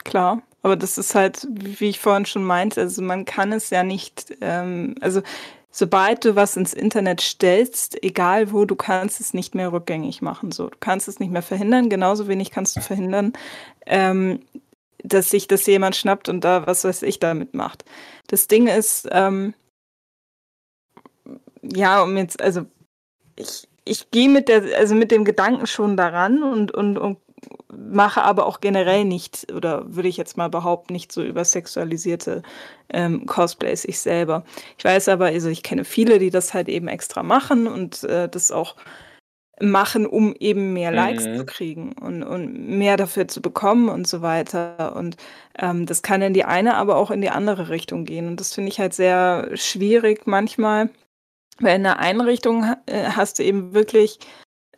klar. 0.05 0.43
Aber 0.63 0.77
das 0.77 0.99
ist 0.99 1.15
halt, 1.15 1.47
wie 1.51 1.89
ich 1.89 2.01
vorhin 2.01 2.27
schon 2.27 2.45
meinte, 2.45 2.81
also 2.81 3.01
man 3.03 3.25
kann 3.25 3.53
es 3.53 3.71
ja 3.71 3.85
nicht, 3.85 4.37
ähm, 4.41 4.97
also 5.01 5.23
sobald 5.71 6.25
du 6.25 6.35
was 6.35 6.57
ins 6.57 6.75
Internet 6.75 7.21
stellst, 7.21 8.03
egal 8.03 8.53
wo, 8.53 8.65
du 8.65 8.75
kannst 8.75 9.21
es 9.21 9.35
nicht 9.35 9.55
mehr 9.55 9.73
rückgängig 9.73 10.23
machen. 10.23 10.51
So, 10.51 10.69
du 10.69 10.77
kannst 10.81 11.09
es 11.09 11.21
nicht 11.21 11.31
mehr 11.31 11.43
verhindern. 11.43 11.89
Genauso 11.89 12.29
wenig 12.29 12.51
kannst 12.51 12.77
du 12.77 12.81
verhindern, 12.81 13.33
ähm, 13.87 14.41
dass 15.05 15.31
sich 15.31 15.47
das 15.47 15.67
jemand 15.67 15.95
schnappt 15.95 16.29
und 16.29 16.43
da 16.43 16.67
was 16.67 16.85
weiß 16.85 17.03
ich 17.03 17.21
damit 17.21 17.55
macht. 17.55 17.85
Das 18.27 18.49
Ding 18.49 18.67
ist, 18.67 19.09
ähm, 19.13 19.55
ja, 21.63 22.03
um 22.03 22.17
jetzt, 22.17 22.41
also 22.43 22.63
ich, 23.37 23.69
ich 23.85 24.11
gehe 24.11 24.29
mit 24.29 24.49
der, 24.49 24.77
also 24.77 24.95
mit 24.95 25.11
dem 25.13 25.25
Gedanken 25.25 25.67
schon 25.67 25.97
daran 25.97 26.43
und, 26.43 26.73
und, 26.73 26.99
und 26.99 27.19
mache 27.73 28.23
aber 28.23 28.47
auch 28.47 28.61
generell 28.61 29.05
nicht, 29.05 29.53
oder 29.53 29.95
würde 29.95 30.09
ich 30.09 30.17
jetzt 30.17 30.37
mal 30.37 30.49
behaupten, 30.49 30.93
nicht 30.93 31.13
so 31.13 31.23
übersexualisierte 31.23 32.43
ähm, 32.91 33.27
Cosplays 33.27 33.85
ich 33.85 34.01
selber. 34.01 34.45
Ich 34.79 34.85
weiß 34.85 35.09
aber, 35.09 35.27
also 35.27 35.49
ich 35.49 35.63
kenne 35.63 35.85
viele, 35.85 36.19
die 36.19 36.31
das 36.31 36.55
halt 36.55 36.69
eben 36.69 36.89
extra 36.89 37.23
machen 37.23 37.67
und 37.67 38.05
äh, 38.05 38.29
das 38.29 38.51
auch 38.51 38.77
machen, 39.61 40.07
um 40.07 40.35
eben 40.39 40.73
mehr 40.73 40.93
Likes 40.93 41.27
Mhm. 41.27 41.37
zu 41.37 41.47
kriegen 41.47 41.93
und, 42.01 42.23
und 42.23 42.79
mehr 42.79 42.97
dafür 42.97 43.27
zu 43.27 43.43
bekommen 43.43 43.89
und 43.89 44.07
so 44.07 44.23
weiter. 44.23 44.95
Und 44.95 45.17
ähm, 45.59 45.85
das 45.85 46.03
kann 46.03 46.23
in 46.23 46.33
die 46.33 46.45
eine, 46.45 46.77
aber 46.77 46.97
auch 46.97 47.11
in 47.11 47.21
die 47.21 47.31
andere 47.31 47.69
Richtung 47.69 48.05
gehen. 48.05 48.29
Und 48.29 48.39
das 48.39 48.55
finde 48.55 48.71
ich 48.71 48.79
halt 48.79 48.95
sehr 48.95 49.51
schwierig 49.55 50.27
manchmal, 50.27 50.91
weil 51.59 51.75
in 51.77 51.83
der 51.83 51.99
einen 51.99 52.21
Richtung 52.21 52.69
ha- 52.69 52.79
äh, 52.87 53.07
hast 53.11 53.41
du 53.41 53.43
eben 53.43 53.75
wirklich 53.75 54.21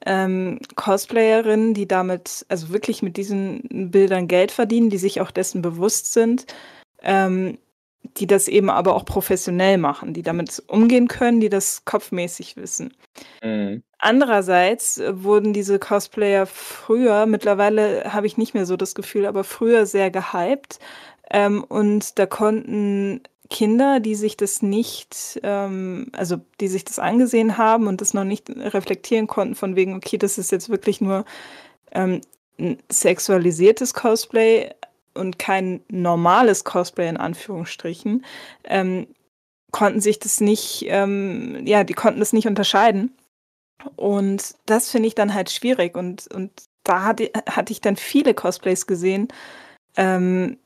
ähm, 0.06 0.58
Cosplayerinnen, 0.76 1.74
die 1.74 1.86
damit, 1.86 2.46
also 2.48 2.70
wirklich 2.70 3.02
mit 3.02 3.16
diesen 3.16 3.90
Bildern 3.90 4.28
Geld 4.28 4.50
verdienen, 4.50 4.90
die 4.90 4.98
sich 4.98 5.20
auch 5.20 5.30
dessen 5.30 5.62
bewusst 5.62 6.12
sind, 6.12 6.46
ähm, 7.02 7.58
die 8.16 8.26
das 8.26 8.48
eben 8.48 8.70
aber 8.70 8.94
auch 8.94 9.04
professionell 9.04 9.78
machen, 9.78 10.14
die 10.14 10.22
damit 10.22 10.62
umgehen 10.66 11.06
können, 11.06 11.40
die 11.40 11.50
das 11.50 11.84
kopfmäßig 11.84 12.56
wissen. 12.56 12.94
Mhm. 13.42 13.82
Andererseits 13.98 15.00
wurden 15.06 15.52
diese 15.52 15.78
Cosplayer 15.78 16.46
früher, 16.46 17.26
mittlerweile 17.26 18.12
habe 18.12 18.26
ich 18.26 18.38
nicht 18.38 18.54
mehr 18.54 18.64
so 18.64 18.76
das 18.76 18.94
Gefühl, 18.94 19.26
aber 19.26 19.44
früher 19.44 19.84
sehr 19.84 20.10
gehypt. 20.10 20.78
Ähm, 21.30 21.62
und 21.62 22.18
da 22.18 22.26
konnten 22.26 23.20
Kinder, 23.50 24.00
die 24.00 24.14
sich 24.14 24.36
das 24.36 24.62
nicht, 24.62 25.40
ähm, 25.42 26.06
also 26.12 26.40
die 26.60 26.68
sich 26.68 26.84
das 26.84 26.98
angesehen 26.98 27.58
haben 27.58 27.88
und 27.88 28.00
das 28.00 28.14
noch 28.14 28.24
nicht 28.24 28.48
reflektieren 28.48 29.26
konnten, 29.26 29.56
von 29.56 29.76
wegen, 29.76 29.94
okay, 29.94 30.16
das 30.16 30.38
ist 30.38 30.52
jetzt 30.52 30.70
wirklich 30.70 31.00
nur 31.00 31.24
ähm, 31.92 32.20
ein 32.58 32.78
sexualisiertes 32.90 33.92
Cosplay 33.92 34.70
und 35.14 35.38
kein 35.38 35.80
normales 35.88 36.64
Cosplay 36.64 37.08
in 37.08 37.16
Anführungsstrichen, 37.16 38.24
ähm, 38.64 39.08
konnten 39.72 40.00
sich 40.00 40.20
das 40.20 40.40
nicht, 40.40 40.84
ähm, 40.86 41.66
ja, 41.66 41.84
die 41.84 41.94
konnten 41.94 42.20
das 42.20 42.32
nicht 42.32 42.46
unterscheiden. 42.46 43.16
Und 43.96 44.54
das 44.66 44.90
finde 44.90 45.08
ich 45.08 45.14
dann 45.14 45.34
halt 45.34 45.50
schwierig. 45.50 45.96
Und, 45.96 46.32
und 46.32 46.50
da 46.84 47.04
hatte, 47.04 47.30
hatte 47.48 47.72
ich 47.72 47.80
dann 47.80 47.96
viele 47.96 48.34
Cosplays 48.34 48.86
gesehen, 48.86 49.28
ähm, 49.96 50.58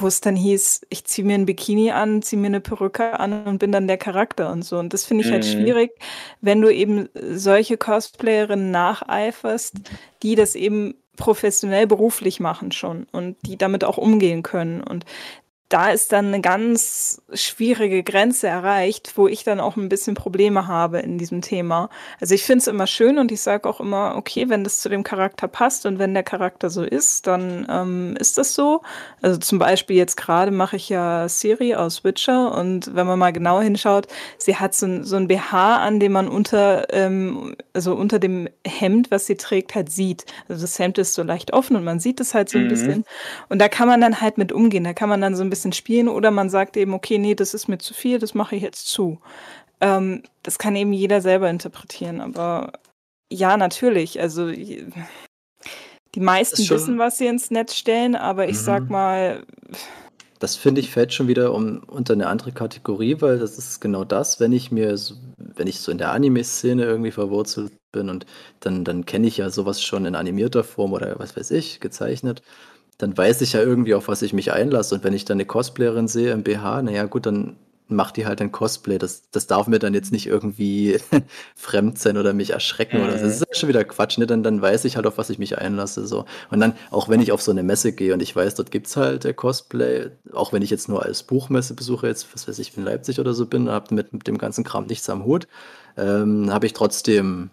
wo 0.00 0.06
es 0.06 0.20
dann 0.20 0.36
hieß, 0.36 0.82
ich 0.88 1.04
ziehe 1.04 1.26
mir 1.26 1.34
ein 1.34 1.46
Bikini 1.46 1.92
an, 1.92 2.22
ziehe 2.22 2.40
mir 2.40 2.48
eine 2.48 2.60
Perücke 2.60 3.20
an 3.20 3.44
und 3.44 3.58
bin 3.58 3.72
dann 3.72 3.86
der 3.86 3.96
Charakter 3.96 4.50
und 4.50 4.62
so. 4.62 4.78
Und 4.78 4.92
das 4.92 5.04
finde 5.04 5.24
ich 5.24 5.30
halt 5.30 5.44
mhm. 5.44 5.48
halt 5.48 5.62
schwierig, 5.62 5.90
wenn 6.40 6.60
du 6.60 6.72
eben 6.72 7.08
solche 7.14 7.76
Cosplayerinnen 7.76 8.70
nacheiferst, 8.70 9.74
die 10.22 10.34
das 10.34 10.56
eben 10.56 10.94
professionell 11.16 11.86
beruflich 11.86 12.40
machen 12.40 12.72
schon 12.72 13.06
und 13.12 13.36
die 13.42 13.56
damit 13.56 13.84
auch 13.84 13.98
umgehen 13.98 14.42
können. 14.42 14.82
Und 14.82 15.04
da 15.68 15.90
ist 15.90 16.12
dann 16.12 16.28
eine 16.28 16.40
ganz 16.40 17.20
schwierige 17.34 18.02
Grenze 18.02 18.46
erreicht, 18.46 19.12
wo 19.16 19.28
ich 19.28 19.44
dann 19.44 19.60
auch 19.60 19.76
ein 19.76 19.90
bisschen 19.90 20.14
Probleme 20.14 20.66
habe 20.66 21.00
in 21.00 21.18
diesem 21.18 21.42
Thema. 21.42 21.90
Also 22.20 22.34
ich 22.34 22.42
finde 22.42 22.60
es 22.60 22.66
immer 22.68 22.86
schön 22.86 23.18
und 23.18 23.30
ich 23.30 23.42
sage 23.42 23.68
auch 23.68 23.78
immer, 23.78 24.14
okay, 24.16 24.48
wenn 24.48 24.64
das 24.64 24.80
zu 24.80 24.88
dem 24.88 25.02
Charakter 25.02 25.46
passt 25.46 25.84
und 25.84 25.98
wenn 25.98 26.14
der 26.14 26.22
Charakter 26.22 26.70
so 26.70 26.82
ist, 26.82 27.26
dann 27.26 27.66
ähm, 27.70 28.16
ist 28.18 28.38
das 28.38 28.54
so. 28.54 28.80
Also 29.20 29.38
zum 29.38 29.58
Beispiel 29.58 29.96
jetzt 29.96 30.16
gerade 30.16 30.52
mache 30.52 30.76
ich 30.76 30.88
ja 30.88 31.28
Siri 31.28 31.74
aus 31.74 32.02
Witcher 32.02 32.56
und 32.56 32.94
wenn 32.94 33.06
man 33.06 33.18
mal 33.18 33.34
genau 33.34 33.60
hinschaut, 33.60 34.06
sie 34.38 34.56
hat 34.56 34.74
so 34.74 34.86
ein, 34.86 35.04
so 35.04 35.16
ein 35.16 35.28
BH 35.28 35.76
an, 35.76 36.00
dem 36.00 36.12
man 36.12 36.28
unter, 36.28 36.86
ähm, 36.94 37.56
also 37.74 37.94
unter 37.94 38.18
dem 38.18 38.48
Hemd, 38.66 39.10
was 39.10 39.26
sie 39.26 39.36
trägt, 39.36 39.74
halt 39.74 39.92
sieht. 39.92 40.24
Also 40.48 40.62
das 40.62 40.78
Hemd 40.78 40.96
ist 40.96 41.12
so 41.12 41.22
leicht 41.22 41.52
offen 41.52 41.76
und 41.76 41.84
man 41.84 42.00
sieht 42.00 42.20
es 42.20 42.32
halt 42.32 42.48
so 42.48 42.56
ein 42.56 42.64
mhm. 42.64 42.68
bisschen. 42.68 43.04
Und 43.50 43.58
da 43.58 43.68
kann 43.68 43.86
man 43.86 44.00
dann 44.00 44.22
halt 44.22 44.38
mit 44.38 44.50
umgehen. 44.50 44.84
Da 44.84 44.94
kann 44.94 45.10
man 45.10 45.20
dann 45.20 45.36
so 45.36 45.42
ein 45.42 45.50
bisschen 45.50 45.57
bisschen 45.58 45.72
spielen 45.72 46.08
oder 46.08 46.30
man 46.30 46.50
sagt 46.50 46.76
eben, 46.76 46.94
okay, 46.94 47.18
nee, 47.18 47.34
das 47.34 47.52
ist 47.52 47.68
mir 47.68 47.78
zu 47.78 47.94
viel, 47.94 48.18
das 48.18 48.34
mache 48.34 48.56
ich 48.56 48.62
jetzt 48.62 48.86
zu. 48.86 49.20
Ähm, 49.80 50.22
das 50.42 50.58
kann 50.58 50.76
eben 50.76 50.92
jeder 50.92 51.20
selber 51.20 51.50
interpretieren, 51.50 52.20
aber 52.20 52.72
ja, 53.30 53.56
natürlich. 53.56 54.20
Also 54.20 54.50
die 54.50 56.20
meisten 56.20 56.68
wissen, 56.70 56.98
was 56.98 57.18
sie 57.18 57.26
ins 57.26 57.50
Netz 57.50 57.74
stellen, 57.74 58.14
aber 58.14 58.48
ich 58.48 58.56
mhm. 58.56 58.62
sag 58.62 58.90
mal. 58.90 59.42
Das 60.38 60.54
finde 60.54 60.80
ich 60.80 60.90
fällt 60.90 61.12
schon 61.12 61.26
wieder 61.26 61.52
um, 61.52 61.82
unter 61.88 62.12
eine 62.12 62.28
andere 62.28 62.52
Kategorie, 62.52 63.16
weil 63.20 63.40
das 63.40 63.58
ist 63.58 63.80
genau 63.80 64.04
das, 64.04 64.38
wenn 64.38 64.52
ich 64.52 64.70
mir, 64.70 64.96
wenn 65.36 65.66
ich 65.66 65.80
so 65.80 65.90
in 65.90 65.98
der 65.98 66.12
Anime-Szene 66.12 66.84
irgendwie 66.84 67.10
verwurzelt 67.10 67.72
bin 67.90 68.08
und 68.08 68.24
dann, 68.60 68.84
dann 68.84 69.04
kenne 69.04 69.26
ich 69.26 69.38
ja 69.38 69.50
sowas 69.50 69.82
schon 69.82 70.06
in 70.06 70.14
animierter 70.14 70.62
Form 70.62 70.92
oder 70.92 71.18
was 71.18 71.36
weiß 71.36 71.50
ich, 71.50 71.80
gezeichnet 71.80 72.42
dann 72.98 73.16
weiß 73.16 73.40
ich 73.42 73.52
ja 73.52 73.62
irgendwie, 73.62 73.94
auf 73.94 74.08
was 74.08 74.22
ich 74.22 74.32
mich 74.32 74.52
einlasse. 74.52 74.94
Und 74.94 75.04
wenn 75.04 75.14
ich 75.14 75.24
dann 75.24 75.36
eine 75.36 75.46
Cosplayerin 75.46 76.08
sehe 76.08 76.32
im 76.32 76.42
BH, 76.42 76.82
naja, 76.82 77.04
gut, 77.04 77.26
dann 77.26 77.56
macht 77.88 78.16
die 78.16 78.26
halt 78.26 78.40
ein 78.40 78.52
Cosplay. 78.52 78.98
Das, 78.98 79.30
das 79.30 79.46
darf 79.46 79.66
mir 79.66 79.78
dann 79.78 79.94
jetzt 79.94 80.12
nicht 80.12 80.26
irgendwie 80.26 80.98
fremd 81.54 81.98
sein 81.98 82.18
oder 82.18 82.32
mich 82.32 82.50
erschrecken 82.50 82.98
mhm. 82.98 83.04
oder 83.04 83.18
so. 83.18 83.24
Das 83.24 83.36
ist 83.36 83.46
ja 83.48 83.54
schon 83.54 83.68
wieder 83.68 83.84
Quatsch, 83.84 84.18
ne? 84.18 84.26
Dann, 84.26 84.42
dann 84.42 84.60
weiß 84.60 84.84
ich 84.84 84.96
halt, 84.96 85.06
auf 85.06 85.16
was 85.16 85.30
ich 85.30 85.38
mich 85.38 85.58
einlasse. 85.58 86.06
So. 86.06 86.26
Und 86.50 86.60
dann, 86.60 86.74
auch 86.90 87.08
wenn 87.08 87.20
ich 87.20 87.32
auf 87.32 87.40
so 87.40 87.50
eine 87.50 87.62
Messe 87.62 87.92
gehe 87.92 88.12
und 88.12 88.20
ich 88.20 88.34
weiß, 88.34 88.56
dort 88.56 88.70
gibt 88.70 88.88
es 88.88 88.96
halt 88.96 89.24
äh, 89.24 89.32
Cosplay, 89.32 90.10
auch 90.32 90.52
wenn 90.52 90.62
ich 90.62 90.70
jetzt 90.70 90.88
nur 90.88 91.02
als 91.02 91.22
Buchmesse 91.22 91.74
besuche, 91.74 92.08
jetzt, 92.08 92.26
was 92.34 92.46
weiß 92.46 92.58
ich, 92.58 92.76
in 92.76 92.84
Leipzig 92.84 93.20
oder 93.20 93.32
so 93.32 93.46
bin, 93.46 93.70
habe 93.70 93.94
mit, 93.94 94.12
mit 94.12 94.26
dem 94.26 94.38
ganzen 94.38 94.64
Kram 94.64 94.86
nichts 94.86 95.08
am 95.08 95.24
Hut, 95.24 95.48
ähm, 95.96 96.52
habe 96.52 96.66
ich 96.66 96.74
trotzdem, 96.74 97.50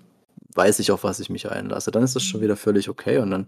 weiß 0.53 0.79
ich, 0.79 0.91
auf 0.91 1.03
was 1.03 1.19
ich 1.19 1.29
mich 1.29 1.49
einlasse. 1.49 1.91
Dann 1.91 2.03
ist 2.03 2.15
das 2.15 2.23
schon 2.23 2.41
wieder 2.41 2.57
völlig 2.57 2.89
okay 2.89 3.19
und 3.19 3.31
dann 3.31 3.47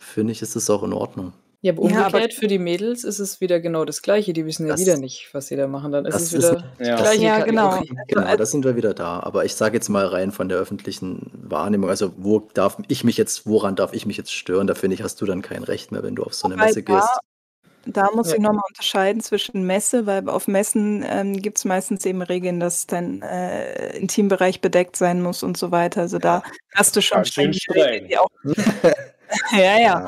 finde 0.00 0.32
ich, 0.32 0.42
ist 0.42 0.56
es 0.56 0.68
auch 0.70 0.82
in 0.82 0.92
Ordnung. 0.92 1.32
Ja, 1.62 1.72
aber 1.72 1.82
umgekehrt 1.82 2.32
ja, 2.32 2.38
für 2.38 2.46
die 2.46 2.58
Mädels 2.58 3.04
ist 3.04 3.18
es 3.18 3.42
wieder 3.42 3.60
genau 3.60 3.84
das 3.84 4.00
Gleiche. 4.00 4.32
Die 4.32 4.46
wissen 4.46 4.66
ja 4.66 4.78
wieder 4.78 4.96
nicht, 4.96 5.28
was 5.32 5.48
sie 5.48 5.56
da 5.56 5.66
machen. 5.66 5.92
Dann 5.92 6.06
ist 6.06 6.14
es 6.14 6.32
wieder 6.32 6.56
ist, 6.56 6.86
ja. 6.86 6.96
die 6.96 7.02
gleiche 7.02 7.22
ja, 7.22 7.44
genau. 7.44 7.82
Genau, 8.08 8.36
da 8.36 8.46
sind 8.46 8.64
wir 8.64 8.76
wieder 8.76 8.94
da. 8.94 9.20
Aber 9.20 9.44
ich 9.44 9.54
sage 9.54 9.76
jetzt 9.76 9.90
mal 9.90 10.06
rein 10.06 10.32
von 10.32 10.48
der 10.48 10.56
öffentlichen 10.56 11.30
Wahrnehmung, 11.34 11.90
also 11.90 12.12
wo 12.16 12.48
darf 12.54 12.78
ich 12.88 13.04
mich 13.04 13.18
jetzt, 13.18 13.46
woran 13.46 13.76
darf 13.76 13.92
ich 13.92 14.06
mich 14.06 14.16
jetzt 14.16 14.32
stören? 14.32 14.66
Da 14.66 14.74
finde 14.74 14.94
ich, 14.94 15.02
hast 15.02 15.20
du 15.20 15.26
dann 15.26 15.42
kein 15.42 15.62
Recht 15.62 15.92
mehr, 15.92 16.02
wenn 16.02 16.14
du 16.14 16.22
auf 16.22 16.32
so 16.32 16.48
eine 16.48 16.56
Messe 16.56 16.82
gehst. 16.82 17.18
Da 17.86 18.08
muss 18.14 18.28
ja. 18.28 18.36
ich 18.36 18.40
nochmal 18.40 18.62
unterscheiden 18.68 19.22
zwischen 19.22 19.64
Messe, 19.64 20.06
weil 20.06 20.28
auf 20.28 20.48
Messen 20.48 21.04
ähm, 21.06 21.40
gibt 21.40 21.58
es 21.58 21.64
meistens 21.64 22.04
eben 22.06 22.22
Regeln, 22.22 22.60
dass 22.60 22.86
dein 22.86 23.22
äh, 23.22 23.96
Intimbereich 23.96 24.60
bedeckt 24.60 24.96
sein 24.96 25.22
muss 25.22 25.42
und 25.42 25.56
so 25.56 25.70
weiter. 25.70 26.02
Also 26.02 26.18
da 26.18 26.42
hast 26.74 26.96
du 26.96 27.02
schon 27.02 27.24
streng 27.24 27.54
Regeln, 27.74 28.08
die 28.08 28.18
auch 28.18 28.28
ja. 29.52 29.78
ja. 29.78 30.06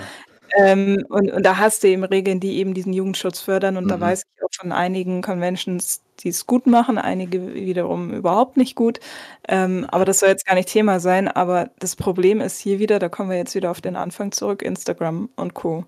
Ähm, 0.59 1.05
und, 1.09 1.31
und 1.33 1.47
da 1.47 1.57
hast 1.59 1.83
du 1.83 1.89
eben 1.89 2.05
Regeln, 2.05 2.41
die 2.41 2.59
eben 2.59 2.75
diesen 2.75 2.93
Jugendschutz 2.93 3.41
fördern. 3.41 3.77
Und 3.77 3.85
mhm. 3.85 3.89
da 3.89 4.01
weiß 4.01 4.23
ich 4.23 4.45
auch 4.45 4.49
von 4.61 4.73
einigen 4.73 5.23
Conventions, 5.23 6.03
die 6.21 6.29
es 6.29 6.47
gut 6.47 6.67
machen, 6.67 6.99
einige 6.99 7.55
wiederum 7.55 8.13
überhaupt 8.13 8.57
nicht 8.57 8.75
gut. 8.75 9.01
Ähm, 9.49 9.87
aber 9.91 10.05
das 10.05 10.21
soll 10.21 10.29
jetzt 10.29 10.47
gar 10.47 10.55
nicht 10.55 10.69
Thema 10.69 11.01
sein. 11.01 11.29
Aber 11.29 11.71
das 11.79 11.97
Problem 11.97 12.41
ist 12.41 12.59
hier 12.59 12.79
wieder, 12.79 12.99
da 12.99 13.09
kommen 13.09 13.31
wir 13.31 13.39
jetzt 13.39 13.55
wieder 13.55 13.71
auf 13.71 13.81
den 13.81 13.97
Anfang 13.97 14.33
zurück, 14.33 14.63
Instagram 14.63 15.31
und 15.37 15.55
Co. 15.55 15.85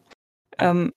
Ähm, 0.59 0.93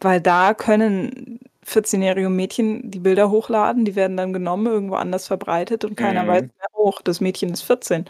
weil 0.00 0.20
da 0.20 0.54
können 0.54 1.40
14-jährige 1.68 2.30
Mädchen 2.30 2.90
die 2.90 2.98
Bilder 2.98 3.30
hochladen, 3.30 3.84
die 3.84 3.94
werden 3.94 4.16
dann 4.16 4.32
genommen, 4.32 4.66
irgendwo 4.66 4.94
anders 4.94 5.26
verbreitet 5.26 5.84
und 5.84 5.96
keiner 5.96 6.24
mhm. 6.24 6.28
weiß 6.28 6.42
mehr 6.42 6.68
hoch. 6.74 7.02
Das 7.02 7.20
Mädchen 7.20 7.52
ist 7.52 7.62
14. 7.62 8.06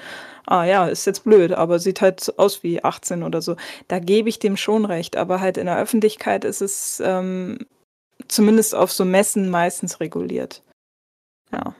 Ah 0.47 0.65
ja, 0.65 0.87
ist 0.87 1.07
jetzt 1.07 1.25
blöd, 1.25 1.53
aber 1.53 1.79
sieht 1.79 2.01
halt 2.01 2.39
aus 2.39 2.63
wie 2.63 2.83
18 2.83 3.23
oder 3.23 3.43
so. 3.43 3.57
Da 3.89 3.99
gebe 3.99 4.29
ich 4.29 4.39
dem 4.39 4.57
schon 4.57 4.85
recht, 4.85 5.17
aber 5.17 5.41
halt 5.41 5.57
in 5.57 5.67
der 5.67 5.79
Öffentlichkeit 5.79 6.45
ist 6.45 6.63
es 6.63 7.03
ähm, 7.05 7.67
zumindest 8.29 8.75
auf 8.75 8.93
so 8.93 9.05
Messen 9.05 9.51
meistens 9.51 10.01
reguliert. 10.01 10.63
Ja. 11.53 11.75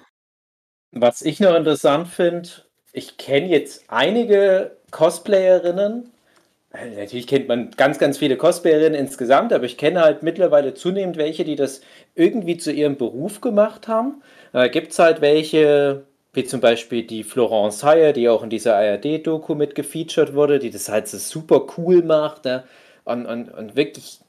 Was 0.93 1.23
ich 1.23 1.41
noch 1.41 1.55
interessant 1.55 2.09
finde, 2.09 2.49
ich 2.93 3.17
kenne 3.19 3.49
jetzt 3.49 3.85
einige 3.89 4.77
Cosplayerinnen, 4.91 6.11
Natürlich 6.73 7.27
kennt 7.27 7.49
man 7.49 7.71
ganz, 7.77 7.99
ganz 7.99 8.19
viele 8.19 8.37
Cosplayerinnen 8.37 8.95
insgesamt, 8.95 9.55
aber 9.55 9.65
ich 9.65 9.79
kenne 9.79 10.03
halt 10.03 10.23
mittlerweile 10.23 10.75
zunehmend 10.75 11.17
welche, 11.17 11.45
die 11.45 11.57
das 11.57 11.81
irgendwie 12.15 12.59
zu 12.59 12.71
ihrem 12.71 12.97
Beruf 12.97 13.41
gemacht 13.41 13.89
haben. 13.89 14.23
Äh, 14.53 14.69
gibt 14.69 14.93
es 14.93 14.99
halt 14.99 15.23
welche, 15.23 16.05
wie 16.35 16.45
zum 16.45 16.61
Beispiel 16.61 17.05
die 17.05 17.25
Florence 17.25 17.83
Heyer, 17.83 18.13
die 18.13 18.29
auch 18.29 18.43
in 18.43 18.51
dieser 18.51 18.77
ARD-Doku 18.77 19.55
mitgefeatured 19.55 20.35
wurde, 20.35 20.59
die 20.59 20.71
das 20.71 20.91
halt 20.91 21.09
so 21.09 21.17
super 21.17 21.67
cool 21.79 22.03
macht 22.03 22.45
ja, 22.45 22.65
und, 23.05 23.25
und, 23.25 23.49
und 23.49 23.75
wirklich 23.75 24.21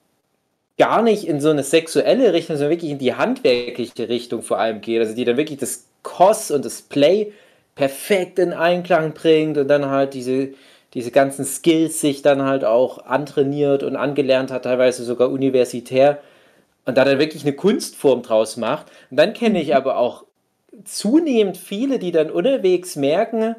gar 0.78 1.02
nicht 1.02 1.28
in 1.28 1.42
so 1.42 1.50
eine 1.50 1.64
sexuelle 1.64 2.32
Richtung, 2.32 2.56
sondern 2.56 2.72
wirklich 2.72 2.92
in 2.92 3.00
die 3.00 3.16
handwerkliche 3.16 4.08
Richtung 4.08 4.44
vor 4.44 4.60
allem 4.60 4.80
geht. 4.80 5.02
Also 5.02 5.14
die 5.14 5.26
dann 5.26 5.36
wirklich 5.36 5.60
das 5.60 5.88
Cos 6.04 6.52
und 6.52 6.64
das 6.64 6.82
Play 6.82 7.34
perfekt 7.76 8.40
in 8.40 8.54
Einklang 8.54 9.14
bringt 9.14 9.58
und 9.58 9.68
dann 9.68 9.88
halt 9.88 10.14
diese 10.14 10.54
diese 10.94 11.12
ganzen 11.12 11.46
Skills 11.46 12.02
sich 12.02 12.22
dann 12.22 12.44
halt 12.44 12.66
auch 12.66 13.06
antrainiert 13.06 13.84
und 13.84 13.96
angelernt 13.96 14.52
hat, 14.52 14.64
teilweise 14.64 15.04
sogar 15.04 15.30
universitär 15.30 16.20
und 16.86 16.98
da 16.98 17.06
dann 17.06 17.20
wirklich 17.20 17.44
eine 17.44 17.54
Kunstform 17.54 18.24
draus 18.24 18.58
macht. 18.58 18.88
Und 19.12 19.18
dann 19.18 19.34
kenne 19.34 19.62
ich 19.62 19.70
mhm. 19.70 19.76
aber 19.76 19.98
auch 19.98 20.26
zunehmend 20.86 21.58
viele, 21.58 22.00
die 22.00 22.12
dann 22.12 22.32
unterwegs 22.32 22.96
merken, 22.96 23.56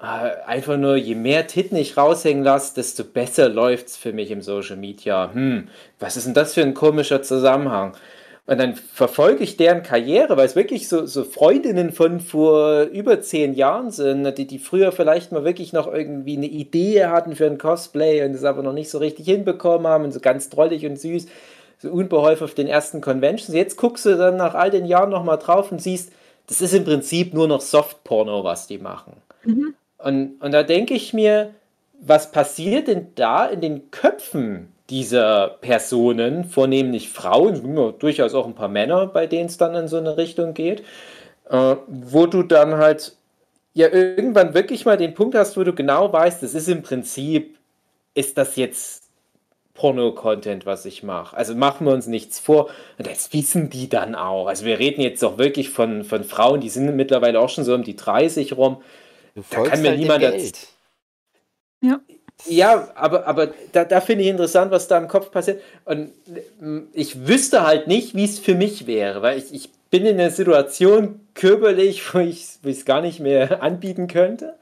äh, 0.00 0.04
einfach 0.46 0.76
nur, 0.76 0.96
je 0.96 1.14
mehr 1.14 1.46
Titten 1.46 1.76
ich 1.76 1.96
raushängen 1.96 2.42
lasse, 2.42 2.74
desto 2.74 3.04
besser 3.04 3.48
läuft 3.48 3.88
es 3.88 3.96
für 3.96 4.12
mich 4.12 4.30
im 4.30 4.42
Social 4.42 4.76
Media. 4.76 5.30
Hm, 5.32 5.68
was 5.98 6.16
ist 6.16 6.26
denn 6.26 6.34
das 6.34 6.54
für 6.54 6.62
ein 6.62 6.74
komischer 6.74 7.22
Zusammenhang? 7.22 7.96
Und 8.46 8.58
dann 8.58 8.74
verfolge 8.74 9.44
ich 9.44 9.56
deren 9.56 9.82
Karriere, 9.82 10.36
weil 10.36 10.46
es 10.46 10.56
wirklich 10.56 10.88
so, 10.88 11.06
so 11.06 11.24
Freundinnen 11.24 11.92
von 11.92 12.20
vor 12.20 12.82
über 12.84 13.20
zehn 13.20 13.54
Jahren 13.54 13.90
sind, 13.90 14.38
die, 14.38 14.46
die 14.46 14.58
früher 14.58 14.92
vielleicht 14.92 15.30
mal 15.30 15.44
wirklich 15.44 15.72
noch 15.72 15.92
irgendwie 15.92 16.36
eine 16.36 16.46
Idee 16.46 17.06
hatten 17.06 17.36
für 17.36 17.46
ein 17.46 17.58
Cosplay 17.58 18.24
und 18.24 18.34
es 18.34 18.44
aber 18.44 18.62
noch 18.62 18.72
nicht 18.72 18.90
so 18.90 18.98
richtig 18.98 19.26
hinbekommen 19.26 19.86
haben 19.86 20.04
und 20.04 20.12
so 20.12 20.20
ganz 20.20 20.48
drollig 20.48 20.84
und 20.84 20.98
süß, 20.98 21.26
so 21.78 21.90
unbeholfen 21.90 22.44
auf 22.44 22.54
den 22.54 22.66
ersten 22.66 23.00
Conventions. 23.00 23.54
Jetzt 23.54 23.76
guckst 23.76 24.04
du 24.06 24.16
dann 24.16 24.36
nach 24.36 24.54
all 24.54 24.70
den 24.70 24.86
Jahren 24.86 25.10
nochmal 25.10 25.38
drauf 25.38 25.70
und 25.70 25.80
siehst, 25.80 26.12
das 26.48 26.60
ist 26.60 26.74
im 26.74 26.84
Prinzip 26.84 27.32
nur 27.32 27.46
noch 27.46 27.60
Softporno, 27.60 28.42
was 28.42 28.66
die 28.66 28.78
machen. 28.78 29.12
Mhm. 29.44 29.74
Und, 29.98 30.42
und 30.42 30.52
da 30.52 30.64
denke 30.64 30.94
ich 30.94 31.12
mir, 31.12 31.54
was 32.00 32.32
passiert 32.32 32.88
denn 32.88 33.08
da 33.14 33.46
in 33.46 33.60
den 33.60 33.90
Köpfen 33.90 34.69
dieser 34.90 35.58
Personen, 35.60 36.44
vornehmlich 36.44 37.08
Frauen, 37.08 37.94
durchaus 37.98 38.34
auch 38.34 38.46
ein 38.46 38.54
paar 38.54 38.68
Männer, 38.68 39.06
bei 39.06 39.26
denen 39.26 39.46
es 39.46 39.56
dann 39.56 39.74
in 39.74 39.88
so 39.88 39.96
eine 39.96 40.16
Richtung 40.16 40.54
geht, 40.54 40.82
äh, 41.48 41.76
wo 41.86 42.26
du 42.26 42.42
dann 42.42 42.76
halt 42.76 43.16
ja 43.72 43.88
irgendwann 43.88 44.54
wirklich 44.54 44.84
mal 44.84 44.96
den 44.96 45.14
Punkt 45.14 45.34
hast, 45.34 45.56
wo 45.56 45.64
du 45.64 45.72
genau 45.72 46.12
weißt, 46.12 46.42
das 46.42 46.54
ist 46.54 46.68
im 46.68 46.82
Prinzip, 46.82 47.56
ist 48.14 48.36
das 48.36 48.56
jetzt 48.56 49.04
Porno-Content, 49.74 50.66
was 50.66 50.84
ich 50.84 51.02
mache. 51.02 51.36
Also 51.36 51.54
machen 51.54 51.86
wir 51.86 51.94
uns 51.94 52.06
nichts 52.06 52.38
vor. 52.38 52.68
Und 52.98 53.06
das 53.06 53.32
wissen 53.32 53.70
die 53.70 53.88
dann 53.88 54.14
auch. 54.14 54.46
Also 54.46 54.66
wir 54.66 54.78
reden 54.78 55.00
jetzt 55.00 55.22
doch 55.22 55.38
wirklich 55.38 55.70
von, 55.70 56.04
von 56.04 56.24
Frauen, 56.24 56.60
die 56.60 56.68
sind 56.68 56.94
mittlerweile 56.96 57.40
auch 57.40 57.48
schon 57.48 57.64
so 57.64 57.74
um 57.74 57.82
die 57.82 57.96
30 57.96 58.56
rum. 58.56 58.82
Da 59.34 59.62
kann 59.62 59.80
mir 59.80 59.90
halt 59.90 60.00
niemand 60.00 60.20
Geld. 60.20 60.68
Ja. 61.80 62.00
Ja, 62.46 62.88
aber, 62.94 63.26
aber 63.26 63.48
da, 63.72 63.84
da 63.84 64.00
finde 64.00 64.24
ich 64.24 64.30
interessant, 64.30 64.70
was 64.70 64.88
da 64.88 64.98
im 64.98 65.08
Kopf 65.08 65.30
passiert. 65.30 65.60
Und 65.84 66.10
mm, 66.60 66.80
ich 66.92 67.26
wüsste 67.26 67.66
halt 67.66 67.86
nicht, 67.86 68.14
wie 68.14 68.24
es 68.24 68.38
für 68.38 68.54
mich 68.54 68.86
wäre, 68.86 69.22
weil 69.22 69.38
ich, 69.38 69.52
ich 69.52 69.70
bin 69.90 70.06
in 70.06 70.18
einer 70.18 70.30
Situation 70.30 71.20
körperlich, 71.34 72.02
wo 72.14 72.18
ich 72.18 72.58
es 72.64 72.84
gar 72.84 73.00
nicht 73.00 73.20
mehr 73.20 73.62
anbieten 73.62 74.08
könnte. 74.08 74.54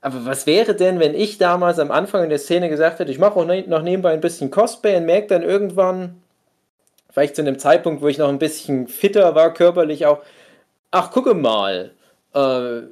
Aber 0.00 0.24
was 0.24 0.46
wäre 0.46 0.74
denn, 0.74 1.00
wenn 1.00 1.14
ich 1.14 1.38
damals 1.38 1.78
am 1.78 1.90
Anfang 1.90 2.22
in 2.22 2.30
der 2.30 2.38
Szene 2.38 2.68
gesagt 2.68 3.00
hätte, 3.00 3.10
ich 3.10 3.18
mache 3.18 3.40
auch 3.40 3.46
noch 3.46 3.82
nebenbei 3.82 4.12
ein 4.12 4.20
bisschen 4.20 4.50
Cosplay 4.50 4.96
und 4.96 5.06
merke 5.06 5.26
dann 5.28 5.42
irgendwann, 5.42 6.22
vielleicht 7.10 7.34
zu 7.34 7.42
einem 7.42 7.58
Zeitpunkt, 7.58 8.02
wo 8.02 8.08
ich 8.08 8.18
noch 8.18 8.28
ein 8.28 8.38
bisschen 8.38 8.88
fitter 8.88 9.34
war, 9.34 9.52
körperlich 9.52 10.06
auch, 10.06 10.18
ach, 10.90 11.10
gucke 11.10 11.34
mal, 11.34 11.92
äh, 12.34 12.82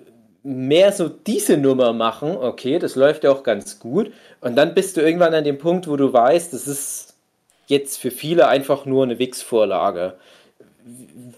mehr 0.44 0.92
so 0.92 1.08
diese 1.08 1.56
Nummer 1.56 1.92
machen, 1.92 2.36
okay, 2.36 2.78
das 2.78 2.94
läuft 2.94 3.24
ja 3.24 3.32
auch 3.32 3.42
ganz 3.42 3.80
gut. 3.80 4.12
Und 4.40 4.56
dann 4.56 4.74
bist 4.74 4.96
du 4.96 5.00
irgendwann 5.00 5.34
an 5.34 5.44
dem 5.44 5.58
Punkt, 5.58 5.88
wo 5.88 5.96
du 5.96 6.12
weißt, 6.12 6.52
das 6.52 6.68
ist 6.68 7.14
jetzt 7.66 7.98
für 7.98 8.10
viele 8.10 8.46
einfach 8.46 8.84
nur 8.84 9.04
eine 9.04 9.18
Wix-Vorlage. 9.18 10.16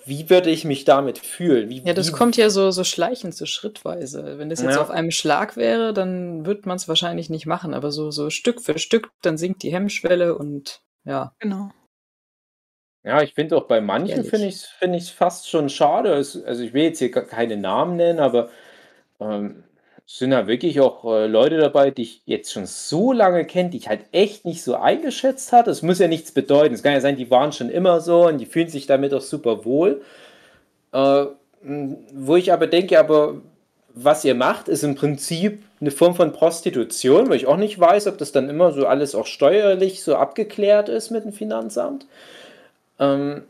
Wie 0.04 0.28
würde 0.28 0.50
ich 0.50 0.64
mich 0.64 0.84
damit 0.84 1.18
fühlen? 1.18 1.68
Wie, 1.70 1.80
ja, 1.82 1.92
das 1.92 2.08
wie, 2.08 2.12
kommt 2.12 2.36
ja 2.36 2.50
so, 2.50 2.72
so 2.72 2.82
schleichend, 2.82 3.32
so 3.36 3.46
schrittweise. 3.46 4.38
Wenn 4.38 4.50
das 4.50 4.60
jetzt 4.60 4.74
Ja. 4.74 4.82
auf 4.82 4.90
einem 4.90 5.12
Schlag 5.12 5.56
wäre, 5.56 5.92
dann 5.92 6.44
wird 6.44 6.66
man 6.66 6.76
es 6.76 6.88
wahrscheinlich 6.88 7.30
nicht 7.30 7.46
machen, 7.46 7.74
aber 7.74 7.92
so, 7.92 8.10
so 8.10 8.28
Stück 8.28 8.60
für 8.60 8.80
Stück, 8.80 9.10
dann 9.22 9.38
sinkt 9.38 9.62
die 9.62 9.72
Hemmschwelle 9.72 10.36
und 10.36 10.80
ja. 11.04 11.32
Genau. 11.38 11.70
Ja, 13.04 13.22
ich 13.22 13.34
finde 13.34 13.56
auch 13.56 13.68
bei 13.68 13.80
manchen 13.80 14.24
finde 14.24 14.48
ich 14.48 14.56
es 14.56 14.64
find 14.64 14.96
ich's 14.96 15.10
fast 15.10 15.48
schon 15.48 15.68
schade. 15.68 16.12
Also 16.12 16.40
ich 16.60 16.74
will 16.74 16.82
jetzt 16.82 16.98
hier 16.98 17.12
keine 17.12 17.56
Namen 17.56 17.94
nennen, 17.94 18.18
aber 18.18 18.50
ähm, 19.20 19.64
sind 20.06 20.30
ja 20.30 20.46
wirklich 20.46 20.80
auch 20.80 21.04
äh, 21.04 21.26
Leute 21.26 21.58
dabei, 21.58 21.90
die 21.90 22.02
ich 22.02 22.22
jetzt 22.26 22.52
schon 22.52 22.66
so 22.66 23.12
lange 23.12 23.44
kenne, 23.44 23.70
die 23.70 23.78
ich 23.78 23.88
halt 23.88 24.02
echt 24.12 24.44
nicht 24.44 24.62
so 24.62 24.76
eingeschätzt 24.76 25.52
hatte. 25.52 25.70
Es 25.70 25.82
muss 25.82 25.98
ja 25.98 26.06
nichts 26.06 26.30
bedeuten. 26.30 26.74
Es 26.74 26.82
kann 26.82 26.92
ja 26.92 27.00
sein, 27.00 27.16
die 27.16 27.30
waren 27.30 27.52
schon 27.52 27.70
immer 27.70 28.00
so 28.00 28.26
und 28.28 28.38
die 28.38 28.46
fühlen 28.46 28.68
sich 28.68 28.86
damit 28.86 29.12
auch 29.12 29.20
super 29.20 29.64
wohl. 29.64 30.02
Äh, 30.92 31.26
wo 31.62 32.36
ich 32.36 32.52
aber 32.52 32.68
denke, 32.68 32.98
aber 32.98 33.40
was 33.94 34.24
ihr 34.24 34.34
macht, 34.34 34.68
ist 34.68 34.84
im 34.84 34.94
Prinzip 34.94 35.62
eine 35.80 35.90
Form 35.90 36.14
von 36.14 36.32
Prostitution, 36.32 37.28
weil 37.28 37.36
ich 37.36 37.46
auch 37.46 37.56
nicht 37.56 37.78
weiß, 37.78 38.06
ob 38.06 38.18
das 38.18 38.30
dann 38.30 38.48
immer 38.48 38.72
so 38.72 38.86
alles 38.86 39.14
auch 39.14 39.26
steuerlich 39.26 40.04
so 40.04 40.16
abgeklärt 40.16 40.88
ist 40.88 41.10
mit 41.10 41.24
dem 41.24 41.32
Finanzamt. 41.32 42.06
Ähm, 43.00 43.42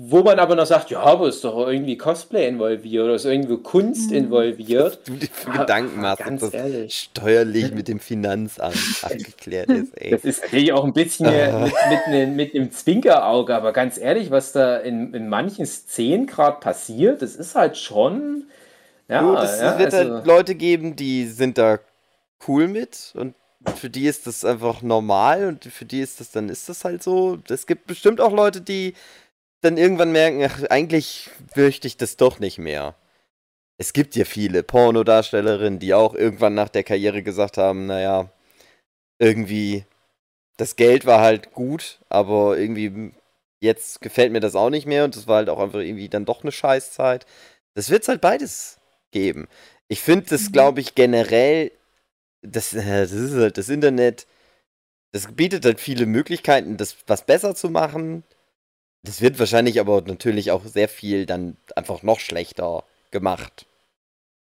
wo 0.00 0.22
man 0.22 0.38
aber 0.38 0.54
noch 0.54 0.66
sagt, 0.66 0.90
ja, 0.90 1.00
aber 1.00 1.26
ist 1.28 1.42
doch 1.42 1.66
irgendwie 1.66 1.98
Cosplay 1.98 2.46
involviert 2.46 3.04
oder 3.04 3.14
ist 3.14 3.24
irgendwo 3.24 3.56
Kunst 3.58 4.12
involviert. 4.12 5.00
Du 5.06 5.14
dir 5.16 5.28
für 5.32 5.50
Gedanken 5.50 6.00
machst, 6.00 6.24
ganz 6.24 6.40
das 6.40 6.52
ehrlich. 6.52 6.94
steuerlich 6.94 7.72
mit 7.72 7.88
dem 7.88 7.98
Finanzamt 7.98 8.76
abgeklärt 9.02 9.72
ist, 9.72 9.92
ey. 10.00 10.10
Das 10.10 10.24
ist 10.24 10.42
natürlich 10.42 10.72
auch 10.72 10.84
ein 10.84 10.92
bisschen 10.92 11.26
Ah. 11.26 11.66
mit, 11.90 12.06
mit, 12.08 12.28
mit 12.36 12.54
dem 12.54 12.70
Zwinkerauge, 12.70 13.54
aber 13.56 13.72
ganz 13.72 13.98
ehrlich, 13.98 14.30
was 14.30 14.52
da 14.52 14.76
in, 14.76 15.12
in 15.14 15.28
manchen 15.28 15.66
Szenen 15.66 16.26
gerade 16.26 16.60
passiert, 16.60 17.20
das 17.22 17.34
ist 17.34 17.56
halt 17.56 17.76
schon. 17.76 18.44
Ja, 19.08 19.22
Gut, 19.22 19.38
es 19.42 19.60
ja, 19.60 19.78
wird 19.78 19.94
also, 19.94 20.14
halt 20.14 20.26
Leute 20.26 20.54
geben, 20.54 20.94
die 20.94 21.26
sind 21.26 21.58
da 21.58 21.80
cool 22.46 22.68
mit 22.68 23.12
und 23.16 23.34
für 23.76 23.90
die 23.90 24.06
ist 24.06 24.26
das 24.26 24.44
einfach 24.44 24.82
normal 24.82 25.46
und 25.48 25.64
für 25.64 25.84
die 25.84 26.00
ist 26.00 26.20
das, 26.20 26.30
dann 26.30 26.48
ist 26.48 26.68
das 26.68 26.84
halt 26.84 27.02
so. 27.02 27.38
Es 27.48 27.66
gibt 27.66 27.86
bestimmt 27.86 28.20
auch 28.20 28.32
Leute, 28.32 28.60
die 28.60 28.94
dann 29.60 29.76
irgendwann 29.76 30.12
merken, 30.12 30.42
ach, 30.44 30.62
eigentlich 30.70 31.30
fürchte 31.52 31.86
ich 31.86 31.96
das 31.96 32.16
doch 32.16 32.38
nicht 32.38 32.58
mehr. 32.58 32.94
Es 33.78 33.92
gibt 33.92 34.16
ja 34.16 34.24
viele 34.24 34.62
Pornodarstellerinnen, 34.62 35.78
die 35.78 35.94
auch 35.94 36.14
irgendwann 36.14 36.54
nach 36.54 36.68
der 36.68 36.84
Karriere 36.84 37.22
gesagt 37.22 37.58
haben, 37.58 37.86
naja, 37.86 38.30
irgendwie, 39.20 39.84
das 40.56 40.76
Geld 40.76 41.06
war 41.06 41.20
halt 41.20 41.52
gut, 41.52 42.00
aber 42.08 42.58
irgendwie 42.58 43.12
jetzt 43.60 44.00
gefällt 44.00 44.32
mir 44.32 44.40
das 44.40 44.54
auch 44.54 44.70
nicht 44.70 44.86
mehr 44.86 45.04
und 45.04 45.16
das 45.16 45.26
war 45.26 45.36
halt 45.36 45.48
auch 45.48 45.58
einfach 45.58 45.80
irgendwie 45.80 46.08
dann 46.08 46.24
doch 46.24 46.42
eine 46.42 46.52
Scheißzeit. 46.52 47.26
Das 47.74 47.90
wird 47.90 48.06
halt 48.08 48.20
beides 48.20 48.78
geben. 49.10 49.48
Ich 49.88 50.00
finde 50.00 50.26
das, 50.30 50.52
glaube 50.52 50.80
ich, 50.80 50.94
generell, 50.94 51.72
das, 52.42 52.74
äh, 52.74 53.02
das 53.02 53.12
ist 53.12 53.34
halt 53.34 53.58
das 53.58 53.68
Internet, 53.68 54.26
das 55.12 55.32
bietet 55.34 55.64
halt 55.64 55.80
viele 55.80 56.06
Möglichkeiten, 56.06 56.76
das 56.76 56.96
was 57.06 57.24
besser 57.26 57.54
zu 57.54 57.70
machen. 57.70 58.24
Das 59.02 59.20
wird 59.20 59.38
wahrscheinlich 59.38 59.80
aber 59.80 60.02
natürlich 60.02 60.50
auch 60.50 60.64
sehr 60.64 60.88
viel 60.88 61.26
dann 61.26 61.56
einfach 61.76 62.02
noch 62.02 62.20
schlechter 62.20 62.84
gemacht 63.10 63.66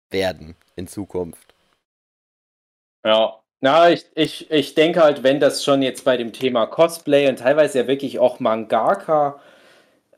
werden 0.09 0.55
in 0.75 0.87
Zukunft. 0.87 1.53
Ja, 3.05 3.39
na, 3.61 3.91
ich, 3.91 4.05
ich, 4.15 4.51
ich 4.51 4.75
denke 4.75 5.01
halt, 5.03 5.23
wenn 5.23 5.39
das 5.39 5.63
schon 5.63 5.81
jetzt 5.81 6.03
bei 6.03 6.17
dem 6.17 6.33
Thema 6.33 6.65
Cosplay 6.65 7.29
und 7.29 7.39
teilweise 7.39 7.79
ja 7.79 7.87
wirklich 7.87 8.19
auch 8.19 8.39
Mangaka 8.39 9.39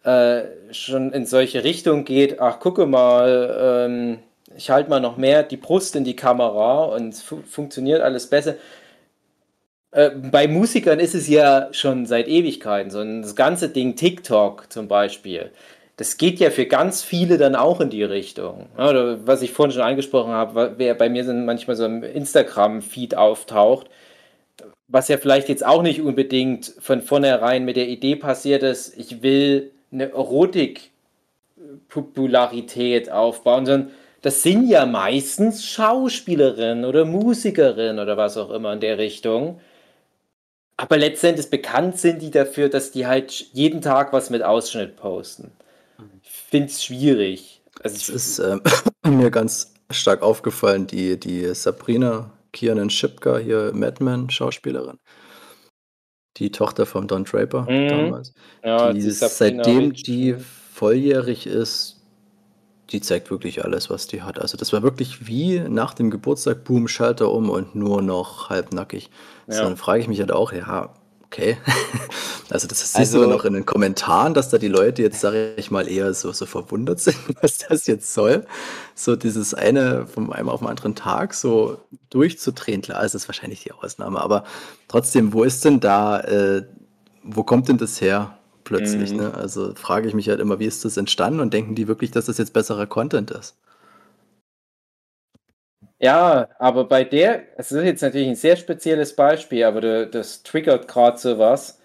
äh, 0.03 0.43
schon 0.74 1.11
in 1.13 1.26
solche 1.26 1.63
Richtungen 1.63 2.05
geht, 2.05 2.39
ach, 2.39 2.59
gucke 2.59 2.86
mal, 2.86 3.86
ähm, 3.88 4.19
ich 4.55 4.69
halte 4.69 4.89
mal 4.89 4.99
noch 4.99 5.17
mehr 5.17 5.43
die 5.43 5.57
Brust 5.57 5.95
in 5.95 6.03
die 6.03 6.15
Kamera 6.15 6.86
und 6.86 7.13
fu 7.15 7.41
funktioniert 7.43 8.01
alles 8.01 8.30
besser. 8.30 8.55
Äh, 9.94 10.10
bei 10.10 10.48
Musikern 10.48 11.00
ist 11.00 11.16
es 11.16 11.28
ja 11.28 11.70
schon 11.72 12.06
seit 12.06 12.28
Ewigkeiten 12.28 12.91
so. 12.91 13.04
Das 13.04 13.36
ganze 13.36 13.70
Ding 13.70 13.96
TikTok 13.96 14.72
zum 14.72 14.88
Beispiel, 14.88 15.52
das 15.98 16.18
geht 16.18 16.39
ja 16.39 16.50
für 16.50 16.66
ganz 16.66 17.04
viele 17.04 17.38
dann 17.38 17.56
auch 17.56 17.80
in 17.80 17.91
die 17.91 18.04
Richtung. 18.04 18.66
Oder 18.76 19.28
was 19.28 19.44
ich 19.44 19.52
vorhin 19.52 19.72
schon 19.72 19.84
angesprochen 19.84 20.32
habe, 20.32 20.74
wer 20.78 20.96
bei 20.96 21.10
mir 21.10 21.24
manchmal 21.34 21.76
so 21.76 21.86
im 21.86 22.02
Instagram-Feed 22.04 23.16
auftaucht, 23.16 23.88
was 24.88 25.08
ja 25.08 25.18
vielleicht 25.18 25.50
jetzt 25.50 25.66
auch 25.66 25.82
nicht 25.84 26.02
unbedingt 26.02 26.74
von 26.80 27.02
vornherein 27.02 27.66
mit 27.66 27.78
der 27.78 27.88
Idee 27.88 28.16
passiert 28.16 28.64
ist, 28.64 28.98
ich 28.98 29.22
will 29.22 29.72
eine 29.91 30.12
Erotik-Popularität 30.12 33.12
aufbauen, 33.12 33.66
sondern 33.66 33.91
das 34.24 34.41
sind 34.41 34.68
ja 34.68 34.86
meistens 34.86 35.66
Schauspielerinnen 35.66 36.86
oder 36.86 37.06
Musikerinnen 37.06 38.00
oder 38.00 38.18
was 38.18 38.38
auch 38.38 38.52
immer 38.52 38.74
in 38.74 38.80
der 38.80 38.98
Richtung. 38.98 39.60
Aber 40.84 40.97
letztendlich 40.97 41.49
bekannt 41.49 41.97
sind 41.97 42.21
die 42.21 42.29
dafür, 42.29 42.67
dass 42.67 42.91
die 42.91 43.07
halt 43.07 43.31
jeden 43.53 43.81
Tag 43.81 44.11
was 44.11 44.29
mit 44.29 44.43
Ausschnitt 44.43 44.97
posten. 44.97 45.51
Ich 46.21 46.29
finde 46.29 46.67
es 46.67 46.84
schwierig. 46.84 47.61
Also 47.81 47.95
Es 47.95 48.09
ist 48.09 48.39
äh, 48.39 48.57
mir 49.07 49.31
ganz 49.31 49.73
stark 49.91 50.21
aufgefallen, 50.21 50.86
die, 50.88 51.17
die 51.17 51.53
Sabrina 51.55 52.31
Kiernan 52.51 52.89
Schipka, 52.89 53.38
hier 53.38 53.71
Madman-Schauspielerin. 53.73 54.99
Die 56.38 56.51
Tochter 56.51 56.86
von 56.86 57.07
Don 57.07 57.23
Draper 57.23 57.61
Mhm. 57.69 57.88
damals. 57.88 58.34
ja, 58.63 58.91
die 58.91 58.99
die 58.99 59.11
seitdem 59.11 59.93
die 59.93 60.36
volljährig 60.73 61.47
ist, 61.47 62.03
die 62.94 63.02
zeigt 63.02 63.30
wirklich 63.32 63.66
alles, 63.66 63.89
was 63.89 64.08
die 64.08 64.22
hat. 64.22 64.39
Also 64.39 64.56
das 64.56 64.72
war 64.72 64.84
wirklich 64.84 65.28
wie 65.28 65.60
nach 65.60 65.94
dem 65.94 66.10
Geburtstag, 66.12 66.64
boom, 66.64 66.88
Schalter 66.88 67.32
um 67.32 67.50
und 67.50 67.76
nur 67.76 68.02
noch 68.02 68.50
halbnackig. 68.50 69.10
So, 69.48 69.58
Ja. 69.58 69.64
dann 69.64 69.76
frage 69.78 70.00
ich 70.02 70.08
mich 70.08 70.20
halt 70.20 70.32
auch, 70.32 70.54
ja, 70.54 70.94
okay. 71.26 71.58
also 72.50 72.68
das 72.68 72.80
siehst 72.80 72.96
Also- 72.96 73.20
du 73.22 73.26
dann 73.28 73.34
auch 73.39 73.46
in 73.46 73.54
den 73.54 73.66
Kommentaren, 73.66 74.34
dass 74.36 74.50
da 74.50 74.58
die 74.60 74.68
Leute 74.68 75.02
jetzt, 75.02 75.20
sage 75.20 75.54
ich 75.58 75.72
mal, 75.72 75.89
eher 75.89 76.14
so, 76.14 76.32
so 76.32 76.46
verwundert 76.46 77.00
sind, 77.00 77.18
was 77.41 77.58
das 77.58 77.88
jetzt 77.88 78.14
soll. 78.14 78.46
So 78.96 79.16
dieses 79.16 79.54
eine 79.54 80.06
vom 80.06 80.32
einem 80.32 80.48
auf 80.50 80.60
den 80.60 80.70
anderen 80.70 80.94
Tag 80.96 81.34
so 81.34 81.78
durchzudrehen. 82.12 82.82
Klar, 82.84 83.04
ist 83.04 83.16
das 83.16 83.28
wahrscheinlich 83.28 83.64
die 83.64 83.72
Ausnahme, 83.72 84.22
aber 84.22 84.44
trotzdem, 84.88 85.34
wo 85.34 85.44
ist 85.44 85.66
denn 85.66 85.80
da, 85.80 86.20
äh, 86.22 86.64
wo 87.24 87.44
kommt 87.44 87.68
denn 87.70 87.78
das 87.80 88.00
her 88.02 88.38
plötzlich? 88.74 89.15
Mhm. 89.15 89.17
Ne? 89.17 89.34
Also 89.36 89.76
frage 89.76 90.07
ich 90.07 90.13
mich 90.13 90.30
halt 90.30 90.39
immer, 90.39 90.59
wie 90.59 90.65
ist 90.65 90.86
das 90.86 90.97
entstanden 90.97 91.39
und 91.41 91.53
denken 91.53 91.76
die 91.76 91.88
wirklich, 91.88 92.11
dass 92.11 92.26
das 92.26 92.38
jetzt 92.39 92.53
besserer 92.53 92.88
Content 92.88 93.32
ist? 93.32 93.57
Ja, 95.99 96.49
aber 96.59 96.86
bei 96.86 97.03
der, 97.03 97.43
es 97.57 97.71
ist 97.71 97.84
jetzt 97.84 98.01
natürlich 98.01 98.28
ein 98.28 98.36
sehr 98.36 98.57
spezielles 98.57 99.15
Beispiel, 99.15 99.63
aber 99.63 99.80
da- 99.82 100.05
das 100.05 100.43
triggert 100.43 100.88
gerade 100.88 101.17
sowas. 101.17 101.80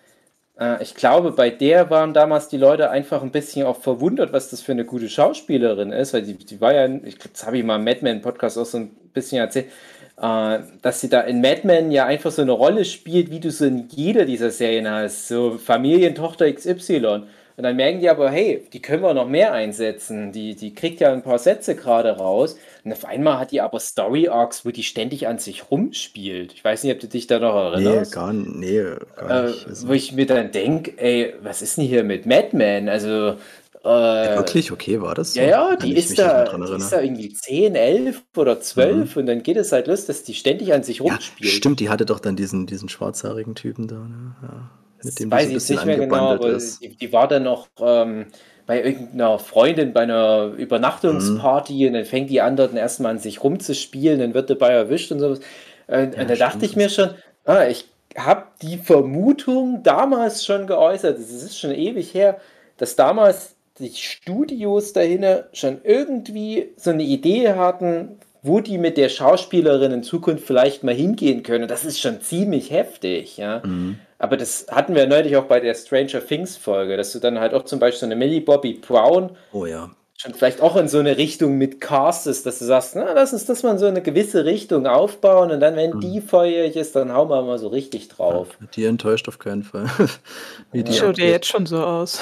Äh, 0.59 0.83
Ich 0.83 0.95
glaube, 0.95 1.33
bei 1.33 1.51
der 1.51 1.91
waren 1.91 2.15
damals 2.15 2.49
die 2.49 2.57
Leute 2.59 2.91
einfach 2.91 3.23
ein 3.23 3.33
bisschen 3.33 3.67
auch 3.67 3.81
verwundert, 3.81 4.33
was 4.33 4.51
das 4.51 4.63
für 4.63 4.73
eine 4.73 4.85
gute 4.85 5.09
Schauspielerin 5.09 5.93
ist, 5.93 6.15
weil 6.15 6.23
die, 6.23 6.35
die 6.39 6.61
war 6.61 6.75
ja, 6.75 6.87
ich 6.87 7.19
glaube, 7.19 7.31
das 7.35 7.47
habe 7.47 7.59
ich 7.59 7.65
mal 7.65 7.77
im 7.77 7.85
Madman 7.85 8.23
Podcast 8.23 8.59
auch 8.59 8.67
so 8.67 8.79
ein 8.79 8.91
bisschen 9.15 9.39
erzählt, 9.41 9.67
äh, 9.69 9.73
dass 10.21 11.01
sie 11.01 11.09
da 11.09 11.21
in 11.21 11.41
Mad 11.41 11.61
Men 11.65 11.91
ja 11.93 12.07
einfach 12.07 12.31
so 12.33 12.43
eine 12.43 12.53
Rolle 12.53 12.85
spielt, 12.85 13.31
wie 13.31 13.41
du 13.41 13.51
so 13.51 13.65
in 13.67 13.89
jeder 13.89 14.25
dieser 14.25 14.51
Serien 14.51 14.89
hast. 14.91 15.29
So 15.29 15.59
Familientochter 15.59 16.47
XY. 16.53 17.23
Und 17.57 17.65
dann 17.65 17.75
merken 17.77 17.99
die 18.01 18.09
aber, 18.09 18.31
hey, 18.31 18.69
die 18.73 18.81
können 18.81 19.03
wir 19.03 19.15
noch 19.15 19.29
mehr 19.29 19.53
einsetzen. 19.53 20.31
Die, 20.33 20.55
die 20.55 20.75
kriegt 20.75 21.01
ja 21.01 21.13
ein 21.13 21.23
paar 21.23 21.39
Sätze 21.41 21.75
gerade 21.75 22.11
raus. 22.17 22.57
Und 22.85 22.93
auf 22.93 23.05
einmal 23.05 23.39
hat 23.39 23.51
die 23.51 23.61
aber 23.61 23.81
Story 23.81 24.29
Arcs, 24.29 24.65
wo 24.65 24.71
die 24.71 24.85
ständig 24.85 25.27
an 25.27 25.39
sich 25.39 25.71
rumspielt. 25.71 26.53
Ich 26.53 26.65
weiß 26.65 26.85
nicht, 26.85 26.95
ob 26.95 27.01
du 27.01 27.09
dich 27.09 27.27
da 27.27 27.39
noch 27.41 27.55
erinnerst. 27.57 28.13
Nee, 28.13 28.15
gar, 28.15 28.33
nee, 28.33 28.85
gar 29.17 29.31
Äh, 29.31 29.43
nicht. 29.43 29.67
Also, 29.67 29.89
wo 29.89 29.93
ich 29.93 30.13
mir 30.13 30.27
dann 30.27 30.53
denke, 30.53 30.93
ey, 30.99 31.35
was 31.43 31.63
ist 31.63 31.77
denn 31.79 31.85
hier 31.85 32.05
mit 32.05 32.27
Mad 32.27 32.57
Men? 32.57 32.89
Also, 32.89 33.37
äh, 33.85 34.37
wirklich? 34.37 34.73
Okay, 34.73 35.01
war 35.01 35.15
das 35.15 35.35
so? 35.35 35.41
ja, 35.41 35.47
ja, 35.47 35.77
die 35.77 35.95
ist 35.95 36.19
da, 36.19 36.45
die 36.45 36.77
ist 36.77 36.93
da 36.93 37.01
irgendwie 37.01 37.33
10, 37.33 37.75
11 37.75 38.23
oder 38.37 38.61
12 38.61 39.17
und 39.17 39.27
dann 39.27 39.43
geht 39.43 39.57
es 39.57 39.73
halt 39.73 39.87
los, 39.87 40.07
dass 40.07 40.25
die 40.25 40.35
ständig 40.35 40.73
an 40.73 40.83
sich 40.83 40.99
Ja, 40.99 41.13
rumspielt. 41.13 41.53
stimmt, 41.53 41.81
die 41.81 41.89
hatte 41.89 42.05
doch 42.07 42.21
dann 42.21 42.37
diesen, 42.37 42.67
diesen 42.67 42.89
schwarzhaarigen 42.89 43.55
Typen 43.55 43.89
da, 43.89 43.97
ne? 43.97 44.37
Ja, 44.43 44.71
mit 45.05 45.19
dem 45.21 45.31
die 45.31 45.37
weiß 45.37 45.49
ich 45.51 45.69
nicht 45.69 45.85
mehr 45.87 45.99
genau, 45.99 46.33
aber 46.33 46.59
die, 46.59 46.97
die 46.97 47.13
war 47.13 47.29
dann 47.29 47.45
noch 47.45 47.69
ähm, 47.81 48.27
bei 48.67 48.83
irgendeiner 48.83 49.39
Freundin 49.39 49.93
bei 49.93 50.01
einer 50.03 50.53
Übernachtungsparty 50.57 51.87
und 51.87 51.95
dann 51.95 52.05
fängt 52.05 52.31
die 52.31 52.41
an, 52.41 52.57
dort 52.57 52.75
erstmal 52.75 53.13
an 53.13 53.19
sich 53.19 53.43
rumzuspielen, 53.43 54.19
dann 54.21 54.35
wird 54.35 54.51
dabei 54.51 54.71
erwischt 54.73 55.13
und 55.13 55.21
sowas. 55.21 55.41
Äh, 55.87 56.07
und 56.07 56.29
da 56.29 56.35
dachte 56.35 56.67
ich 56.67 56.77
mir 56.77 56.89
schon, 56.91 57.11
ah, 57.45 57.67
ich 57.67 57.89
habe 58.17 58.45
die 58.61 58.77
Vermutung 58.79 59.83
damals 59.85 60.45
schon 60.45 60.67
geäußert, 60.67 61.19
es 61.19 61.31
ist 61.31 61.59
schon 61.59 61.71
ewig 61.71 62.13
her, 62.13 62.41
dass 62.77 62.97
damals 62.97 63.55
die 63.79 63.93
Studios 63.95 64.93
dahinter 64.93 65.49
schon 65.53 65.81
irgendwie 65.85 66.73
so 66.77 66.91
eine 66.91 67.03
Idee 67.03 67.51
hatten, 67.55 68.19
wo 68.43 68.61
die 68.61 68.79
mit 68.79 68.97
der 68.97 69.09
Schauspielerin 69.09 69.93
in 69.93 70.03
Zukunft 70.03 70.45
vielleicht 70.45 70.85
mal 70.85 70.95
hingehen 70.95 71.43
können. 71.43 71.69
Das 71.69 71.85
ist 71.85 72.01
schon 72.01 72.21
ziemlich 72.21 72.71
heftig, 72.71 73.37
ja. 73.37 73.63
Mhm. 73.65 73.99
Aber 74.19 74.37
das 74.37 74.67
hatten 74.71 74.95
wir 74.95 75.07
neulich 75.07 75.37
auch 75.37 75.45
bei 75.45 75.61
der 75.61 75.75
Stranger 75.75 76.25
Things 76.25 76.57
Folge, 76.57 76.97
dass 76.97 77.13
du 77.13 77.21
dann 77.21 77.39
halt 77.39 77.55
auch 77.55 77.65
zum 77.65 77.79
Beispiel 77.79 78.01
so 78.01 78.07
eine 78.07 78.17
Millie 78.17 78.41
Bobby 78.41 78.75
Brown 78.75 79.31
Oh 79.53 79.67
ja. 79.67 79.91
Schon 80.21 80.35
vielleicht 80.35 80.61
auch 80.61 80.75
in 80.75 80.89
so 80.89 80.99
eine 80.99 81.17
Richtung 81.17 81.59
mit 81.59 81.81
castest, 81.81 82.45
dass 82.45 82.59
du 82.59 82.65
sagst, 82.65 82.97
na, 82.97 83.13
lass 83.13 83.33
uns 83.33 83.47
das 83.47 83.63
mal 83.63 83.71
in 83.73 83.79
so 83.79 83.87
eine 83.87 84.03
gewisse 84.03 84.45
Richtung 84.45 84.89
aufbauen 84.89 85.53
und 85.53 85.61
dann, 85.61 85.77
wenn 85.77 85.93
Mhm. 85.93 86.01
die 86.01 86.21
feurig 86.21 86.75
ist, 86.75 86.97
dann 86.97 87.13
hauen 87.13 87.29
wir 87.31 87.41
mal 87.43 87.59
so 87.59 87.69
richtig 87.69 88.09
drauf. 88.09 88.49
Die 88.75 88.85
enttäuscht 88.85 89.29
auf 89.29 89.39
keinen 89.39 89.63
Fall. 89.63 89.89
Wie 90.73 90.83
die 90.83 90.93
Schaut 90.93 91.19
ja 91.19 91.27
jetzt 91.27 91.47
schon 91.47 91.67
so 91.67 91.79
aus. 91.85 92.21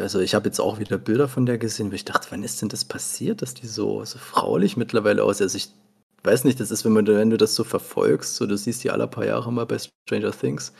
Also 0.00 0.20
ich 0.20 0.34
habe 0.34 0.46
jetzt 0.48 0.58
auch 0.58 0.78
wieder 0.78 0.96
Bilder 0.96 1.28
von 1.28 1.44
der 1.44 1.58
gesehen, 1.58 1.90
wo 1.90 1.94
ich 1.94 2.06
dachte, 2.06 2.28
wann 2.30 2.42
ist 2.42 2.62
denn 2.62 2.70
das 2.70 2.86
passiert, 2.86 3.42
dass 3.42 3.52
die 3.52 3.66
so, 3.66 4.02
so 4.06 4.18
fraulich 4.18 4.78
mittlerweile 4.78 5.22
aussieht? 5.22 5.42
Also 5.42 5.58
ich 5.58 5.68
weiß 6.22 6.44
nicht, 6.44 6.58
das 6.60 6.70
ist, 6.70 6.86
wenn, 6.86 6.92
man, 6.92 7.06
wenn 7.06 7.28
du 7.28 7.36
das 7.36 7.54
so 7.54 7.62
verfolgst, 7.62 8.36
so 8.36 8.46
du 8.46 8.56
siehst 8.56 8.82
die 8.84 8.90
alle 8.90 9.06
paar 9.06 9.26
Jahre 9.26 9.52
mal 9.52 9.66
bei 9.66 9.76
Stranger 10.08 10.32
Things. 10.32 10.72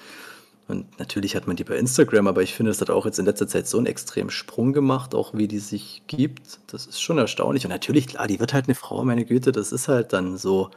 Und 0.66 0.98
natürlich 0.98 1.36
hat 1.36 1.46
man 1.46 1.56
die 1.56 1.64
bei 1.64 1.76
Instagram, 1.76 2.26
aber 2.26 2.42
ich 2.42 2.54
finde, 2.54 2.70
das 2.70 2.80
hat 2.80 2.90
auch 2.90 3.04
jetzt 3.04 3.18
in 3.18 3.26
letzter 3.26 3.46
Zeit 3.46 3.66
so 3.66 3.76
einen 3.76 3.86
extremen 3.86 4.30
Sprung 4.30 4.72
gemacht, 4.72 5.14
auch 5.14 5.34
wie 5.34 5.46
die 5.46 5.58
sich 5.58 6.02
gibt. 6.06 6.60
Das 6.68 6.86
ist 6.86 7.00
schon 7.02 7.18
erstaunlich. 7.18 7.64
Und 7.64 7.70
natürlich, 7.70 8.06
klar, 8.08 8.26
die 8.26 8.40
wird 8.40 8.54
halt 8.54 8.66
eine 8.66 8.74
Frau, 8.74 9.04
meine 9.04 9.26
Güte, 9.26 9.52
das 9.52 9.72
ist 9.72 9.88
halt 9.88 10.12
dann 10.12 10.36
so. 10.38 10.70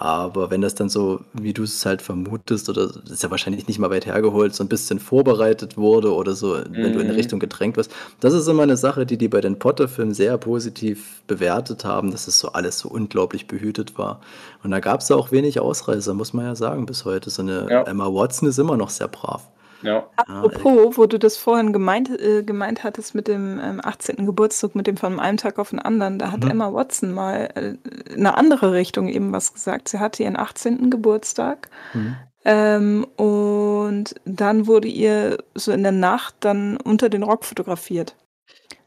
Aber 0.00 0.48
wenn 0.52 0.60
das 0.60 0.76
dann 0.76 0.88
so, 0.88 1.22
wie 1.32 1.52
du 1.52 1.64
es 1.64 1.84
halt 1.84 2.02
vermutest, 2.02 2.68
oder 2.68 2.86
das 2.86 3.10
ist 3.10 3.22
ja 3.24 3.32
wahrscheinlich 3.32 3.66
nicht 3.66 3.80
mal 3.80 3.90
weit 3.90 4.06
hergeholt, 4.06 4.54
so 4.54 4.62
ein 4.62 4.68
bisschen 4.68 5.00
vorbereitet 5.00 5.76
wurde 5.76 6.14
oder 6.14 6.34
so, 6.36 6.52
wenn 6.70 6.92
du 6.92 7.00
in 7.00 7.06
eine 7.06 7.12
Mhm. 7.12 7.16
Richtung 7.16 7.40
gedrängt 7.40 7.76
wirst, 7.76 7.90
das 8.20 8.32
ist 8.32 8.46
immer 8.46 8.62
eine 8.62 8.76
Sache, 8.76 9.06
die 9.06 9.18
die 9.18 9.26
bei 9.26 9.40
den 9.40 9.58
Potter-Filmen 9.58 10.14
sehr 10.14 10.38
positiv 10.38 11.22
bewertet 11.26 11.84
haben, 11.84 12.12
dass 12.12 12.28
es 12.28 12.38
so 12.38 12.52
alles 12.52 12.78
so 12.78 12.88
unglaublich 12.88 13.48
behütet 13.48 13.98
war. 13.98 14.20
Und 14.62 14.70
da 14.70 14.78
gab 14.78 15.00
es 15.00 15.08
ja 15.08 15.16
auch 15.16 15.32
wenig 15.32 15.58
Ausreißer, 15.58 16.14
muss 16.14 16.32
man 16.32 16.44
ja 16.44 16.54
sagen, 16.54 16.86
bis 16.86 17.04
heute. 17.04 17.28
So 17.30 17.42
eine 17.42 17.66
Ja. 17.68 17.82
Emma 17.82 18.06
Watson 18.06 18.48
ist 18.48 18.58
immer 18.58 18.76
noch 18.76 18.90
sehr 18.90 19.08
brav. 19.08 19.48
Ja. 19.82 20.08
Apropos, 20.16 20.98
wo 20.98 21.06
du 21.06 21.18
das 21.18 21.36
vorhin 21.36 21.72
gemeint, 21.72 22.10
äh, 22.20 22.42
gemeint 22.42 22.82
hattest 22.84 23.14
mit 23.14 23.28
dem 23.28 23.60
ähm, 23.62 23.80
18. 23.82 24.26
Geburtstag, 24.26 24.74
mit 24.74 24.86
dem 24.86 24.96
von 24.96 25.20
einem 25.20 25.36
Tag 25.38 25.58
auf 25.58 25.70
den 25.70 25.78
anderen, 25.78 26.18
da 26.18 26.32
hat 26.32 26.44
Mhm. 26.44 26.50
Emma 26.50 26.72
Watson 26.72 27.12
mal 27.12 27.48
äh, 27.54 27.74
in 28.12 28.26
eine 28.26 28.36
andere 28.36 28.72
Richtung 28.72 29.08
eben 29.08 29.32
was 29.32 29.54
gesagt. 29.54 29.88
Sie 29.88 29.98
hatte 30.00 30.22
ihren 30.24 30.36
18. 30.36 30.90
Geburtstag 30.90 31.68
Mhm. 31.94 32.16
ähm, 32.44 33.06
und 33.16 34.14
dann 34.24 34.66
wurde 34.66 34.88
ihr 34.88 35.38
so 35.54 35.70
in 35.72 35.82
der 35.82 35.92
Nacht 35.92 36.34
dann 36.40 36.76
unter 36.78 37.08
den 37.08 37.22
Rock 37.22 37.44
fotografiert. 37.44 38.16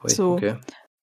Ui, 0.04 0.10
So. 0.10 0.34
Okay. 0.34 0.56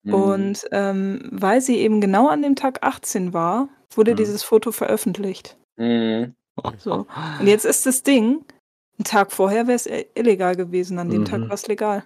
Mhm. 0.02 0.14
Und 0.14 0.64
ähm, 0.70 1.28
weil 1.32 1.60
sie 1.60 1.78
eben 1.78 2.00
genau 2.00 2.28
an 2.28 2.42
dem 2.42 2.56
Tag 2.56 2.82
18 2.82 3.32
war, 3.32 3.68
wurde 3.94 4.12
Mhm. 4.12 4.16
dieses 4.16 4.42
Foto 4.42 4.70
veröffentlicht. 4.70 5.56
Mhm. 5.76 6.34
So. 6.78 7.06
Und 7.40 7.46
jetzt 7.46 7.64
ist 7.64 7.86
das 7.86 8.02
Ding, 8.02 8.44
einen 8.98 9.04
Tag 9.04 9.32
vorher 9.32 9.66
wäre 9.66 9.76
es 9.76 9.88
illegal 10.14 10.56
gewesen, 10.56 10.98
an 10.98 11.08
dem 11.10 11.24
Tag 11.24 11.40
Mhm. 11.40 11.48
war 11.48 11.54
es 11.54 11.66
legal. 11.68 12.04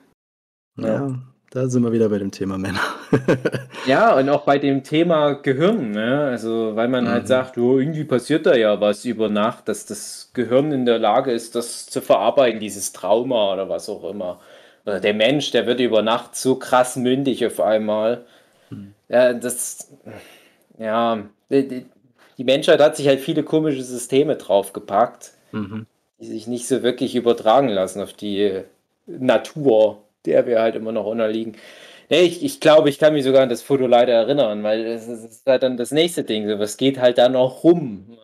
Ja, 0.76 1.14
da 1.50 1.68
sind 1.68 1.82
wir 1.82 1.92
wieder 1.92 2.08
bei 2.08 2.18
dem 2.18 2.30
Thema 2.30 2.58
Männer. 2.58 2.80
Ja, 3.84 4.16
und 4.16 4.28
auch 4.28 4.44
bei 4.44 4.58
dem 4.60 4.84
Thema 4.84 5.32
Gehirn, 5.32 5.90
ne? 5.90 6.26
Also, 6.30 6.76
weil 6.76 6.86
man 6.86 7.08
halt 7.08 7.24
Mhm. 7.24 7.26
sagt, 7.26 7.58
oh, 7.58 7.80
irgendwie 7.80 8.04
passiert 8.04 8.46
da 8.46 8.54
ja 8.54 8.80
was 8.80 9.04
über 9.04 9.28
Nacht, 9.28 9.66
dass 9.68 9.86
das 9.86 10.30
Gehirn 10.34 10.70
in 10.70 10.86
der 10.86 11.00
Lage 11.00 11.32
ist, 11.32 11.56
das 11.56 11.86
zu 11.86 12.00
verarbeiten, 12.00 12.60
dieses 12.60 12.92
Trauma 12.92 13.52
oder 13.52 13.68
was 13.68 13.88
auch 13.88 14.08
immer. 14.08 14.38
Oder 14.86 15.00
der 15.00 15.14
Mensch, 15.14 15.50
der 15.50 15.66
wird 15.66 15.80
über 15.80 16.00
Nacht 16.02 16.36
so 16.36 16.54
krass 16.54 16.94
mündig 16.94 17.44
auf 17.44 17.58
einmal. 17.58 18.24
Mhm. 18.70 18.94
Ja, 19.08 19.32
das, 19.32 19.88
ja, 20.78 21.18
die 21.50 22.44
Menschheit 22.44 22.80
hat 22.80 22.96
sich 22.96 23.08
halt 23.08 23.18
viele 23.20 23.42
komische 23.42 23.82
Systeme 23.82 24.36
draufgepackt, 24.36 25.32
Mhm. 25.50 25.86
Die 26.22 26.28
sich 26.28 26.46
nicht 26.46 26.68
so 26.68 26.82
wirklich 26.82 27.16
übertragen 27.16 27.68
lassen 27.68 28.00
auf 28.00 28.12
die 28.12 28.62
Natur, 29.06 30.04
der 30.24 30.46
wir 30.46 30.60
halt 30.60 30.76
immer 30.76 30.92
noch 30.92 31.06
unterliegen. 31.06 31.56
Nee, 32.10 32.22
ich, 32.22 32.44
ich 32.44 32.60
glaube, 32.60 32.90
ich 32.90 32.98
kann 32.98 33.12
mich 33.14 33.24
sogar 33.24 33.42
an 33.42 33.48
das 33.48 33.62
Foto 33.62 33.86
leider 33.86 34.12
erinnern, 34.12 34.62
weil 34.62 34.84
es, 34.84 35.08
es 35.08 35.24
ist 35.24 35.46
halt 35.46 35.62
dann 35.62 35.76
das 35.76 35.90
nächste 35.90 36.24
Ding. 36.24 36.48
So, 36.48 36.58
was 36.58 36.76
geht 36.76 37.00
halt 37.00 37.18
da 37.18 37.28
noch 37.28 37.64
rum? 37.64 38.18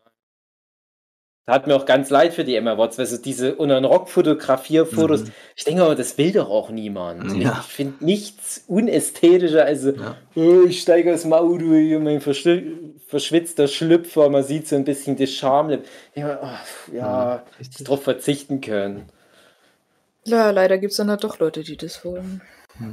Hat 1.49 1.66
mir 1.66 1.74
auch 1.74 1.86
ganz 1.86 2.11
leid 2.11 2.34
für 2.34 2.44
die 2.44 2.55
Emma 2.57 2.76
Watts, 2.76 2.99
weil 2.99 3.07
so 3.07 3.16
diese 3.16 3.55
unter 3.57 3.74
den 3.80 3.86
Rock 3.86 4.11
fotografierfotos, 4.11 5.22
Mhm. 5.24 5.32
ich 5.57 5.64
denke 5.64 5.82
aber, 5.82 5.94
das 5.94 6.18
will 6.18 6.30
doch 6.32 6.51
auch 6.51 6.68
niemand. 6.70 7.36
Ja. 7.42 7.64
Ich 7.66 7.72
finde 7.72 8.05
nichts 8.05 8.64
unästhetischer 8.68 9.64
als 9.64 9.80
so, 9.82 9.92
Ja. 9.92 10.16
oh, 10.36 10.64
ich 10.68 10.82
steige 10.82 11.12
aus 11.14 11.22
dem 11.22 11.32
Auto, 11.32 11.72
hier 11.74 12.01
mein 12.01 12.20
verschwitzter 12.20 13.66
Schlüpfer, 13.66 14.28
man 14.28 14.42
sieht 14.44 14.68
so 14.68 14.76
ein 14.76 14.84
bisschen 14.84 15.16
die 15.16 15.26
Schamlippe. 15.26 15.88
Ja, 16.14 16.38
oh, 16.42 16.94
ja, 16.94 17.42
Mhm, 17.59 17.66
ich 17.78 17.84
drauf 17.84 18.03
verzichten 18.03 18.61
können. 18.61 19.07
Ja, 20.24 20.51
leider 20.51 20.76
gibt 20.76 20.90
es 20.90 20.99
dann 20.99 21.09
halt 21.09 21.24
doch 21.24 21.38
Leute, 21.38 21.62
die 21.64 21.78
das 21.78 22.05
wollen. 22.05 22.42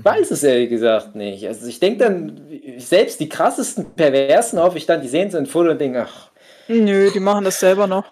weiß 0.01 0.31
es 0.31 0.43
ehrlich 0.43 0.69
gesagt 0.69 1.13
nicht. 1.15 1.45
Also 1.45 1.67
ich 1.67 1.79
denke 1.81 1.99
dann, 2.05 2.41
selbst 2.77 3.19
die 3.19 3.27
krassesten 3.29 3.91
Perversen 3.95 4.59
hoffe 4.59 4.77
ich 4.77 4.85
dann, 4.85 5.01
die 5.01 5.07
sehen 5.09 5.29
so 5.29 5.37
ein 5.37 5.45
Foto 5.45 5.71
und 5.71 5.81
denken, 5.81 5.97
ach, 6.07 6.29
Nö, 6.69 7.11
die 7.13 7.19
machen 7.19 7.43
das 7.43 7.59
selber 7.59 7.85
noch. 7.85 8.05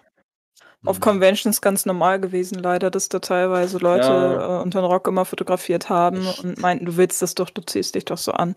Auf 0.84 0.96
Mhm. 0.98 1.00
Conventions 1.02 1.60
ganz 1.60 1.86
normal 1.86 2.20
gewesen, 2.20 2.58
leider, 2.58 2.90
dass 2.90 3.08
da 3.08 3.18
teilweise 3.18 3.78
Leute 3.78 4.06
Ja. 4.06 4.60
äh, 4.60 4.62
unter 4.62 4.80
den 4.80 4.86
Rock 4.86 5.08
immer 5.08 5.24
fotografiert 5.24 5.88
haben 5.88 6.26
und 6.42 6.58
meinten, 6.60 6.84
du 6.86 6.96
willst 6.96 7.22
das 7.22 7.34
doch, 7.34 7.50
du 7.50 7.62
ziehst 7.62 7.94
dich 7.94 8.04
doch 8.04 8.18
so 8.18 8.32
an. 8.32 8.54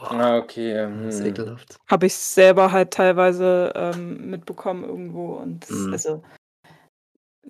ah, 0.00 0.36
okay. 0.38 0.74
Das 1.04 1.14
ist 1.16 1.20
Hm. 1.20 1.26
ekelhaft. 1.28 1.76
Habe 1.88 2.06
ich 2.06 2.14
selber 2.14 2.70
halt 2.72 2.90
teilweise 2.92 3.72
ähm, 3.74 4.30
mitbekommen 4.30 4.84
irgendwo 4.84 5.34
und 5.34 5.62
das- 5.62 5.70
Mhm. 5.70 5.92
also 5.92 6.22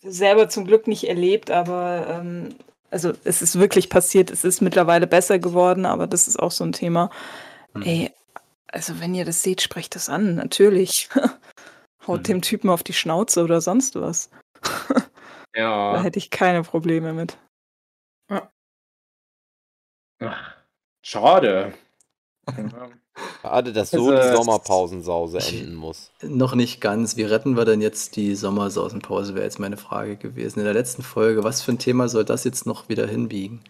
selber 0.03 0.49
zum 0.49 0.65
Glück 0.67 0.87
nicht 0.87 1.09
erlebt, 1.09 1.51
aber 1.51 2.07
ähm, 2.09 2.51
also 2.91 3.13
es 3.25 3.43
ist 3.43 3.59
wirklich 3.59 3.91
passiert, 3.91 4.31
es 4.31 4.45
ist 4.45 4.61
mittlerweile 4.61 5.07
besser 5.07 5.39
geworden, 5.39 5.87
aber 5.87 6.07
das 6.07 6.29
ist 6.29 6.39
auch 6.39 6.53
so 6.53 6.65
ein 6.65 6.73
Thema. 6.73 7.11
Mhm. 7.75 7.83
Ey, 7.83 8.11
also 8.69 9.01
wenn 9.01 9.15
ihr 9.15 9.25
das 9.25 9.43
seht, 9.43 9.61
sprecht 9.63 9.95
das 9.95 10.09
an, 10.09 10.35
natürlich. 10.37 11.09
Haut 12.07 12.21
Mhm. 12.21 12.25
dem 12.25 12.43
Typen 12.43 12.71
auf 12.71 12.83
die 12.83 12.93
Schnauze 12.93 13.43
oder 13.45 13.61
sonst 13.61 13.95
was. 13.97 14.31
Da 15.53 15.61
Ja. 15.95 16.03
hätte 16.03 16.19
ich 16.19 16.29
keine 16.31 16.63
Probleme 16.63 17.15
mit. 17.15 17.39
Ach, 20.21 20.55
Schade. 21.03 21.73
Ja. 22.49 22.55
Schade, 23.43 23.73
dass 23.73 23.91
so 23.91 24.11
Also, 24.11 24.29
die 24.31 24.37
Sommerpausensause 24.37 25.39
enden 25.39 25.75
muss. 25.75 26.11
Noch 26.23 26.55
nicht 26.55 26.81
ganz. 26.83 27.17
Wie 27.17 27.23
retten 27.23 27.57
wir 27.57 27.65
denn 27.65 27.81
jetzt 27.81 28.17
die 28.17 28.35
Sommersausenpause, 28.35 29.35
wäre 29.35 29.45
jetzt 29.45 29.59
meine 29.59 29.79
Frage 29.79 30.17
gewesen. 30.17 30.59
In 30.59 30.65
der 30.67 30.75
letzten 30.75 31.03
Folge, 31.03 31.43
was 31.45 31.63
für 31.63 31.73
ein 31.73 31.79
Thema 31.79 32.09
soll 32.09 32.27
das 32.27 32.45
jetzt 32.45 32.67
noch 32.67 32.89
wieder 32.91 33.07
hinbiegen? 33.07 33.63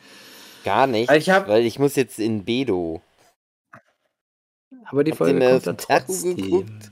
Gar 0.64 0.88
nicht, 0.88 1.10
ich 1.12 1.30
hab- 1.30 1.46
weil 1.46 1.64
ich 1.64 1.78
muss 1.78 1.94
jetzt 1.94 2.18
in 2.18 2.44
Bedo. 2.44 3.00
Aber 4.86 5.04
die 5.04 5.12
Habt 5.12 5.18
Folge 5.18 5.38
kommt 5.48 5.66
dann 5.66 5.78
trotzdem. 5.78 6.36
geguckt? 6.36 6.90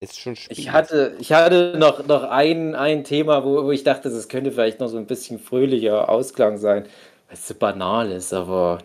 Ist 0.00 0.18
schon 0.18 0.34
spät. 0.34 0.56
Ich 0.58 0.70
hatte, 0.72 1.14
ich 1.20 1.32
hatte 1.32 1.74
noch, 1.76 2.06
noch 2.06 2.22
ein, 2.24 2.74
ein 2.74 3.04
Thema, 3.04 3.44
wo, 3.44 3.64
wo 3.64 3.70
ich 3.70 3.84
dachte, 3.84 4.08
das 4.08 4.28
könnte 4.28 4.50
vielleicht 4.50 4.80
noch 4.80 4.88
so 4.88 4.96
ein 4.96 5.06
bisschen 5.06 5.38
fröhlicher 5.38 6.08
Ausklang 6.08 6.56
sein, 6.56 6.84
weil 7.28 7.34
es 7.36 7.46
so 7.46 7.54
banal 7.54 8.10
ist, 8.10 8.32
aber 8.32 8.78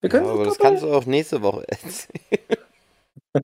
wir 0.00 0.10
ja, 0.10 0.18
können 0.18 0.28
aber 0.28 0.44
das 0.44 0.58
kannst 0.58 0.82
du 0.82 0.92
auch 0.92 1.06
nächste 1.06 1.40
Woche 1.42 1.64
erzählen. 1.68 2.58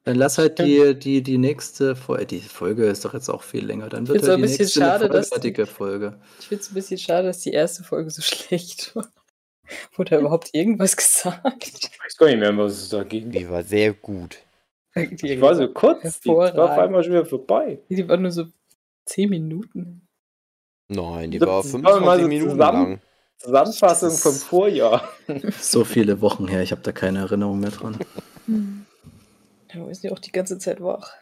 Dann 0.05 0.17
lass 0.17 0.37
halt 0.37 0.59
die, 0.59 0.95
die, 0.99 1.23
die 1.23 1.39
nächste 1.39 1.97
Folge. 1.97 2.27
Die 2.27 2.41
Folge 2.41 2.85
ist 2.89 3.07
doch 3.07 3.15
jetzt 3.15 3.31
auch 3.31 3.43
viel 3.43 3.65
länger. 3.65 3.89
Dann 3.89 4.07
wird 4.07 4.23
halt 4.23 4.37
die 4.37 4.43
nächste 4.43 4.69
schade, 4.69 5.05
eine 5.07 5.15
dass 5.15 5.27
die- 5.31 5.35
vollwertige 5.37 5.65
Folge. 5.67 6.21
Ich 6.41 6.49
finde 6.49 6.63
es 6.63 6.71
ein 6.71 6.75
bisschen 6.75 6.99
schade, 6.99 7.29
dass 7.29 7.39
die 7.39 7.53
erste 7.53 7.85
Folge 7.85 8.11
so 8.11 8.21
schlecht 8.23 8.95
war. 8.95 9.09
Wurde 9.97 10.11
da 10.11 10.19
überhaupt 10.21 10.51
irgendwas 10.53 10.95
gesagt? 10.95 11.69
Ich 11.69 11.91
weiß 12.05 12.17
gar 12.19 12.27
nicht 12.27 12.39
mehr, 12.39 12.55
was 12.59 12.73
es 12.73 12.89
da 12.91 13.03
ging. 13.03 13.31
Die 13.31 13.49
war 13.49 13.63
sehr 13.63 13.95
gut. 13.95 14.39
Die 14.97 15.41
war 15.41 15.55
so 15.55 15.69
kurz, 15.69 16.21
die 16.21 16.31
war 16.31 16.53
auf 16.59 16.79
einmal 16.79 17.03
schon 17.05 17.13
wieder 17.13 17.27
vorbei. 17.27 17.79
Die 17.89 18.09
war 18.09 18.17
nur 18.17 18.31
so 18.33 18.45
10 19.07 19.31
Minuten. 19.31 20.03
Nein, 20.89 21.31
die 21.31 21.39
Das 21.39 21.49
war 21.49 21.83
war 21.85 22.01
mal 22.01 22.19
25 22.19 22.23
so 22.23 22.29
Minuten 22.29 22.51
zusammen. 22.51 22.89
lang. 22.91 23.01
Zusammenfassung 23.39 24.11
vom 24.11 24.33
Vorjahr. 24.35 25.09
So 25.61 25.85
viele 25.85 26.21
Wochen 26.21 26.49
her, 26.49 26.63
ich 26.63 26.73
habe 26.73 26.81
da 26.83 26.93
keine 26.93 27.21
Erinnerung 27.21 27.61
mehr 27.61 27.71
dran. 27.71 27.99
Da 29.69 29.87
ist 29.89 30.03
ja 30.03 30.11
auch 30.11 30.19
die 30.19 30.33
ganze 30.33 30.59
Zeit 30.59 30.83
wach. 30.83 31.13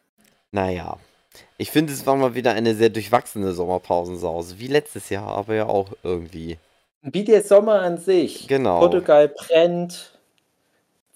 Naja. 0.53 0.99
Ich 1.59 1.71
finde, 1.71 1.93
es 1.93 2.07
war 2.07 2.17
mal 2.17 2.35
wieder 2.35 2.53
eine 2.53 2.75
sehr 2.75 2.89
durchwachsene 2.89 3.53
Sommerpausensause. 3.53 4.59
Wie 4.59 4.69
letztes 4.69 5.11
Jahr, 5.11 5.27
aber 5.27 5.55
ja 5.55 5.67
auch 5.67 5.89
irgendwie. 6.03 6.59
Wie 7.03 7.25
der 7.25 7.43
Sommer 7.43 7.83
an 7.83 7.99
sich. 7.99 8.49
Genau. 8.49 8.81
Portugal 8.81 9.29
brennt. 9.29 10.16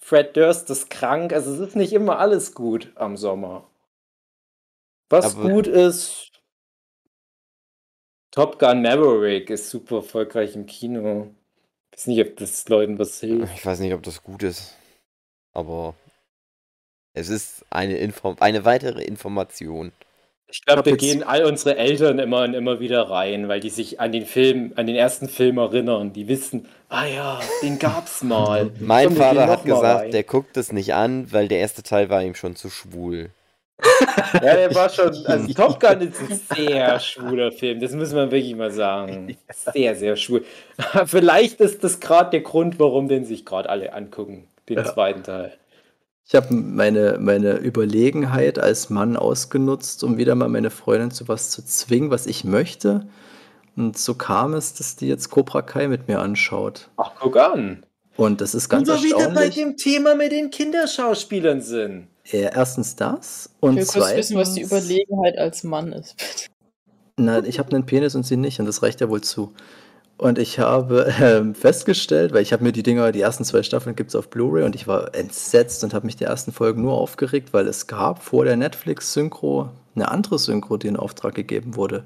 Fred 0.03 0.35
Durst 0.35 0.69
ist 0.69 0.89
krank. 0.89 1.31
Also 1.31 1.53
es 1.53 1.59
ist 1.59 1.75
nicht 1.75 1.93
immer 1.93 2.19
alles 2.19 2.53
gut 2.53 2.91
am 2.95 3.17
Sommer. 3.17 3.69
Was 5.09 5.35
Aber- 5.35 5.49
gut 5.49 5.67
ist, 5.67 6.31
Top 8.31 8.59
Gun 8.59 8.81
Maverick 8.81 9.49
ist 9.49 9.69
super 9.69 9.97
erfolgreich 9.97 10.55
im 10.55 10.65
Kino. 10.65 11.35
Ich 11.91 11.97
weiß 11.99 12.07
nicht, 12.07 12.21
ob 12.21 12.37
das 12.37 12.67
Leuten 12.69 12.97
was 12.97 13.19
hilft. 13.19 13.53
Ich 13.53 13.65
weiß 13.65 13.79
nicht, 13.81 13.93
ob 13.93 14.03
das 14.03 14.23
gut 14.23 14.43
ist. 14.43 14.77
Aber 15.51 15.95
es 17.13 17.27
ist 17.27 17.65
eine, 17.69 17.97
Info 17.97 18.37
eine 18.39 18.63
weitere 18.63 19.03
Information. 19.03 19.91
Ich 20.51 20.65
glaube, 20.65 20.83
da 20.83 20.95
gehen 20.95 21.23
all 21.23 21.45
unsere 21.45 21.77
Eltern 21.77 22.19
immer 22.19 22.41
und 22.43 22.53
immer 22.53 22.79
wieder 22.79 23.09
rein, 23.09 23.47
weil 23.47 23.59
die 23.61 23.69
sich 23.69 23.99
an 24.01 24.11
den 24.11 24.25
Film, 24.25 24.73
an 24.75 24.85
den 24.85 24.95
ersten 24.97 25.29
Film 25.29 25.57
erinnern. 25.57 26.11
Die 26.13 26.27
wissen, 26.27 26.67
ah 26.89 27.05
ja, 27.05 27.39
den 27.63 27.79
gab's 27.79 28.21
mal. 28.21 28.69
Mein 28.79 29.07
Komm, 29.07 29.17
Vater 29.17 29.47
hat 29.47 29.63
gesagt, 29.63 30.01
rein. 30.05 30.11
der 30.11 30.23
guckt 30.23 30.57
es 30.57 30.71
nicht 30.73 30.93
an, 30.93 31.31
weil 31.31 31.47
der 31.47 31.59
erste 31.59 31.83
Teil 31.83 32.09
war 32.09 32.21
ihm 32.21 32.35
schon 32.35 32.55
zu 32.55 32.69
schwul. 32.69 33.29
Ja, 34.33 34.39
der 34.55 34.73
war 34.75 34.89
schon. 34.89 35.13
Also 35.25 35.53
Top 35.55 35.79
Gun 35.79 36.01
ist 36.01 36.19
ein 36.21 36.39
sehr 36.55 36.99
schwuler 36.99 37.51
Film, 37.51 37.79
das 37.79 37.91
muss 37.93 38.13
man 38.13 38.29
wirklich 38.31 38.55
mal 38.55 38.71
sagen. 38.71 39.37
Sehr, 39.73 39.95
sehr 39.95 40.15
schwul. 40.15 40.43
Vielleicht 41.05 41.59
ist 41.61 41.83
das 41.83 41.99
gerade 41.99 42.29
der 42.31 42.41
Grund, 42.41 42.79
warum 42.79 43.07
den 43.07 43.25
sich 43.25 43.45
gerade 43.45 43.69
alle 43.69 43.93
angucken, 43.93 44.47
den 44.69 44.77
Ja. 44.77 44.85
zweiten 44.85 45.23
Teil. 45.23 45.53
Ich 46.27 46.35
habe 46.35 46.53
meine, 46.53 47.17
meine 47.19 47.57
Überlegenheit 47.57 48.57
als 48.57 48.89
Mann 48.89 49.17
ausgenutzt, 49.17 50.03
um 50.03 50.17
wieder 50.17 50.35
mal 50.35 50.47
meine 50.47 50.69
Freundin 50.69 51.11
zu 51.11 51.27
was 51.27 51.49
zu 51.49 51.63
zwingen, 51.65 52.09
was 52.09 52.25
ich 52.25 52.43
möchte. 52.43 53.07
Und 53.75 53.97
so 53.97 54.13
kam 54.13 54.53
es, 54.53 54.73
dass 54.73 54.95
die 54.95 55.07
jetzt 55.07 55.29
Cobra 55.29 55.61
Kai 55.61 55.87
mit 55.87 56.07
mir 56.07 56.19
anschaut. 56.19 56.89
Ach, 56.97 57.11
guck 57.19 57.37
an. 57.37 57.85
Und 58.17 58.41
das 58.41 58.53
ist 58.53 58.69
ganz 58.69 58.87
Und 58.89 59.03
wir 59.03 59.03
wieder 59.03 59.29
bei 59.31 59.49
dem 59.49 59.77
Thema 59.77 60.15
mit 60.15 60.31
den 60.31 60.49
Kinderschauspielern 60.51 61.61
sind. 61.61 62.07
Äh, 62.31 62.49
erstens 62.53 62.95
das 62.95 63.49
und 63.59 63.73
Ich 63.73 63.77
will 63.77 63.85
kurz 63.85 64.05
zweitens. 64.05 64.17
wissen, 64.17 64.37
was 64.37 64.53
die 64.53 64.61
Überlegenheit 64.61 65.37
als 65.37 65.63
Mann 65.63 65.91
ist. 65.91 66.49
Na, 67.17 67.43
ich 67.43 67.59
habe 67.59 67.73
einen 67.73 67.85
Penis 67.85 68.15
und 68.15 68.25
sie 68.25 68.37
nicht 68.37 68.59
und 68.59 68.65
das 68.65 68.83
reicht 68.83 69.01
ja 69.01 69.09
wohl 69.09 69.21
zu. 69.21 69.53
Und 70.21 70.37
ich 70.37 70.59
habe 70.59 71.11
ähm, 71.19 71.55
festgestellt, 71.55 72.31
weil 72.31 72.43
ich 72.43 72.53
habe 72.53 72.63
mir 72.63 72.71
die 72.71 72.83
Dinger, 72.83 73.11
die 73.11 73.21
ersten 73.21 73.43
zwei 73.43 73.63
Staffeln 73.63 73.95
gibt 73.95 74.11
es 74.11 74.15
auf 74.15 74.29
Blu-ray 74.29 74.63
und 74.65 74.75
ich 74.75 74.85
war 74.85 75.15
entsetzt 75.15 75.83
und 75.83 75.95
habe 75.95 76.05
mich 76.05 76.15
die 76.15 76.25
ersten 76.25 76.51
Folgen 76.51 76.83
nur 76.83 76.93
aufgeregt, 76.93 77.53
weil 77.53 77.65
es 77.67 77.87
gab 77.87 78.21
vor 78.21 78.45
der 78.45 78.55
Netflix-Synchro 78.55 79.71
eine 79.95 80.11
andere 80.11 80.37
Synchro, 80.37 80.77
die 80.77 80.89
in 80.89 80.95
Auftrag 80.95 81.33
gegeben 81.33 81.75
wurde, 81.75 82.03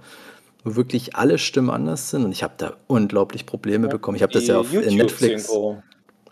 wo 0.63 0.77
wirklich 0.77 1.17
alle 1.17 1.37
Stimmen 1.37 1.69
anders 1.69 2.09
sind 2.09 2.23
und 2.23 2.31
ich 2.31 2.41
habe 2.41 2.53
da 2.57 2.77
unglaublich 2.87 3.45
Probleme 3.45 3.89
bekommen. 3.89 4.15
Ich 4.15 4.23
habe 4.23 4.31
das 4.31 4.47
ja 4.47 4.59
auf 4.59 4.73
in 4.73 4.95
Netflix. 4.95 5.51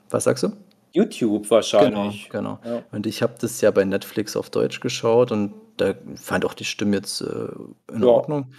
Was 0.09 0.23
sagst 0.23 0.43
du? 0.43 0.53
YouTube 0.93 1.43
Genau, 1.43 1.51
wahrscheinlich. 1.55 2.29
genau. 2.29 2.59
Ja. 2.63 2.83
Und 2.93 3.07
ich 3.07 3.21
habe 3.21 3.33
das 3.41 3.59
ja 3.59 3.71
bei 3.71 3.83
Netflix 3.83 4.37
auf 4.37 4.49
Deutsch 4.49 4.79
geschaut 4.79 5.33
und 5.33 5.53
da 5.75 5.95
fand 6.15 6.45
auch 6.45 6.53
die 6.53 6.63
Stimme 6.63 6.95
jetzt 6.95 7.19
äh, 7.19 7.25
in 7.93 8.03
Ja. 8.03 8.07
Ordnung. 8.07 8.53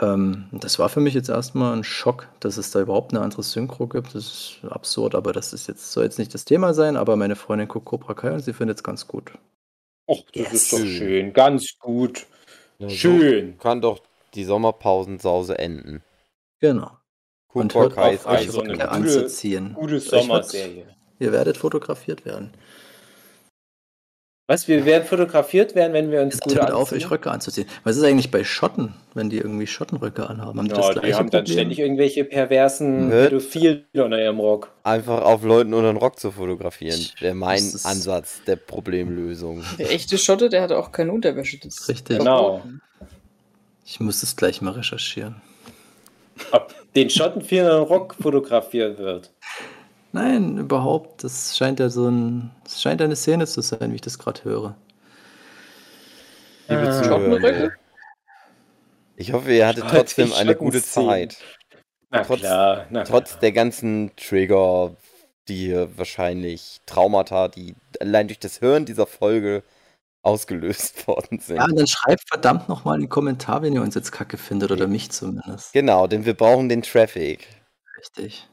Ähm, 0.00 0.46
das 0.52 0.78
war 0.78 0.88
für 0.88 1.00
mich 1.00 1.14
jetzt 1.14 1.28
erstmal 1.30 1.74
ein 1.74 1.84
Schock, 1.84 2.28
dass 2.40 2.56
es 2.58 2.70
da 2.70 2.80
überhaupt 2.80 3.12
eine 3.14 3.22
andere 3.22 3.42
Synchro 3.42 3.86
gibt. 3.86 4.08
Das 4.14 4.24
ist 4.24 4.58
absurd, 4.70 5.14
aber 5.14 5.32
das 5.32 5.52
ist 5.52 5.68
jetzt, 5.68 5.92
soll 5.92 6.04
jetzt 6.04 6.18
nicht 6.18 6.34
das 6.34 6.44
Thema 6.44 6.74
sein, 6.74 6.96
aber 6.96 7.16
meine 7.16 7.36
Freundin 7.36 7.68
guckt 7.68 7.86
Cobra 7.86 8.14
Kai 8.14 8.32
und 8.32 8.40
sie 8.40 8.52
findet 8.52 8.76
es 8.78 8.82
ganz 8.84 9.06
gut. 9.06 9.32
Och, 10.08 10.24
das 10.34 10.42
Yes. 10.44 10.52
ist 10.52 10.72
doch 10.72 10.78
schön. 10.86 11.32
Ganz 11.32 11.78
gut. 11.80 12.26
Ja, 12.78 12.88
so 12.88 12.94
Schön. 12.94 13.58
kann 13.58 13.80
doch 13.80 14.00
die 14.34 14.44
Sommerpausensause 14.44 15.58
enden. 15.58 16.02
Genau. 16.60 16.90
Und 17.52 17.72
Cobra 17.72 17.84
hört 17.84 17.94
Kai 17.94 18.08
auf, 18.08 18.14
ist 18.14 18.26
euch 18.26 18.40
echt 18.48 18.58
eine 18.58 18.72
gute- 18.74 18.88
anzuziehen. 18.90 19.72
Gute 19.74 19.98
Sommerserie. 20.00 20.86
Ihr 21.18 21.32
werdet 21.32 21.56
fotografiert 21.56 22.26
werden. 22.26 22.52
Was, 24.48 24.68
wir 24.68 24.84
werden 24.84 25.04
fotografiert 25.04 25.74
werden, 25.74 25.92
wenn 25.92 26.12
wir 26.12 26.22
uns 26.22 26.34
Jetzt 26.34 26.44
gut 26.44 26.54
hört 26.54 26.70
auf, 26.70 26.92
euch 26.92 27.10
Röcke 27.10 27.32
anzuziehen. 27.32 27.66
Was 27.82 27.96
ist 27.96 28.04
eigentlich 28.04 28.30
bei 28.30 28.44
Schotten, 28.44 28.94
wenn 29.14 29.28
die 29.28 29.38
irgendwie 29.38 29.66
Schottenröcke 29.66 30.28
anhaben? 30.30 30.58
Haben 30.58 30.68
die 30.68 30.74
das 30.74 30.86
Ja, 30.86 30.94
die 30.94 31.00
gleiche 31.00 31.16
haben 31.18 31.30
dann 31.30 31.40
Problem? 31.40 31.52
ständig 31.58 31.78
irgendwelche 31.80 32.24
perversen 32.24 33.08
Hört- 33.10 33.30
Pädophilen 33.30 33.84
unter 33.94 34.22
ihrem 34.22 34.38
Rock. 34.38 34.70
Einfach 34.84 35.22
auf 35.22 35.42
Leuten 35.42 35.74
unter 35.74 35.92
den 35.92 35.96
Rock 35.96 36.20
zu 36.20 36.30
fotografieren, 36.30 37.00
wäre 37.18 37.34
mein 37.34 37.60
Ansatz 37.82 38.40
der 38.46 38.54
Problemlösung. 38.54 39.64
Der 39.78 39.90
echte 39.90 40.16
Schotte, 40.16 40.48
der 40.48 40.62
hatte 40.62 40.78
auch 40.78 40.92
keine 40.92 41.10
Unterwäsche. 41.12 41.58
Das 41.58 41.78
ist 41.80 41.88
Richtig. 41.88 42.18
Genau. 42.18 42.62
Ich 43.84 43.98
muss 43.98 44.22
es 44.22 44.36
gleich 44.36 44.62
mal 44.62 44.72
recherchieren. 44.74 45.42
Ob 46.52 46.72
den 46.94 47.10
Schottenvielen 47.10 47.66
unter 47.66 47.78
dem 47.84 47.88
Rock 47.88 48.14
fotografiert 48.20 48.98
wird. 48.98 49.32
Nein, 50.12 50.56
überhaupt. 50.58 51.24
Das 51.24 51.56
scheint 51.56 51.78
ja 51.80 51.88
so 51.88 52.08
ein. 52.08 52.50
Das 52.64 52.80
scheint 52.80 53.02
eine 53.02 53.16
Szene 53.16 53.46
zu 53.46 53.60
sein, 53.60 53.90
wie 53.90 53.96
ich 53.96 54.00
das 54.00 54.18
gerade 54.18 54.44
höre. 54.44 54.76
Liebe. 56.68 56.82
Zuhörende, 56.90 57.04
Schottenröcke? 57.40 57.72
ich 59.16 59.32
hoffe, 59.32 59.52
ihr 59.52 59.66
hattet 59.66 59.84
trotzdem 59.88 60.32
eine 60.32 60.54
gute. 60.56 60.82
Zeit. 60.82 61.36
Na 62.10 62.22
Trotz- 62.22 62.40
klar, 62.40 62.86
na 62.90 63.04
Trotz 63.04 63.38
der 63.40 63.52
ganzen 63.52 64.12
Trigger, 64.16 64.96
die 65.48 65.56
hier 65.66 65.98
wahrscheinlich 65.98 66.80
Traumata, 66.86 67.48
die 67.48 67.74
allein 68.00 68.28
durch 68.28 68.38
das 68.38 68.60
Hören 68.60 68.84
dieser 68.84 69.06
Folge 69.06 69.62
ausgelöst 70.22 71.06
worden 71.08 71.40
sind. 71.40 71.56
Ja, 71.56 71.66
dann 71.66 71.86
schreibt 71.86 72.26
verdammt 72.28 72.68
nochmal 72.68 72.96
in 72.96 73.02
den 73.02 73.08
Kommentar, 73.08 73.62
wenn 73.62 73.72
ihr 73.74 73.82
uns 73.82 73.94
jetzt 73.94 74.12
kacke 74.12 74.38
findet, 74.38 74.70
oder 74.70 74.86
mich 74.86 75.10
zumindest. 75.10 75.72
Genau, 75.72 76.06
denn 76.06 76.24
wir 76.24 76.34
brauchen 76.34 76.68
den 76.68 76.82
Traffic. 76.82 77.46
Richtig. 77.98 78.48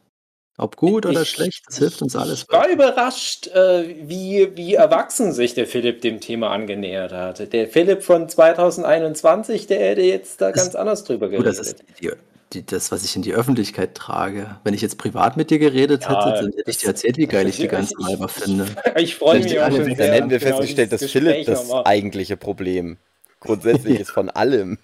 Ob 0.57 0.75
gut 0.75 1.05
oder 1.07 1.23
Ich- 1.23 1.29
schlecht, 1.29 1.63
das 1.67 1.79
hilft 1.79 2.01
uns 2.03 2.15
alles. 2.15 2.43
Ich 2.43 2.49
war 2.53 2.69
überrascht, 2.69 3.47
äh, 3.47 3.95
wie, 4.03 4.49
wie 4.55 4.75
erwachsen 4.75 5.31
sich 5.33 5.55
der 5.55 5.65
Philipp 5.65 6.01
dem 6.01 6.19
Thema 6.19 6.51
angenähert 6.51 7.11
hatte. 7.11 7.47
Der 7.47 7.67
Philipp 7.67 8.03
von 8.03 8.29
2021, 8.29 9.65
der 9.67 9.79
hätte 9.79 10.01
jetzt 10.01 10.41
da 10.41 10.51
Das- 10.51 10.61
ganz 10.63 10.75
anders 10.75 11.03
drüber 11.05 11.27
Gut, 11.29 11.39
geredet. 11.39 11.59
das 11.59 11.67
ist 11.67 11.83
die, 11.99 12.11
die, 12.53 12.65
das, 12.67 12.91
was 12.91 13.03
ich 13.03 13.15
in 13.15 13.23
die 13.23 13.33
Öffentlichkeit 13.33 13.95
trage. 13.95 14.57
Wenn 14.63 14.75
ich 14.75 14.81
jetzt 14.81 14.99
privat 14.99 15.37
mit 15.37 15.49
dir 15.49 15.57
geredet 15.57 16.03
Ja, 16.03 16.09
hätte, 16.23 16.35
dann 16.43 16.51
hätte 16.55 16.69
ich 16.69 16.77
dir 16.77 16.87
erzählt, 16.89 17.17
wie 17.17 17.25
geil 17.25 17.47
ich 17.47 17.57
die 17.57 17.67
ganzen 17.67 17.97
Weiber 17.97 18.27
finde. 18.29 18.67
Ich 18.97 19.15
freue 19.15 19.39
mich 19.41 19.59
auch 19.59 19.65
schon 19.71 19.79
wissen, 19.79 19.89
Dann 19.89 19.97
sehr, 19.97 20.11
hätten 20.13 20.29
wir 20.29 20.37
genau 20.37 20.57
festgestellt, 20.57 20.91
dass 20.91 21.03
Philipp 21.03 21.45
das 21.47 21.71
eigentliche 21.71 22.37
Problem 22.37 22.97
grundsätzlich 23.39 23.99
ist 24.01 24.11
von 24.11 24.29
allem. 24.29 24.77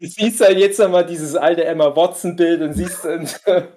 Du 0.00 0.06
siehst 0.06 0.40
halt 0.40 0.58
jetzt 0.58 0.78
nochmal 0.78 1.04
dieses 1.04 1.36
alte 1.36 1.64
Emma 1.64 1.94
Watson-Bild 1.94 2.62
und 2.62 2.72
siehst, 2.72 3.04
dann, 3.04 3.28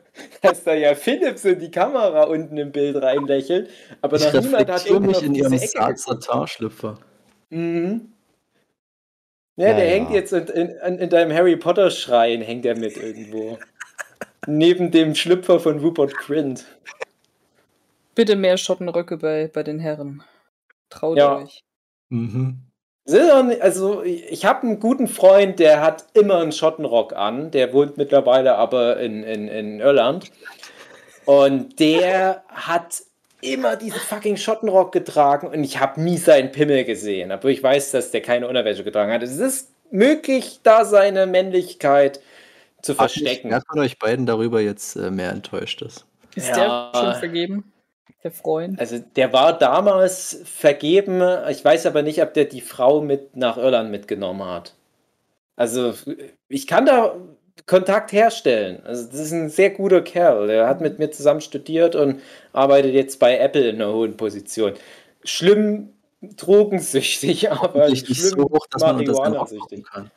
dass 0.41 0.63
da 0.63 0.73
ja 0.73 0.95
Philipp 0.95 1.37
so 1.37 1.49
in 1.49 1.59
die 1.59 1.69
Kamera 1.71 2.23
unten 2.23 2.55
im 2.57 2.71
Bild 2.71 2.95
reinlächelt, 3.01 3.69
aber 4.01 4.15
Ich 4.17 4.23
noch 4.33 4.41
niemand 4.41 4.69
hat 4.69 4.85
reflektiere 4.85 4.99
mich 5.01 5.21
in 5.23 5.35
ihrem. 5.35 5.57
Satar-Schlüpfer. 5.57 6.97
Mhm. 7.49 8.13
Ja, 9.57 9.67
Ja, 9.69 9.73
der 9.75 9.85
ja. 9.85 9.91
hängt 9.95 10.11
jetzt 10.11 10.31
in, 10.33 10.47
in, 10.47 10.69
in 10.69 10.97
in 10.99 11.09
deinem 11.09 11.33
Harry 11.33 11.57
Potter 11.57 11.91
Schrein, 11.91 12.41
hängt 12.41 12.65
er 12.65 12.77
mit 12.77 12.95
irgendwo. 12.97 13.59
Neben 14.47 14.91
dem 14.91 15.15
Schlüpfer 15.15 15.59
von 15.59 15.79
Rupert 15.79 16.13
Grint. 16.15 16.65
Bitte 18.15 18.35
mehr 18.35 18.57
Schottenröcke 18.57 19.17
bei, 19.17 19.49
bei 19.53 19.63
den 19.63 19.79
Herren. 19.79 20.23
Traut 20.89 21.17
Ja. 21.17 21.37
euch. 21.37 21.63
Mhm. 22.09 22.59
Also, 23.05 24.01
ich 24.03 24.45
habe 24.45 24.61
einen 24.63 24.79
guten 24.79 25.07
Freund, 25.07 25.59
der 25.59 25.81
hat 25.81 26.05
immer 26.13 26.39
einen 26.39 26.51
Schottenrock 26.53 27.13
an. 27.13 27.51
Der 27.51 27.73
wohnt 27.73 27.97
mittlerweile 27.97 28.55
aber 28.55 28.97
in, 28.97 29.23
in, 29.23 29.47
in 29.47 29.79
Irland. 29.81 30.31
Und 31.25 31.79
der 31.79 32.43
hat 32.47 33.03
immer 33.41 33.75
diesen 33.75 33.99
fucking 33.99 34.37
Schottenrock 34.37 34.91
getragen 34.93 35.47
und 35.47 35.63
ich 35.63 35.79
habe 35.79 36.01
nie 36.01 36.17
seinen 36.17 36.51
Pimmel 36.51 36.85
gesehen. 36.85 37.31
Aber 37.31 37.49
ich 37.49 37.61
weiß, 37.61 37.91
dass 37.91 38.11
der 38.11 38.21
keine 38.21 38.47
Unterwäsche 38.47 38.83
getragen 38.85 39.11
hat. 39.11 39.21
Es 39.21 39.37
ist 39.37 39.69
möglich, 39.91 40.61
da 40.63 40.85
seine 40.85 41.25
Männlichkeit 41.27 42.21
zu 42.81 42.95
verstecken. 42.95 43.49
Wer 43.49 43.61
von 43.61 43.79
euch 43.79 43.99
beiden 43.99 44.25
darüber 44.25 44.61
jetzt 44.61 44.95
äh, 44.95 45.11
mehr 45.11 45.31
enttäuscht 45.31 45.81
ist? 45.81 46.05
Ist 46.35 46.49
Ja. 46.49 46.91
der 46.93 46.99
schon 46.99 47.15
vergeben? 47.15 47.72
Der 48.23 48.31
Freund. 48.31 48.79
Also 48.79 48.99
der 49.15 49.33
war 49.33 49.57
damals 49.57 50.41
vergeben. 50.45 51.21
Ich 51.49 51.63
weiß 51.63 51.85
aber 51.85 52.03
nicht, 52.03 52.21
ob 52.21 52.33
der 52.33 52.45
die 52.45 52.61
Frau 52.61 53.01
mit 53.01 53.35
nach 53.35 53.57
Irland 53.57 53.91
mitgenommen 53.91 54.45
hat. 54.45 54.73
Also 55.55 55.93
ich 56.47 56.67
kann 56.67 56.85
da 56.85 57.15
Kontakt 57.65 58.11
herstellen. 58.11 58.81
Also 58.85 59.07
das 59.09 59.19
ist 59.19 59.31
ein 59.31 59.49
sehr 59.49 59.69
guter 59.69 60.01
Kerl. 60.01 60.47
Der 60.47 60.67
hat 60.67 60.81
mit 60.81 60.99
mir 60.99 61.11
zusammen 61.11 61.41
studiert 61.41 61.95
und 61.95 62.21
arbeitet 62.53 62.93
jetzt 62.93 63.19
bei 63.19 63.37
Apple 63.37 63.69
in 63.69 63.75
einer 63.75 63.93
hohen 63.93 64.17
Position. 64.17 64.73
Schlimm 65.23 65.93
drogensüchtig, 66.21 67.51
aber 67.51 67.89
Nicht 67.89 68.07
so 68.07 68.43
hoch, 68.43 68.65
dass 68.69 68.81
man 68.81 69.03
das 69.05 69.17
dann 69.17 69.35
aufmachen 69.35 69.83
kann. 69.83 70.11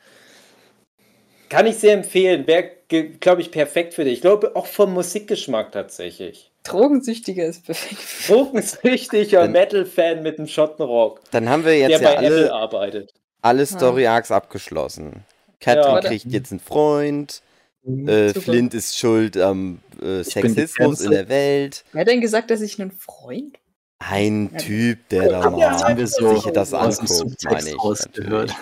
Kann 1.49 1.65
ich 1.65 1.77
sehr 1.77 1.93
empfehlen. 1.93 2.47
Wäre, 2.47 2.71
glaube 3.19 3.41
ich, 3.41 3.51
perfekt 3.51 3.93
für 3.93 4.03
dich. 4.03 4.15
Ich 4.15 4.21
glaube, 4.21 4.55
auch 4.55 4.65
vom 4.65 4.93
Musikgeschmack 4.93 5.71
tatsächlich. 5.71 6.46
Drogensüchtiger 6.67 7.45
ist 7.45 7.65
perfekt. 7.65 8.01
Drogensüchtiger 8.27 9.47
Metal-Fan 9.47 10.23
mit 10.23 10.37
dem 10.37 10.47
Schottenrock, 10.47 11.21
Dann 11.31 11.49
haben 11.49 11.63
wir 11.65 11.71
der 11.71 11.89
jetzt 11.89 12.03
bei 12.03 12.13
ja 12.13 12.21
Apple 12.21 12.27
alle, 12.35 12.53
arbeitet. 12.53 13.13
alle 13.41 13.65
Story-Arcs 13.65 14.31
abgeschlossen. 14.31 15.23
Katrin 15.59 15.93
Ja. 15.95 15.99
kriegt 16.01 16.25
jetzt 16.25 16.51
einen 16.51 16.59
Freund. 16.59 17.41
Mhm. 17.83 18.07
Äh. 18.07 18.33
Flint 18.33 18.73
ist 18.73 18.97
schuld 18.97 19.37
am 19.37 19.79
äh, 20.01 20.23
Sexismus 20.23 21.01
in 21.01 21.11
der 21.11 21.29
Welt. 21.29 21.83
Wer 21.93 22.01
hat 22.01 22.07
denn 22.09 22.21
gesagt, 22.21 22.51
dass 22.51 22.61
ich 22.61 22.79
einen 22.81 22.91
Freund? 22.91 23.57
Ein 23.99 24.49
Ja. 24.53 24.59
Typ, 24.59 25.09
der 25.09 25.29
da 25.29 25.41
Ja, 25.41 25.49
mal 25.49 25.71
haben 25.83 25.97
wir 25.97 26.07
so 26.07 26.35
sich 26.39 26.51
das 26.51 26.73
anguckt, 26.73 27.43
meine 27.45 27.69
ich. 27.69 27.83
rausgehört. 27.83 28.53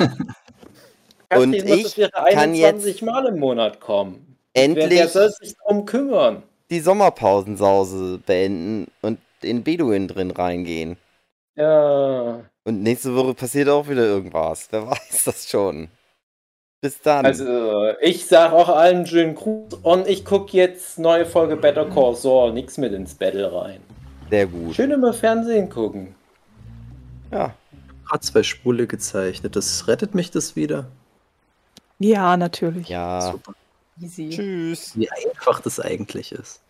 Und 1.35 1.51
Katrin 1.53 1.67
muss 1.67 1.97
ich 1.97 2.11
kann 2.11 2.25
21 2.25 3.01
Mal 3.01 3.25
im 3.27 3.39
Monat 3.39 3.79
kommen. 3.81 4.37
Wer, 4.53 4.75
wer 4.75 4.83
Endlich 4.83 5.07
soll 5.09 5.29
sich 5.31 5.53
drum 5.57 5.85
kümmern? 5.85 6.43
Die 6.69 6.79
Sommerpausensause 6.79 8.19
beenden 8.25 8.91
und 9.01 9.19
in 9.41 9.63
Beduin 9.63 10.07
drin 10.07 10.31
reingehen. 10.31 10.97
Ja. 11.55 12.41
Und 12.63 12.81
nächste 12.83 13.15
Woche 13.15 13.33
passiert 13.33 13.69
auch 13.69 13.87
wieder 13.87 14.03
irgendwas. 14.03 14.67
Wer 14.71 14.87
weiß 14.87 15.23
das 15.25 15.49
schon. 15.49 15.89
Bis 16.81 17.01
dann. 17.01 17.25
Also, 17.25 17.93
ich 18.01 18.27
sag 18.27 18.51
auch 18.51 18.69
allen 18.69 19.07
schönen 19.07 19.35
Gruß 19.35 19.75
und 19.81 20.07
ich 20.07 20.25
gucke 20.25 20.55
jetzt 20.57 20.99
neue 20.99 21.25
Folge 21.25 21.55
Better 21.55 21.85
Call 21.85 22.15
Saul, 22.15 22.53
nix 22.53 22.77
mit 22.77 22.93
ins 22.93 23.15
Battle 23.15 23.51
rein. 23.51 23.81
Sehr 24.29 24.47
gut. 24.47 24.75
Schön 24.75 24.91
immer 24.91 25.13
Fernsehen 25.13 25.69
gucken. 25.69 26.15
Ja. 27.31 27.53
Hat 28.11 28.23
zwei 28.23 28.43
Spule 28.43 28.87
gezeichnet. 28.87 29.55
Das 29.55 29.87
rettet 29.87 30.13
mich 30.13 30.31
das 30.31 30.55
wieder. 30.55 30.87
Ja, 31.99 32.37
natürlich. 32.37 32.89
Ja. 32.89 33.31
Super. 33.31 33.53
Easy. 33.99 34.29
Tschüss. 34.29 34.97
Wie 34.97 35.09
einfach 35.09 35.61
das 35.61 35.79
eigentlich 35.79 36.31
ist. 36.31 36.64